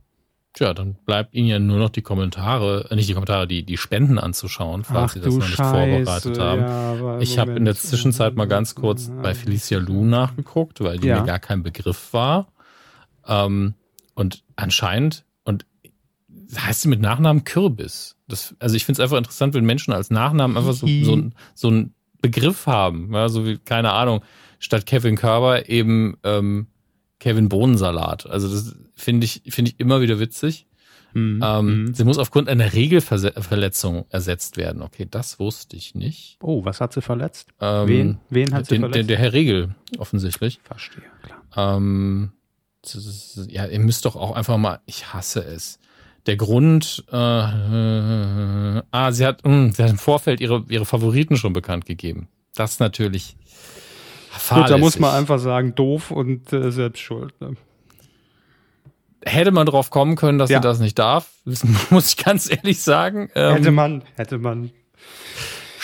Tja, 0.52 0.74
dann 0.74 0.94
bleibt 1.06 1.34
Ihnen 1.34 1.46
ja 1.46 1.58
nur 1.60 1.78
noch 1.78 1.90
die 1.90 2.02
Kommentare, 2.02 2.88
äh, 2.90 2.96
nicht 2.96 3.08
die 3.08 3.14
Kommentare, 3.14 3.46
die, 3.46 3.64
die 3.64 3.76
Spenden 3.76 4.18
anzuschauen, 4.18 4.84
falls 4.84 5.10
Ach, 5.10 5.14
Sie 5.14 5.20
das 5.20 5.34
noch 5.34 5.46
nicht 5.46 5.56
Scheiße, 5.56 6.04
vorbereitet 6.04 6.38
haben. 6.40 6.60
Ja, 6.60 7.18
ich 7.20 7.38
habe 7.38 7.52
in 7.52 7.64
der 7.64 7.76
Zwischenzeit 7.76 8.34
mal 8.34 8.46
ganz 8.46 8.74
kurz 8.74 9.10
bei 9.22 9.34
Felicia 9.34 9.78
Lu 9.78 10.04
nachgeguckt, 10.04 10.80
weil 10.80 10.98
die 10.98 11.08
ja. 11.08 11.20
mir 11.20 11.26
gar 11.26 11.38
kein 11.38 11.62
Begriff 11.62 12.12
war. 12.12 12.48
Ähm, 13.26 13.74
und 14.14 14.42
anscheinend 14.56 15.24
heißt 16.58 16.82
sie 16.82 16.88
mit 16.88 17.00
Nachnamen 17.00 17.44
Kürbis. 17.44 18.16
Das, 18.28 18.54
also 18.58 18.76
ich 18.76 18.84
finde 18.84 19.00
es 19.00 19.04
einfach 19.04 19.18
interessant, 19.18 19.54
wenn 19.54 19.64
Menschen 19.64 19.92
als 19.92 20.10
Nachnamen 20.10 20.56
einfach 20.56 20.72
so, 20.72 20.86
so, 21.02 21.30
so 21.54 21.68
einen 21.68 21.94
Begriff 22.22 22.66
haben. 22.66 23.12
Ja, 23.12 23.28
so 23.28 23.46
wie, 23.46 23.58
keine 23.58 23.92
Ahnung, 23.92 24.22
statt 24.58 24.86
Kevin 24.86 25.16
Körber 25.16 25.68
eben 25.68 26.16
ähm, 26.24 26.66
Kevin 27.18 27.48
Bohnensalat. 27.48 28.28
Also 28.28 28.48
das 28.48 28.76
finde 28.94 29.24
ich, 29.24 29.42
finde 29.48 29.70
ich 29.70 29.80
immer 29.80 30.00
wieder 30.00 30.18
witzig. 30.18 30.66
Mhm. 31.12 31.40
Ähm, 31.44 31.84
mhm. 31.84 31.94
Sie 31.94 32.04
muss 32.04 32.18
aufgrund 32.18 32.48
einer 32.48 32.72
Regelverletzung 32.72 34.06
ersetzt 34.10 34.56
werden. 34.56 34.82
Okay, 34.82 35.08
das 35.10 35.38
wusste 35.38 35.76
ich 35.76 35.94
nicht. 35.94 36.38
Oh, 36.40 36.64
was 36.64 36.80
hat 36.80 36.92
sie 36.92 37.02
verletzt? 37.02 37.48
Ähm, 37.60 37.88
wen, 37.88 38.18
wen 38.30 38.54
hat 38.54 38.66
sie 38.66 38.74
den, 38.74 38.82
verletzt? 38.82 38.96
Der, 38.96 39.04
der 39.04 39.18
Herr 39.18 39.32
Regel, 39.32 39.74
offensichtlich. 39.98 40.60
Verstehe, 40.62 41.02
klar. 41.22 41.42
Ähm, 41.56 42.32
ist, 42.84 43.40
ja, 43.48 43.66
ihr 43.66 43.80
müsst 43.80 44.04
doch 44.04 44.16
auch 44.16 44.32
einfach 44.32 44.56
mal, 44.56 44.80
ich 44.86 45.12
hasse 45.12 45.44
es 45.44 45.78
der 46.26 46.36
Grund, 46.36 47.04
äh, 47.10 47.16
äh, 47.16 48.82
ah, 48.90 49.12
sie 49.12 49.26
hat, 49.26 49.44
mh, 49.44 49.50
hm, 49.50 49.72
sie 49.72 49.82
hat 49.82 49.90
im 49.90 49.98
Vorfeld 49.98 50.40
ihre, 50.40 50.64
ihre 50.68 50.84
Favoriten 50.84 51.36
schon 51.36 51.52
bekannt 51.52 51.86
gegeben. 51.86 52.28
Das 52.54 52.72
ist 52.72 52.80
natürlich 52.80 53.36
fahrlässig. 54.30 54.66
Gut, 54.66 54.70
da 54.70 54.78
muss 54.78 54.98
man 54.98 55.14
einfach 55.14 55.38
sagen, 55.38 55.74
doof 55.74 56.10
und 56.10 56.52
äh, 56.52 56.70
selbst 56.70 57.00
schuld. 57.00 57.38
Ne? 57.40 57.56
Hätte 59.24 59.50
man 59.50 59.66
drauf 59.66 59.90
kommen 59.90 60.16
können, 60.16 60.38
dass 60.38 60.50
ja. 60.50 60.58
sie 60.58 60.62
das 60.62 60.78
nicht 60.78 60.98
darf, 60.98 61.30
muss 61.90 62.08
ich 62.08 62.24
ganz 62.24 62.50
ehrlich 62.50 62.80
sagen. 62.80 63.30
Ähm, 63.34 63.56
hätte 63.56 63.70
man, 63.70 64.02
hätte 64.16 64.38
man. 64.38 64.70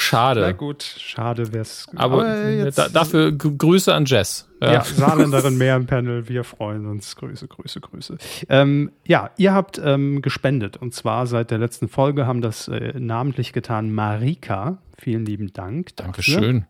Schade. 0.07 0.41
Na 0.41 0.53
gut, 0.53 0.83
schade 0.83 1.53
wär's. 1.53 1.89
Aber, 1.97 2.20
Aber 2.20 2.49
jetzt, 2.49 2.78
da, 2.78 2.89
dafür 2.89 3.33
Grüße 3.33 3.93
an 3.93 4.05
Jess. 4.05 4.49
Ja, 4.61 4.74
ja 4.74 4.85
Saarländerin 4.85 5.59
mehr 5.59 5.77
im 5.77 5.87
Panel. 5.87 6.28
Wir 6.28 6.45
freuen 6.45 6.87
uns. 6.87 7.16
Grüße, 7.16 7.49
Grüße, 7.49 7.81
Grüße. 7.81 8.16
Ähm, 8.49 8.93
ja, 9.07 9.31
ihr 9.37 9.53
habt 9.53 9.81
ähm, 9.83 10.23
gespendet. 10.23 10.77
Und 10.77 10.95
zwar 10.95 11.27
seit 11.27 11.51
der 11.51 11.59
letzten 11.59 11.89
Folge 11.89 12.27
haben 12.27 12.41
das 12.41 12.69
äh, 12.69 12.99
namentlich 12.99 13.53
getan 13.53 13.93
Marika. 13.93 14.78
Vielen 14.97 15.27
lieben 15.27 15.53
Dank. 15.53 15.97
Dafür. 15.97 16.12
Dankeschön. 16.12 16.66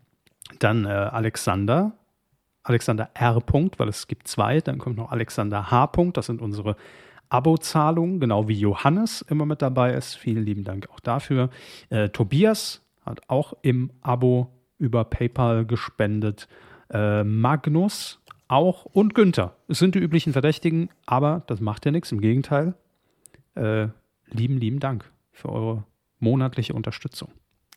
Dann 0.59 0.85
äh, 0.85 0.89
Alexander. 0.89 1.93
Alexander 2.63 3.09
R. 3.13 3.41
weil 3.77 3.87
es 3.87 4.07
gibt 4.07 4.27
zwei. 4.27 4.61
Dann 4.61 4.79
kommt 4.79 4.97
noch 4.97 5.11
Alexander 5.11 5.71
H. 5.71 5.91
Das 6.13 6.25
sind 6.25 6.41
unsere 6.41 6.75
Abozahlungen, 7.29 8.19
genau 8.19 8.47
wie 8.47 8.59
Johannes 8.59 9.21
immer 9.21 9.45
mit 9.45 9.61
dabei 9.61 9.93
ist. 9.93 10.15
Vielen 10.15 10.43
lieben 10.45 10.63
Dank 10.63 10.89
auch 10.89 10.99
dafür. 10.99 11.49
Äh, 11.89 12.09
Tobias 12.09 12.81
hat 13.07 13.21
auch 13.27 13.53
im 13.61 13.91
Abo 14.01 14.49
über 14.77 15.03
PayPal 15.05 15.65
gespendet. 15.65 16.47
Äh, 16.89 17.23
Magnus 17.23 18.19
auch 18.47 18.85
und 18.85 19.13
Günther. 19.13 19.55
Es 19.67 19.79
sind 19.79 19.95
die 19.95 19.99
üblichen 19.99 20.33
Verdächtigen, 20.33 20.89
aber 21.05 21.43
das 21.47 21.59
macht 21.59 21.85
ja 21.85 21.91
nichts. 21.91 22.11
Im 22.11 22.21
Gegenteil. 22.21 22.75
Äh, 23.55 23.87
lieben, 24.29 24.57
lieben 24.57 24.79
Dank 24.79 25.11
für 25.31 25.49
eure 25.49 25.83
monatliche 26.19 26.73
Unterstützung. 26.73 27.29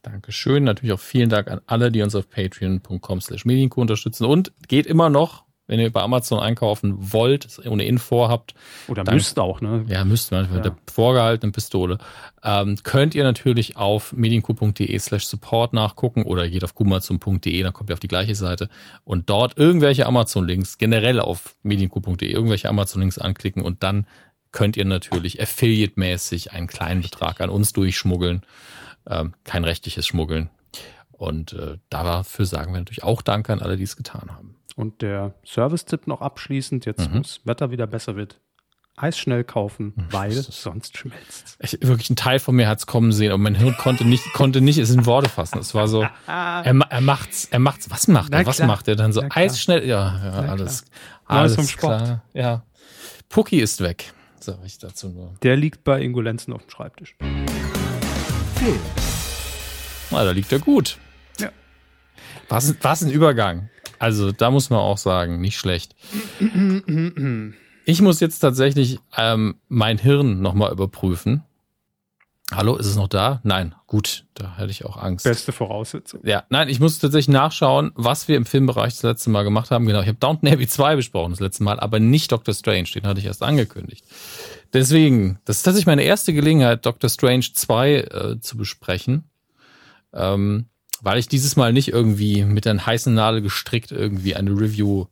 Dankeschön. 0.03 0.65
Natürlich 0.65 0.93
auch 0.93 1.01
vielen 1.01 1.29
Dank 1.29 1.49
an 1.49 1.61
alle, 1.67 1.91
die 1.91 2.03
uns 2.03 2.15
auf 2.15 2.31
patreon.com 2.31 3.21
slash 3.21 3.45
medienco 3.45 3.81
unterstützen. 3.81 4.25
Und 4.25 4.53
geht 4.69 4.87
immer 4.87 5.11
noch 5.11 5.45
wenn 5.71 5.79
ihr 5.79 5.93
bei 5.93 6.03
Amazon 6.03 6.41
einkaufen 6.41 7.13
wollt, 7.13 7.61
ohnehin 7.65 7.99
vorhabt. 7.99 8.55
Oder 8.89 9.05
dann, 9.05 9.15
müsst 9.15 9.39
auch, 9.39 9.61
ne? 9.61 9.85
Ja, 9.87 10.05
müsst 10.05 10.33
man, 10.33 10.47
mit 10.53 10.65
ja. 10.65 10.71
der 10.71 10.77
vorgehaltenen 10.93 11.53
Pistole. 11.53 11.99
Ähm, 12.43 12.77
könnt 12.83 13.15
ihr 13.15 13.23
natürlich 13.23 13.77
auf 13.77 14.13
medienku.de 14.13 14.99
slash 14.99 15.27
support 15.27 15.73
nachgucken 15.73 16.25
oder 16.25 16.49
geht 16.49 16.65
auf 16.65 16.75
kumazum.de, 16.75 17.63
dann 17.63 17.73
kommt 17.73 17.89
ihr 17.89 17.95
auf 17.95 18.01
die 18.01 18.09
gleiche 18.09 18.35
Seite 18.35 18.69
und 19.05 19.31
dort 19.31 19.59
irgendwelche 19.59 20.07
Amazon-Links, 20.07 20.77
generell 20.77 21.21
auf 21.21 21.55
medienku.de 21.63 22.29
irgendwelche 22.29 22.69
Amazon-Links 22.69 23.19
anklicken 23.19 23.63
und 23.63 23.85
dann 23.85 24.09
könnt 24.51 24.77
ihr 24.77 24.85
natürlich 24.85 25.41
affiliate-mäßig 25.41 26.51
einen 26.51 26.67
kleinen 26.67 27.03
Betrag 27.03 27.41
an 27.41 27.49
uns 27.49 27.73
durchschmuggeln. 27.73 28.43
Ähm, 29.09 29.35
kein 29.45 29.63
rechtliches 29.63 30.05
Schmuggeln. 30.05 30.51
Und 31.21 31.53
äh, 31.53 31.77
dafür 31.91 32.47
sagen 32.47 32.73
wir 32.73 32.81
natürlich 32.81 33.05
auch 33.05 33.21
Danke 33.21 33.53
an 33.53 33.61
alle, 33.61 33.77
die 33.77 33.83
es 33.83 33.95
getan 33.95 34.31
haben. 34.31 34.57
Und 34.75 35.03
der 35.03 35.35
Service-Tipp 35.45 36.07
noch 36.07 36.23
abschließend, 36.23 36.87
jetzt 36.87 37.11
mhm. 37.11 37.23
das 37.23 37.41
Wetter 37.45 37.71
wieder 37.71 37.87
besser 37.87 38.17
wird, 38.17 38.41
eisschnell 38.97 39.45
kaufen, 39.45 39.93
weil 40.11 40.33
sonst 40.33 40.97
schmilzt. 40.97 41.59
Ich, 41.59 41.77
wirklich 41.83 42.09
ein 42.09 42.17
Teil 42.17 42.39
von 42.39 42.57
mir 42.57 42.69
hat's 42.69 42.87
kommen 42.87 43.13
sehen, 43.13 43.33
aber 43.33 43.43
mein 43.43 43.55
Hirn 43.55 43.77
konnte 43.77 44.07
nicht, 44.07 44.33
konnte 44.33 44.63
nicht 44.63 44.79
es 44.79 44.89
in 44.89 45.05
Worte 45.05 45.29
fassen. 45.29 45.59
Es 45.59 45.75
war 45.75 45.89
so, 45.89 46.01
er, 46.27 46.63
er 46.65 47.01
macht's, 47.03 47.49
er 47.51 47.59
macht's, 47.59 47.91
was 47.91 48.09
macht 48.09 48.33
er, 48.33 48.47
was 48.47 48.61
macht 48.61 48.89
er 48.89 48.97
dann 48.97 49.13
so? 49.13 49.23
Eisschnell, 49.29 49.87
ja, 49.87 50.19
ja, 50.25 50.33
alles, 50.51 50.87
alles 51.27 51.55
vom 51.55 51.69
Sport. 51.69 52.03
klar, 52.03 52.23
ja. 52.33 52.63
Pucki 53.29 53.61
ist 53.61 53.83
weg, 53.83 54.15
sag 54.39 54.57
ich 54.65 54.79
dazu 54.79 55.11
nur. 55.11 55.35
Der 55.43 55.59
liegt 55.59 55.85
bei 55.85 56.01
Ingo 56.01 56.23
Lenzen 56.23 56.55
auf 56.55 56.63
dem 56.63 56.71
Schreibtisch. 56.71 57.15
Film. 58.55 58.81
Na, 60.11 60.25
da 60.25 60.31
liegt 60.31 60.51
er 60.51 60.61
gut. 60.61 60.97
Was, 62.51 62.75
was 62.83 63.03
ein 63.03 63.11
Übergang. 63.11 63.71
Also, 64.01 64.33
da 64.33 64.51
muss 64.51 64.71
man 64.71 64.81
auch 64.81 64.99
sagen, 64.99 65.41
nicht 65.41 65.57
schlecht. 65.57 65.95
Ich 67.85 68.03
muss 68.03 68.21
jetzt 68.21 68.41
tatsächlich 68.41 68.99
ähm, 69.17 69.57
mein 69.69 69.99
Hirn 69.99 70.41
nochmal 70.41 70.73
überprüfen. 70.73 71.45
Hallo, 72.53 72.75
ist 72.75 72.87
es 72.87 72.97
noch 72.97 73.07
da? 73.07 73.41
Nein, 73.45 73.77
gut, 73.87 74.27
da 74.35 74.57
hätte 74.57 74.73
ich 74.73 74.85
auch 74.85 74.97
Angst. 74.97 75.25
Beste 75.25 75.53
Voraussetzung. 75.53 76.21
Ja, 76.25 76.43
nein, 76.49 76.69
ich 76.69 76.81
muss 76.81 76.99
tatsächlich 76.99 77.33
nachschauen, 77.33 77.93
was 77.95 78.27
wir 78.27 78.37
im 78.37 78.45
Filmbereich 78.45 78.95
das 78.95 79.03
letzte 79.05 79.31
Mal 79.31 79.45
gemacht 79.45 79.71
haben. 79.71 79.87
Genau, 79.87 80.01
ich 80.01 80.09
habe 80.09 80.19
Downton 80.19 80.49
Abbey 80.49 80.67
2 80.67 80.97
besprochen 80.97 81.31
das 81.31 81.39
letzte 81.39 81.63
Mal, 81.63 81.79
aber 81.79 82.01
nicht 82.01 82.33
Doctor 82.33 82.53
Strange, 82.53 82.89
den 82.93 83.07
hatte 83.07 83.21
ich 83.21 83.27
erst 83.27 83.45
angekündigt. 83.45 84.05
Deswegen, 84.73 85.39
das 85.45 85.59
ist 85.59 85.63
tatsächlich 85.63 85.87
meine 85.87 86.03
erste 86.03 86.33
Gelegenheit, 86.33 86.85
Doctor 86.85 87.09
Strange 87.09 87.47
2 87.55 87.95
äh, 87.95 88.41
zu 88.41 88.57
besprechen. 88.57 89.31
Ähm, 90.13 90.67
weil 91.03 91.19
ich 91.19 91.29
dieses 91.29 91.57
Mal 91.57 91.73
nicht 91.73 91.89
irgendwie 91.89 92.45
mit 92.45 92.67
einer 92.67 92.85
heißen 92.85 93.13
Nadel 93.13 93.43
gestrickt 93.43 93.93
irgendwie 93.93 94.37
eine 94.37 94.51
Review 94.51 95.07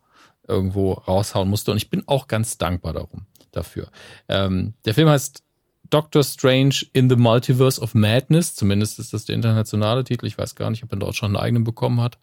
irgendwo 0.47 0.93
raushauen 0.93 1.48
musste. 1.48 1.70
Und 1.70 1.77
ich 1.77 1.90
bin 1.90 2.02
auch 2.06 2.27
ganz 2.27 2.59
dankbar 2.59 2.93
darum, 2.93 3.27
dafür. 3.52 3.90
Ähm, 4.28 4.74
der 4.85 4.94
Film 4.94 5.09
heißt 5.09 5.43
Doctor 5.90 6.23
Strange 6.23 6.86
in 6.93 7.09
the 7.09 7.16
Multiverse 7.16 7.81
of 7.81 7.94
Madness. 7.94 8.55
Zumindest 8.55 8.98
ist 8.98 9.12
das 9.12 9.24
der 9.24 9.36
internationale 9.36 10.05
Titel. 10.05 10.27
Ich 10.27 10.39
weiß 10.39 10.55
gar 10.55 10.70
nicht, 10.70 10.82
ob 10.82 10.90
er 10.90 10.94
in 10.94 11.01
Deutschland 11.01 11.36
einen 11.36 11.44
eigenen 11.44 11.65
bekommen 11.65 12.01
hat. 12.01 12.19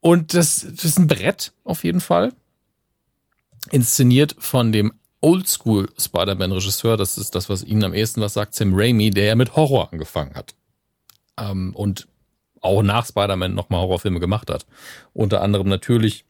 Und 0.00 0.34
das, 0.34 0.66
das 0.70 0.84
ist 0.84 0.98
ein 0.98 1.08
Brett 1.08 1.52
auf 1.64 1.84
jeden 1.84 2.00
Fall. 2.00 2.32
Inszeniert 3.70 4.34
von 4.38 4.72
dem 4.72 4.94
Oldschool 5.20 5.90
Spider-Man-Regisseur. 5.98 6.96
Das 6.96 7.18
ist 7.18 7.34
das, 7.34 7.50
was 7.50 7.62
Ihnen 7.62 7.84
am 7.84 7.92
ehesten 7.92 8.22
was 8.22 8.32
sagt, 8.32 8.54
Sam 8.54 8.72
Raimi, 8.72 9.10
der 9.10 9.26
ja 9.26 9.34
mit 9.34 9.56
Horror 9.56 9.92
angefangen 9.92 10.34
hat. 10.34 10.54
Ähm, 11.40 11.74
und 11.74 12.08
auch 12.60 12.82
nach 12.82 13.06
Spider-Man 13.06 13.54
nochmal 13.54 13.80
Horrorfilme 13.80 14.20
gemacht 14.20 14.50
hat. 14.50 14.66
Unter 15.12 15.40
anderem 15.40 15.68
natürlich 15.68 16.24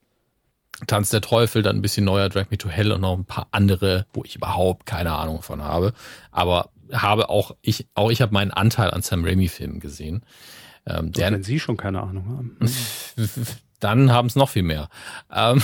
Tanz 0.86 1.10
der 1.10 1.20
Teufel, 1.20 1.62
dann 1.62 1.76
ein 1.76 1.82
bisschen 1.82 2.04
neuer 2.04 2.28
Drag 2.28 2.50
Me 2.50 2.58
to 2.58 2.68
Hell 2.68 2.92
und 2.92 3.02
noch 3.02 3.16
ein 3.16 3.24
paar 3.24 3.48
andere, 3.50 4.06
wo 4.12 4.24
ich 4.24 4.36
überhaupt 4.36 4.86
keine 4.86 5.12
Ahnung 5.12 5.42
von 5.42 5.62
habe. 5.62 5.92
Aber 6.30 6.70
habe 6.92 7.28
auch 7.28 7.56
ich, 7.60 7.86
auch 7.94 8.10
ich 8.10 8.22
habe 8.22 8.32
meinen 8.32 8.50
Anteil 8.50 8.90
an 8.90 9.02
Sam 9.02 9.24
Raimi-Filmen 9.24 9.80
gesehen. 9.80 10.22
Ähm, 10.86 11.12
der, 11.12 11.32
wenn 11.32 11.42
Sie 11.42 11.60
schon 11.60 11.76
keine 11.76 12.02
Ahnung 12.02 12.28
haben. 12.28 12.58
Dann 13.80 14.12
haben 14.12 14.26
es 14.26 14.36
noch 14.36 14.48
viel 14.48 14.62
mehr. 14.62 14.88
Ähm, 15.32 15.62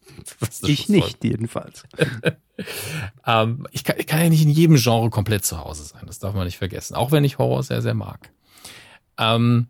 ich 0.62 0.88
nicht, 0.88 1.24
jedenfalls. 1.24 1.84
ähm, 3.26 3.66
ich, 3.70 3.84
kann, 3.84 3.96
ich 3.98 4.06
kann 4.06 4.20
ja 4.20 4.28
nicht 4.28 4.42
in 4.42 4.50
jedem 4.50 4.76
Genre 4.76 5.10
komplett 5.10 5.44
zu 5.44 5.58
Hause 5.58 5.84
sein. 5.84 6.02
Das 6.06 6.18
darf 6.18 6.34
man 6.34 6.44
nicht 6.44 6.58
vergessen. 6.58 6.94
Auch 6.94 7.12
wenn 7.12 7.24
ich 7.24 7.38
Horror 7.38 7.62
sehr, 7.62 7.82
sehr 7.82 7.94
mag. 7.94 8.30
Ähm, 9.22 9.66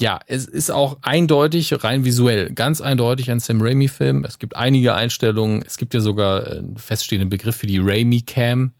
ja, 0.00 0.20
es 0.26 0.46
ist 0.46 0.70
auch 0.70 0.98
eindeutig, 1.02 1.84
rein 1.84 2.04
visuell, 2.04 2.50
ganz 2.52 2.80
eindeutig 2.80 3.30
ein 3.30 3.40
Sam 3.40 3.60
Raimi-Film. 3.62 4.24
Es 4.24 4.38
gibt 4.38 4.56
einige 4.56 4.94
Einstellungen. 4.94 5.62
Es 5.64 5.76
gibt 5.76 5.94
ja 5.94 6.00
sogar 6.00 6.46
einen 6.46 6.76
feststehenden 6.76 7.28
Begriff 7.28 7.56
für 7.56 7.66
die 7.66 7.78
Raimi-Cam, 7.78 8.72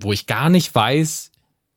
wo 0.00 0.12
ich 0.12 0.26
gar 0.26 0.48
nicht 0.48 0.74
weiß, 0.74 1.32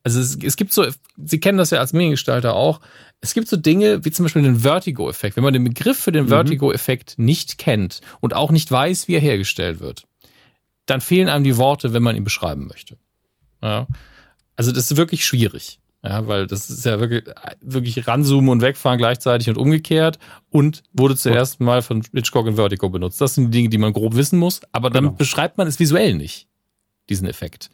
also 0.08 0.22
es, 0.22 0.38
es 0.42 0.56
gibt 0.56 0.72
so, 0.72 0.86
Sie 1.18 1.40
kennen 1.42 1.58
das 1.58 1.72
ja 1.72 1.80
als 1.80 1.92
Mediengestalter 1.92 2.56
auch, 2.56 2.80
es 3.20 3.34
gibt 3.34 3.50
so 3.50 3.58
Dinge 3.58 4.06
wie 4.06 4.12
zum 4.12 4.24
Beispiel 4.24 4.42
den 4.42 4.60
Vertigo-Effekt. 4.60 5.36
Wenn 5.36 5.44
man 5.44 5.52
den 5.52 5.66
Begriff 5.66 6.00
für 6.00 6.14
den 6.14 6.26
mhm. 6.26 6.30
Vertigo-Effekt 6.30 7.16
nicht 7.18 7.58
kennt 7.58 8.00
und 8.22 8.34
auch 8.34 8.52
nicht 8.52 8.72
weiß, 8.72 9.10
wie 9.10 9.16
er 9.16 9.20
hergestellt 9.20 9.82
wird, 9.82 10.08
dann 10.86 11.02
fehlen 11.02 11.28
einem 11.28 11.44
die 11.44 11.58
Worte, 11.58 11.92
wenn 11.92 12.04
man 12.04 12.16
ihn 12.16 12.24
beschreiben 12.24 12.68
möchte. 12.68 12.98
Ja. 13.62 13.86
Also 14.56 14.72
das 14.72 14.90
ist 14.90 14.96
wirklich 14.96 15.26
schwierig. 15.26 15.80
Ja, 16.08 16.26
weil 16.26 16.48
das 16.48 16.70
ist 16.70 16.86
ja 16.86 17.02
wirklich, 17.02 17.24
wirklich 17.60 18.08
ranzoomen 18.08 18.50
und 18.50 18.62
wegfahren 18.62 18.98
gleichzeitig 18.98 19.50
und 19.50 19.58
umgekehrt 19.58 20.20
und 20.50 20.84
wurde 20.94 21.18
zuerst 21.18 21.60
mal 21.60 21.82
von 21.82 22.02
Hitchcock 22.14 22.48
in 22.48 22.56
Vertigo 22.56 22.90
benutzt. 22.90 23.20
Das 23.20 23.36
sind 23.36 23.52
die 23.52 23.58
Dinge, 23.58 23.70
die 23.70 23.78
man 23.78 23.92
grob 23.92 24.16
wissen 24.16 24.40
muss, 24.40 24.62
aber 24.72 24.90
dann 24.90 25.04
genau. 25.04 25.16
beschreibt 25.18 25.58
man 25.58 25.68
es 25.68 25.80
visuell 25.80 26.16
nicht, 26.16 26.48
diesen 27.10 27.28
Effekt. 27.28 27.72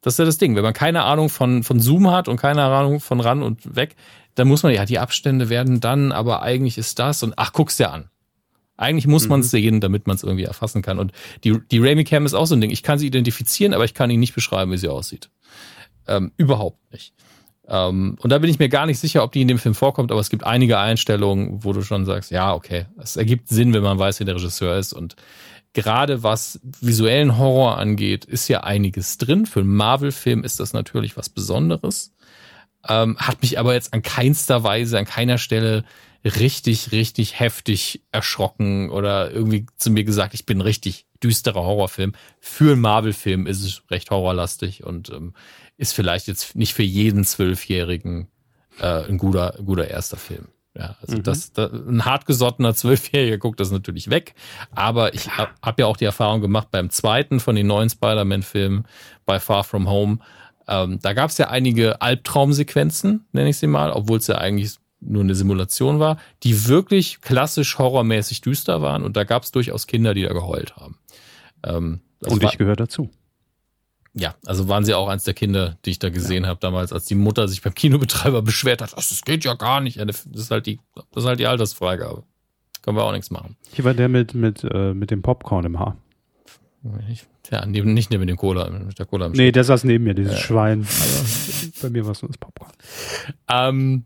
Das 0.00 0.14
ist 0.14 0.18
ja 0.18 0.24
das 0.24 0.38
Ding. 0.38 0.56
Wenn 0.56 0.64
man 0.64 0.74
keine 0.74 1.04
Ahnung 1.04 1.28
von, 1.28 1.62
von 1.62 1.78
Zoom 1.78 2.10
hat 2.10 2.26
und 2.26 2.38
keine 2.38 2.64
Ahnung 2.64 2.98
von 2.98 3.20
ran 3.20 3.40
und 3.40 3.76
weg, 3.76 3.94
dann 4.34 4.48
muss 4.48 4.64
man, 4.64 4.74
ja, 4.74 4.84
die 4.84 4.98
Abstände 4.98 5.48
werden 5.48 5.78
dann, 5.78 6.10
aber 6.10 6.42
eigentlich 6.42 6.76
ist 6.76 6.98
das 6.98 7.22
und 7.22 7.34
ach, 7.36 7.52
guck's 7.52 7.76
dir 7.76 7.92
an. 7.92 8.10
Eigentlich 8.76 9.06
muss 9.06 9.24
mhm. 9.24 9.30
man 9.30 9.40
es 9.40 9.52
sehen, 9.52 9.80
damit 9.80 10.08
man 10.08 10.16
es 10.16 10.24
irgendwie 10.24 10.44
erfassen 10.44 10.82
kann. 10.82 10.98
Und 10.98 11.12
die, 11.44 11.60
die 11.70 11.78
Ramy 11.78 12.02
Cam 12.02 12.26
ist 12.26 12.34
auch 12.34 12.46
so 12.46 12.56
ein 12.56 12.60
Ding. 12.60 12.70
Ich 12.70 12.82
kann 12.82 12.98
sie 12.98 13.06
identifizieren, 13.06 13.72
aber 13.74 13.84
ich 13.84 13.94
kann 13.94 14.10
ihnen 14.10 14.18
nicht 14.18 14.34
beschreiben, 14.34 14.72
wie 14.72 14.78
sie 14.78 14.88
aussieht. 14.88 15.30
Ähm, 16.08 16.32
überhaupt 16.36 16.92
nicht. 16.92 17.14
Ähm, 17.68 18.16
und 18.20 18.30
da 18.30 18.38
bin 18.38 18.50
ich 18.50 18.58
mir 18.58 18.68
gar 18.68 18.86
nicht 18.86 18.98
sicher, 18.98 19.22
ob 19.22 19.32
die 19.32 19.42
in 19.42 19.48
dem 19.48 19.58
Film 19.58 19.74
vorkommt, 19.74 20.10
aber 20.10 20.20
es 20.20 20.30
gibt 20.30 20.44
einige 20.44 20.78
Einstellungen, 20.78 21.64
wo 21.64 21.72
du 21.72 21.82
schon 21.82 22.04
sagst, 22.04 22.30
ja, 22.30 22.52
okay, 22.52 22.86
es 22.98 23.16
ergibt 23.16 23.48
Sinn, 23.48 23.72
wenn 23.72 23.82
man 23.82 23.98
weiß, 23.98 24.20
wer 24.20 24.26
der 24.26 24.36
Regisseur 24.36 24.76
ist. 24.76 24.92
Und 24.92 25.16
gerade 25.72 26.22
was 26.22 26.60
visuellen 26.80 27.38
Horror 27.38 27.78
angeht, 27.78 28.24
ist 28.24 28.48
ja 28.48 28.62
einiges 28.62 29.18
drin. 29.18 29.46
Für 29.46 29.60
einen 29.60 29.74
Marvel-Film 29.74 30.44
ist 30.44 30.60
das 30.60 30.72
natürlich 30.72 31.16
was 31.16 31.28
Besonderes. 31.28 32.12
Ähm, 32.86 33.16
hat 33.18 33.40
mich 33.40 33.58
aber 33.58 33.72
jetzt 33.72 33.94
an 33.94 34.02
keinster 34.02 34.62
Weise, 34.62 34.98
an 34.98 35.06
keiner 35.06 35.38
Stelle 35.38 35.84
richtig, 36.24 36.92
richtig 36.92 37.38
heftig 37.38 38.02
erschrocken 38.10 38.90
oder 38.90 39.30
irgendwie 39.30 39.66
zu 39.76 39.90
mir 39.90 40.04
gesagt, 40.04 40.32
ich 40.34 40.46
bin 40.46 40.60
richtig 40.60 41.06
düsterer 41.22 41.62
Horrorfilm. 41.62 42.12
Für 42.40 42.72
einen 42.72 42.80
Marvel-Film 42.80 43.46
ist 43.46 43.62
es 43.62 43.82
recht 43.90 44.10
horrorlastig 44.10 44.84
und 44.84 45.10
ähm, 45.10 45.34
ist 45.76 45.94
vielleicht 45.94 46.28
jetzt 46.28 46.56
nicht 46.56 46.74
für 46.74 46.82
jeden 46.82 47.24
Zwölfjährigen 47.24 48.28
äh, 48.80 49.04
ein 49.04 49.18
guter, 49.18 49.58
guter 49.64 49.88
erster 49.88 50.16
Film. 50.16 50.48
Ja, 50.76 50.96
also 51.00 51.18
mhm. 51.18 51.22
das, 51.22 51.52
das, 51.52 51.72
ein 51.72 52.04
hartgesottener 52.04 52.74
Zwölfjähriger 52.74 53.38
guckt 53.38 53.60
das 53.60 53.70
natürlich 53.70 54.10
weg. 54.10 54.34
Aber 54.72 55.14
ich 55.14 55.36
habe 55.36 55.52
hab 55.62 55.78
ja 55.78 55.86
auch 55.86 55.96
die 55.96 56.04
Erfahrung 56.04 56.40
gemacht 56.40 56.68
beim 56.70 56.90
zweiten 56.90 57.38
von 57.38 57.54
den 57.54 57.68
neuen 57.68 57.90
Spider-Man-Filmen 57.90 58.86
bei 59.24 59.38
Far 59.38 59.62
From 59.62 59.88
Home. 59.88 60.18
Ähm, 60.66 60.98
da 61.00 61.12
gab 61.12 61.30
es 61.30 61.38
ja 61.38 61.48
einige 61.48 62.00
Albtraumsequenzen, 62.02 63.26
nenne 63.32 63.50
ich 63.50 63.58
sie 63.58 63.66
mal, 63.68 63.92
obwohl 63.92 64.18
es 64.18 64.26
ja 64.26 64.36
eigentlich 64.36 64.76
nur 65.00 65.22
eine 65.22 65.34
Simulation 65.34 66.00
war, 66.00 66.16
die 66.42 66.66
wirklich 66.66 67.20
klassisch 67.20 67.78
horrormäßig 67.78 68.40
düster 68.40 68.82
waren. 68.82 69.04
Und 69.04 69.16
da 69.16 69.24
gab 69.24 69.44
es 69.44 69.52
durchaus 69.52 69.86
Kinder, 69.86 70.14
die 70.14 70.22
da 70.22 70.32
geheult 70.32 70.76
haben. 70.76 70.98
Ähm, 71.62 72.00
und 72.20 72.42
ich 72.42 72.58
gehöre 72.58 72.76
dazu. 72.76 73.10
Ja, 74.14 74.36
also 74.46 74.68
waren 74.68 74.84
sie 74.84 74.94
auch 74.94 75.08
eins 75.08 75.24
der 75.24 75.34
Kinder, 75.34 75.76
die 75.84 75.90
ich 75.90 75.98
da 75.98 76.08
gesehen 76.08 76.44
ja. 76.44 76.48
habe 76.48 76.60
damals, 76.60 76.92
als 76.92 77.04
die 77.06 77.16
Mutter 77.16 77.48
sich 77.48 77.62
beim 77.62 77.74
Kinobetreiber 77.74 78.42
beschwert 78.42 78.80
hat, 78.80 78.96
das 78.96 79.22
geht 79.22 79.44
ja 79.44 79.54
gar 79.54 79.80
nicht. 79.80 79.98
Das 79.98 80.24
ist 80.26 80.50
halt 80.50 80.66
die, 80.66 80.78
das 80.94 81.24
ist 81.24 81.28
halt 81.28 81.40
die 81.40 81.46
Altersfreigabe. 81.46 82.22
Können 82.82 82.96
wir 82.96 83.04
auch 83.04 83.12
nichts 83.12 83.30
machen. 83.30 83.56
Hier 83.72 83.84
war 83.84 83.94
der 83.94 84.08
mit, 84.08 84.34
mit, 84.34 84.62
äh, 84.62 84.94
mit 84.94 85.10
dem 85.10 85.22
Popcorn 85.22 85.64
im 85.64 85.78
Haar. 85.78 85.96
Ja, 87.50 87.64
neben, 87.66 87.94
nicht 87.94 88.10
neben 88.10 88.26
dem 88.26 88.36
Cola, 88.36 88.68
mit 88.70 88.98
der 88.98 89.06
Cola 89.06 89.26
im 89.26 89.32
Nee, 89.32 89.52
der 89.52 89.64
saß 89.64 89.84
neben 89.84 90.04
mir, 90.04 90.14
dieses 90.14 90.34
äh, 90.34 90.38
Schwein. 90.38 90.80
Also, 90.80 91.70
bei 91.82 91.90
mir 91.90 92.04
war 92.04 92.12
es 92.12 92.22
nur 92.22 92.28
das 92.28 92.38
Popcorn. 92.38 92.72
Ähm, 93.48 94.04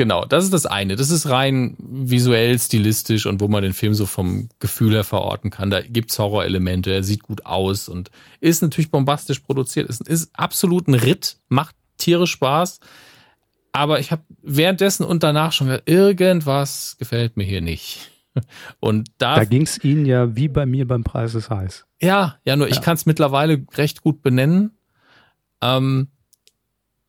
Genau, 0.00 0.24
das 0.24 0.44
ist 0.44 0.54
das 0.54 0.64
eine. 0.64 0.96
Das 0.96 1.10
ist 1.10 1.28
rein 1.28 1.76
visuell, 1.78 2.58
stilistisch 2.58 3.26
und 3.26 3.38
wo 3.42 3.48
man 3.48 3.62
den 3.62 3.74
Film 3.74 3.92
so 3.92 4.06
vom 4.06 4.48
Gefühl 4.58 4.94
her 4.94 5.04
verorten 5.04 5.50
kann. 5.50 5.68
Da 5.68 5.82
gibt's 5.82 6.18
Horrorelemente, 6.18 6.90
er 6.90 7.02
sieht 7.02 7.22
gut 7.22 7.44
aus 7.44 7.86
und 7.86 8.10
ist 8.40 8.62
natürlich 8.62 8.90
bombastisch 8.90 9.40
produziert. 9.40 9.90
Ist, 9.90 10.08
ist 10.08 10.30
absolut 10.32 10.88
ein 10.88 10.94
Ritt, 10.94 11.36
macht 11.50 11.76
tierisch 11.98 12.30
Spaß. 12.30 12.80
Aber 13.72 14.00
ich 14.00 14.10
habe 14.10 14.22
währenddessen 14.40 15.04
und 15.04 15.22
danach 15.22 15.52
schon 15.52 15.66
gesagt, 15.66 15.86
irgendwas 15.86 16.96
gefällt 16.98 17.36
mir 17.36 17.44
hier 17.44 17.60
nicht. 17.60 18.10
Und 18.80 19.10
da, 19.18 19.34
da 19.34 19.44
ging 19.44 19.62
es 19.62 19.84
Ihnen 19.84 20.06
ja 20.06 20.34
wie 20.34 20.48
bei 20.48 20.64
mir 20.64 20.86
beim 20.86 21.04
Preis 21.04 21.34
ist 21.34 21.50
heiß. 21.50 21.84
Ja, 22.00 22.38
ja, 22.46 22.56
nur 22.56 22.68
ja. 22.68 22.72
ich 22.72 22.80
kann 22.80 22.94
es 22.94 23.04
mittlerweile 23.04 23.66
recht 23.74 24.00
gut 24.00 24.22
benennen. 24.22 24.78
Ähm, 25.60 26.08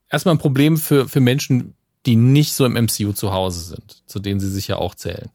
erstmal 0.09 0.35
ein 0.35 0.39
Problem 0.39 0.75
für, 0.75 1.07
für 1.07 1.21
Menschen 1.21 1.75
die 2.05 2.15
nicht 2.15 2.53
so 2.53 2.65
im 2.65 2.73
MCU 2.73 3.13
zu 3.13 3.31
Hause 3.31 3.61
sind, 3.61 4.03
zu 4.07 4.19
denen 4.19 4.39
sie 4.39 4.49
sich 4.49 4.67
ja 4.67 4.77
auch 4.77 4.95
zählen. 4.95 5.29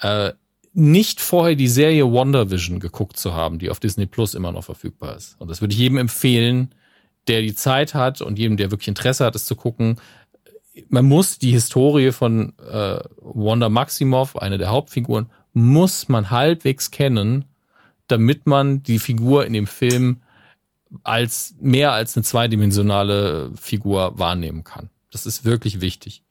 Äh, 0.00 0.32
nicht 0.74 1.20
vorher 1.20 1.54
die 1.54 1.68
Serie 1.68 2.10
WandaVision 2.10 2.80
geguckt 2.80 3.18
zu 3.18 3.34
haben, 3.34 3.58
die 3.58 3.70
auf 3.70 3.78
Disney 3.78 4.06
Plus 4.06 4.34
immer 4.34 4.52
noch 4.52 4.64
verfügbar 4.64 5.16
ist. 5.16 5.36
Und 5.38 5.50
das 5.50 5.60
würde 5.60 5.74
ich 5.74 5.78
jedem 5.78 5.98
empfehlen, 5.98 6.74
der 7.28 7.42
die 7.42 7.54
Zeit 7.54 7.94
hat 7.94 8.22
und 8.22 8.38
jedem, 8.38 8.56
der 8.56 8.70
wirklich 8.70 8.88
Interesse 8.88 9.24
hat, 9.24 9.36
es 9.36 9.44
zu 9.44 9.54
gucken. 9.54 9.96
Man 10.88 11.04
muss 11.04 11.38
die 11.38 11.50
Historie 11.50 12.10
von 12.12 12.54
äh, 12.58 13.00
Wanda 13.20 13.68
Maximoff, 13.68 14.36
eine 14.36 14.56
der 14.56 14.70
Hauptfiguren, 14.70 15.30
muss 15.52 16.08
man 16.08 16.30
halbwegs 16.30 16.90
kennen, 16.90 17.44
damit 18.06 18.46
man 18.46 18.82
die 18.82 18.98
Figur 18.98 19.44
in 19.44 19.52
dem 19.52 19.66
Film 19.66 20.22
als 21.04 21.54
mehr 21.60 21.92
als 21.92 22.16
eine 22.16 22.24
zweidimensionale 22.24 23.52
Figur 23.54 24.18
wahrnehmen 24.18 24.64
kann. 24.64 24.90
Das 25.12 25.26
ist 25.26 25.44
wirklich 25.44 25.80
wichtig. 25.80 26.24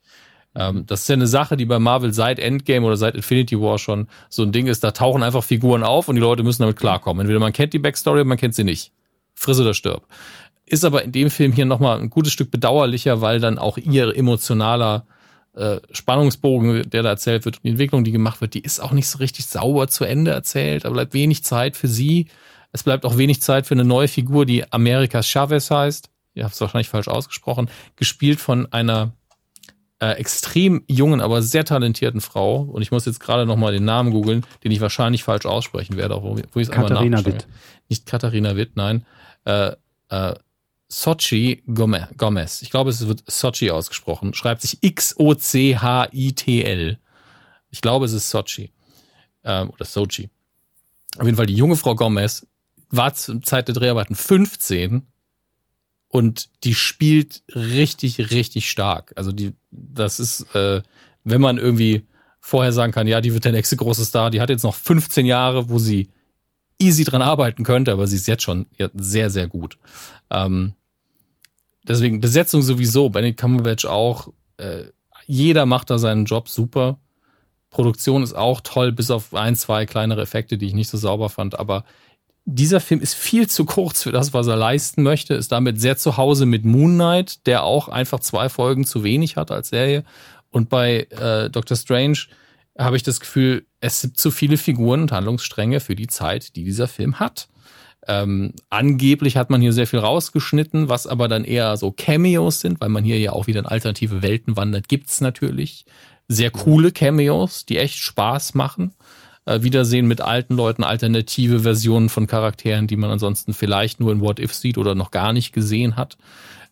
Ähm, 0.54 0.84
das 0.86 1.02
ist 1.02 1.08
ja 1.08 1.14
eine 1.14 1.26
Sache, 1.26 1.56
die 1.56 1.64
bei 1.64 1.78
Marvel 1.78 2.12
seit 2.12 2.38
Endgame 2.38 2.86
oder 2.86 2.96
seit 2.96 3.14
Infinity 3.14 3.58
War 3.60 3.78
schon 3.78 4.08
so 4.28 4.42
ein 4.42 4.52
Ding 4.52 4.66
ist. 4.66 4.84
Da 4.84 4.90
tauchen 4.90 5.22
einfach 5.22 5.44
Figuren 5.44 5.82
auf 5.82 6.08
und 6.08 6.16
die 6.16 6.20
Leute 6.20 6.42
müssen 6.42 6.62
damit 6.62 6.76
klarkommen. 6.76 7.22
Entweder 7.22 7.40
man 7.40 7.52
kennt 7.52 7.72
die 7.72 7.78
Backstory 7.78 8.20
oder 8.20 8.28
man 8.28 8.38
kennt 8.38 8.54
sie 8.54 8.64
nicht. 8.64 8.92
Friss 9.34 9.60
oder 9.60 9.74
stirb. 9.74 10.06
Ist 10.66 10.84
aber 10.84 11.02
in 11.02 11.12
dem 11.12 11.30
Film 11.30 11.52
hier 11.52 11.64
nochmal 11.64 11.98
ein 11.98 12.10
gutes 12.10 12.32
Stück 12.32 12.50
bedauerlicher, 12.50 13.20
weil 13.20 13.40
dann 13.40 13.58
auch 13.58 13.78
ihr 13.78 14.14
emotionaler 14.16 15.06
äh, 15.54 15.80
Spannungsbogen, 15.90 16.88
der 16.88 17.02
da 17.02 17.10
erzählt 17.10 17.44
wird, 17.44 17.62
die 17.62 17.70
Entwicklung, 17.70 18.04
die 18.04 18.12
gemacht 18.12 18.40
wird, 18.40 18.54
die 18.54 18.60
ist 18.62 18.80
auch 18.80 18.92
nicht 18.92 19.08
so 19.08 19.18
richtig 19.18 19.46
sauber 19.46 19.88
zu 19.88 20.04
Ende 20.04 20.30
erzählt. 20.30 20.84
Da 20.84 20.90
bleibt 20.90 21.14
wenig 21.14 21.44
Zeit 21.44 21.76
für 21.76 21.88
sie. 21.88 22.28
Es 22.72 22.82
bleibt 22.84 23.04
auch 23.04 23.18
wenig 23.18 23.42
Zeit 23.42 23.66
für 23.66 23.74
eine 23.74 23.84
neue 23.84 24.08
Figur, 24.08 24.46
die 24.46 24.70
America 24.72 25.22
Chavez 25.22 25.70
heißt. 25.70 26.08
Ihr 26.34 26.44
habt 26.44 26.54
es 26.54 26.60
wahrscheinlich 26.60 26.88
falsch 26.88 27.08
ausgesprochen. 27.08 27.68
Gespielt 27.96 28.40
von 28.40 28.72
einer 28.72 29.12
äh, 30.02 30.12
extrem 30.14 30.84
jungen, 30.88 31.20
aber 31.20 31.42
sehr 31.42 31.64
talentierten 31.64 32.20
Frau. 32.20 32.62
Und 32.62 32.82
ich 32.82 32.90
muss 32.90 33.06
jetzt 33.06 33.20
gerade 33.20 33.46
noch 33.46 33.56
mal 33.56 33.72
den 33.72 33.84
Namen 33.84 34.10
googeln, 34.10 34.44
den 34.64 34.72
ich 34.72 34.80
wahrscheinlich 34.80 35.22
falsch 35.22 35.46
aussprechen 35.46 35.96
werde, 35.96 36.16
auch 36.16 36.24
wo, 36.24 36.36
wo 36.36 36.60
ich 36.60 36.68
es 36.68 36.70
einmal 36.70 36.88
Katharina 36.88 37.24
Witt. 37.24 37.46
Nicht 37.88 38.04
Katharina 38.06 38.56
Witt, 38.56 38.76
nein. 38.76 39.06
Äh, 39.44 39.76
äh, 40.08 40.34
Sochi 40.88 41.62
Gomez. 41.66 42.62
Ich 42.62 42.70
glaube, 42.70 42.90
es 42.90 43.06
wird 43.06 43.22
Sochi 43.26 43.70
ausgesprochen. 43.70 44.34
Schreibt 44.34 44.62
sich 44.62 44.78
X-O-C-H-I-T-L. 44.82 45.38
Ich 47.70 47.80
glaube, 47.80 48.04
es 48.04 48.12
ist 48.12 48.28
Sochi. 48.28 48.72
Ähm, 49.44 49.70
oder 49.70 49.84
Sochi. 49.84 50.28
Auf 51.16 51.24
jeden 51.24 51.36
Fall, 51.36 51.46
die 51.46 51.54
junge 51.54 51.76
Frau 51.76 51.94
Gomez 51.94 52.46
war 52.90 53.14
zur 53.14 53.40
Zeit 53.42 53.68
der 53.68 53.74
Dreharbeiten 53.74 54.14
15 54.14 55.06
und 56.12 56.50
die 56.62 56.74
spielt 56.74 57.42
richtig, 57.54 58.30
richtig 58.30 58.68
stark. 58.68 59.14
Also 59.16 59.32
die, 59.32 59.54
das 59.70 60.20
ist, 60.20 60.54
äh, 60.54 60.82
wenn 61.24 61.40
man 61.40 61.56
irgendwie 61.56 62.06
vorher 62.38 62.72
sagen 62.72 62.92
kann, 62.92 63.06
ja, 63.06 63.22
die 63.22 63.32
wird 63.32 63.46
der 63.46 63.52
nächste 63.52 63.76
große 63.76 64.04
Star, 64.04 64.30
die 64.30 64.42
hat 64.42 64.50
jetzt 64.50 64.62
noch 64.62 64.74
15 64.74 65.24
Jahre, 65.24 65.70
wo 65.70 65.78
sie 65.78 66.10
easy 66.78 67.04
dran 67.04 67.22
arbeiten 67.22 67.64
könnte, 67.64 67.92
aber 67.92 68.06
sie 68.06 68.16
ist 68.16 68.28
jetzt 68.28 68.42
schon 68.42 68.66
sehr, 68.92 69.30
sehr 69.30 69.48
gut. 69.48 69.78
Ähm, 70.28 70.74
deswegen 71.82 72.20
Besetzung 72.20 72.60
sowieso, 72.60 73.08
Benedict 73.08 73.40
Cumberbatch 73.40 73.86
auch. 73.86 74.28
Äh, 74.58 74.84
jeder 75.24 75.64
macht 75.64 75.88
da 75.88 75.96
seinen 75.96 76.26
Job 76.26 76.50
super. 76.50 76.98
Produktion 77.70 78.22
ist 78.22 78.34
auch 78.34 78.60
toll, 78.60 78.92
bis 78.92 79.10
auf 79.10 79.32
ein, 79.32 79.56
zwei 79.56 79.86
kleinere 79.86 80.20
Effekte, 80.20 80.58
die 80.58 80.66
ich 80.66 80.74
nicht 80.74 80.90
so 80.90 80.98
sauber 80.98 81.30
fand. 81.30 81.58
Aber 81.58 81.86
dieser 82.44 82.80
Film 82.80 83.00
ist 83.00 83.14
viel 83.14 83.48
zu 83.48 83.64
kurz 83.64 84.02
für 84.02 84.12
das, 84.12 84.34
was 84.34 84.46
er 84.46 84.56
leisten 84.56 85.02
möchte, 85.02 85.34
ist 85.34 85.52
damit 85.52 85.80
sehr 85.80 85.96
zu 85.96 86.16
Hause 86.16 86.44
mit 86.44 86.64
Moon 86.64 86.94
Knight, 86.94 87.46
der 87.46 87.62
auch 87.62 87.88
einfach 87.88 88.20
zwei 88.20 88.48
Folgen 88.48 88.84
zu 88.84 89.04
wenig 89.04 89.36
hat 89.36 89.50
als 89.50 89.68
Serie. 89.68 90.04
Und 90.50 90.68
bei 90.68 91.06
äh, 91.10 91.50
Doctor 91.50 91.76
Strange 91.76 92.18
habe 92.76 92.96
ich 92.96 93.02
das 93.02 93.20
Gefühl, 93.20 93.66
es 93.80 94.00
sind 94.00 94.16
zu 94.16 94.30
viele 94.30 94.56
Figuren 94.56 95.02
und 95.02 95.12
Handlungsstränge 95.12 95.80
für 95.80 95.94
die 95.94 96.08
Zeit, 96.08 96.56
die 96.56 96.64
dieser 96.64 96.88
Film 96.88 97.20
hat. 97.20 97.48
Ähm, 98.08 98.54
angeblich 98.68 99.36
hat 99.36 99.50
man 99.50 99.60
hier 99.60 99.72
sehr 99.72 99.86
viel 99.86 100.00
rausgeschnitten, 100.00 100.88
was 100.88 101.06
aber 101.06 101.28
dann 101.28 101.44
eher 101.44 101.76
so 101.76 101.92
Cameos 101.92 102.60
sind, 102.60 102.80
weil 102.80 102.88
man 102.88 103.04
hier 103.04 103.18
ja 103.20 103.32
auch 103.32 103.46
wieder 103.46 103.60
in 103.60 103.66
alternative 103.66 104.22
Welten 104.22 104.56
wandert, 104.56 104.88
gibt's 104.88 105.20
natürlich 105.20 105.84
sehr 106.26 106.50
coole 106.50 106.90
Cameos, 106.90 107.64
die 107.66 107.78
echt 107.78 107.98
Spaß 107.98 108.54
machen 108.54 108.94
äh, 109.44 109.62
Wiedersehen 109.62 110.06
mit 110.06 110.20
alten 110.20 110.54
Leuten, 110.54 110.84
alternative 110.84 111.60
Versionen 111.60 112.08
von 112.08 112.26
Charakteren, 112.26 112.86
die 112.86 112.96
man 112.96 113.10
ansonsten 113.10 113.54
vielleicht 113.54 114.00
nur 114.00 114.12
in 114.12 114.20
What 114.20 114.38
If 114.38 114.54
sieht 114.54 114.78
oder 114.78 114.94
noch 114.94 115.10
gar 115.10 115.32
nicht 115.32 115.52
gesehen 115.52 115.96
hat. 115.96 116.16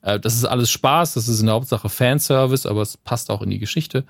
Äh, 0.03 0.21
das 0.21 0.35
ist 0.35 0.45
alles 0.45 0.71
Spaß, 0.71 1.15
das 1.15 1.29
ist 1.29 1.41
in 1.41 1.47
der 1.47 1.55
Hauptsache 1.55 1.89
Fanservice, 1.89 2.67
aber 2.67 2.83
es 2.83 2.97
passt 2.97 3.31
auch 3.31 3.43
in 3.43 3.51
die 3.51 3.59
Geschichte. 3.59 4.05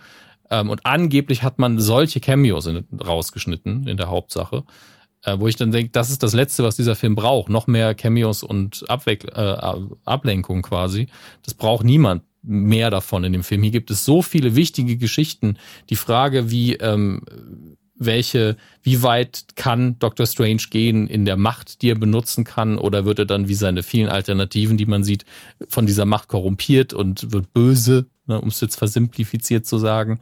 Ähm, 0.51 0.70
und 0.70 0.85
angeblich 0.85 1.43
hat 1.43 1.59
man 1.59 1.78
solche 1.78 2.20
Cameos 2.20 2.69
rausgeschnitten 3.07 3.87
in 3.87 3.97
der 3.97 4.09
Hauptsache. 4.09 4.65
Äh, 5.23 5.39
wo 5.39 5.49
ich 5.49 5.57
dann 5.57 5.70
denke, 5.70 5.93
das 5.93 6.11
ist 6.11 6.23
das 6.23 6.32
Letzte, 6.32 6.65
was 6.65 6.77
dieser 6.77 6.97
Film 6.97 7.15
braucht. 7.15 7.51
Noch 7.51 7.66
mehr 7.66 7.95
Cameos 7.95 8.43
und 8.43 8.89
Abweck 8.89 9.24
äh, 9.37 9.57
Ablenkung 10.05 10.62
quasi. 10.62 11.09
Das 11.45 11.55
braucht 11.55 11.85
niemand 11.85 12.23
mehr 12.43 12.91
davon 12.91 13.24
in 13.24 13.35
dem 13.35 13.45
Film. 13.45 13.62
Hier 13.62 13.70
gibt 13.70 13.91
es 13.91 14.07
so 14.07 14.23
viele 14.23 14.57
wichtige 14.57 14.97
Geschichten. 14.97 15.59
Die 15.91 15.97
Frage, 15.97 16.51
wie 16.51 16.74
ähm, 16.77 17.23
welche, 18.01 18.56
wie 18.82 19.02
weit 19.02 19.44
kann 19.56 19.98
Doctor 19.98 20.27
Strange 20.27 20.62
gehen 20.70 21.06
in 21.06 21.27
der 21.27 21.36
Macht, 21.36 21.82
die 21.82 21.90
er 21.90 21.98
benutzen 21.98 22.44
kann, 22.44 22.78
oder 22.78 23.05
wird 23.05 23.20
er 23.20 23.27
dann 23.27 23.47
wie 23.47 23.55
seine 23.55 23.82
vielen 23.82 24.09
Alternativen, 24.09 24.78
die 24.78 24.86
man 24.86 25.05
sieht, 25.05 25.24
von 25.68 25.86
dieser 25.86 26.06
Macht 26.06 26.28
korrumpiert 26.28 26.94
und 26.94 27.31
wird 27.32 27.52
böse, 27.52 28.06
ne, 28.27 28.40
um 28.40 28.48
es 28.48 28.60
jetzt 28.60 28.77
versimplifiziert 28.77 29.66
zu 29.66 29.77
sagen. 29.78 30.20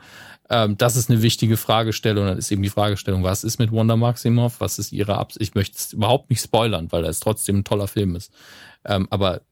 Ähm, 0.51 0.77
das 0.77 0.97
ist 0.97 1.09
eine 1.09 1.23
wichtige 1.23 1.57
Fragestellung. 1.57 2.27
Dann 2.27 2.37
ist 2.37 2.51
eben 2.51 2.63
die 2.63 2.69
Fragestellung, 2.69 3.23
was 3.23 3.45
ist 3.45 3.59
mit 3.59 3.71
Wanda 3.71 3.97
Maximoff? 3.97 4.61
Was 4.61 4.81
ist 4.81 4.93
ihre 4.93 5.17
Absicht? 5.17 5.43
Ich 5.43 5.55
möchte 5.55 5.77
es 5.77 5.93
überhaupt 5.93 6.31
nicht 6.31 6.43
spoilern, 6.43 6.91
weil 6.91 7.05
es 7.05 7.21
trotzdem 7.21 7.59
ein 7.59 7.65
toller 7.65 7.87
Film 7.87 8.17
ist. 8.17 8.33
Ähm, 8.85 9.07
aber 9.11 9.43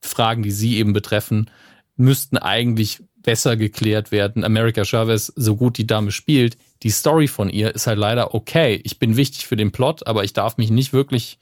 Fragen, 0.00 0.42
die 0.42 0.50
sie 0.50 0.76
eben 0.78 0.92
betreffen, 0.92 1.50
müssten 1.96 2.36
eigentlich 2.36 3.00
besser 3.24 3.56
geklärt 3.56 4.12
werden. 4.12 4.44
America 4.44 4.84
Chavez, 4.84 5.32
so 5.34 5.56
gut 5.56 5.78
die 5.78 5.86
Dame 5.86 6.12
spielt, 6.12 6.56
die 6.84 6.90
Story 6.90 7.26
von 7.26 7.50
ihr 7.50 7.74
ist 7.74 7.88
halt 7.88 7.98
leider 7.98 8.34
okay. 8.34 8.80
Ich 8.84 8.98
bin 8.98 9.16
wichtig 9.16 9.46
für 9.46 9.56
den 9.56 9.72
Plot, 9.72 10.06
aber 10.06 10.22
ich 10.22 10.32
darf 10.32 10.56
mich 10.58 10.70
nicht 10.70 10.92
wirklich 10.92 11.38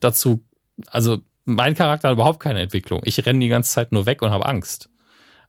dazu, 0.00 0.44
also 0.88 1.18
mein 1.44 1.74
Charakter 1.74 2.08
hat 2.08 2.14
überhaupt 2.14 2.40
keine 2.40 2.60
Entwicklung. 2.60 3.02
Ich 3.04 3.24
renne 3.24 3.38
die 3.38 3.48
ganze 3.48 3.70
Zeit 3.70 3.92
nur 3.92 4.06
weg 4.06 4.22
und 4.22 4.30
habe 4.30 4.46
Angst. 4.46 4.90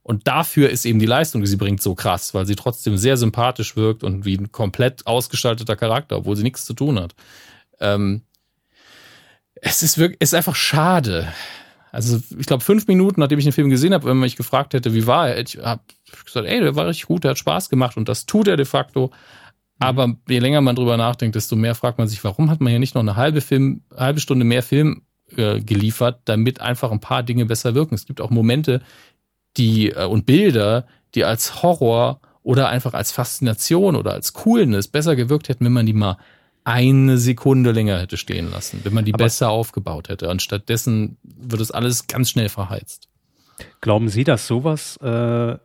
Und 0.04 0.28
dafür 0.28 0.70
ist 0.70 0.86
eben 0.86 1.00
die 1.00 1.06
Leistung, 1.06 1.42
die 1.42 1.48
sie 1.48 1.58
bringt, 1.58 1.82
so 1.82 1.96
krass, 1.96 2.34
weil 2.34 2.46
sie 2.46 2.56
trotzdem 2.56 2.98
sehr 2.98 3.18
sympathisch 3.18 3.76
wirkt 3.76 4.04
und 4.04 4.24
wie 4.24 4.38
ein 4.38 4.52
komplett 4.52 5.06
ausgestalteter 5.06 5.76
Charakter, 5.76 6.18
obwohl 6.18 6.38
sie 6.38 6.44
nichts 6.44 6.64
zu 6.64 6.74
tun 6.74 7.00
hat. 7.00 7.14
Ähm, 7.80 8.22
es 9.56 9.84
ist 9.84 9.98
wirklich, 9.98 10.18
es 10.22 10.30
ist 10.30 10.36
einfach 10.36 10.56
schade. 10.56 11.28
Also 11.92 12.20
ich 12.38 12.46
glaube, 12.46 12.64
fünf 12.64 12.88
Minuten, 12.88 13.20
nachdem 13.20 13.40
ich 13.40 13.46
den 13.46 13.54
Film 13.54 13.70
gesehen 13.70 13.94
habe, 13.94 14.06
wenn 14.06 14.18
man 14.18 14.26
mich 14.26 14.36
gefragt 14.36 14.74
hätte, 14.74 14.94
wie 14.94 15.08
war 15.08 15.30
er, 15.30 15.40
ich 15.40 15.58
habe 15.58 15.82
gesagt, 16.26 16.48
ey, 16.48 16.60
der 16.60 16.76
war 16.76 16.88
richtig 16.88 17.08
gut, 17.08 17.24
der 17.24 17.32
hat 17.32 17.38
Spaß 17.38 17.70
gemacht 17.70 17.98
und 17.98 18.10
das 18.10 18.26
tut 18.26 18.48
er 18.48 18.58
de 18.58 18.66
facto. 18.66 19.12
Aber 19.80 20.16
je 20.28 20.40
länger 20.40 20.62
man 20.62 20.76
drüber 20.76 20.98
nachdenkt, 20.98 21.36
desto 21.36 21.56
mehr 21.56 21.76
fragt 21.76 21.98
man 21.98 22.08
sich, 22.08 22.24
warum 22.24 22.50
hat 22.50 22.62
man 22.62 22.72
hier 22.72 22.80
nicht 22.80 22.96
noch 22.96 23.02
eine 23.02 23.16
halbe 23.16 23.42
Film, 23.42 23.82
halbe 23.96 24.20
Stunde 24.20 24.44
mehr 24.44 24.64
Film 24.64 25.04
äh, 25.36 25.60
geliefert, 25.62 26.22
damit 26.26 26.62
einfach 26.62 26.92
ein 26.92 27.00
paar 27.00 27.24
Dinge 27.24 27.46
besser 27.46 27.76
wirken. 27.76 27.96
Es 27.96 28.06
gibt 28.06 28.22
auch 28.22 28.30
Momente, 28.30 28.82
die 29.58 29.92
äh, 29.92 30.06
und 30.06 30.26
Bilder, 30.26 30.88
die 31.16 31.26
als 31.26 31.62
Horror 31.62 32.22
oder 32.44 32.70
einfach 32.70 32.94
als 32.94 33.12
Faszination 33.12 33.96
oder 33.96 34.14
als 34.14 34.34
Coolness 34.34 34.88
besser 34.88 35.16
gewirkt 35.16 35.50
hätten, 35.50 35.66
wenn 35.66 35.74
man 35.74 35.86
die 35.86 35.94
mal 35.94 36.18
eine 36.68 37.18
Sekunde 37.18 37.72
länger 37.72 37.98
hätte 37.98 38.18
stehen 38.18 38.52
lassen, 38.52 38.82
wenn 38.84 38.94
man 38.94 39.06
die 39.06 39.14
Aber 39.14 39.24
besser 39.24 39.50
aufgebaut 39.50 40.10
hätte. 40.10 40.30
Und 40.30 40.42
stattdessen 40.42 41.16
wird 41.24 41.62
es 41.62 41.72
alles 41.72 42.08
ganz 42.08 42.30
schnell 42.30 42.50
verheizt. 42.50 43.08
Glauben 43.80 44.10
Sie, 44.10 44.26
dass 44.26 44.48
sowas 44.48 44.98
äh, 45.02 45.58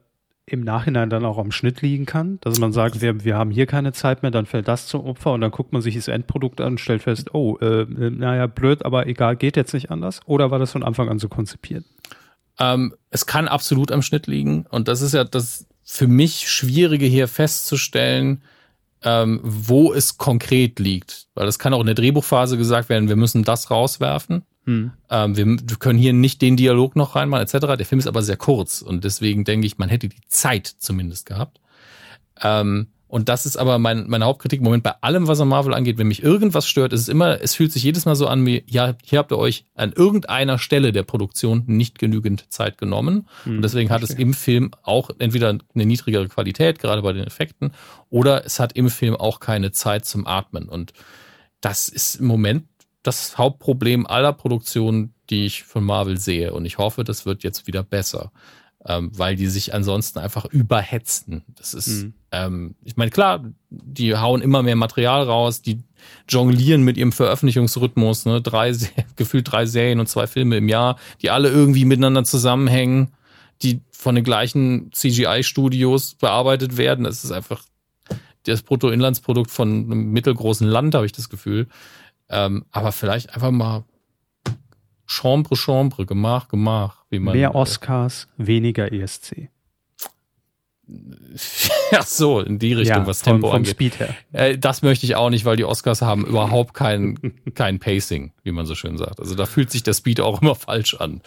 im 0.47 0.61
Nachhinein 0.61 1.11
dann 1.11 1.25
auch 1.25 1.39
am 1.39 1.51
Schnitt 1.51 1.83
liegen 1.83 2.07
kann? 2.07 2.39
Dass 2.43 2.61
man 2.61 2.73
sagt, 2.73 3.01
wir, 3.01 3.25
wir 3.25 3.37
haben 3.37 3.51
hier 3.51 3.67
keine 3.67 3.93
Zeit 3.93 4.23
mehr, 4.23 4.31
dann 4.31 4.47
fällt 4.47 4.69
das 4.69 4.87
zum 4.87 5.05
Opfer 5.05 5.33
und 5.33 5.41
dann 5.41 5.51
guckt 5.51 5.73
man 5.73 5.83
sich 5.83 5.97
das 5.97 6.07
Endprodukt 6.07 6.61
an 6.61 6.75
und 6.75 6.81
stellt 6.81 7.03
fest, 7.03 7.35
oh, 7.35 7.57
äh, 7.59 7.85
naja, 7.85 8.47
blöd, 8.47 8.85
aber 8.85 9.09
egal, 9.09 9.35
geht 9.35 9.57
jetzt 9.57 9.75
nicht 9.75 9.91
anders? 9.91 10.21
Oder 10.27 10.53
war 10.53 10.61
das 10.61 10.71
von 10.71 10.85
Anfang 10.85 11.09
an 11.09 11.19
so 11.19 11.29
konzipiert? 11.29 11.85
Ähm, 12.61 12.95
es 13.11 13.27
kann 13.27 13.49
absolut 13.49 13.91
am 13.91 14.03
Schnitt 14.03 14.29
liegen 14.29 14.67
und 14.71 14.87
das 14.87 15.03
ist 15.03 15.15
ja 15.15 15.25
das 15.25 15.67
für 15.83 16.07
mich 16.07 16.49
Schwierige 16.49 17.07
hier 17.07 17.27
festzustellen, 17.27 18.43
ähm, 19.05 19.41
wo 19.43 19.93
es 19.93 20.19
konkret 20.19 20.79
liegt. 20.79 21.27
Weil 21.35 21.47
das 21.47 21.59
kann 21.59 21.75
auch 21.75 21.81
in 21.81 21.87
der 21.87 21.95
Drehbuchphase 21.95 22.57
gesagt 22.57 22.89
werden, 22.89 23.09
wir 23.09 23.17
müssen 23.17 23.43
das 23.43 23.71
rauswerfen. 23.71 24.43
Hm. 24.65 24.93
Ähm, 25.11 25.37
wir, 25.37 25.47
wir, 25.47 25.77
können 25.79 25.99
hier 25.99 26.13
nicht 26.13 26.41
den 26.41 26.57
Dialog 26.57 26.95
noch 26.95 27.17
reinmachen, 27.17 27.43
etc. 27.43 27.77
Der 27.77 27.87
Film 27.87 27.99
ist 27.99 28.07
aber 28.07 28.23
sehr 28.23 28.37
kurz 28.37 28.81
und 28.81 29.03
deswegen 29.03 29.45
denke 29.45 29.67
ich, 29.67 29.79
man 29.79 29.89
hätte 29.89 30.09
die 30.09 30.21
Zeit 30.29 30.67
zumindest 30.67 31.27
gehabt. 31.27 31.61
Ähm, 32.41 32.89
und 33.13 33.29
das 33.29 33.45
ist 33.45 33.59
aber 33.59 33.79
mein, 33.79 34.09
meine 34.09 34.25
Hauptkritik 34.25 34.61
im 34.61 34.65
Moment 34.65 34.85
bei 34.85 34.95
allem, 35.03 35.29
was 35.29 35.39
an 35.39 35.49
Marvel 35.49 35.75
angeht. 35.75 35.99
Wenn 35.99 36.09
mich 36.09 36.23
irgendwas 36.23 36.67
stört, 36.67 36.95
ist 36.95 37.03
es 37.03 37.09
immer, 37.09 37.43
es 37.43 37.55
fühlt 37.55 37.71
sich 37.71 37.83
jedes 37.83 38.07
Mal 38.07 38.17
so 38.17 38.27
an, 38.27 38.47
wie, 38.47 38.65
ja, 38.67 38.95
hier 39.05 39.19
habt 39.19 39.31
ihr 39.33 39.37
euch 39.37 39.67
an 39.75 39.93
irgendeiner 39.93 40.59
Stelle 40.59 40.93
der 40.93 41.03
Produktion 41.03 41.65
nicht 41.67 41.99
genügend 41.99 42.51
Zeit 42.51 42.79
genommen. 42.79 43.29
Hm, 43.45 43.57
und 43.57 43.63
deswegen 43.63 43.91
hat 43.91 44.03
es 44.03 44.15
im 44.15 44.33
Film 44.33 44.71
auch 44.83 45.11
entweder 45.19 45.51
eine 45.51 45.85
niedrigere 45.85 46.27
Qualität, 46.27 46.79
gerade 46.79 47.03
bei 47.03 47.13
den 47.13 47.27
Effekten, 47.27 47.73
oder 48.09 48.47
es 48.47 48.59
hat 48.59 48.73
im 48.77 48.89
Film 48.89 49.15
auch 49.15 49.41
keine 49.41 49.73
Zeit 49.73 50.07
zum 50.07 50.27
Atmen. 50.27 50.71
Und 50.71 50.95
das 51.61 51.91
ist 51.91 52.15
im 52.15 52.25
Moment 52.25 52.65
das 53.03 53.37
Hauptproblem 53.37 54.07
aller 54.07 54.33
Produktionen, 54.33 55.13
die 55.29 55.45
ich 55.45 55.65
von 55.65 55.85
Marvel 55.85 56.17
sehe. 56.17 56.55
Und 56.55 56.65
ich 56.65 56.79
hoffe, 56.79 57.05
das 57.05 57.27
wird 57.27 57.43
jetzt 57.43 57.67
wieder 57.67 57.83
besser 57.83 58.33
ähm, 58.87 59.11
weil 59.15 59.37
die 59.37 59.47
sich 59.47 59.75
ansonsten 59.75 60.19
einfach 60.19 60.47
überhetzen. 60.47 61.45
Das 61.57 61.75
ist, 61.75 62.05
mhm. 62.05 62.15
ähm, 62.33 62.75
ich 62.83 62.97
meine, 62.97 63.11
klar, 63.11 63.45
die 63.71 64.17
hauen 64.17 64.43
immer 64.43 64.63
mehr 64.63 64.77
Material 64.77 65.23
raus, 65.23 65.63
die 65.63 65.79
jonglieren 66.29 66.83
mit 66.83 66.97
ihrem 66.97 67.13
Veröffentlichungsrhythmus, 67.13 68.27
ne? 68.27 68.43
Drei, 68.43 68.73
gefühlt 69.17 69.51
drei 69.51 69.67
Serien 69.67 70.01
und 70.01 70.09
zwei 70.09 70.27
Filme 70.27 70.57
im 70.57 70.69
Jahr, 70.69 70.99
die 71.21 71.31
alle 71.31 71.49
irgendwie 71.49 71.85
miteinander 71.85 72.25
zusammenhängen, 72.25 73.13
die 73.63 73.81
von 73.93 74.17
den 74.17 74.25
gleichen 74.25 74.91
CGI-Studios 74.93 76.17
bearbeitet 76.17 76.77
werden. 76.77 77.05
Das 77.05 77.23
ist 77.23 77.31
einfach 77.31 77.65
das 78.45 78.63
Bruttoinlandsprodukt 78.63 79.53
von 79.53 79.85
einem 79.85 80.11
mittelgroßen 80.11 80.67
Land, 80.67 80.97
habe 80.97 81.07
ich 81.07 81.13
das 81.13 81.29
Gefühl. 81.29 81.69
Ähm, 82.29 82.65
aber 82.73 82.91
vielleicht 82.91 83.35
einfach 83.35 83.53
mal 83.53 83.85
Chambre, 85.13 85.57
Chambre, 85.57 86.07
Gemach, 86.07 86.49
Gemach. 86.49 87.05
Wie 87.11 87.19
man, 87.19 87.37
Mehr 87.37 87.55
Oscars, 87.55 88.29
weniger 88.39 88.93
ESC. 88.93 89.51
Ach 91.93 92.07
so, 92.07 92.41
in 92.41 92.59
die 92.59 92.73
Richtung, 92.73 92.99
ja, 92.99 93.07
was 93.07 93.23
Tempo 93.23 93.43
vom, 93.43 93.51
vom 93.51 93.57
angeht. 93.59 93.73
Speed 93.73 94.01
her. 94.01 94.15
Äh, 94.33 94.59
das 94.59 94.83
möchte 94.83 95.07
ich 95.07 95.15
auch 95.15 95.31
nicht, 95.31 95.45
weil 95.45 95.57
die 95.57 95.65
Oscars 95.65 96.03
haben 96.03 96.27
überhaupt 96.27 96.75
kein, 96.75 97.19
kein 97.55 97.79
Pacing, 97.79 98.33
wie 98.43 98.51
man 98.51 98.67
so 98.67 98.75
schön 98.75 98.99
sagt. 98.99 99.21
Also 99.21 99.35
da 99.35 99.47
fühlt 99.47 99.71
sich 99.71 99.83
der 99.83 99.95
Speed 99.95 100.21
auch 100.21 100.43
immer 100.43 100.55
falsch 100.55 100.95
an. 100.95 101.21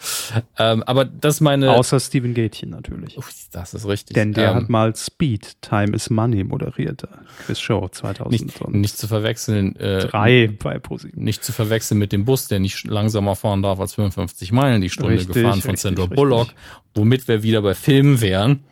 Ähm, 0.58 0.82
aber 0.82 1.04
das 1.04 1.40
meine. 1.40 1.70
Außer 1.70 1.98
Steven 2.00 2.34
Gätchen 2.34 2.70
natürlich. 2.70 3.18
Das 3.52 3.74
ist 3.74 3.86
richtig. 3.86 4.14
Denn 4.14 4.32
der 4.32 4.50
ähm, 4.50 4.56
hat 4.56 4.68
mal 4.68 4.94
Speed, 4.94 5.62
Time 5.62 5.94
is 5.94 6.10
Money 6.10 6.44
moderiert. 6.44 7.04
Quiz 7.46 7.58
Show 7.58 7.88
2000. 7.88 8.30
Nicht, 8.30 8.68
nicht 8.68 8.98
zu 8.98 9.08
verwechseln. 9.08 9.74
Äh, 9.76 10.06
drei 10.06 10.48
bei 10.48 10.78
ProSieben. 10.78 11.22
Nicht 11.22 11.44
zu 11.44 11.52
verwechseln 11.52 11.98
mit 11.98 12.12
dem 12.12 12.24
Bus, 12.24 12.48
der 12.48 12.60
nicht 12.60 12.84
langsamer 12.86 13.36
fahren 13.36 13.62
darf 13.62 13.80
als 13.80 13.94
55 13.94 14.52
Meilen 14.52 14.80
die 14.80 14.90
Stunde, 14.90 15.14
richtig, 15.14 15.34
gefahren 15.34 15.62
von 15.62 15.76
Sandra 15.76 16.06
Bullock, 16.06 16.48
womit 16.94 17.26
wir 17.26 17.42
wieder 17.42 17.62
bei 17.62 17.74
Filmen 17.74 18.20
wären. 18.20 18.64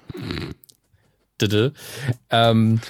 Ähm, 2.30 2.80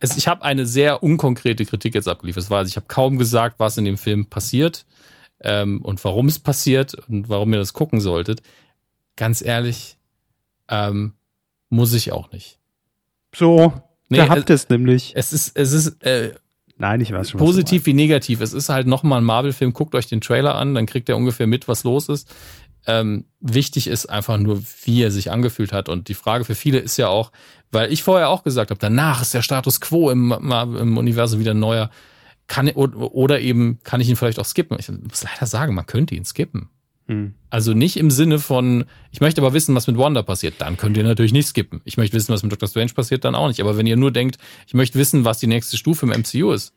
es, 0.00 0.16
ich 0.16 0.28
habe 0.28 0.42
eine 0.42 0.66
sehr 0.66 1.02
unkonkrete 1.02 1.64
Kritik 1.64 1.94
jetzt 1.94 2.08
abgeliefert. 2.08 2.44
Das 2.44 2.50
war, 2.50 2.58
also 2.58 2.68
ich 2.68 2.76
habe 2.76 2.86
kaum 2.86 3.18
gesagt, 3.18 3.58
was 3.58 3.78
in 3.78 3.84
dem 3.84 3.96
Film 3.96 4.26
passiert 4.26 4.84
ähm, 5.40 5.80
und 5.82 6.02
warum 6.04 6.28
es 6.28 6.38
passiert 6.38 6.94
und 7.08 7.28
warum 7.28 7.52
ihr 7.52 7.58
das 7.58 7.72
gucken 7.72 8.00
solltet. 8.00 8.42
Ganz 9.16 9.42
ehrlich, 9.42 9.96
ähm, 10.68 11.14
muss 11.68 11.94
ich 11.94 12.12
auch 12.12 12.32
nicht. 12.32 12.58
So, 13.34 13.72
nee, 14.08 14.18
da 14.18 14.28
habt 14.28 14.50
es 14.50 14.68
nämlich. 14.68 15.12
Es 15.14 15.32
ist, 15.32 15.56
es 15.56 15.72
ist, 15.72 16.02
äh, 16.04 16.34
Nein, 16.76 17.00
ich 17.00 17.12
weiß 17.12 17.30
schon. 17.30 17.38
Positiv 17.38 17.86
wie 17.86 17.94
negativ. 17.94 18.40
Es 18.40 18.52
ist 18.52 18.68
halt 18.68 18.86
nochmal 18.86 19.20
ein 19.20 19.24
Marvel-Film. 19.24 19.72
Guckt 19.72 19.94
euch 19.94 20.08
den 20.08 20.20
Trailer 20.20 20.56
an, 20.56 20.74
dann 20.74 20.86
kriegt 20.86 21.08
ihr 21.08 21.16
ungefähr 21.16 21.46
mit, 21.46 21.68
was 21.68 21.84
los 21.84 22.08
ist. 22.08 22.28
Ähm, 22.86 23.24
wichtig 23.40 23.86
ist 23.86 24.06
einfach 24.06 24.38
nur, 24.38 24.62
wie 24.84 25.02
er 25.02 25.10
sich 25.10 25.30
angefühlt 25.30 25.72
hat. 25.72 25.88
Und 25.88 26.08
die 26.08 26.14
Frage 26.14 26.44
für 26.44 26.54
viele 26.54 26.78
ist 26.78 26.96
ja 26.96 27.08
auch, 27.08 27.32
weil 27.70 27.92
ich 27.92 28.02
vorher 28.02 28.28
auch 28.28 28.44
gesagt 28.44 28.70
habe, 28.70 28.80
danach 28.80 29.22
ist 29.22 29.34
der 29.34 29.42
Status 29.42 29.80
quo 29.80 30.10
im, 30.10 30.32
im 30.32 30.96
Universum 30.98 31.40
wieder 31.40 31.54
neuer. 31.54 31.90
Kann, 32.46 32.68
oder 32.68 33.40
eben 33.40 33.78
kann 33.84 34.02
ich 34.02 34.08
ihn 34.08 34.16
vielleicht 34.16 34.38
auch 34.38 34.44
skippen. 34.44 34.78
Ich 34.78 34.90
muss 34.90 35.24
leider 35.24 35.46
sagen, 35.46 35.74
man 35.74 35.86
könnte 35.86 36.14
ihn 36.14 36.26
skippen. 36.26 36.68
Hm. 37.06 37.34
Also 37.50 37.74
nicht 37.74 37.96
im 37.96 38.10
Sinne 38.10 38.38
von, 38.38 38.84
ich 39.10 39.20
möchte 39.20 39.40
aber 39.40 39.52
wissen, 39.52 39.74
was 39.74 39.86
mit 39.86 39.98
Wanda 39.98 40.22
passiert. 40.22 40.54
Dann 40.58 40.76
könnt 40.76 40.96
ihr 40.96 41.04
natürlich 41.04 41.32
nicht 41.32 41.48
skippen. 41.48 41.80
Ich 41.84 41.96
möchte 41.96 42.16
wissen, 42.16 42.32
was 42.32 42.42
mit 42.42 42.52
Doctor 42.52 42.68
Strange 42.68 42.92
passiert, 42.94 43.24
dann 43.24 43.34
auch 43.34 43.48
nicht. 43.48 43.60
Aber 43.60 43.76
wenn 43.76 43.86
ihr 43.86 43.96
nur 43.96 44.10
denkt, 44.10 44.38
ich 44.66 44.74
möchte 44.74 44.98
wissen, 44.98 45.24
was 45.24 45.38
die 45.38 45.46
nächste 45.46 45.76
Stufe 45.76 46.06
im 46.06 46.12
MCU 46.12 46.52
ist, 46.52 46.74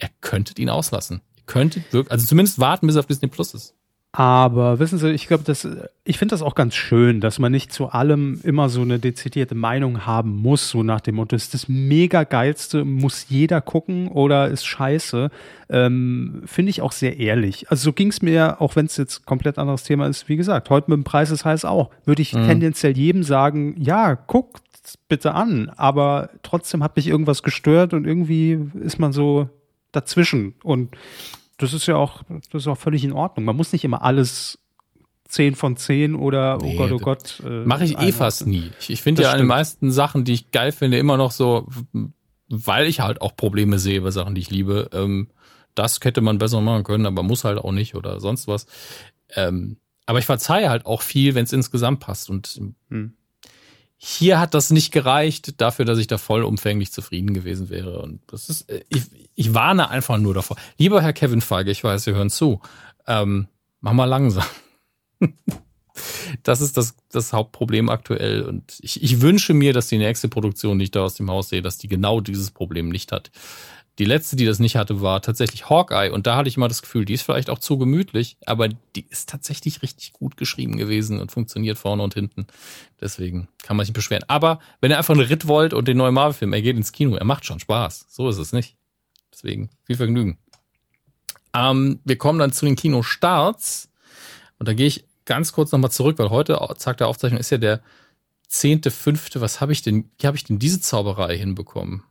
ihr 0.00 0.10
könntet 0.20 0.58
ihn 0.58 0.68
auslassen. 0.68 1.22
Ihr 1.36 1.42
könntet 1.46 1.92
wirklich, 1.92 2.12
also 2.12 2.26
zumindest 2.26 2.58
warten, 2.58 2.86
bis 2.86 2.96
er 2.96 3.00
auf 3.00 3.06
Disney 3.06 3.28
Plus 3.28 3.54
ist. 3.54 3.74
Aber 4.14 4.78
wissen 4.78 4.98
Sie, 4.98 5.10
ich 5.10 5.26
glaube, 5.26 5.42
das, 5.42 5.66
ich 6.04 6.18
finde 6.18 6.34
das 6.34 6.42
auch 6.42 6.54
ganz 6.54 6.74
schön, 6.74 7.22
dass 7.22 7.38
man 7.38 7.50
nicht 7.50 7.72
zu 7.72 7.88
allem 7.88 8.40
immer 8.42 8.68
so 8.68 8.82
eine 8.82 8.98
dezidierte 8.98 9.54
Meinung 9.54 10.04
haben 10.04 10.36
muss, 10.36 10.68
so 10.68 10.82
nach 10.82 11.00
dem 11.00 11.14
Motto, 11.14 11.34
ist 11.34 11.54
das 11.54 11.66
mega 11.66 12.24
geilste, 12.24 12.84
muss 12.84 13.26
jeder 13.30 13.62
gucken 13.62 14.08
oder 14.08 14.48
ist 14.48 14.66
scheiße. 14.66 15.30
Ähm, 15.70 16.42
finde 16.44 16.68
ich 16.68 16.82
auch 16.82 16.92
sehr 16.92 17.18
ehrlich. 17.18 17.70
Also 17.70 17.84
so 17.84 17.92
ging 17.94 18.08
es 18.08 18.20
mir, 18.20 18.60
auch 18.60 18.76
wenn 18.76 18.84
es 18.84 18.98
jetzt 18.98 19.24
komplett 19.24 19.56
anderes 19.56 19.84
Thema 19.84 20.06
ist, 20.08 20.28
wie 20.28 20.36
gesagt, 20.36 20.68
heute 20.68 20.90
mit 20.90 20.98
dem 20.98 21.04
Preis 21.04 21.30
ist 21.30 21.46
heiß 21.46 21.64
auch, 21.64 21.88
würde 22.04 22.20
ich 22.20 22.34
mhm. 22.34 22.46
tendenziell 22.46 22.94
jedem 22.94 23.22
sagen, 23.22 23.76
ja, 23.78 24.12
guckt 24.12 24.60
bitte 25.08 25.32
an, 25.32 25.70
aber 25.76 26.28
trotzdem 26.42 26.82
hat 26.82 26.96
mich 26.96 27.06
irgendwas 27.06 27.42
gestört 27.42 27.94
und 27.94 28.06
irgendwie 28.06 28.58
ist 28.82 28.98
man 28.98 29.12
so 29.12 29.48
dazwischen 29.90 30.54
und 30.62 30.96
das 31.62 31.72
ist 31.72 31.86
ja 31.86 31.96
auch, 31.96 32.22
das 32.50 32.62
ist 32.62 32.66
auch 32.66 32.78
völlig 32.78 33.04
in 33.04 33.12
Ordnung. 33.12 33.44
Man 33.44 33.56
muss 33.56 33.72
nicht 33.72 33.84
immer 33.84 34.02
alles 34.02 34.58
10 35.28 35.54
von 35.54 35.76
10 35.76 36.14
oder 36.14 36.58
oh 36.60 36.64
nee, 36.64 36.76
Gott, 36.76 36.92
oh 36.92 36.98
Gott. 36.98 37.42
Äh, 37.44 37.64
Mache 37.64 37.84
ich 37.84 37.98
eh 37.98 38.12
fast 38.12 38.46
nie. 38.46 38.70
Ich, 38.80 38.90
ich 38.90 39.02
finde 39.02 39.22
ja 39.22 39.32
an 39.32 39.38
den 39.38 39.46
meisten 39.46 39.92
Sachen, 39.92 40.24
die 40.24 40.32
ich 40.34 40.50
geil 40.50 40.72
finde, 40.72 40.98
immer 40.98 41.16
noch 41.16 41.30
so, 41.30 41.68
weil 42.48 42.86
ich 42.86 43.00
halt 43.00 43.22
auch 43.22 43.36
Probleme 43.36 43.78
sehe 43.78 44.00
bei 44.00 44.10
Sachen, 44.10 44.34
die 44.34 44.40
ich 44.40 44.50
liebe. 44.50 44.90
Ähm, 44.92 45.28
das 45.74 46.00
hätte 46.02 46.20
man 46.20 46.38
besser 46.38 46.60
machen 46.60 46.84
können, 46.84 47.06
aber 47.06 47.22
muss 47.22 47.44
halt 47.44 47.58
auch 47.58 47.72
nicht 47.72 47.94
oder 47.94 48.20
sonst 48.20 48.48
was. 48.48 48.66
Ähm, 49.34 49.78
aber 50.04 50.18
ich 50.18 50.26
verzeihe 50.26 50.68
halt 50.68 50.84
auch 50.84 51.00
viel, 51.00 51.34
wenn 51.34 51.44
es 51.44 51.52
insgesamt 51.52 52.00
passt. 52.00 52.28
Und 52.28 52.60
hm. 52.88 53.14
Hier 54.04 54.40
hat 54.40 54.52
das 54.54 54.70
nicht 54.70 54.90
gereicht 54.90 55.60
dafür, 55.60 55.84
dass 55.84 55.96
ich 55.96 56.08
da 56.08 56.18
vollumfänglich 56.18 56.90
zufrieden 56.90 57.34
gewesen 57.34 57.70
wäre. 57.70 58.02
Und 58.02 58.20
das 58.26 58.48
ist, 58.48 58.68
äh, 58.68 58.82
ich, 58.88 59.04
ich 59.36 59.54
warne 59.54 59.90
einfach 59.90 60.18
nur 60.18 60.34
davor. 60.34 60.56
Lieber 60.76 61.00
Herr 61.00 61.12
Kevin 61.12 61.40
Feige, 61.40 61.70
ich 61.70 61.84
weiß, 61.84 62.02
Sie 62.02 62.12
hören 62.12 62.28
zu. 62.28 62.60
Ähm, 63.06 63.46
mach 63.80 63.92
mal 63.92 64.06
langsam. 64.06 64.44
das 66.42 66.60
ist 66.60 66.76
das, 66.76 66.96
das 67.12 67.32
Hauptproblem 67.32 67.88
aktuell. 67.90 68.42
Und 68.42 68.76
ich, 68.80 69.00
ich 69.04 69.20
wünsche 69.20 69.54
mir, 69.54 69.72
dass 69.72 69.86
die 69.86 69.98
nächste 69.98 70.28
Produktion, 70.28 70.80
die 70.80 70.86
ich 70.86 70.90
da 70.90 71.04
aus 71.04 71.14
dem 71.14 71.30
Haus 71.30 71.50
sehe, 71.50 71.62
dass 71.62 71.78
die 71.78 71.86
genau 71.86 72.20
dieses 72.20 72.50
Problem 72.50 72.88
nicht 72.88 73.12
hat. 73.12 73.30
Die 73.98 74.04
letzte, 74.06 74.36
die 74.36 74.46
das 74.46 74.58
nicht 74.58 74.76
hatte, 74.76 75.02
war 75.02 75.20
tatsächlich 75.20 75.68
Hawkeye. 75.68 76.10
Und 76.10 76.26
da 76.26 76.36
hatte 76.36 76.48
ich 76.48 76.56
immer 76.56 76.68
das 76.68 76.80
Gefühl, 76.80 77.04
die 77.04 77.12
ist 77.12 77.22
vielleicht 77.22 77.50
auch 77.50 77.58
zu 77.58 77.76
gemütlich, 77.76 78.38
aber 78.46 78.68
die 78.68 79.06
ist 79.10 79.28
tatsächlich 79.28 79.82
richtig 79.82 80.14
gut 80.14 80.38
geschrieben 80.38 80.78
gewesen 80.78 81.20
und 81.20 81.30
funktioniert 81.30 81.76
vorne 81.76 82.02
und 82.02 82.14
hinten. 82.14 82.46
Deswegen 83.00 83.48
kann 83.62 83.76
man 83.76 83.84
sich 83.84 83.92
beschweren. 83.92 84.24
Aber 84.28 84.60
wenn 84.80 84.90
ihr 84.90 84.98
einfach 84.98 85.14
einen 85.14 85.26
Ritt 85.26 85.46
wollt 85.46 85.74
und 85.74 85.88
den 85.88 85.98
neuen 85.98 86.14
Marvel-Film, 86.14 86.54
er 86.54 86.62
geht 86.62 86.76
ins 86.76 86.92
Kino, 86.92 87.16
er 87.16 87.24
macht 87.26 87.44
schon 87.44 87.60
Spaß. 87.60 88.06
So 88.08 88.30
ist 88.30 88.38
es 88.38 88.52
nicht. 88.52 88.76
Deswegen 89.30 89.68
viel 89.84 89.96
Vergnügen. 89.96 90.38
Ähm, 91.54 92.00
wir 92.04 92.16
kommen 92.16 92.38
dann 92.38 92.52
zu 92.52 92.64
den 92.64 92.76
Kinostarts. 92.76 93.90
Und 94.58 94.68
da 94.68 94.74
gehe 94.74 94.86
ich 94.86 95.04
ganz 95.26 95.52
kurz 95.52 95.70
nochmal 95.72 95.90
zurück, 95.90 96.18
weil 96.18 96.30
heute, 96.30 96.58
Tag 96.78 96.96
der 96.96 97.08
Aufzeichnung, 97.08 97.40
ist 97.40 97.50
ja 97.50 97.58
der 97.58 97.82
zehnte, 98.48 98.90
fünfte. 98.90 99.40
Was 99.40 99.60
habe 99.60 99.72
ich 99.72 99.82
denn, 99.82 100.10
wie 100.18 100.26
habe 100.26 100.36
ich 100.36 100.44
denn 100.44 100.58
diese 100.58 100.80
Zauberei 100.80 101.36
hinbekommen? 101.36 102.04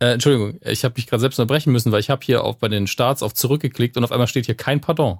Äh, 0.00 0.12
Entschuldigung, 0.12 0.58
ich 0.64 0.84
habe 0.84 0.94
mich 0.96 1.06
gerade 1.06 1.20
selbst 1.20 1.38
unterbrechen 1.38 1.72
müssen, 1.72 1.92
weil 1.92 2.00
ich 2.00 2.10
habe 2.10 2.24
hier 2.24 2.42
auch 2.42 2.56
bei 2.56 2.68
den 2.68 2.86
Starts 2.86 3.22
auf 3.22 3.34
zurückgeklickt 3.34 3.96
und 3.96 4.04
auf 4.04 4.12
einmal 4.12 4.26
steht 4.26 4.46
hier 4.46 4.56
kein 4.56 4.80
Pardon. 4.80 5.18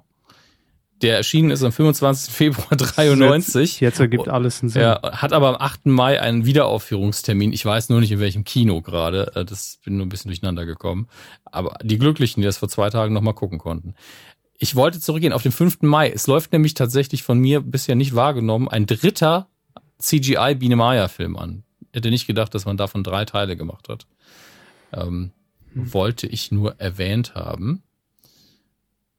Der 1.01 1.17
erschienen 1.17 1.51
ist 1.51 1.63
am 1.63 1.71
25. 1.71 2.33
Februar 2.33 2.75
93. 2.75 3.73
Jetzt, 3.73 3.79
jetzt 3.81 3.99
ergibt 3.99 4.27
alles 4.27 4.61
einen 4.61 4.69
Sinn. 4.69 4.81
Er 4.81 5.01
hat 5.03 5.33
aber 5.33 5.49
am 5.49 5.55
8. 5.55 5.87
Mai 5.87 6.19
einen 6.19 6.45
Wiederaufführungstermin. 6.45 7.53
Ich 7.53 7.65
weiß 7.65 7.89
nur 7.89 8.01
nicht, 8.01 8.11
in 8.11 8.19
welchem 8.19 8.43
Kino 8.43 8.81
gerade. 8.81 9.31
Äh, 9.35 9.45
das 9.45 9.79
bin 9.83 9.97
nur 9.97 10.05
ein 10.05 10.09
bisschen 10.09 10.29
durcheinander 10.29 10.65
gekommen. 10.65 11.07
Aber 11.45 11.77
die 11.83 11.97
Glücklichen, 11.97 12.41
die 12.41 12.45
das 12.45 12.57
vor 12.57 12.69
zwei 12.69 12.89
Tagen 12.89 13.13
nochmal 13.13 13.33
gucken 13.33 13.59
konnten. 13.59 13.95
Ich 14.57 14.75
wollte 14.75 14.99
zurückgehen 14.99 15.33
auf 15.33 15.43
den 15.43 15.51
5. 15.51 15.81
Mai. 15.81 16.11
Es 16.11 16.27
läuft 16.27 16.53
nämlich 16.53 16.75
tatsächlich 16.75 17.23
von 17.23 17.39
mir 17.39 17.61
bisher 17.61 17.95
nicht 17.95 18.13
wahrgenommen 18.15 18.67
ein 18.67 18.85
dritter 18.85 19.47
CGI 19.99 20.55
Biene 20.55 20.75
Maya 20.75 21.07
Film 21.07 21.35
an. 21.35 21.63
Ich 21.91 21.97
hätte 21.97 22.09
nicht 22.09 22.27
gedacht, 22.27 22.53
dass 22.53 22.65
man 22.65 22.77
davon 22.77 23.03
drei 23.03 23.25
Teile 23.25 23.57
gemacht 23.57 23.89
hat. 23.89 24.05
Ähm, 24.93 25.31
hm. 25.73 25.93
Wollte 25.93 26.27
ich 26.27 26.51
nur 26.51 26.79
erwähnt 26.79 27.35
haben. 27.35 27.83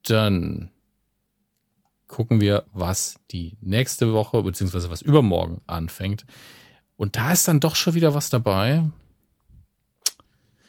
Dann 0.03 0.71
gucken 2.13 2.41
wir, 2.41 2.65
was 2.73 3.17
die 3.31 3.57
nächste 3.61 4.13
Woche 4.13 4.43
beziehungsweise 4.43 4.91
was 4.91 5.03
übermorgen 5.03 5.63
anfängt. 5.67 6.27
Und 6.97 7.17
da 7.17 7.33
ist 7.33 7.49
dann 7.49 7.59
doch 7.59 7.75
schon 7.75 7.95
wieder 7.95 8.15
was 8.15 8.29
dabei. 8.29 8.85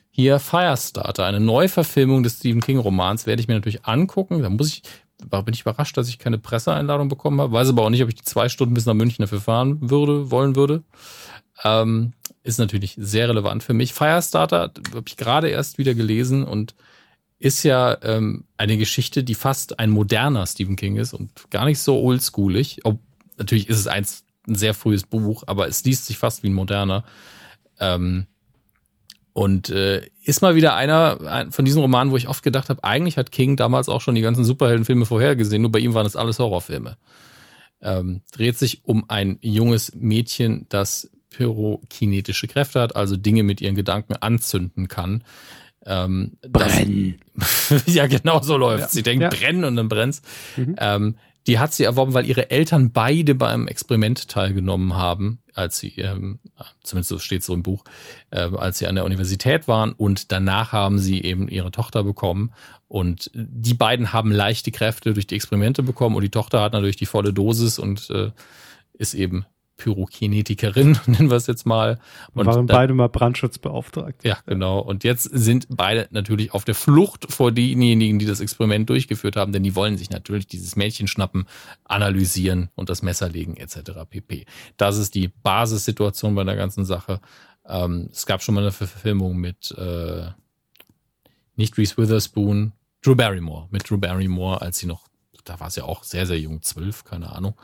Hier 0.09 0.39
Firestarter, 0.39 1.25
eine 1.25 1.39
Neuverfilmung 1.39 2.23
des 2.23 2.37
Stephen 2.37 2.61
King 2.61 2.77
Romans, 2.77 3.25
werde 3.25 3.41
ich 3.41 3.47
mir 3.47 3.55
natürlich 3.55 3.85
angucken. 3.85 4.41
Da 4.41 4.49
muss 4.49 4.69
ich, 4.69 4.83
bin 5.19 5.53
ich 5.53 5.61
überrascht, 5.61 5.97
dass 5.97 6.07
ich 6.07 6.19
keine 6.19 6.37
Presseeinladung 6.37 7.09
bekommen 7.09 7.41
habe. 7.41 7.51
Weiß 7.51 7.69
aber 7.69 7.83
auch 7.83 7.89
nicht, 7.89 8.03
ob 8.03 8.09
ich 8.09 8.15
die 8.15 8.23
zwei 8.23 8.47
Stunden 8.47 8.73
bis 8.73 8.85
nach 8.85 8.93
München 8.93 9.23
dafür 9.23 9.41
fahren 9.41 9.89
würde, 9.89 10.31
wollen 10.31 10.55
würde. 10.55 10.83
Ähm, 11.63 12.13
ist 12.43 12.59
natürlich 12.59 12.95
sehr 12.97 13.29
relevant 13.29 13.63
für 13.63 13.73
mich. 13.73 13.93
Firestarter 13.93 14.73
habe 14.93 15.03
ich 15.07 15.17
gerade 15.17 15.49
erst 15.49 15.77
wieder 15.77 15.93
gelesen 15.93 16.43
und 16.43 16.75
ist 17.39 17.63
ja 17.63 17.97
ähm, 18.03 18.45
eine 18.57 18.77
Geschichte, 18.77 19.23
die 19.23 19.35
fast 19.35 19.79
ein 19.79 19.89
moderner 19.89 20.45
Stephen 20.45 20.75
King 20.75 20.97
ist 20.97 21.13
und 21.13 21.49
gar 21.49 21.65
nicht 21.65 21.79
so 21.79 22.01
oldschoolig. 22.01 22.85
Ob, 22.85 22.99
natürlich 23.37 23.69
ist 23.69 23.79
es 23.79 23.87
eins, 23.87 24.23
ein 24.47 24.55
sehr 24.55 24.73
frühes 24.73 25.03
Buch, 25.03 25.43
aber 25.47 25.67
es 25.67 25.83
liest 25.83 26.05
sich 26.05 26.17
fast 26.17 26.43
wie 26.43 26.49
ein 26.49 26.53
moderner. 26.53 27.03
Ähm, 27.79 28.27
und 29.33 29.69
äh, 29.69 30.07
ist 30.23 30.41
mal 30.41 30.55
wieder 30.55 30.75
einer 30.75 31.19
ein, 31.21 31.51
von 31.51 31.65
diesen 31.65 31.81
Romanen, 31.81 32.11
wo 32.11 32.17
ich 32.17 32.27
oft 32.27 32.43
gedacht 32.43 32.69
habe, 32.69 32.83
eigentlich 32.83 33.17
hat 33.17 33.31
King 33.31 33.57
damals 33.57 33.89
auch 33.89 34.01
schon 34.01 34.15
die 34.15 34.21
ganzen 34.21 34.45
Superheldenfilme 34.45 35.05
vorhergesehen, 35.05 35.61
nur 35.61 35.71
bei 35.71 35.79
ihm 35.79 35.93
waren 35.93 36.05
es 36.05 36.15
alles 36.15 36.39
Horrorfilme. 36.39 36.97
Ähm, 37.81 38.21
dreht 38.31 38.57
sich 38.57 38.85
um 38.85 39.09
ein 39.09 39.39
junges 39.41 39.93
Mädchen, 39.95 40.67
das 40.69 41.09
pyrokinetische 41.33 42.47
Kräfte 42.47 42.79
hat, 42.79 42.95
also 42.95 43.17
Dinge 43.17 43.43
mit 43.43 43.59
ihren 43.59 43.75
Gedanken 43.75 44.15
anzünden 44.15 44.87
kann. 44.87 45.23
Ähm, 45.85 46.37
brennen. 46.47 47.19
Das, 47.35 47.83
ja, 47.87 48.07
genau 48.07 48.41
so 48.41 48.55
läuft. 48.55 48.83
Ja. 48.83 48.87
Sie 48.87 49.03
denkt, 49.03 49.23
ja. 49.23 49.29
brennen 49.29 49.65
und 49.65 49.75
dann 49.75 49.89
brennt's. 49.89 50.21
Mhm. 50.55 50.75
Ähm, 50.79 51.15
die 51.45 51.59
hat 51.59 51.73
sie 51.73 51.83
erworben, 51.83 52.13
weil 52.13 52.25
ihre 52.25 52.51
Eltern 52.51 52.91
beide 52.91 53.35
beim 53.35 53.67
Experiment 53.67 54.29
teilgenommen 54.29 54.95
haben, 54.95 55.39
als 55.53 55.77
sie, 55.77 55.93
ähm, 55.97 56.39
zumindest 56.83 57.09
so 57.09 57.19
steht 57.19 57.43
so 57.43 57.53
im 57.53 57.63
Buch, 57.63 57.83
äh, 58.31 58.49
als 58.55 58.77
sie 58.77 58.87
an 58.87 58.95
der 58.95 59.03
Universität 59.03 59.67
waren 59.67 59.91
und 59.91 60.31
danach 60.31 60.71
haben 60.71 60.99
sie 60.99 61.21
eben 61.21 61.49
ihre 61.49 61.71
Tochter 61.71 62.03
bekommen 62.05 62.53
und 62.87 63.29
die 63.33 63.73
beiden 63.73 64.13
haben 64.13 64.31
leichte 64.31 64.71
Kräfte 64.71 65.13
durch 65.13 65.27
die 65.27 65.35
Experimente 65.35 65.83
bekommen 65.83 66.15
und 66.15 66.21
die 66.21 66.29
Tochter 66.29 66.61
hat 66.61 66.73
natürlich 66.73 66.95
die 66.95 67.05
volle 67.05 67.33
Dosis 67.33 67.77
und 67.77 68.09
äh, 68.09 68.31
ist 68.93 69.13
eben 69.13 69.45
Pyrokinetikerin, 69.83 70.97
nennen 71.07 71.29
wir 71.29 71.35
es 71.35 71.47
jetzt 71.47 71.65
mal. 71.65 71.99
Und 72.33 72.45
waren 72.45 72.67
dann, 72.67 72.77
beide 72.77 72.93
mal 72.93 73.09
Brandschutzbeauftragte. 73.09 74.27
Ja, 74.27 74.37
genau. 74.45 74.79
Und 74.79 75.03
jetzt 75.03 75.23
sind 75.23 75.67
beide 75.69 76.07
natürlich 76.11 76.53
auf 76.53 76.63
der 76.63 76.75
Flucht 76.75 77.31
vor 77.31 77.51
denjenigen, 77.51 78.19
die 78.19 78.25
das 78.25 78.39
Experiment 78.39 78.89
durchgeführt 78.89 79.35
haben, 79.35 79.51
denn 79.51 79.63
die 79.63 79.75
wollen 79.75 79.97
sich 79.97 80.09
natürlich 80.09 80.47
dieses 80.47 80.75
Mädchen 80.75 81.07
schnappen, 81.07 81.47
analysieren 81.83 82.69
und 82.75 82.89
das 82.89 83.01
Messer 83.01 83.29
legen 83.29 83.57
etc. 83.57 83.91
pp. 84.09 84.45
Das 84.77 84.97
ist 84.97 85.15
die 85.15 85.27
Basissituation 85.27 86.33
bei 86.35 86.43
der 86.45 86.55
ganzen 86.55 86.85
Sache. 86.85 87.19
Ähm, 87.65 88.09
es 88.11 88.25
gab 88.25 88.41
schon 88.41 88.55
mal 88.55 88.61
eine 88.61 88.71
Verfilmung 88.71 89.37
mit 89.37 89.71
äh, 89.77 90.27
nicht 91.55 91.77
Reese 91.77 91.97
Witherspoon, 91.97 92.71
Drew 93.01 93.15
Barrymore, 93.15 93.67
mit 93.69 93.89
Drew 93.89 93.97
Barrymore, 93.97 94.61
als 94.61 94.79
sie 94.79 94.87
noch, 94.87 95.07
da 95.43 95.59
war 95.59 95.69
sie 95.69 95.83
auch 95.83 96.03
sehr, 96.03 96.25
sehr 96.25 96.39
jung, 96.39 96.61
zwölf, 96.61 97.03
keine 97.03 97.33
Ahnung. 97.33 97.55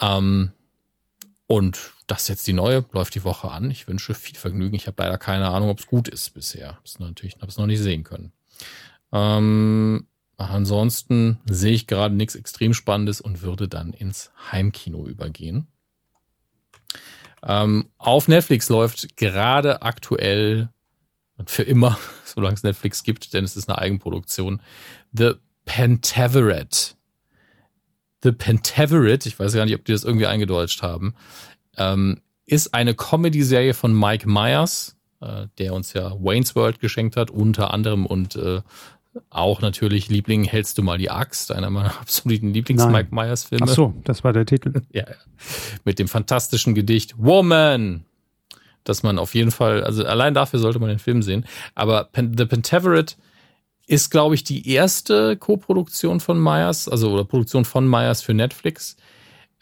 Ähm, 0.00 0.52
und 1.52 1.92
das 2.06 2.22
ist 2.22 2.28
jetzt 2.28 2.46
die 2.46 2.54
neue, 2.54 2.82
läuft 2.92 3.14
die 3.14 3.24
Woche 3.24 3.50
an. 3.50 3.70
Ich 3.70 3.86
wünsche 3.86 4.14
viel 4.14 4.38
Vergnügen. 4.38 4.74
Ich 4.74 4.86
habe 4.86 5.02
leider 5.02 5.18
keine 5.18 5.48
Ahnung, 5.48 5.68
ob 5.68 5.80
es 5.80 5.86
gut 5.86 6.08
ist 6.08 6.32
bisher. 6.32 6.78
Das 6.82 6.98
natürlich, 6.98 7.34
habe 7.34 7.48
es 7.48 7.58
noch 7.58 7.66
nicht 7.66 7.80
sehen 7.80 8.04
können. 8.04 8.32
Ähm, 9.12 10.06
ansonsten 10.38 11.40
sehe 11.44 11.74
ich 11.74 11.86
gerade 11.86 12.14
nichts 12.14 12.36
extrem 12.36 12.72
Spannendes 12.72 13.20
und 13.20 13.42
würde 13.42 13.68
dann 13.68 13.92
ins 13.92 14.30
Heimkino 14.50 15.06
übergehen. 15.06 15.66
Ähm, 17.42 17.90
auf 17.98 18.28
Netflix 18.28 18.70
läuft 18.70 19.18
gerade 19.18 19.82
aktuell 19.82 20.70
und 21.36 21.50
für 21.50 21.64
immer, 21.64 21.98
solange 22.24 22.54
es 22.54 22.62
Netflix 22.62 23.02
gibt, 23.02 23.34
denn 23.34 23.44
es 23.44 23.58
ist 23.58 23.68
eine 23.68 23.76
Eigenproduktion, 23.76 24.62
The 25.12 25.32
Pentaveret. 25.66 26.96
The 28.22 28.32
Pentaveret, 28.32 29.26
ich 29.26 29.38
weiß 29.38 29.54
gar 29.54 29.64
nicht, 29.64 29.74
ob 29.74 29.84
die 29.84 29.92
das 29.92 30.04
irgendwie 30.04 30.26
eingedeutscht 30.26 30.82
haben, 30.82 31.14
ähm, 31.76 32.20
ist 32.46 32.74
eine 32.74 32.94
Comedy-Serie 32.94 33.74
von 33.74 33.98
Mike 33.98 34.28
Myers, 34.28 34.96
äh, 35.20 35.46
der 35.58 35.74
uns 35.74 35.92
ja 35.92 36.12
Wayne's 36.20 36.54
World 36.54 36.80
geschenkt 36.80 37.16
hat, 37.16 37.30
unter 37.30 37.72
anderem 37.72 38.06
und 38.06 38.36
äh, 38.36 38.60
auch 39.28 39.60
natürlich 39.60 40.08
Liebling 40.08 40.44
hältst 40.44 40.78
du 40.78 40.82
mal 40.82 40.98
die 40.98 41.10
Axt, 41.10 41.52
einer 41.52 41.70
meiner 41.70 41.94
absoluten 42.00 42.52
Lieblings-Mike 42.52 43.14
Myers-Filme. 43.14 43.66
Ach 43.68 43.74
so, 43.74 43.94
das 44.04 44.24
war 44.24 44.32
der 44.32 44.46
Titel. 44.46 44.72
ja. 44.92 45.04
Mit 45.84 45.98
dem 45.98 46.08
fantastischen 46.08 46.74
Gedicht 46.74 47.14
Woman, 47.18 48.04
dass 48.84 49.02
man 49.02 49.18
auf 49.18 49.34
jeden 49.34 49.50
Fall, 49.50 49.84
also 49.84 50.04
allein 50.04 50.34
dafür 50.34 50.58
sollte 50.58 50.78
man 50.78 50.88
den 50.88 50.98
Film 50.98 51.22
sehen. 51.22 51.44
Aber 51.74 52.08
The 52.14 52.46
Pentaveret 52.46 53.16
ist, 53.86 54.10
glaube 54.10 54.34
ich, 54.34 54.44
die 54.44 54.68
erste 54.68 55.36
Co-Produktion 55.36 56.20
von 56.20 56.40
Myers, 56.40 56.88
also 56.88 57.12
oder 57.12 57.24
Produktion 57.24 57.64
von 57.64 57.88
Myers 57.88 58.22
für 58.22 58.34
Netflix. 58.34 58.96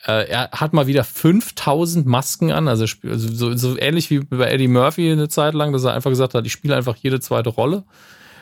Äh, 0.06 0.28
er 0.28 0.50
hat 0.52 0.72
mal 0.72 0.86
wieder 0.86 1.04
5000 1.04 2.06
Masken 2.06 2.52
an, 2.52 2.68
also, 2.68 2.86
also 3.04 3.28
so, 3.32 3.56
so 3.56 3.78
ähnlich 3.78 4.10
wie 4.10 4.20
bei 4.20 4.50
Eddie 4.50 4.68
Murphy 4.68 5.10
eine 5.10 5.28
Zeit 5.28 5.54
lang, 5.54 5.72
dass 5.72 5.84
er 5.84 5.94
einfach 5.94 6.10
gesagt 6.10 6.34
hat, 6.34 6.46
ich 6.46 6.52
spiele 6.52 6.76
einfach 6.76 6.96
jede 6.96 7.20
zweite 7.20 7.50
Rolle. 7.50 7.84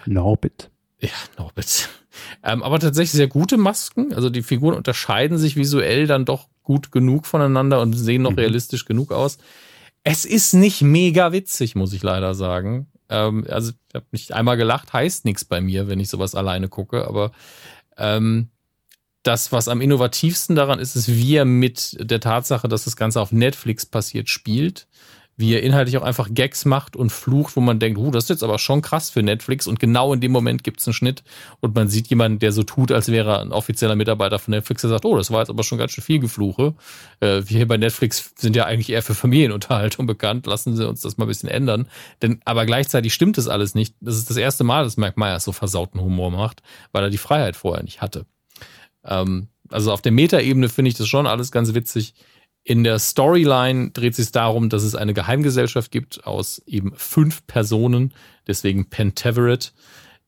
Norbit. 0.06 0.70
Ja, 1.00 1.10
Norbit. 1.36 1.88
Ähm, 2.42 2.64
aber 2.64 2.80
tatsächlich 2.80 3.12
sehr 3.12 3.28
gute 3.28 3.56
Masken. 3.56 4.12
Also 4.12 4.28
die 4.28 4.42
Figuren 4.42 4.74
unterscheiden 4.74 5.38
sich 5.38 5.54
visuell 5.54 6.08
dann 6.08 6.24
doch 6.24 6.48
gut 6.64 6.90
genug 6.90 7.26
voneinander 7.26 7.80
und 7.80 7.92
sehen 7.92 8.22
noch 8.22 8.32
mhm. 8.32 8.38
realistisch 8.38 8.86
genug 8.86 9.12
aus. 9.12 9.38
Es 10.02 10.24
ist 10.24 10.52
nicht 10.52 10.82
mega 10.82 11.32
witzig, 11.32 11.76
muss 11.76 11.92
ich 11.92 12.02
leider 12.02 12.34
sagen. 12.34 12.88
Ähm, 13.08 13.46
also 13.48 13.72
ich 13.88 13.94
habe 13.94 14.06
nicht 14.12 14.32
einmal 14.32 14.56
gelacht, 14.56 14.92
heißt 14.92 15.24
nichts 15.24 15.44
bei 15.44 15.60
mir, 15.60 15.88
wenn 15.88 16.00
ich 16.00 16.08
sowas 16.08 16.34
alleine 16.34 16.68
gucke, 16.68 17.06
aber 17.06 17.32
ähm, 17.96 18.48
das, 19.22 19.52
was 19.52 19.68
am 19.68 19.80
innovativsten 19.80 20.56
daran 20.56 20.78
ist, 20.78 20.96
ist, 20.96 21.08
wie 21.08 21.36
er 21.36 21.44
mit 21.44 21.96
der 22.00 22.20
Tatsache, 22.20 22.68
dass 22.68 22.84
das 22.84 22.96
Ganze 22.96 23.20
auf 23.20 23.32
Netflix 23.32 23.84
passiert, 23.84 24.28
spielt 24.28 24.87
wie 25.38 25.54
er 25.54 25.62
inhaltlich 25.62 25.96
auch 25.96 26.02
einfach 26.02 26.28
Gags 26.32 26.64
macht 26.64 26.96
und 26.96 27.10
flucht, 27.10 27.54
wo 27.54 27.60
man 27.60 27.78
denkt, 27.78 27.96
uh, 27.96 28.10
das 28.10 28.24
ist 28.24 28.30
jetzt 28.30 28.42
aber 28.42 28.58
schon 28.58 28.82
krass 28.82 29.08
für 29.08 29.22
Netflix 29.22 29.68
und 29.68 29.78
genau 29.78 30.12
in 30.12 30.20
dem 30.20 30.32
Moment 30.32 30.64
gibt's 30.64 30.86
einen 30.86 30.94
Schnitt 30.94 31.22
und 31.60 31.76
man 31.76 31.88
sieht 31.88 32.08
jemanden, 32.08 32.40
der 32.40 32.50
so 32.50 32.64
tut, 32.64 32.90
als 32.90 33.08
wäre 33.08 33.30
er 33.30 33.40
ein 33.40 33.52
offizieller 33.52 33.94
Mitarbeiter 33.94 34.40
von 34.40 34.50
Netflix, 34.50 34.82
der 34.82 34.90
sagt, 34.90 35.04
oh, 35.04 35.16
das 35.16 35.30
war 35.30 35.38
jetzt 35.38 35.48
aber 35.48 35.62
schon 35.62 35.78
ganz 35.78 35.92
schön 35.92 36.02
viel 36.02 36.18
Gefluche. 36.18 36.74
Äh, 37.20 37.42
wir 37.46 37.56
hier 37.56 37.68
bei 37.68 37.76
Netflix 37.76 38.32
sind 38.36 38.56
ja 38.56 38.64
eigentlich 38.64 38.90
eher 38.90 39.02
für 39.02 39.14
Familienunterhaltung 39.14 40.06
bekannt, 40.08 40.46
lassen 40.46 40.76
Sie 40.76 40.86
uns 40.86 41.02
das 41.02 41.18
mal 41.18 41.24
ein 41.24 41.28
bisschen 41.28 41.48
ändern. 41.48 41.88
Denn 42.20 42.40
aber 42.44 42.66
gleichzeitig 42.66 43.14
stimmt 43.14 43.38
das 43.38 43.46
alles 43.46 43.76
nicht. 43.76 43.94
Das 44.00 44.16
ist 44.16 44.28
das 44.28 44.36
erste 44.36 44.64
Mal, 44.64 44.82
dass 44.82 44.96
Mike 44.96 45.20
Myers 45.20 45.44
so 45.44 45.52
versauten 45.52 46.00
Humor 46.00 46.32
macht, 46.32 46.62
weil 46.90 47.04
er 47.04 47.10
die 47.10 47.16
Freiheit 47.16 47.54
vorher 47.54 47.84
nicht 47.84 48.02
hatte. 48.02 48.26
Ähm, 49.04 49.46
also 49.70 49.92
auf 49.92 50.02
der 50.02 50.12
Metaebene 50.12 50.68
finde 50.68 50.88
ich 50.88 50.96
das 50.96 51.06
schon 51.06 51.28
alles 51.28 51.52
ganz 51.52 51.74
witzig. 51.74 52.14
In 52.68 52.84
der 52.84 52.98
Storyline 52.98 53.92
dreht 53.92 54.14
sich 54.14 54.30
darum, 54.30 54.68
dass 54.68 54.82
es 54.82 54.94
eine 54.94 55.14
Geheimgesellschaft 55.14 55.90
gibt 55.90 56.26
aus 56.26 56.60
eben 56.66 56.92
fünf 56.96 57.46
Personen, 57.46 58.12
deswegen 58.46 58.90
Pentaveret, 58.90 59.72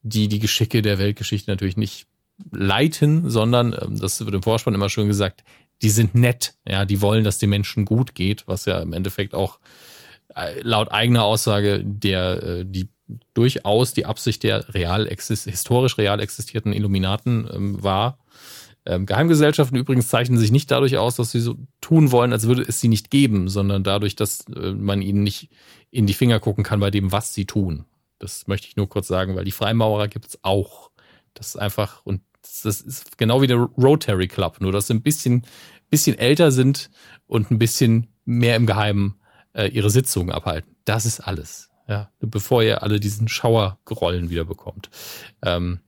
die 0.00 0.26
die 0.26 0.38
Geschicke 0.38 0.80
der 0.80 0.98
Weltgeschichte 0.98 1.50
natürlich 1.50 1.76
nicht 1.76 2.06
leiten, 2.50 3.28
sondern, 3.28 3.76
ähm, 3.78 3.98
das 4.00 4.24
wird 4.24 4.34
im 4.34 4.42
Vorspann 4.42 4.74
immer 4.74 4.88
schön 4.88 5.06
gesagt, 5.06 5.44
die 5.82 5.90
sind 5.90 6.14
nett, 6.14 6.54
ja, 6.66 6.86
die 6.86 7.02
wollen, 7.02 7.24
dass 7.24 7.36
den 7.36 7.50
Menschen 7.50 7.84
gut 7.84 8.14
geht, 8.14 8.48
was 8.48 8.64
ja 8.64 8.80
im 8.80 8.94
Endeffekt 8.94 9.34
auch 9.34 9.58
äh, 10.34 10.62
laut 10.62 10.90
eigener 10.90 11.24
Aussage 11.24 11.82
der, 11.84 12.42
äh, 12.42 12.64
die 12.64 12.88
durchaus 13.34 13.92
die 13.92 14.06
Absicht 14.06 14.44
der 14.44 14.72
real 14.72 15.06
exist 15.08 15.44
historisch 15.44 15.98
real 15.98 16.20
existierten 16.20 16.72
Illuminaten 16.72 17.46
ähm, 17.52 17.82
war. 17.82 18.16
Ähm, 18.90 19.06
Geheimgesellschaften 19.06 19.78
übrigens 19.78 20.08
zeichnen 20.08 20.36
sich 20.36 20.50
nicht 20.50 20.68
dadurch 20.68 20.98
aus, 20.98 21.14
dass 21.14 21.30
sie 21.30 21.38
so 21.38 21.54
tun 21.80 22.10
wollen, 22.10 22.32
als 22.32 22.48
würde 22.48 22.62
es 22.62 22.80
sie 22.80 22.88
nicht 22.88 23.08
geben, 23.08 23.48
sondern 23.48 23.84
dadurch, 23.84 24.16
dass 24.16 24.46
äh, 24.48 24.72
man 24.72 25.00
ihnen 25.00 25.22
nicht 25.22 25.48
in 25.92 26.06
die 26.06 26.12
Finger 26.12 26.40
gucken 26.40 26.64
kann 26.64 26.80
bei 26.80 26.90
dem, 26.90 27.12
was 27.12 27.32
sie 27.32 27.46
tun. 27.46 27.84
Das 28.18 28.48
möchte 28.48 28.66
ich 28.66 28.74
nur 28.74 28.88
kurz 28.88 29.06
sagen, 29.06 29.36
weil 29.36 29.44
die 29.44 29.52
Freimaurer 29.52 30.08
gibt 30.08 30.26
es 30.26 30.40
auch. 30.42 30.90
Das 31.34 31.50
ist 31.50 31.56
einfach, 31.56 32.04
und 32.04 32.22
das 32.42 32.80
ist 32.80 33.16
genau 33.16 33.40
wie 33.42 33.46
der 33.46 33.58
Rotary 33.58 34.26
Club, 34.26 34.60
nur 34.60 34.72
dass 34.72 34.88
sie 34.88 34.94
ein 34.94 35.02
bisschen, 35.02 35.46
bisschen 35.88 36.18
älter 36.18 36.50
sind 36.50 36.90
und 37.28 37.52
ein 37.52 37.60
bisschen 37.60 38.08
mehr 38.24 38.56
im 38.56 38.66
Geheimen 38.66 39.20
äh, 39.52 39.68
ihre 39.68 39.90
Sitzungen 39.90 40.32
abhalten. 40.32 40.74
Das 40.84 41.06
ist 41.06 41.20
alles. 41.20 41.70
Ja, 41.86 42.10
bevor 42.18 42.64
ihr 42.64 42.82
alle 42.82 42.98
diesen 42.98 43.28
Schauerrollen 43.28 44.30
wieder 44.30 44.44
bekommt. 44.44 44.90
Ähm, 45.42 45.78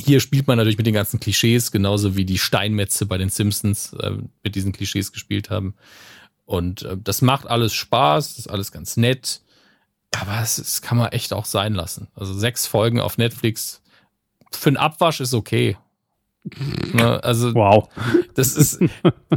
hier 0.00 0.20
spielt 0.20 0.46
man 0.46 0.56
natürlich 0.56 0.78
mit 0.78 0.86
den 0.86 0.94
ganzen 0.94 1.20
Klischees, 1.20 1.72
genauso 1.72 2.16
wie 2.16 2.24
die 2.24 2.38
Steinmetze 2.38 3.06
bei 3.06 3.18
den 3.18 3.30
Simpsons 3.30 3.92
äh, 3.94 4.12
mit 4.42 4.54
diesen 4.54 4.72
Klischees 4.72 5.12
gespielt 5.12 5.50
haben. 5.50 5.74
Und 6.44 6.82
äh, 6.82 6.96
das 6.96 7.20
macht 7.20 7.46
alles 7.46 7.74
Spaß, 7.74 8.28
das 8.28 8.38
ist 8.38 8.50
alles 8.50 8.72
ganz 8.72 8.96
nett. 8.96 9.42
Aber 10.16 10.40
es, 10.40 10.58
es 10.58 10.80
kann 10.80 10.96
man 10.96 11.12
echt 11.12 11.32
auch 11.32 11.44
sein 11.44 11.74
lassen. 11.74 12.08
Also 12.14 12.32
sechs 12.32 12.66
Folgen 12.66 13.00
auf 13.00 13.18
Netflix 13.18 13.82
für 14.50 14.70
einen 14.70 14.76
Abwasch 14.76 15.20
ist 15.20 15.34
okay. 15.34 15.76
Ne, 16.94 17.22
also 17.22 17.54
wow. 17.54 17.88
das 18.34 18.56
ist 18.56 18.80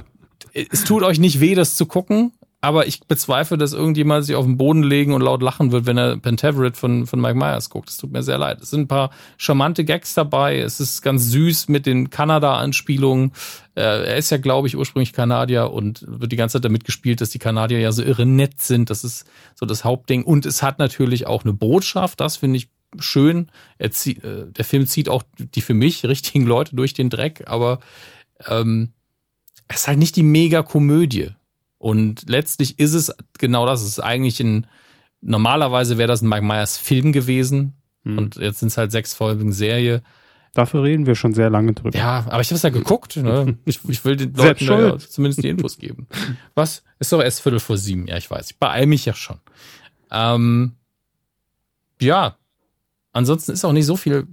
es 0.54 0.84
tut 0.84 1.04
euch 1.04 1.20
nicht 1.20 1.40
weh, 1.40 1.56
das 1.56 1.76
zu 1.76 1.86
gucken. 1.86 2.32
Aber 2.64 2.86
ich 2.86 3.00
bezweifle, 3.00 3.58
dass 3.58 3.74
irgendjemand 3.74 4.24
sich 4.24 4.36
auf 4.36 4.46
den 4.46 4.56
Boden 4.56 4.84
legen 4.84 5.14
und 5.14 5.22
laut 5.22 5.42
lachen 5.42 5.72
wird, 5.72 5.88
wenn 5.88 5.98
er 5.98 6.18
Pentaveret 6.18 6.78
von, 6.78 7.08
von 7.08 7.20
Mike 7.20 7.36
Myers 7.36 7.72
guckt. 7.72 7.90
Es 7.90 7.98
tut 7.98 8.12
mir 8.12 8.22
sehr 8.22 8.38
leid. 8.38 8.62
Es 8.62 8.70
sind 8.70 8.82
ein 8.82 8.88
paar 8.88 9.10
charmante 9.38 9.84
Gags 9.84 10.14
dabei. 10.14 10.60
Es 10.60 10.80
ist 10.80 11.02
ganz 11.02 11.32
süß 11.32 11.70
mit 11.70 11.88
den 11.88 12.12
Kanada-Anspielungen. 12.12 13.32
Äh, 13.74 13.82
er 13.82 14.18
ist 14.18 14.30
ja, 14.30 14.38
glaube 14.38 14.68
ich, 14.68 14.78
ursprünglich 14.78 15.12
Kanadier 15.12 15.72
und 15.72 16.06
wird 16.08 16.32
die 16.32 16.36
ganze 16.36 16.58
Zeit 16.58 16.66
damit 16.66 16.86
gespielt, 16.86 17.20
dass 17.20 17.32
die 17.32 17.40
Kanadier 17.40 17.80
ja 17.80 17.92
so 17.92 18.04
irre 18.04 18.28
nett 18.28 18.62
sind. 18.62 18.92
Das 18.92 19.04
ist 19.04 19.26
so 19.56 19.66
das 19.66 19.84
Hauptding. 19.84 20.24
Und 20.24 20.46
es 20.46 20.62
hat 20.62 20.78
natürlich 20.78 21.26
auch 21.26 21.44
eine 21.44 21.54
Botschaft. 21.54 22.20
Das 22.20 22.38
finde 22.38 22.58
ich 22.58 22.70
schön. 23.00 23.50
Er 23.80 23.90
zieht, 23.90 24.24
äh, 24.24 24.52
der 24.52 24.66
Film 24.66 24.86
zieht 24.86 25.10
auch 25.10 25.24
die 25.38 25.62
für 25.62 25.74
mich 25.74 26.06
richtigen 26.06 26.46
Leute 26.46 26.76
durch 26.76 26.94
den 26.94 27.10
Dreck, 27.10 27.44
aber 27.48 27.80
ähm, 28.48 28.94
es 29.68 29.82
ist 29.82 29.88
halt 29.88 30.00
nicht 30.00 30.16
die 30.16 30.24
Mega-Komödie. 30.24 31.32
Und 31.82 32.30
letztlich 32.30 32.78
ist 32.78 32.94
es 32.94 33.12
genau 33.40 33.66
das. 33.66 33.82
Es 33.82 33.88
ist 33.88 34.00
eigentlich 34.00 34.40
ein, 34.40 34.68
normalerweise 35.22 35.98
wäre 35.98 36.08
das 36.08 36.22
ein 36.22 36.30
Mike 36.30 36.46
Myers 36.46 36.78
Film 36.78 37.12
gewesen. 37.12 37.74
Hm. 38.04 38.20
Und 38.20 38.36
jetzt 38.36 38.60
sind 38.60 38.68
es 38.68 38.78
halt 38.78 38.92
sechs 38.92 39.16
Folgen 39.16 39.52
Serie. 39.52 40.04
Dafür 40.54 40.84
reden 40.84 41.08
wir 41.08 41.16
schon 41.16 41.34
sehr 41.34 41.50
lange 41.50 41.74
drüber. 41.74 41.98
Ja, 41.98 42.28
aber 42.30 42.42
ich 42.42 42.50
habe 42.50 42.58
es 42.58 42.62
ja 42.62 42.70
geguckt. 42.70 43.18
Ne? 43.18 43.58
Ich, 43.66 43.80
ich 43.88 44.06
will 44.06 44.16
den 44.16 44.32
Leuten 44.36 44.64
ja 44.64 45.00
zumindest 45.00 45.44
die 45.44 45.50
Infos 45.50 45.80
geben. 45.80 46.06
Was? 46.54 46.84
Ist 47.00 47.12
doch 47.12 47.22
erst 47.22 47.42
Viertel 47.42 47.60
vor 47.60 47.78
sieben. 47.78 48.06
Ja, 48.06 48.18
ich 48.18 48.30
weiß. 48.30 48.52
Ich 48.52 48.60
beeil 48.60 48.86
mich 48.86 49.06
ja 49.06 49.16
schon. 49.16 49.40
Ähm, 50.12 50.74
ja, 52.00 52.38
ansonsten 53.12 53.54
ist 53.54 53.66
auch 53.66 53.74
nicht 53.74 53.88
so 53.88 53.96
viel 53.96 54.28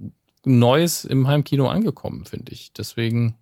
Neues 0.45 1.03
im 1.03 1.27
Heimkino 1.27 1.67
angekommen, 1.67 2.25
finde 2.25 2.51
ich. 2.51 2.73
Deswegen 2.73 3.38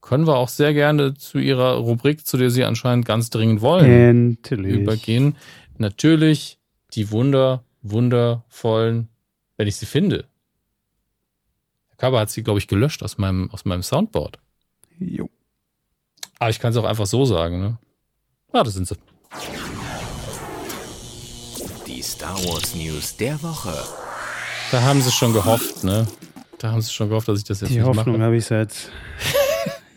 können 0.00 0.26
wir 0.26 0.36
auch 0.36 0.48
sehr 0.48 0.72
gerne 0.74 1.14
zu 1.14 1.38
ihrer 1.38 1.74
Rubrik, 1.76 2.26
zu 2.26 2.36
der 2.36 2.50
Sie 2.50 2.64
anscheinend 2.64 3.04
ganz 3.06 3.30
dringend 3.30 3.60
wollen, 3.60 4.38
Endlich. 4.40 4.74
übergehen. 4.74 5.36
Natürlich 5.78 6.58
die 6.94 7.10
Wunder, 7.10 7.64
wundervollen, 7.82 9.08
wenn 9.56 9.68
ich 9.68 9.76
sie 9.76 9.86
finde. 9.86 10.24
Herr 11.90 11.96
Kaber 11.98 12.20
hat 12.20 12.30
sie, 12.30 12.42
glaube 12.42 12.58
ich, 12.58 12.66
gelöscht 12.68 13.02
aus 13.02 13.18
meinem, 13.18 13.50
aus 13.50 13.64
meinem 13.64 13.82
Soundboard. 13.82 14.38
Jo. 14.98 15.28
Aber 16.38 16.50
ich 16.50 16.58
kann 16.58 16.70
es 16.72 16.76
auch 16.78 16.84
einfach 16.84 17.06
so 17.06 17.24
sagen, 17.26 17.60
ne? 17.60 17.78
Ah, 18.52 18.62
das 18.62 18.74
sind 18.74 18.88
sie. 18.88 18.96
Die 21.86 22.02
Star 22.02 22.36
Wars 22.46 22.74
News 22.74 23.16
der 23.16 23.40
Woche. 23.42 23.74
Da 24.70 24.82
haben 24.82 25.00
sie 25.02 25.10
schon 25.10 25.32
gehofft, 25.32 25.84
ne? 25.84 26.06
Da 26.58 26.72
haben 26.72 26.80
sie 26.80 26.92
schon 26.92 27.08
gehofft, 27.08 27.28
dass 27.28 27.38
ich 27.38 27.44
das 27.44 27.60
jetzt 27.60 27.70
Die 27.70 27.76
nicht 27.78 27.84
Hoffnung 27.86 28.16
mache. 28.16 28.24
habe 28.26 28.36
ich 28.36 28.44
seit 28.46 28.70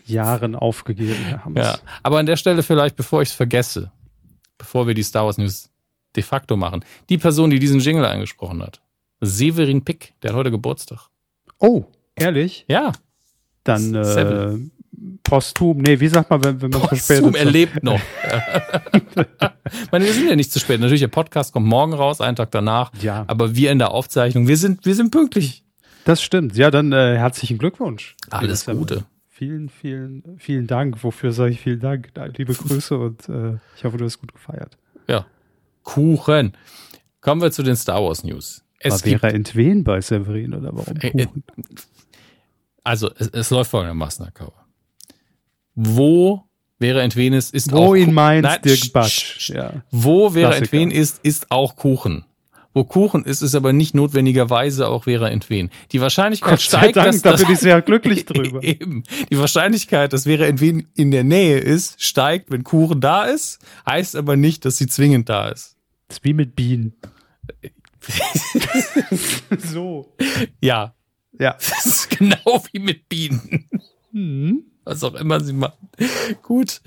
Jahren 0.04 0.54
aufgegeben. 0.54 1.16
Herr 1.26 1.44
Hammes. 1.44 1.66
Ja, 1.66 1.78
aber 2.02 2.18
an 2.18 2.26
der 2.26 2.36
Stelle 2.36 2.62
vielleicht, 2.62 2.96
bevor 2.96 3.22
ich 3.22 3.30
es 3.30 3.34
vergesse, 3.34 3.90
bevor 4.58 4.86
wir 4.86 4.94
die 4.94 5.02
Star 5.02 5.24
Wars 5.24 5.38
News 5.38 5.70
de 6.16 6.22
facto 6.22 6.56
machen, 6.56 6.84
die 7.08 7.18
Person, 7.18 7.50
die 7.50 7.58
diesen 7.58 7.80
Jingle 7.80 8.04
eingesprochen 8.04 8.62
hat, 8.62 8.80
Severin 9.20 9.84
Pick, 9.84 10.14
der 10.22 10.30
hat 10.30 10.36
heute 10.36 10.50
Geburtstag. 10.50 11.08
Oh, 11.58 11.84
ehrlich? 12.14 12.64
Ja, 12.68 12.92
Dann 13.64 13.94
äh, 13.94 14.58
posthum. 15.22 15.78
Nee, 15.78 16.00
wie 16.00 16.08
sagt 16.08 16.30
man, 16.30 16.44
wenn, 16.44 16.60
wenn 16.62 16.70
man 16.70 16.82
verspätet 16.82 17.24
Zoom 17.24 17.32
sagt? 17.32 17.44
erlebt 17.44 17.82
noch. 17.82 18.00
ich 18.92 19.90
meine, 19.90 20.04
wir 20.04 20.12
sind 20.12 20.28
ja 20.28 20.36
nicht 20.36 20.52
zu 20.52 20.60
spät. 20.60 20.80
Natürlich, 20.80 21.00
der 21.00 21.08
Podcast 21.08 21.52
kommt 21.52 21.66
morgen 21.66 21.94
raus, 21.94 22.20
einen 22.20 22.36
Tag 22.36 22.50
danach. 22.50 22.92
Ja. 23.00 23.24
Aber 23.26 23.56
wir 23.56 23.70
in 23.70 23.78
der 23.78 23.92
Aufzeichnung, 23.92 24.46
wir 24.46 24.56
sind, 24.56 24.84
wir 24.84 24.94
sind 24.94 25.10
pünktlich. 25.10 25.64
Das 26.04 26.22
stimmt. 26.22 26.56
Ja, 26.56 26.70
dann 26.70 26.92
äh, 26.92 27.16
herzlichen 27.16 27.58
Glückwunsch. 27.58 28.14
Alles 28.30 28.66
Gute. 28.66 29.04
Vielen, 29.36 29.68
vielen, 29.68 30.22
vielen 30.38 30.68
Dank. 30.68 31.02
Wofür 31.02 31.32
sage 31.32 31.50
ich 31.50 31.60
vielen 31.60 31.80
Dank? 31.80 32.12
Liebe 32.36 32.54
Grüße 32.54 32.96
und 32.96 33.28
äh, 33.28 33.54
ich 33.76 33.82
hoffe, 33.84 33.96
du 33.96 34.04
hast 34.04 34.20
gut 34.20 34.32
gefeiert. 34.32 34.78
Ja. 35.08 35.26
Kuchen. 35.82 36.56
Kommen 37.20 37.42
wir 37.42 37.50
zu 37.50 37.64
den 37.64 37.74
Star 37.74 38.00
Wars 38.00 38.22
News. 38.22 38.62
Es 38.78 39.02
gibt, 39.02 39.22
wäre 39.24 39.34
Entwen 39.34 39.82
bei 39.82 40.00
Severin 40.00 40.54
oder 40.54 40.70
warum 40.72 40.96
Äh, 40.98 41.08
äh, 41.08 41.26
Kuchen? 41.26 41.42
also, 42.84 43.10
es, 43.18 43.26
es 43.28 43.50
läuft 43.50 43.72
folgendermaßen, 43.72 44.24
Herr 44.24 44.32
Kauer. 44.32 44.66
Wo 45.74 46.44
wäre 46.78 47.02
Entwen 47.02 47.32
ist, 47.32 47.52
ist 47.54 47.72
auch 47.72 47.88
Wo 47.88 47.94
ihn 47.96 48.06
Ku- 48.06 48.12
meint 48.12 48.44
Nein, 48.44 48.60
Dirk 48.64 48.78
sch- 48.78 48.92
Batsch. 48.92 49.38
sch- 49.50 49.54
Ja. 49.56 49.82
Wo 49.90 50.34
wäre. 50.34 50.54
Entwen 50.54 50.92
ist, 50.92 51.18
ist 51.24 51.50
auch 51.50 51.74
Kuchen. 51.74 52.24
Wo 52.74 52.82
Kuchen 52.84 53.24
ist, 53.24 53.40
ist 53.40 53.54
aber 53.54 53.72
nicht 53.72 53.94
notwendigerweise 53.94 54.88
auch 54.88 55.06
wäre 55.06 55.30
Entwen. 55.30 55.70
Die 55.92 56.00
Wahrscheinlichkeit 56.00 56.50
Gott 56.50 56.60
sei 56.60 56.78
steigt, 56.78 56.96
Dank, 56.96 57.12
dass, 57.12 57.22
da 57.22 57.36
bin 57.36 57.52
ich 57.54 57.60
sehr 57.60 57.80
glücklich 57.82 58.24
drüber. 58.26 58.62
Eben. 58.64 59.04
Die 59.30 59.38
Wahrscheinlichkeit, 59.38 60.12
dass 60.12 60.26
wäre 60.26 60.46
Entwen 60.46 60.88
in 60.96 61.10
der 61.12 61.22
Nähe 61.24 61.58
ist, 61.58 62.02
steigt, 62.02 62.50
wenn 62.50 62.64
Kuchen 62.64 63.00
da 63.00 63.24
ist, 63.24 63.60
heißt 63.88 64.16
aber 64.16 64.36
nicht, 64.36 64.64
dass 64.64 64.76
sie 64.76 64.88
zwingend 64.88 65.28
da 65.28 65.48
ist. 65.48 65.76
Das 66.08 66.18
ist 66.18 66.24
wie 66.24 66.34
mit 66.34 66.56
Bienen. 66.56 66.94
so. 69.58 70.12
Ja, 70.60 70.94
Ja. 71.38 71.52
das 71.58 71.86
ist 71.86 72.10
genau 72.10 72.62
wie 72.72 72.78
mit 72.80 73.08
Bienen. 73.08 73.68
Mhm. 74.12 74.64
Was 74.84 75.02
auch 75.02 75.14
immer 75.14 75.40
sie 75.40 75.52
machen. 75.52 75.88
Gut. 76.42 76.80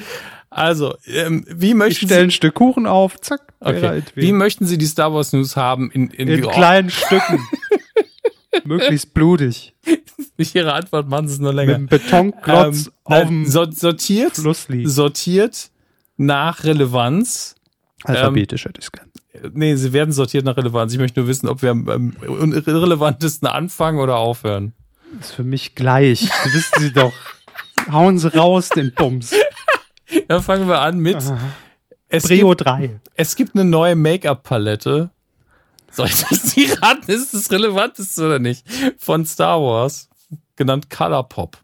Also, 0.49 0.95
ähm, 1.05 1.45
wie 1.49 1.69
Ich 1.69 1.75
möchten 1.75 2.05
stelle 2.07 2.21
Sie, 2.21 2.27
ein 2.27 2.31
Stück 2.31 2.53
Kuchen 2.55 2.85
auf, 2.87 3.19
zack, 3.19 3.41
okay. 3.59 3.97
Entwen. 3.97 4.23
wie 4.23 4.31
möchten 4.31 4.65
Sie 4.65 4.77
die 4.77 4.85
Star 4.85 5.13
Wars 5.13 5.33
News 5.33 5.55
haben 5.55 5.91
in, 5.91 6.09
in, 6.11 6.27
In 6.27 6.41
kleinen 6.47 6.89
Stücken. 6.89 7.39
Möglichst 8.63 9.13
blutig. 9.13 9.73
Durch 10.37 10.55
Ihre 10.55 10.73
Antwort 10.73 11.09
machen 11.09 11.27
Sie 11.27 11.35
es 11.35 11.39
nur 11.39 11.51
Mit 11.53 11.57
länger. 11.57 11.75
einem 11.75 11.87
Betonklotz 11.87 12.91
Ähm, 13.09 13.43
nein, 13.43 13.45
sortiert, 13.45 14.35
sortiert 14.35 15.69
nach 16.17 16.63
Relevanz. 16.63 17.55
Alphabetisch 18.03 18.65
hätte 18.65 18.79
ich 18.79 18.85
es 18.85 18.91
gern. 18.91 19.11
Nee, 19.53 19.75
sie 19.75 19.93
werden 19.93 20.11
sortiert 20.11 20.45
nach 20.45 20.57
Relevanz. 20.57 20.93
Ich 20.93 20.99
möchte 20.99 21.19
nur 21.19 21.27
wissen, 21.27 21.47
ob 21.47 21.61
wir 21.61 21.71
am, 21.71 21.87
am 21.87 22.13
irrelevantesten 22.23 23.47
anfangen 23.47 23.99
oder 23.99 24.17
aufhören. 24.17 24.73
Das 25.19 25.29
ist 25.29 25.35
für 25.35 25.43
mich 25.43 25.75
gleich. 25.75 26.27
Das 26.43 26.53
wissen 26.53 26.81
Sie 26.81 26.93
doch. 26.93 27.13
Hauen 27.91 28.17
Sie 28.19 28.33
raus, 28.35 28.69
den 28.69 28.93
Bums. 28.93 29.33
Dann 30.27 30.41
fangen 30.41 30.67
wir 30.67 30.81
an 30.81 30.99
mit. 30.99 31.17
Es 32.09 32.23
Brio 32.23 32.49
gibt, 32.49 32.65
3. 32.65 32.99
es 33.15 33.35
gibt 33.35 33.55
eine 33.55 33.65
neue 33.65 33.95
Make-up-Palette. 33.95 35.09
Soll 35.91 36.07
ich 36.07 36.21
das 36.23 36.55
nicht 36.55 36.81
raten? 36.81 37.11
Ist 37.11 37.33
das 37.33 37.51
relevanteste 37.51 38.25
oder 38.25 38.39
nicht? 38.39 38.65
Von 38.97 39.25
Star 39.25 39.61
Wars. 39.61 40.09
Genannt 40.55 40.89
Colourpop. 40.89 41.57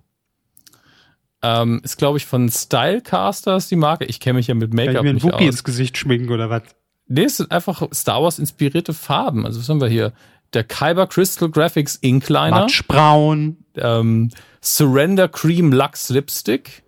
Ähm, 1.42 1.82
ist, 1.84 1.98
glaube 1.98 2.18
ich, 2.18 2.26
von 2.26 2.50
Stylecasters 2.50 3.68
die 3.68 3.76
Marke. 3.76 4.06
Ich 4.06 4.20
kenne 4.20 4.38
mich 4.38 4.48
ja 4.48 4.56
mit 4.56 4.74
Make-up 4.74 5.04
nicht 5.04 5.24
Wookie 5.24 5.36
aus. 5.36 5.42
ins 5.42 5.64
Gesicht 5.64 5.98
schminken 5.98 6.32
oder 6.32 6.50
was? 6.50 6.64
Nee, 7.08 7.26
es 7.26 7.38
sind 7.38 7.52
einfach 7.52 7.86
Star 7.94 8.24
Wars 8.24 8.40
inspirierte 8.40 8.94
Farben. 8.94 9.46
Also 9.46 9.60
was 9.60 9.68
haben 9.68 9.82
wir 9.82 9.90
hier? 9.90 10.14
Der 10.54 10.64
Kyber 10.64 11.08
Crystal 11.08 11.50
Graphics 11.50 11.96
Inkliner. 11.98 12.52
Matschbraun. 12.62 13.58
ähm, 13.76 14.30
Surrender 14.62 15.28
Cream 15.28 15.72
Lux 15.74 16.10
Lipstick, 16.10 16.84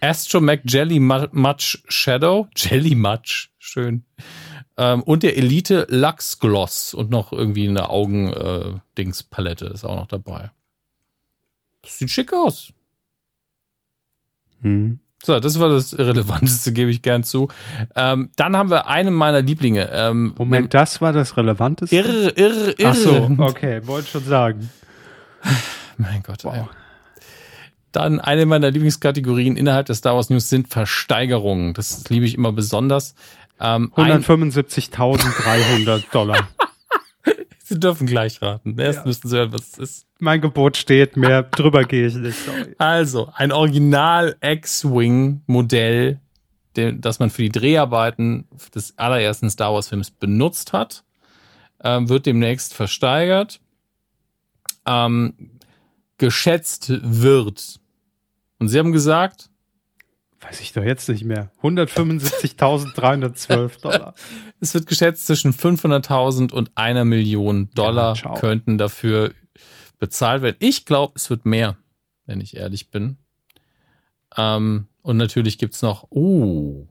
Astromech 0.00 0.60
Jelly 0.64 1.00
Mu- 1.00 1.28
Much 1.32 1.82
Shadow, 1.88 2.46
Jelly 2.56 2.94
Much, 2.94 3.50
schön, 3.58 4.04
ähm, 4.76 5.02
und 5.02 5.22
der 5.22 5.36
Elite 5.38 5.86
Lux 5.88 6.38
Gloss 6.38 6.92
und 6.94 7.10
noch 7.10 7.32
irgendwie 7.32 7.68
eine 7.68 7.88
Augen-Dings-Palette 7.88 9.66
ist 9.66 9.84
auch 9.84 9.96
noch 9.96 10.06
dabei. 10.06 10.50
Das 11.82 11.98
sieht 11.98 12.10
schick 12.10 12.32
aus. 12.32 12.72
Hm. 14.60 15.00
So, 15.24 15.40
das 15.40 15.58
war 15.58 15.70
das 15.70 15.96
Relevanteste, 15.96 16.72
gebe 16.72 16.90
ich 16.90 17.00
gern 17.00 17.24
zu. 17.24 17.48
Ähm, 17.96 18.28
dann 18.36 18.58
haben 18.58 18.68
wir 18.70 18.88
einen 18.88 19.14
meiner 19.14 19.40
Lieblinge. 19.40 19.88
Ähm, 19.90 20.34
Moment, 20.36 20.74
das 20.74 21.00
war 21.00 21.14
das 21.14 21.38
Relevanteste? 21.38 21.96
Irre, 21.96 22.28
irre, 22.36 22.72
irre. 22.72 22.90
Ach 22.90 22.94
so, 22.94 23.30
okay, 23.38 23.80
wollte 23.86 24.08
schon 24.08 24.24
sagen. 24.24 24.68
Mein 25.96 26.22
Gott. 26.22 26.44
Wow. 26.44 26.54
Ey. 26.54 26.62
Dann 27.92 28.20
eine 28.20 28.44
meiner 28.44 28.70
Lieblingskategorien 28.70 29.56
innerhalb 29.56 29.86
der 29.86 29.94
Star 29.94 30.14
Wars 30.14 30.28
News 30.28 30.50
sind 30.50 30.68
Versteigerungen. 30.68 31.72
Das 31.72 32.06
liebe 32.10 32.26
ich 32.26 32.34
immer 32.34 32.52
besonders. 32.52 33.14
Ähm, 33.60 33.92
ein, 33.94 34.22
175.300 34.22 36.02
Dollar. 36.12 36.48
Sie 37.68 37.80
dürfen 37.80 38.06
gleich 38.06 38.42
raten. 38.42 38.78
Erst 38.78 39.00
Ja. 39.00 39.06
müssen 39.06 39.28
Sie 39.28 39.36
hören, 39.36 39.52
was 39.52 39.68
es 39.72 39.78
ist. 39.78 40.06
Mein 40.20 40.40
Gebot 40.40 40.76
steht, 40.76 41.16
mehr 41.16 41.42
drüber 41.50 41.84
gehe 41.84 42.06
ich 42.06 42.14
nicht. 42.14 42.38
Sorry. 42.38 42.74
Also, 42.78 43.30
ein 43.34 43.52
Original 43.52 44.36
X-Wing-Modell, 44.42 46.20
das 46.74 47.18
man 47.18 47.30
für 47.30 47.42
die 47.42 47.48
Dreharbeiten 47.50 48.46
des 48.74 48.98
allerersten 48.98 49.48
Star 49.50 49.72
Wars-Films 49.72 50.10
benutzt 50.10 50.72
hat, 50.72 51.04
ähm, 51.82 52.08
wird 52.08 52.26
demnächst 52.26 52.74
versteigert. 52.74 53.60
Ähm, 54.86 55.34
geschätzt 56.18 56.92
wird. 57.02 57.80
Und 58.58 58.68
Sie 58.68 58.78
haben 58.78 58.92
gesagt, 58.92 59.50
Weiß 60.44 60.60
ich 60.60 60.72
doch 60.72 60.84
jetzt 60.84 61.08
nicht 61.08 61.24
mehr. 61.24 61.50
175.312 61.62 63.80
Dollar. 63.80 64.14
Es 64.60 64.72
wird 64.72 64.86
geschätzt, 64.86 65.26
zwischen 65.26 65.52
500.000 65.52 66.52
und 66.52 66.70
einer 66.74 67.04
Million 67.04 67.68
Dollar 67.74 68.16
Ja, 68.16 68.34
könnten 68.34 68.78
dafür 68.78 69.34
bezahlt 69.98 70.42
werden. 70.42 70.56
Ich 70.60 70.86
glaube, 70.86 71.14
es 71.16 71.28
wird 71.28 71.44
mehr, 71.44 71.76
wenn 72.24 72.40
ich 72.40 72.56
ehrlich 72.56 72.90
bin. 72.90 73.18
Ähm, 74.36 74.88
und 75.02 75.16
natürlich 75.18 75.58
gibt's 75.58 75.82
noch, 75.82 76.06
oh, 76.10 76.86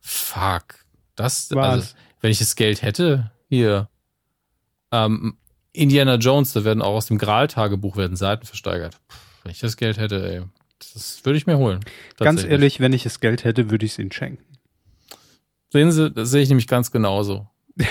fuck. 0.00 0.76
Das, 1.14 1.50
Was? 1.50 1.66
also, 1.66 1.94
wenn 2.20 2.30
ich 2.30 2.38
das 2.38 2.56
Geld 2.56 2.80
hätte, 2.82 3.32
hier, 3.48 3.88
ähm, 4.92 5.36
Indiana 5.72 6.14
Jones, 6.14 6.54
da 6.54 6.64
werden 6.64 6.82
auch 6.82 6.94
aus 6.94 7.06
dem 7.06 7.18
Graal-Tagebuch 7.18 7.96
werden 7.96 8.16
Seiten 8.16 8.46
versteigert. 8.46 8.96
Puh, 9.08 9.16
wenn 9.42 9.52
ich 9.52 9.60
das 9.60 9.76
Geld 9.76 9.98
hätte, 9.98 10.32
ey, 10.32 10.42
das 10.78 11.24
würde 11.24 11.36
ich 11.36 11.46
mir 11.46 11.58
holen. 11.58 11.80
Ganz 12.18 12.44
ehrlich, 12.44 12.80
wenn 12.80 12.92
ich 12.92 13.02
das 13.04 13.20
Geld 13.20 13.44
hätte, 13.44 13.70
würde 13.70 13.86
ich 13.86 13.92
es 13.92 13.98
ihnen 13.98 14.12
schenken. 14.12 14.44
Sehen 15.70 15.92
Sie, 15.92 16.10
das 16.10 16.30
sehe 16.30 16.42
ich 16.42 16.48
nämlich 16.48 16.66
ganz 16.66 16.90
genauso. 16.90 17.46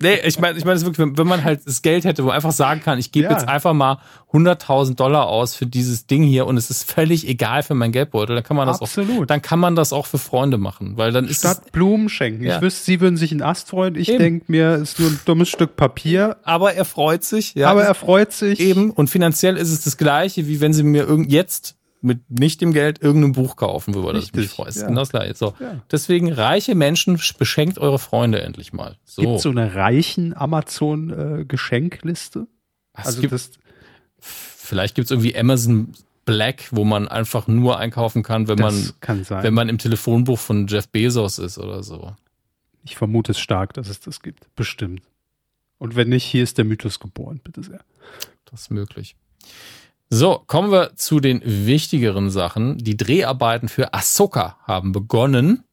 nee, 0.00 0.18
ich 0.24 0.38
meine, 0.38 0.56
ich 0.58 0.64
meine, 0.64 0.76
es 0.76 0.82
ist 0.82 0.86
wirklich, 0.86 1.06
wenn, 1.06 1.18
wenn 1.18 1.26
man 1.26 1.44
halt 1.44 1.60
das 1.66 1.82
Geld 1.82 2.04
hätte, 2.04 2.22
wo 2.22 2.28
man 2.28 2.36
einfach 2.36 2.52
sagen 2.52 2.80
kann, 2.80 2.98
ich 2.98 3.12
gebe 3.12 3.26
Ja. 3.26 3.32
jetzt 3.32 3.46
einfach 3.48 3.72
mal 3.74 3.98
100.000 4.32 4.94
Dollar 4.96 5.26
aus 5.28 5.54
für 5.54 5.66
dieses 5.66 6.06
Ding 6.06 6.22
hier 6.22 6.46
und 6.46 6.56
es 6.56 6.70
ist 6.70 6.90
völlig 6.90 7.28
egal 7.28 7.62
für 7.62 7.74
mein 7.74 7.92
Geldbeutel, 7.92 8.34
dann 8.34 8.44
kann 8.44 8.56
man 8.56 8.66
das 8.66 8.78
auch, 8.78 8.82
Absolut. 8.86 9.28
dann 9.30 9.42
kann 9.42 9.58
man 9.58 9.76
das 9.76 9.92
auch 9.92 10.06
für 10.06 10.18
Freunde 10.18 10.58
machen, 10.58 10.96
weil 10.96 11.12
dann 11.12 11.24
ist 11.26 11.44
es, 11.44 11.50
Statt 11.52 11.72
Blumen 11.72 12.08
schenken. 12.08 12.44
Ja. 12.44 12.56
Ich 12.56 12.62
wüsste, 12.62 12.84
sie 12.84 13.00
würden 13.00 13.16
sich 13.16 13.30
einen 13.30 13.42
Ast 13.42 13.68
freuen. 13.68 13.94
Ich 13.94 14.06
denke 14.08 14.44
mir, 14.50 14.76
ist 14.76 14.98
nur 14.98 15.10
ein 15.10 15.20
dummes 15.24 15.48
Stück 15.48 15.76
Papier. 15.76 16.36
aber 16.44 16.74
er 16.74 16.84
freut 16.84 17.22
sich, 17.24 17.54
ja. 17.54 17.70
aber 17.70 17.84
er 17.84 17.94
freut 17.94 18.32
sich. 18.32 18.60
Eben. 18.60 18.90
Und 18.90 19.10
finanziell 19.10 19.56
ist 19.56 19.70
es 19.70 19.82
das 19.84 19.96
Gleiche, 19.96 20.48
wie 20.48 20.60
wenn 20.60 20.72
sie 20.72 20.82
mir 20.82 21.04
irgend 21.06 21.30
jetzt 21.30 21.76
mit 22.04 22.30
nicht 22.30 22.60
dem 22.60 22.72
Geld 22.72 23.02
irgendein 23.02 23.32
Buch 23.32 23.56
kaufen, 23.56 23.94
worüber 23.94 24.14
Richtig, 24.14 24.32
das 24.32 24.42
mich 24.42 24.50
freut. 24.50 24.76
Ja. 24.76 24.86
Genau 24.86 25.00
das 25.00 25.10
gleiche. 25.10 25.34
So. 25.34 25.54
Ja. 25.58 25.82
Deswegen, 25.90 26.32
reiche 26.32 26.74
Menschen, 26.74 27.20
beschenkt 27.38 27.78
eure 27.78 27.98
Freunde 27.98 28.42
endlich 28.42 28.72
mal. 28.72 28.96
So. 29.04 29.22
Gibt 29.22 29.40
so 29.40 29.50
eine 29.50 29.74
reichen 29.74 30.36
Amazon-Geschenkliste? 30.36 32.40
Äh, 32.40 32.46
also 32.92 33.20
gibt, 33.20 33.32
das 33.32 33.50
vielleicht 34.18 34.94
gibt 34.94 35.06
es 35.06 35.10
irgendwie 35.10 35.36
Amazon 35.36 35.92
Black, 36.24 36.68
wo 36.70 36.84
man 36.84 37.08
einfach 37.08 37.48
nur 37.48 37.78
einkaufen 37.78 38.22
kann, 38.22 38.48
wenn 38.48 38.58
man, 38.58 38.92
kann 39.00 39.26
wenn 39.28 39.54
man 39.54 39.68
im 39.68 39.78
Telefonbuch 39.78 40.38
von 40.38 40.68
Jeff 40.68 40.88
Bezos 40.88 41.38
ist 41.38 41.58
oder 41.58 41.82
so. 41.82 42.14
Ich 42.84 42.96
vermute 42.96 43.32
es 43.32 43.38
stark, 43.38 43.74
dass 43.74 43.88
es 43.88 44.00
das 44.00 44.20
gibt. 44.20 44.46
Bestimmt. 44.56 45.02
Und 45.78 45.96
wenn 45.96 46.08
nicht, 46.08 46.24
hier 46.24 46.42
ist 46.42 46.58
der 46.58 46.64
Mythos 46.64 47.00
geboren, 47.00 47.40
bitte 47.42 47.62
sehr. 47.62 47.80
Das 48.44 48.62
ist 48.62 48.70
möglich. 48.70 49.16
So, 50.10 50.42
kommen 50.46 50.70
wir 50.70 50.96
zu 50.96 51.20
den 51.20 51.42
wichtigeren 51.44 52.30
Sachen. 52.30 52.78
Die 52.78 52.96
Dreharbeiten 52.96 53.68
für 53.68 53.94
Ahsoka 53.94 54.58
haben 54.62 54.92
begonnen. 54.92 55.64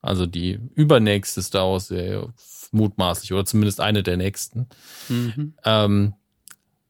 Also 0.00 0.26
die 0.26 0.58
übernächste 0.74 1.42
Star 1.42 1.70
Wars-Serie, 1.70 2.32
mutmaßlich, 2.72 3.32
oder 3.32 3.44
zumindest 3.44 3.80
eine 3.80 4.02
der 4.02 4.16
nächsten. 4.16 4.66
Mhm. 5.08 5.54
Ähm, 5.64 6.14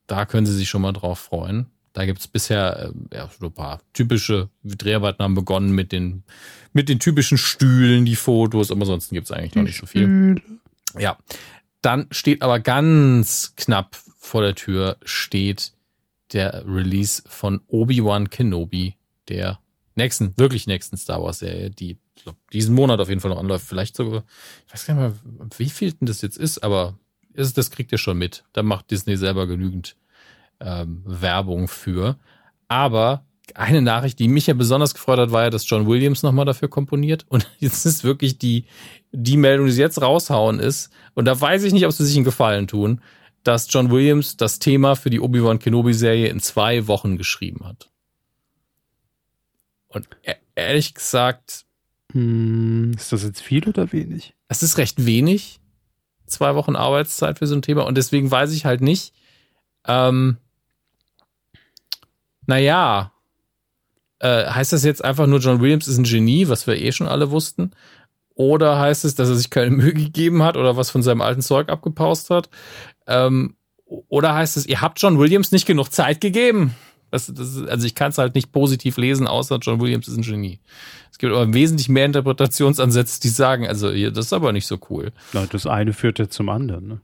da 0.07 0.25
können 0.27 0.47
Sie 0.47 0.55
sich 0.55 0.69
schon 0.69 0.83
mal 0.83 0.93
drauf 0.93 1.19
freuen. 1.19 1.67
Da 1.93 2.07
gibt's 2.07 2.27
bisher 2.27 2.93
äh, 3.11 3.17
ja, 3.17 3.31
so 3.39 3.47
ein 3.47 3.53
paar 3.53 3.81
typische 3.93 4.49
Dreharbeiten 4.63 5.23
haben 5.23 5.35
begonnen 5.35 5.73
mit 5.73 5.93
den, 5.93 6.25
mit 6.73 6.89
den 6.89 7.01
typischen 7.01 7.37
Stühlen, 7.37 8.05
die 8.05 8.17
Fotos, 8.17 8.71
aber 8.71 8.81
ansonsten 8.83 9.15
gibt's 9.15 9.31
eigentlich 9.31 9.55
noch 9.55 9.63
nicht 9.63 9.79
so 9.79 9.87
viel. 9.87 10.41
Ja. 10.99 11.19
Dann 11.83 12.07
steht 12.11 12.43
aber 12.43 12.61
ganz 12.61 13.55
knapp 13.57 13.97
vor 14.19 14.43
der 14.43 14.55
Tür 14.55 14.97
steht 15.05 15.73
der 16.33 16.65
Release 16.67 17.23
von 17.27 17.61
Obi-Wan 17.69 18.31
Kenobi, 18.31 18.97
der 19.29 19.59
nächsten, 19.95 20.37
wirklich 20.39 20.67
nächsten 20.67 20.97
Star 20.97 21.23
Wars 21.23 21.41
Serie, 21.41 21.71
die 21.71 21.99
glaub, 22.23 22.37
diesen 22.53 22.75
Monat 22.75 23.01
auf 23.01 23.09
jeden 23.09 23.21
Fall 23.21 23.31
noch 23.31 23.39
anläuft. 23.39 23.67
Vielleicht 23.67 23.97
sogar, 23.97 24.25
ich 24.67 24.73
weiß 24.73 24.87
gar 24.87 24.95
nicht 24.95 25.23
mehr, 25.25 25.49
wie 25.59 25.71
viel 25.71 25.93
denn 25.93 26.07
das 26.07 26.23
jetzt 26.23 26.39
ist, 26.39 26.63
aber 26.63 26.99
ist, 27.35 27.57
das 27.59 27.71
kriegt 27.71 27.93
ihr 27.93 27.99
schon 27.99 28.19
mit. 28.19 28.45
Da 28.53 28.63
macht 28.63 28.91
Disney 28.91 29.17
selber 29.17 29.47
genügend 29.47 29.97
ähm, 30.61 31.03
Werbung 31.05 31.69
für. 31.69 32.17
Aber 32.69 33.25
eine 33.55 33.83
Nachricht, 33.83 34.19
die 34.19 34.29
mich 34.29 34.47
ja 34.47 34.55
besonders 34.55 34.95
gefreut 34.95 35.19
hat, 35.19 35.33
war 35.33 35.45
ja, 35.45 35.51
dass 35.51 35.69
John 35.69 35.87
Williams 35.87 36.23
nochmal 36.23 36.45
dafür 36.45 36.69
komponiert. 36.69 37.25
Und 37.29 37.49
jetzt 37.59 37.85
ist 37.87 38.05
wirklich 38.05 38.39
die, 38.39 38.67
die 39.13 39.37
Meldung, 39.37 39.67
die 39.67 39.73
sie 39.73 39.81
jetzt 39.81 40.01
raushauen 40.01 40.59
ist. 40.59 40.91
Und 41.15 41.25
da 41.27 41.39
weiß 41.39 41.65
ich 41.65 41.73
nicht, 41.73 41.87
ob 41.87 41.93
sie 41.93 42.05
sich 42.05 42.17
einen 42.17 42.25
Gefallen 42.25 42.67
tun, 42.67 43.01
dass 43.43 43.67
John 43.71 43.91
Williams 43.91 44.37
das 44.37 44.59
Thema 44.59 44.95
für 44.95 45.11
die 45.11 45.21
Obi-Wan 45.21 45.59
Kenobi-Serie 45.59 46.29
in 46.29 46.41
zwei 46.41 46.87
Wochen 46.87 47.17
geschrieben 47.17 47.65
hat. 47.65 47.91
Und 49.89 50.09
e-, 50.23 50.35
ehrlich 50.55 50.95
gesagt. 50.95 51.65
Hm, 52.13 52.93
ist 52.97 53.13
das 53.13 53.23
jetzt 53.23 53.41
viel 53.41 53.69
oder 53.69 53.93
wenig? 53.93 54.35
Es 54.49 54.63
ist 54.63 54.79
recht 54.79 55.07
wenig. 55.07 55.61
Zwei 56.27 56.55
Wochen 56.55 56.77
Arbeitszeit 56.77 57.39
für 57.39 57.47
so 57.47 57.55
ein 57.55 57.63
Thema. 57.63 57.83
Und 57.83 57.97
deswegen 57.97 58.31
weiß 58.31 58.53
ich 58.53 58.65
halt 58.65 58.81
nicht, 58.81 59.13
ähm, 59.87 60.39
naja, 62.47 63.13
äh, 64.19 64.47
heißt 64.47 64.73
das 64.73 64.85
jetzt 64.85 65.05
einfach 65.05 65.27
nur, 65.27 65.41
John 65.41 65.61
Williams 65.61 65.89
ist 65.89 65.99
ein 65.99 66.05
Genie, 66.05 66.49
was 66.49 66.67
wir 66.67 66.77
eh 66.77 66.93
schon 66.93 67.09
alle 67.09 67.31
wussten? 67.31 67.73
Oder 68.35 68.79
heißt 68.79 69.05
es, 69.05 69.15
dass 69.15 69.29
er 69.29 69.37
sich 69.37 69.51
keine 69.51 69.71
Mühe 69.77 69.95
gegeben 69.95 70.43
hat 70.43 70.57
oder 70.57 70.77
was 70.77 70.91
von 70.91 71.03
seinem 71.03 71.21
alten 71.21 71.43
Zeug 71.43 71.69
abgepaust 71.69 72.31
hat? 72.31 72.49
Ähm, 73.07 73.57
oder 73.85 74.35
heißt 74.35 74.57
es, 74.57 74.67
ihr 74.67 74.81
habt 74.81 75.01
John 75.01 75.19
Williams 75.19 75.53
nicht 75.53 75.67
genug 75.67 75.93
Zeit 75.93 76.21
gegeben? 76.21 76.75
Das, 77.11 77.27
das 77.27 77.63
also 77.65 77.87
ich 77.87 77.95
kann 77.95 78.09
es 78.09 78.17
halt 78.17 78.35
nicht 78.35 78.53
positiv 78.53 78.97
lesen, 78.97 79.27
außer 79.27 79.59
John 79.61 79.81
Williams 79.81 80.09
ist 80.09 80.17
ein 80.17 80.23
Genie. 80.23 80.61
Es 81.11 81.19
gibt 81.19 81.35
aber 81.35 81.53
wesentlich 81.53 81.91
mehr 81.91 82.07
Interpretationsansätze, 82.07 83.21
die 83.21 83.29
sagen, 83.29 83.69
also 83.69 83.89
das 83.89 84.27
ist 84.27 84.33
aber 84.33 84.53
nicht 84.53 84.67
so 84.67 84.79
cool. 84.89 85.13
Na, 85.35 85.45
das 85.45 85.67
eine 85.67 85.93
führt 85.93 86.19
ja 86.19 86.31
zum 86.31 86.49
anderen. 86.49 86.89
Ne? 86.89 87.01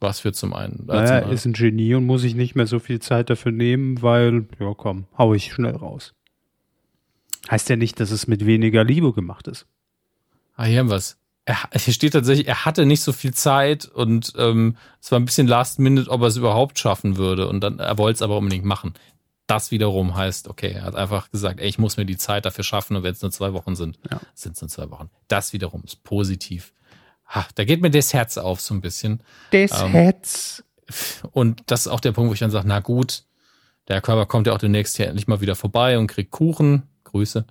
Was 0.00 0.20
für 0.20 0.32
zum 0.32 0.54
einen? 0.54 0.84
Naja, 0.86 1.16
anderen. 1.16 1.34
ist 1.34 1.44
ein 1.44 1.52
Genie 1.52 1.94
und 1.94 2.06
muss 2.06 2.22
sich 2.22 2.34
nicht 2.34 2.56
mehr 2.56 2.66
so 2.66 2.78
viel 2.78 3.00
Zeit 3.00 3.28
dafür 3.28 3.52
nehmen, 3.52 4.00
weil, 4.00 4.46
ja 4.58 4.72
komm, 4.74 5.04
hau 5.18 5.34
ich 5.34 5.52
schnell 5.52 5.76
raus. 5.76 6.14
Heißt 7.50 7.68
ja 7.68 7.76
nicht, 7.76 8.00
dass 8.00 8.10
es 8.10 8.26
mit 8.26 8.46
weniger 8.46 8.84
Liebe 8.84 9.12
gemacht 9.12 9.48
ist. 9.48 9.66
Ah, 10.60 10.66
hier 10.66 10.80
haben 10.80 10.90
wir's. 10.90 11.16
Er, 11.46 11.56
hier 11.74 11.94
steht 11.94 12.12
tatsächlich, 12.12 12.46
er 12.46 12.66
hatte 12.66 12.84
nicht 12.84 13.00
so 13.00 13.12
viel 13.12 13.32
Zeit 13.32 13.86
und 13.86 14.34
ähm, 14.36 14.76
es 15.00 15.10
war 15.10 15.18
ein 15.18 15.24
bisschen 15.24 15.46
last 15.46 15.78
minute, 15.78 16.10
ob 16.10 16.20
er 16.20 16.26
es 16.26 16.36
überhaupt 16.36 16.78
schaffen 16.78 17.16
würde. 17.16 17.48
Und 17.48 17.62
dann, 17.62 17.78
er 17.78 17.96
wollte 17.96 18.16
es 18.16 18.22
aber 18.22 18.36
unbedingt 18.36 18.66
machen. 18.66 18.92
Das 19.46 19.70
wiederum 19.70 20.14
heißt, 20.14 20.48
okay, 20.48 20.72
er 20.72 20.82
hat 20.82 20.96
einfach 20.96 21.30
gesagt, 21.30 21.60
ey, 21.60 21.66
ich 21.66 21.78
muss 21.78 21.96
mir 21.96 22.04
die 22.04 22.18
Zeit 22.18 22.44
dafür 22.44 22.62
schaffen 22.62 22.94
und 22.94 23.04
wenn 23.04 23.12
es 23.12 23.22
nur 23.22 23.30
zwei 23.30 23.54
Wochen 23.54 23.74
sind, 23.74 23.98
ja. 24.10 24.20
sind 24.34 24.54
es 24.54 24.60
nur 24.60 24.68
zwei 24.68 24.90
Wochen. 24.90 25.08
Das 25.28 25.54
wiederum 25.54 25.82
ist 25.82 26.04
positiv. 26.04 26.74
Ha, 27.34 27.46
da 27.54 27.64
geht 27.64 27.80
mir 27.80 27.90
das 27.90 28.12
Herz 28.12 28.36
auf 28.36 28.60
so 28.60 28.74
ein 28.74 28.82
bisschen. 28.82 29.22
Das 29.52 29.80
ähm, 29.80 29.92
Herz. 29.92 30.62
Und 31.32 31.62
das 31.68 31.86
ist 31.86 31.88
auch 31.88 32.00
der 32.00 32.12
Punkt, 32.12 32.28
wo 32.28 32.34
ich 32.34 32.40
dann 32.40 32.50
sage, 32.50 32.68
na 32.68 32.80
gut, 32.80 33.24
der 33.88 34.02
Körper 34.02 34.26
kommt 34.26 34.46
ja 34.46 34.52
auch 34.52 34.58
demnächst 34.58 34.98
hier 34.98 35.08
endlich 35.08 35.26
mal 35.26 35.40
wieder 35.40 35.56
vorbei 35.56 35.98
und 35.98 36.06
kriegt 36.06 36.30
Kuchen. 36.30 36.82
Grüße. 37.04 37.46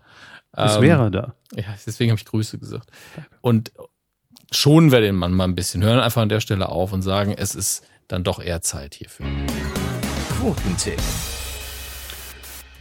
Das 0.59 0.75
ähm, 0.75 0.81
wäre 0.81 1.11
da. 1.11 1.33
Ja, 1.55 1.63
deswegen 1.85 2.11
habe 2.11 2.19
ich 2.19 2.25
Grüße 2.25 2.57
gesagt. 2.57 2.89
Und 3.41 3.71
schonen 4.51 4.91
wir 4.91 5.01
den 5.01 5.15
Mann 5.15 5.33
mal 5.33 5.45
ein 5.45 5.55
bisschen. 5.55 5.83
Hören 5.83 5.99
einfach 5.99 6.21
an 6.21 6.29
der 6.29 6.41
Stelle 6.41 6.69
auf 6.69 6.93
und 6.93 7.01
sagen, 7.01 7.33
es 7.37 7.55
ist 7.55 7.85
dann 8.07 8.23
doch 8.23 8.39
eher 8.39 8.61
Zeit 8.61 8.95
hierfür. 8.95 9.25
Quotentipp. 10.39 10.99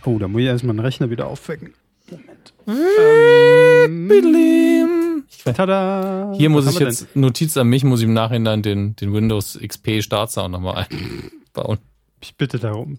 Oh, 0.05 0.18
da 0.18 0.28
muss 0.28 0.40
ich 0.40 0.46
erstmal 0.46 0.72
einen 0.72 0.80
Rechner 0.80 1.10
wieder 1.10 1.26
aufwecken. 1.26 1.74
Moment. 2.10 2.55
ähm, 3.86 5.24
Tada! 5.44 6.32
Hier 6.36 6.50
muss 6.50 6.66
ich 6.66 6.78
jetzt, 6.78 7.02
denn? 7.14 7.20
Notiz 7.22 7.56
an 7.56 7.68
mich, 7.68 7.84
muss 7.84 8.00
ich 8.00 8.06
im 8.06 8.12
Nachhinein 8.12 8.62
den, 8.62 8.96
den 8.96 9.12
Windows 9.12 9.59
XP 9.60 10.02
Startsound 10.02 10.52
nochmal 10.52 10.86
einbauen. 11.55 11.78
Ich 12.20 12.36
bitte 12.36 12.59
darum. 12.59 12.98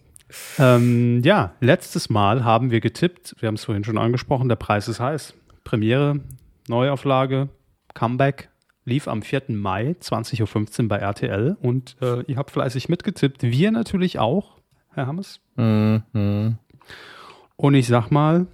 Ähm, 0.58 1.22
ja, 1.24 1.54
letztes 1.60 2.10
Mal 2.10 2.44
haben 2.44 2.72
wir 2.72 2.82
getippt, 2.82 3.36
wir 3.40 3.48
haben 3.48 3.56
es 3.56 3.66
vorhin 3.66 3.84
schon 3.84 3.98
angesprochen, 3.98 4.50
der 4.50 4.56
Preis 4.56 4.88
ist 4.88 5.00
heiß. 5.00 5.34
Premiere, 5.64 6.20
Neuauflage, 6.68 7.50
Comeback, 7.94 8.50
lief 8.86 9.08
am 9.08 9.22
4. 9.22 9.44
Mai 9.50 9.96
20.15 10.00 10.84
Uhr 10.84 10.88
bei 10.88 10.98
RTL 10.98 11.58
und 11.62 11.96
äh, 12.02 12.22
ihr 12.24 12.38
habt 12.38 12.52
fleißig 12.52 12.90
mitgetippt. 12.90 13.44
Wir 13.44 13.72
natürlich 13.72 14.20
auch, 14.20 14.58
Herr 14.94 15.08
Hammes. 15.08 15.40
Mhm. 15.56 16.58
Und 17.56 17.74
ich 17.74 17.88
sag 17.88 18.10
mal, 18.10 18.48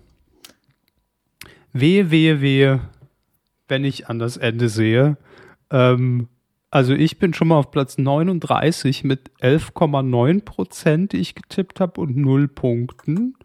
wehe, 1.74 2.12
wehe, 2.12 2.42
wehe, 2.42 2.82
wenn 3.68 3.84
ich 3.84 4.10
an 4.10 4.20
das 4.20 4.38
Ende 4.38 4.70
sehe. 4.70 5.18
Ähm, 5.70 6.28
also 6.72 6.94
ich 6.94 7.20
bin 7.20 7.34
schon 7.34 7.48
mal 7.48 7.58
auf 7.58 7.72
Platz 7.72 7.98
39 7.98 9.04
mit 9.04 9.32
11,9 9.42 10.44
Prozent, 10.44 11.14
die 11.14 11.18
ich 11.18 11.36
getippt 11.36 11.80
habe 11.80 12.02
und 12.02 12.18
0 12.18 12.48
Punkten. 12.48 13.36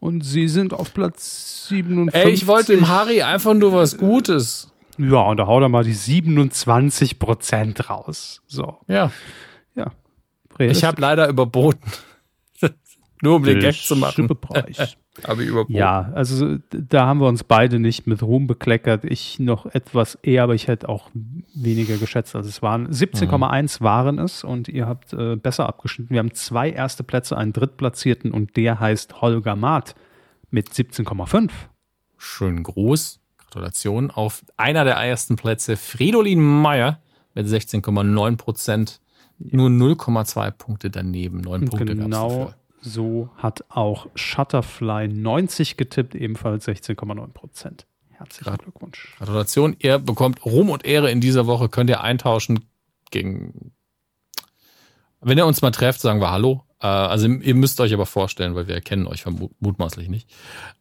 Und 0.00 0.22
Sie 0.22 0.48
sind 0.48 0.72
auf 0.72 0.94
Platz 0.94 1.66
57. 1.68 2.24
Ey, 2.24 2.32
ich 2.32 2.46
wollte 2.46 2.74
dem 2.74 2.88
Harry 2.88 3.22
einfach 3.22 3.54
nur 3.54 3.72
was 3.72 3.96
Gutes. 3.98 4.72
Ja, 4.98 5.22
und 5.22 5.38
da 5.38 5.46
haut 5.46 5.62
er 5.62 5.68
mal 5.68 5.84
die 5.84 5.92
27 5.92 7.18
Prozent 7.18 7.90
raus. 7.90 8.42
So. 8.46 8.78
Ja. 8.88 9.10
Ja. 9.74 9.92
Ich 10.58 10.84
habe 10.84 11.00
leider 11.00 11.28
überboten. 11.28 11.90
nur 13.22 13.36
um 13.36 13.44
den 13.44 13.60
Gag 13.60 13.74
zu 13.74 13.96
machen. 13.96 14.28
Habe 15.24 15.42
ich 15.42 15.48
überboten. 15.48 15.74
Ja, 15.74 16.10
also 16.14 16.56
da 16.70 17.06
haben 17.06 17.20
wir 17.20 17.28
uns 17.28 17.44
beide 17.44 17.78
nicht 17.78 18.06
mit 18.06 18.22
Ruhm 18.22 18.46
bekleckert. 18.46 19.04
Ich 19.04 19.38
noch 19.38 19.66
etwas 19.66 20.16
eher, 20.16 20.42
aber 20.42 20.54
ich 20.54 20.68
hätte 20.68 20.88
auch 20.88 21.10
weniger 21.54 21.96
geschätzt, 21.96 22.36
als 22.36 22.46
es 22.46 22.62
waren. 22.62 22.88
17,1 22.88 23.80
mhm. 23.80 23.84
waren 23.84 24.18
es 24.18 24.44
und 24.44 24.68
ihr 24.68 24.86
habt 24.86 25.12
äh, 25.12 25.36
besser 25.36 25.66
abgeschnitten. 25.66 26.10
Wir 26.10 26.18
haben 26.18 26.34
zwei 26.34 26.70
erste 26.70 27.02
Plätze, 27.02 27.36
einen 27.36 27.52
Drittplatzierten 27.52 28.30
und 28.30 28.56
der 28.56 28.78
heißt 28.78 29.20
Holger 29.20 29.56
Maat 29.56 29.94
mit 30.50 30.68
17,5. 30.68 31.50
Schön 32.18 32.62
groß. 32.62 33.20
Gratulation 33.38 34.10
auf 34.10 34.44
einer 34.56 34.84
der 34.84 34.96
ersten 34.96 35.36
Plätze. 35.36 35.76
Fridolin 35.76 36.40
Meyer 36.40 37.00
mit 37.34 37.46
16,9 37.46 38.36
Prozent. 38.36 39.00
Nur 39.38 39.68
0,2 39.68 40.50
Punkte 40.52 40.90
daneben. 40.90 41.40
9 41.40 41.66
Punkte 41.66 41.94
genau. 41.94 42.28
Dafür. 42.28 42.54
So 42.80 43.30
hat 43.36 43.64
auch 43.68 44.06
Shutterfly 44.14 45.08
90 45.08 45.76
getippt, 45.76 46.14
ebenfalls 46.14 46.68
16,9 46.68 47.32
Prozent. 47.32 47.86
Herzlichen 48.12 48.56
Glückwunsch. 48.56 49.14
Gratulation. 49.18 49.76
Ihr 49.78 49.98
bekommt 49.98 50.44
Ruhm 50.44 50.70
und 50.70 50.84
Ehre 50.84 51.10
in 51.10 51.20
dieser 51.20 51.46
Woche. 51.46 51.68
Könnt 51.68 51.90
ihr 51.90 52.00
eintauschen 52.00 52.64
gegen. 53.10 53.72
Wenn 55.20 55.36
ihr 55.38 55.46
uns 55.46 55.60
mal 55.60 55.70
trefft, 55.70 56.00
sagen 56.00 56.20
wir 56.20 56.30
Hallo. 56.30 56.64
Äh, 56.80 56.86
also 56.86 57.28
ihr 57.28 57.54
müsst 57.54 57.80
euch 57.80 57.92
aber 57.92 58.06
vorstellen, 58.06 58.54
weil 58.54 58.68
wir 58.68 58.74
erkennen 58.74 59.06
euch 59.06 59.24
mutmaßlich 59.60 60.08
nicht. 60.08 60.30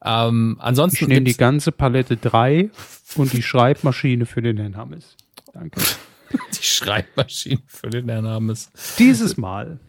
Ähm, 0.04 0.58
ansonsten 0.60 1.06
ich 1.06 1.08
nehme 1.10 1.26
die 1.26 1.36
ganze 1.36 1.72
Palette 1.72 2.18
3 2.18 2.70
und 3.16 3.34
die 3.34 3.42
Schreibmaschine 3.42 4.26
für 4.26 4.42
den 4.42 4.58
Herrn 4.58 4.78
Hammes. 4.78 5.18
Danke. 5.54 5.82
die 6.54 6.64
Schreibmaschine 6.64 7.62
für 7.68 7.90
den 7.90 8.10
Herrn 8.10 8.28
Hammes. 8.28 8.72
Dieses 8.98 9.38
Mal 9.38 9.80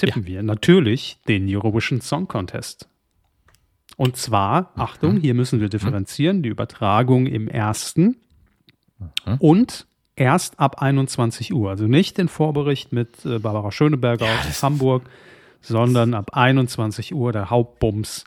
tippen 0.00 0.22
ja. 0.22 0.28
wir 0.28 0.42
natürlich 0.42 1.18
den 1.28 1.46
Eurovision 1.48 2.00
Song 2.00 2.28
Contest. 2.28 2.88
Und 3.96 4.16
zwar, 4.16 4.72
Achtung, 4.76 5.18
hier 5.18 5.34
müssen 5.34 5.60
wir 5.60 5.68
differenzieren, 5.68 6.42
die 6.42 6.48
Übertragung 6.48 7.26
im 7.26 7.48
ersten 7.48 8.16
und 9.38 9.86
erst 10.16 10.58
ab 10.58 10.80
21 10.80 11.52
Uhr. 11.52 11.70
Also 11.70 11.84
nicht 11.84 12.18
den 12.18 12.28
Vorbericht 12.28 12.92
mit 12.92 13.24
äh, 13.24 13.38
Barbara 13.38 13.72
Schöneberger 13.72 14.26
ja, 14.26 14.40
aus 14.48 14.62
Hamburg, 14.62 15.02
sondern 15.60 16.14
ab 16.14 16.30
21 16.34 17.14
Uhr 17.14 17.32
der 17.32 17.50
Hauptbums 17.50 18.24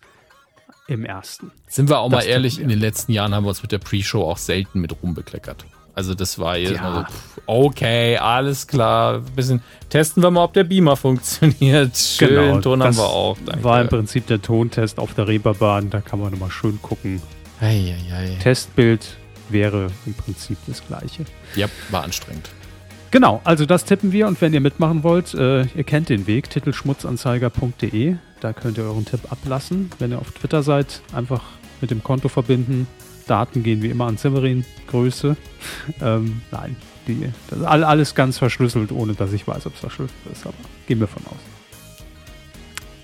im 0.88 1.06
ersten. 1.06 1.52
Sind 1.68 1.90
wir 1.90 2.00
auch 2.00 2.10
das 2.10 2.26
mal 2.26 2.30
ehrlich, 2.30 2.60
in 2.60 2.68
den 2.68 2.80
letzten 2.80 3.12
Jahren 3.12 3.34
haben 3.34 3.46
wir 3.46 3.50
uns 3.50 3.62
mit 3.62 3.72
der 3.72 3.80
Pre-Show 3.80 4.24
auch 4.24 4.38
selten 4.38 4.82
mit 4.82 5.02
rumbekleckert. 5.02 5.66
Also 5.96 6.16
das 6.16 6.40
war 6.40 6.58
jetzt 6.58 6.74
ja. 6.74 7.08
so, 7.08 7.44
okay, 7.46 8.18
alles 8.18 8.68
klar. 8.68 9.16
Ein 9.16 9.36
bisschen 9.36 9.62
testen 9.90 10.24
wir 10.24 10.32
mal, 10.32 10.44
ob 10.46 10.54
der 10.54 10.64
Beamer 10.64 10.96
funktioniert. 10.98 11.96
Schön, 11.96 12.30
genau, 12.30 12.62
Ton 12.62 12.84
haben 12.84 12.98
wir 12.98 13.04
auch. 13.04 13.38
Danke. 13.46 13.64
War 13.64 13.82
im 13.82 13.90
Prinzip 13.90 14.26
der 14.28 14.42
Tontest 14.42 15.00
auf 15.00 15.14
der 15.14 15.28
Reeperbahn. 15.28 15.90
Da 15.90 16.02
kann 16.02 16.20
man 16.20 16.32
nochmal 16.32 16.52
schön 16.52 16.82
gucken. 16.82 17.22
Ei, 17.62 17.96
ei, 17.96 18.16
ei. 18.16 18.38
Testbild 18.42 19.18
wäre 19.50 19.88
im 20.06 20.14
Prinzip 20.16 20.58
das 20.68 20.86
gleiche. 20.86 21.26
Ja, 21.56 21.68
war 21.92 22.04
anstrengend. 22.04 22.50
Genau, 23.12 23.42
also 23.44 23.68
das 23.68 23.86
tippen 23.86 24.12
wir 24.12 24.26
und 24.26 24.42
wenn 24.42 24.56
ihr 24.56 24.60
mitmachen 24.60 25.04
wollt, 25.04 25.36
äh, 25.36 25.66
ihr 25.76 25.84
kennt 25.84 26.10
den 26.10 26.26
Weg, 26.26 26.50
titelschmutzanzeiger.de, 26.50 28.16
da 28.40 28.54
könnt 28.54 28.80
ihr 28.80 28.86
euren 28.86 29.06
Tipp 29.06 29.32
ablassen. 29.32 29.92
Wenn 30.00 30.12
ihr 30.12 30.18
auf 30.18 30.32
Twitter 30.32 30.64
seid, 30.64 31.02
einfach 31.14 31.44
mit 31.80 31.92
dem 31.92 32.02
Konto 32.02 32.28
verbinden. 32.28 32.88
Daten 33.26 33.64
gehen 33.64 33.82
wie 33.82 33.90
immer 33.90 34.06
an 34.06 34.18
Severin, 34.18 34.66
Größe. 34.88 35.36
ähm, 36.02 36.42
nein, 36.52 36.76
die, 37.08 37.30
das 37.50 37.60
ist 37.60 37.66
alles 37.66 38.16
ganz 38.16 38.38
verschlüsselt, 38.38 38.92
ohne 38.92 39.14
dass 39.14 39.34
ich 39.34 39.48
weiß, 39.48 39.66
ob 39.66 39.74
es 39.74 39.80
verschlüsselt 39.80 40.20
ist, 40.32 40.46
aber 40.46 40.56
gehen 40.88 41.00
wir 41.00 41.08
von 41.08 41.24
aus. 41.26 41.54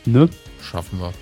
Ne? 0.05 0.29
Schaffen 0.61 0.99
wir. 0.99 1.13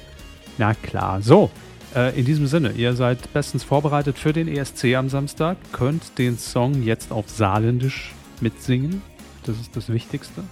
Na 0.57 0.73
klar, 0.73 1.21
so. 1.21 1.49
Äh, 1.95 2.19
in 2.19 2.25
diesem 2.25 2.47
Sinne, 2.47 2.71
ihr 2.71 2.93
seid 2.93 3.31
bestens 3.33 3.63
vorbereitet 3.63 4.17
für 4.17 4.33
den 4.33 4.47
ESC 4.47 4.95
am 4.95 5.09
Samstag, 5.09 5.57
könnt 5.71 6.17
den 6.17 6.37
Song 6.37 6.83
jetzt 6.83 7.11
auf 7.11 7.29
Saarländisch 7.29 8.13
mitsingen. 8.41 9.01
Das 9.45 9.59
ist 9.59 9.75
das 9.75 9.89
Wichtigste. 9.89 10.43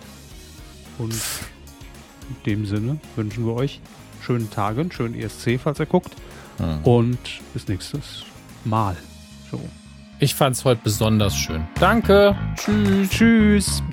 Und 0.98 1.14
in 1.14 2.36
dem 2.46 2.66
Sinne 2.66 3.00
wünschen 3.16 3.46
wir 3.46 3.54
euch 3.54 3.82
schönen 4.22 4.50
Tage, 4.50 4.82
einen 4.82 4.92
schönen 4.92 5.16
ESC, 5.16 5.60
falls 5.62 5.80
ihr 5.80 5.86
guckt. 5.86 6.16
Mhm. 6.58 6.84
Und 6.84 7.20
bis 7.54 7.68
nächstes 7.68 8.24
Mal. 8.66 8.96
So. 9.52 9.60
Ich 10.20 10.34
fand 10.34 10.56
es 10.56 10.66
heute 10.66 10.82
besonders 10.84 11.36
schön. 11.36 11.68
Danke. 11.80 12.36
Tschüss. 12.56 13.10
Tschüss. 13.10 13.84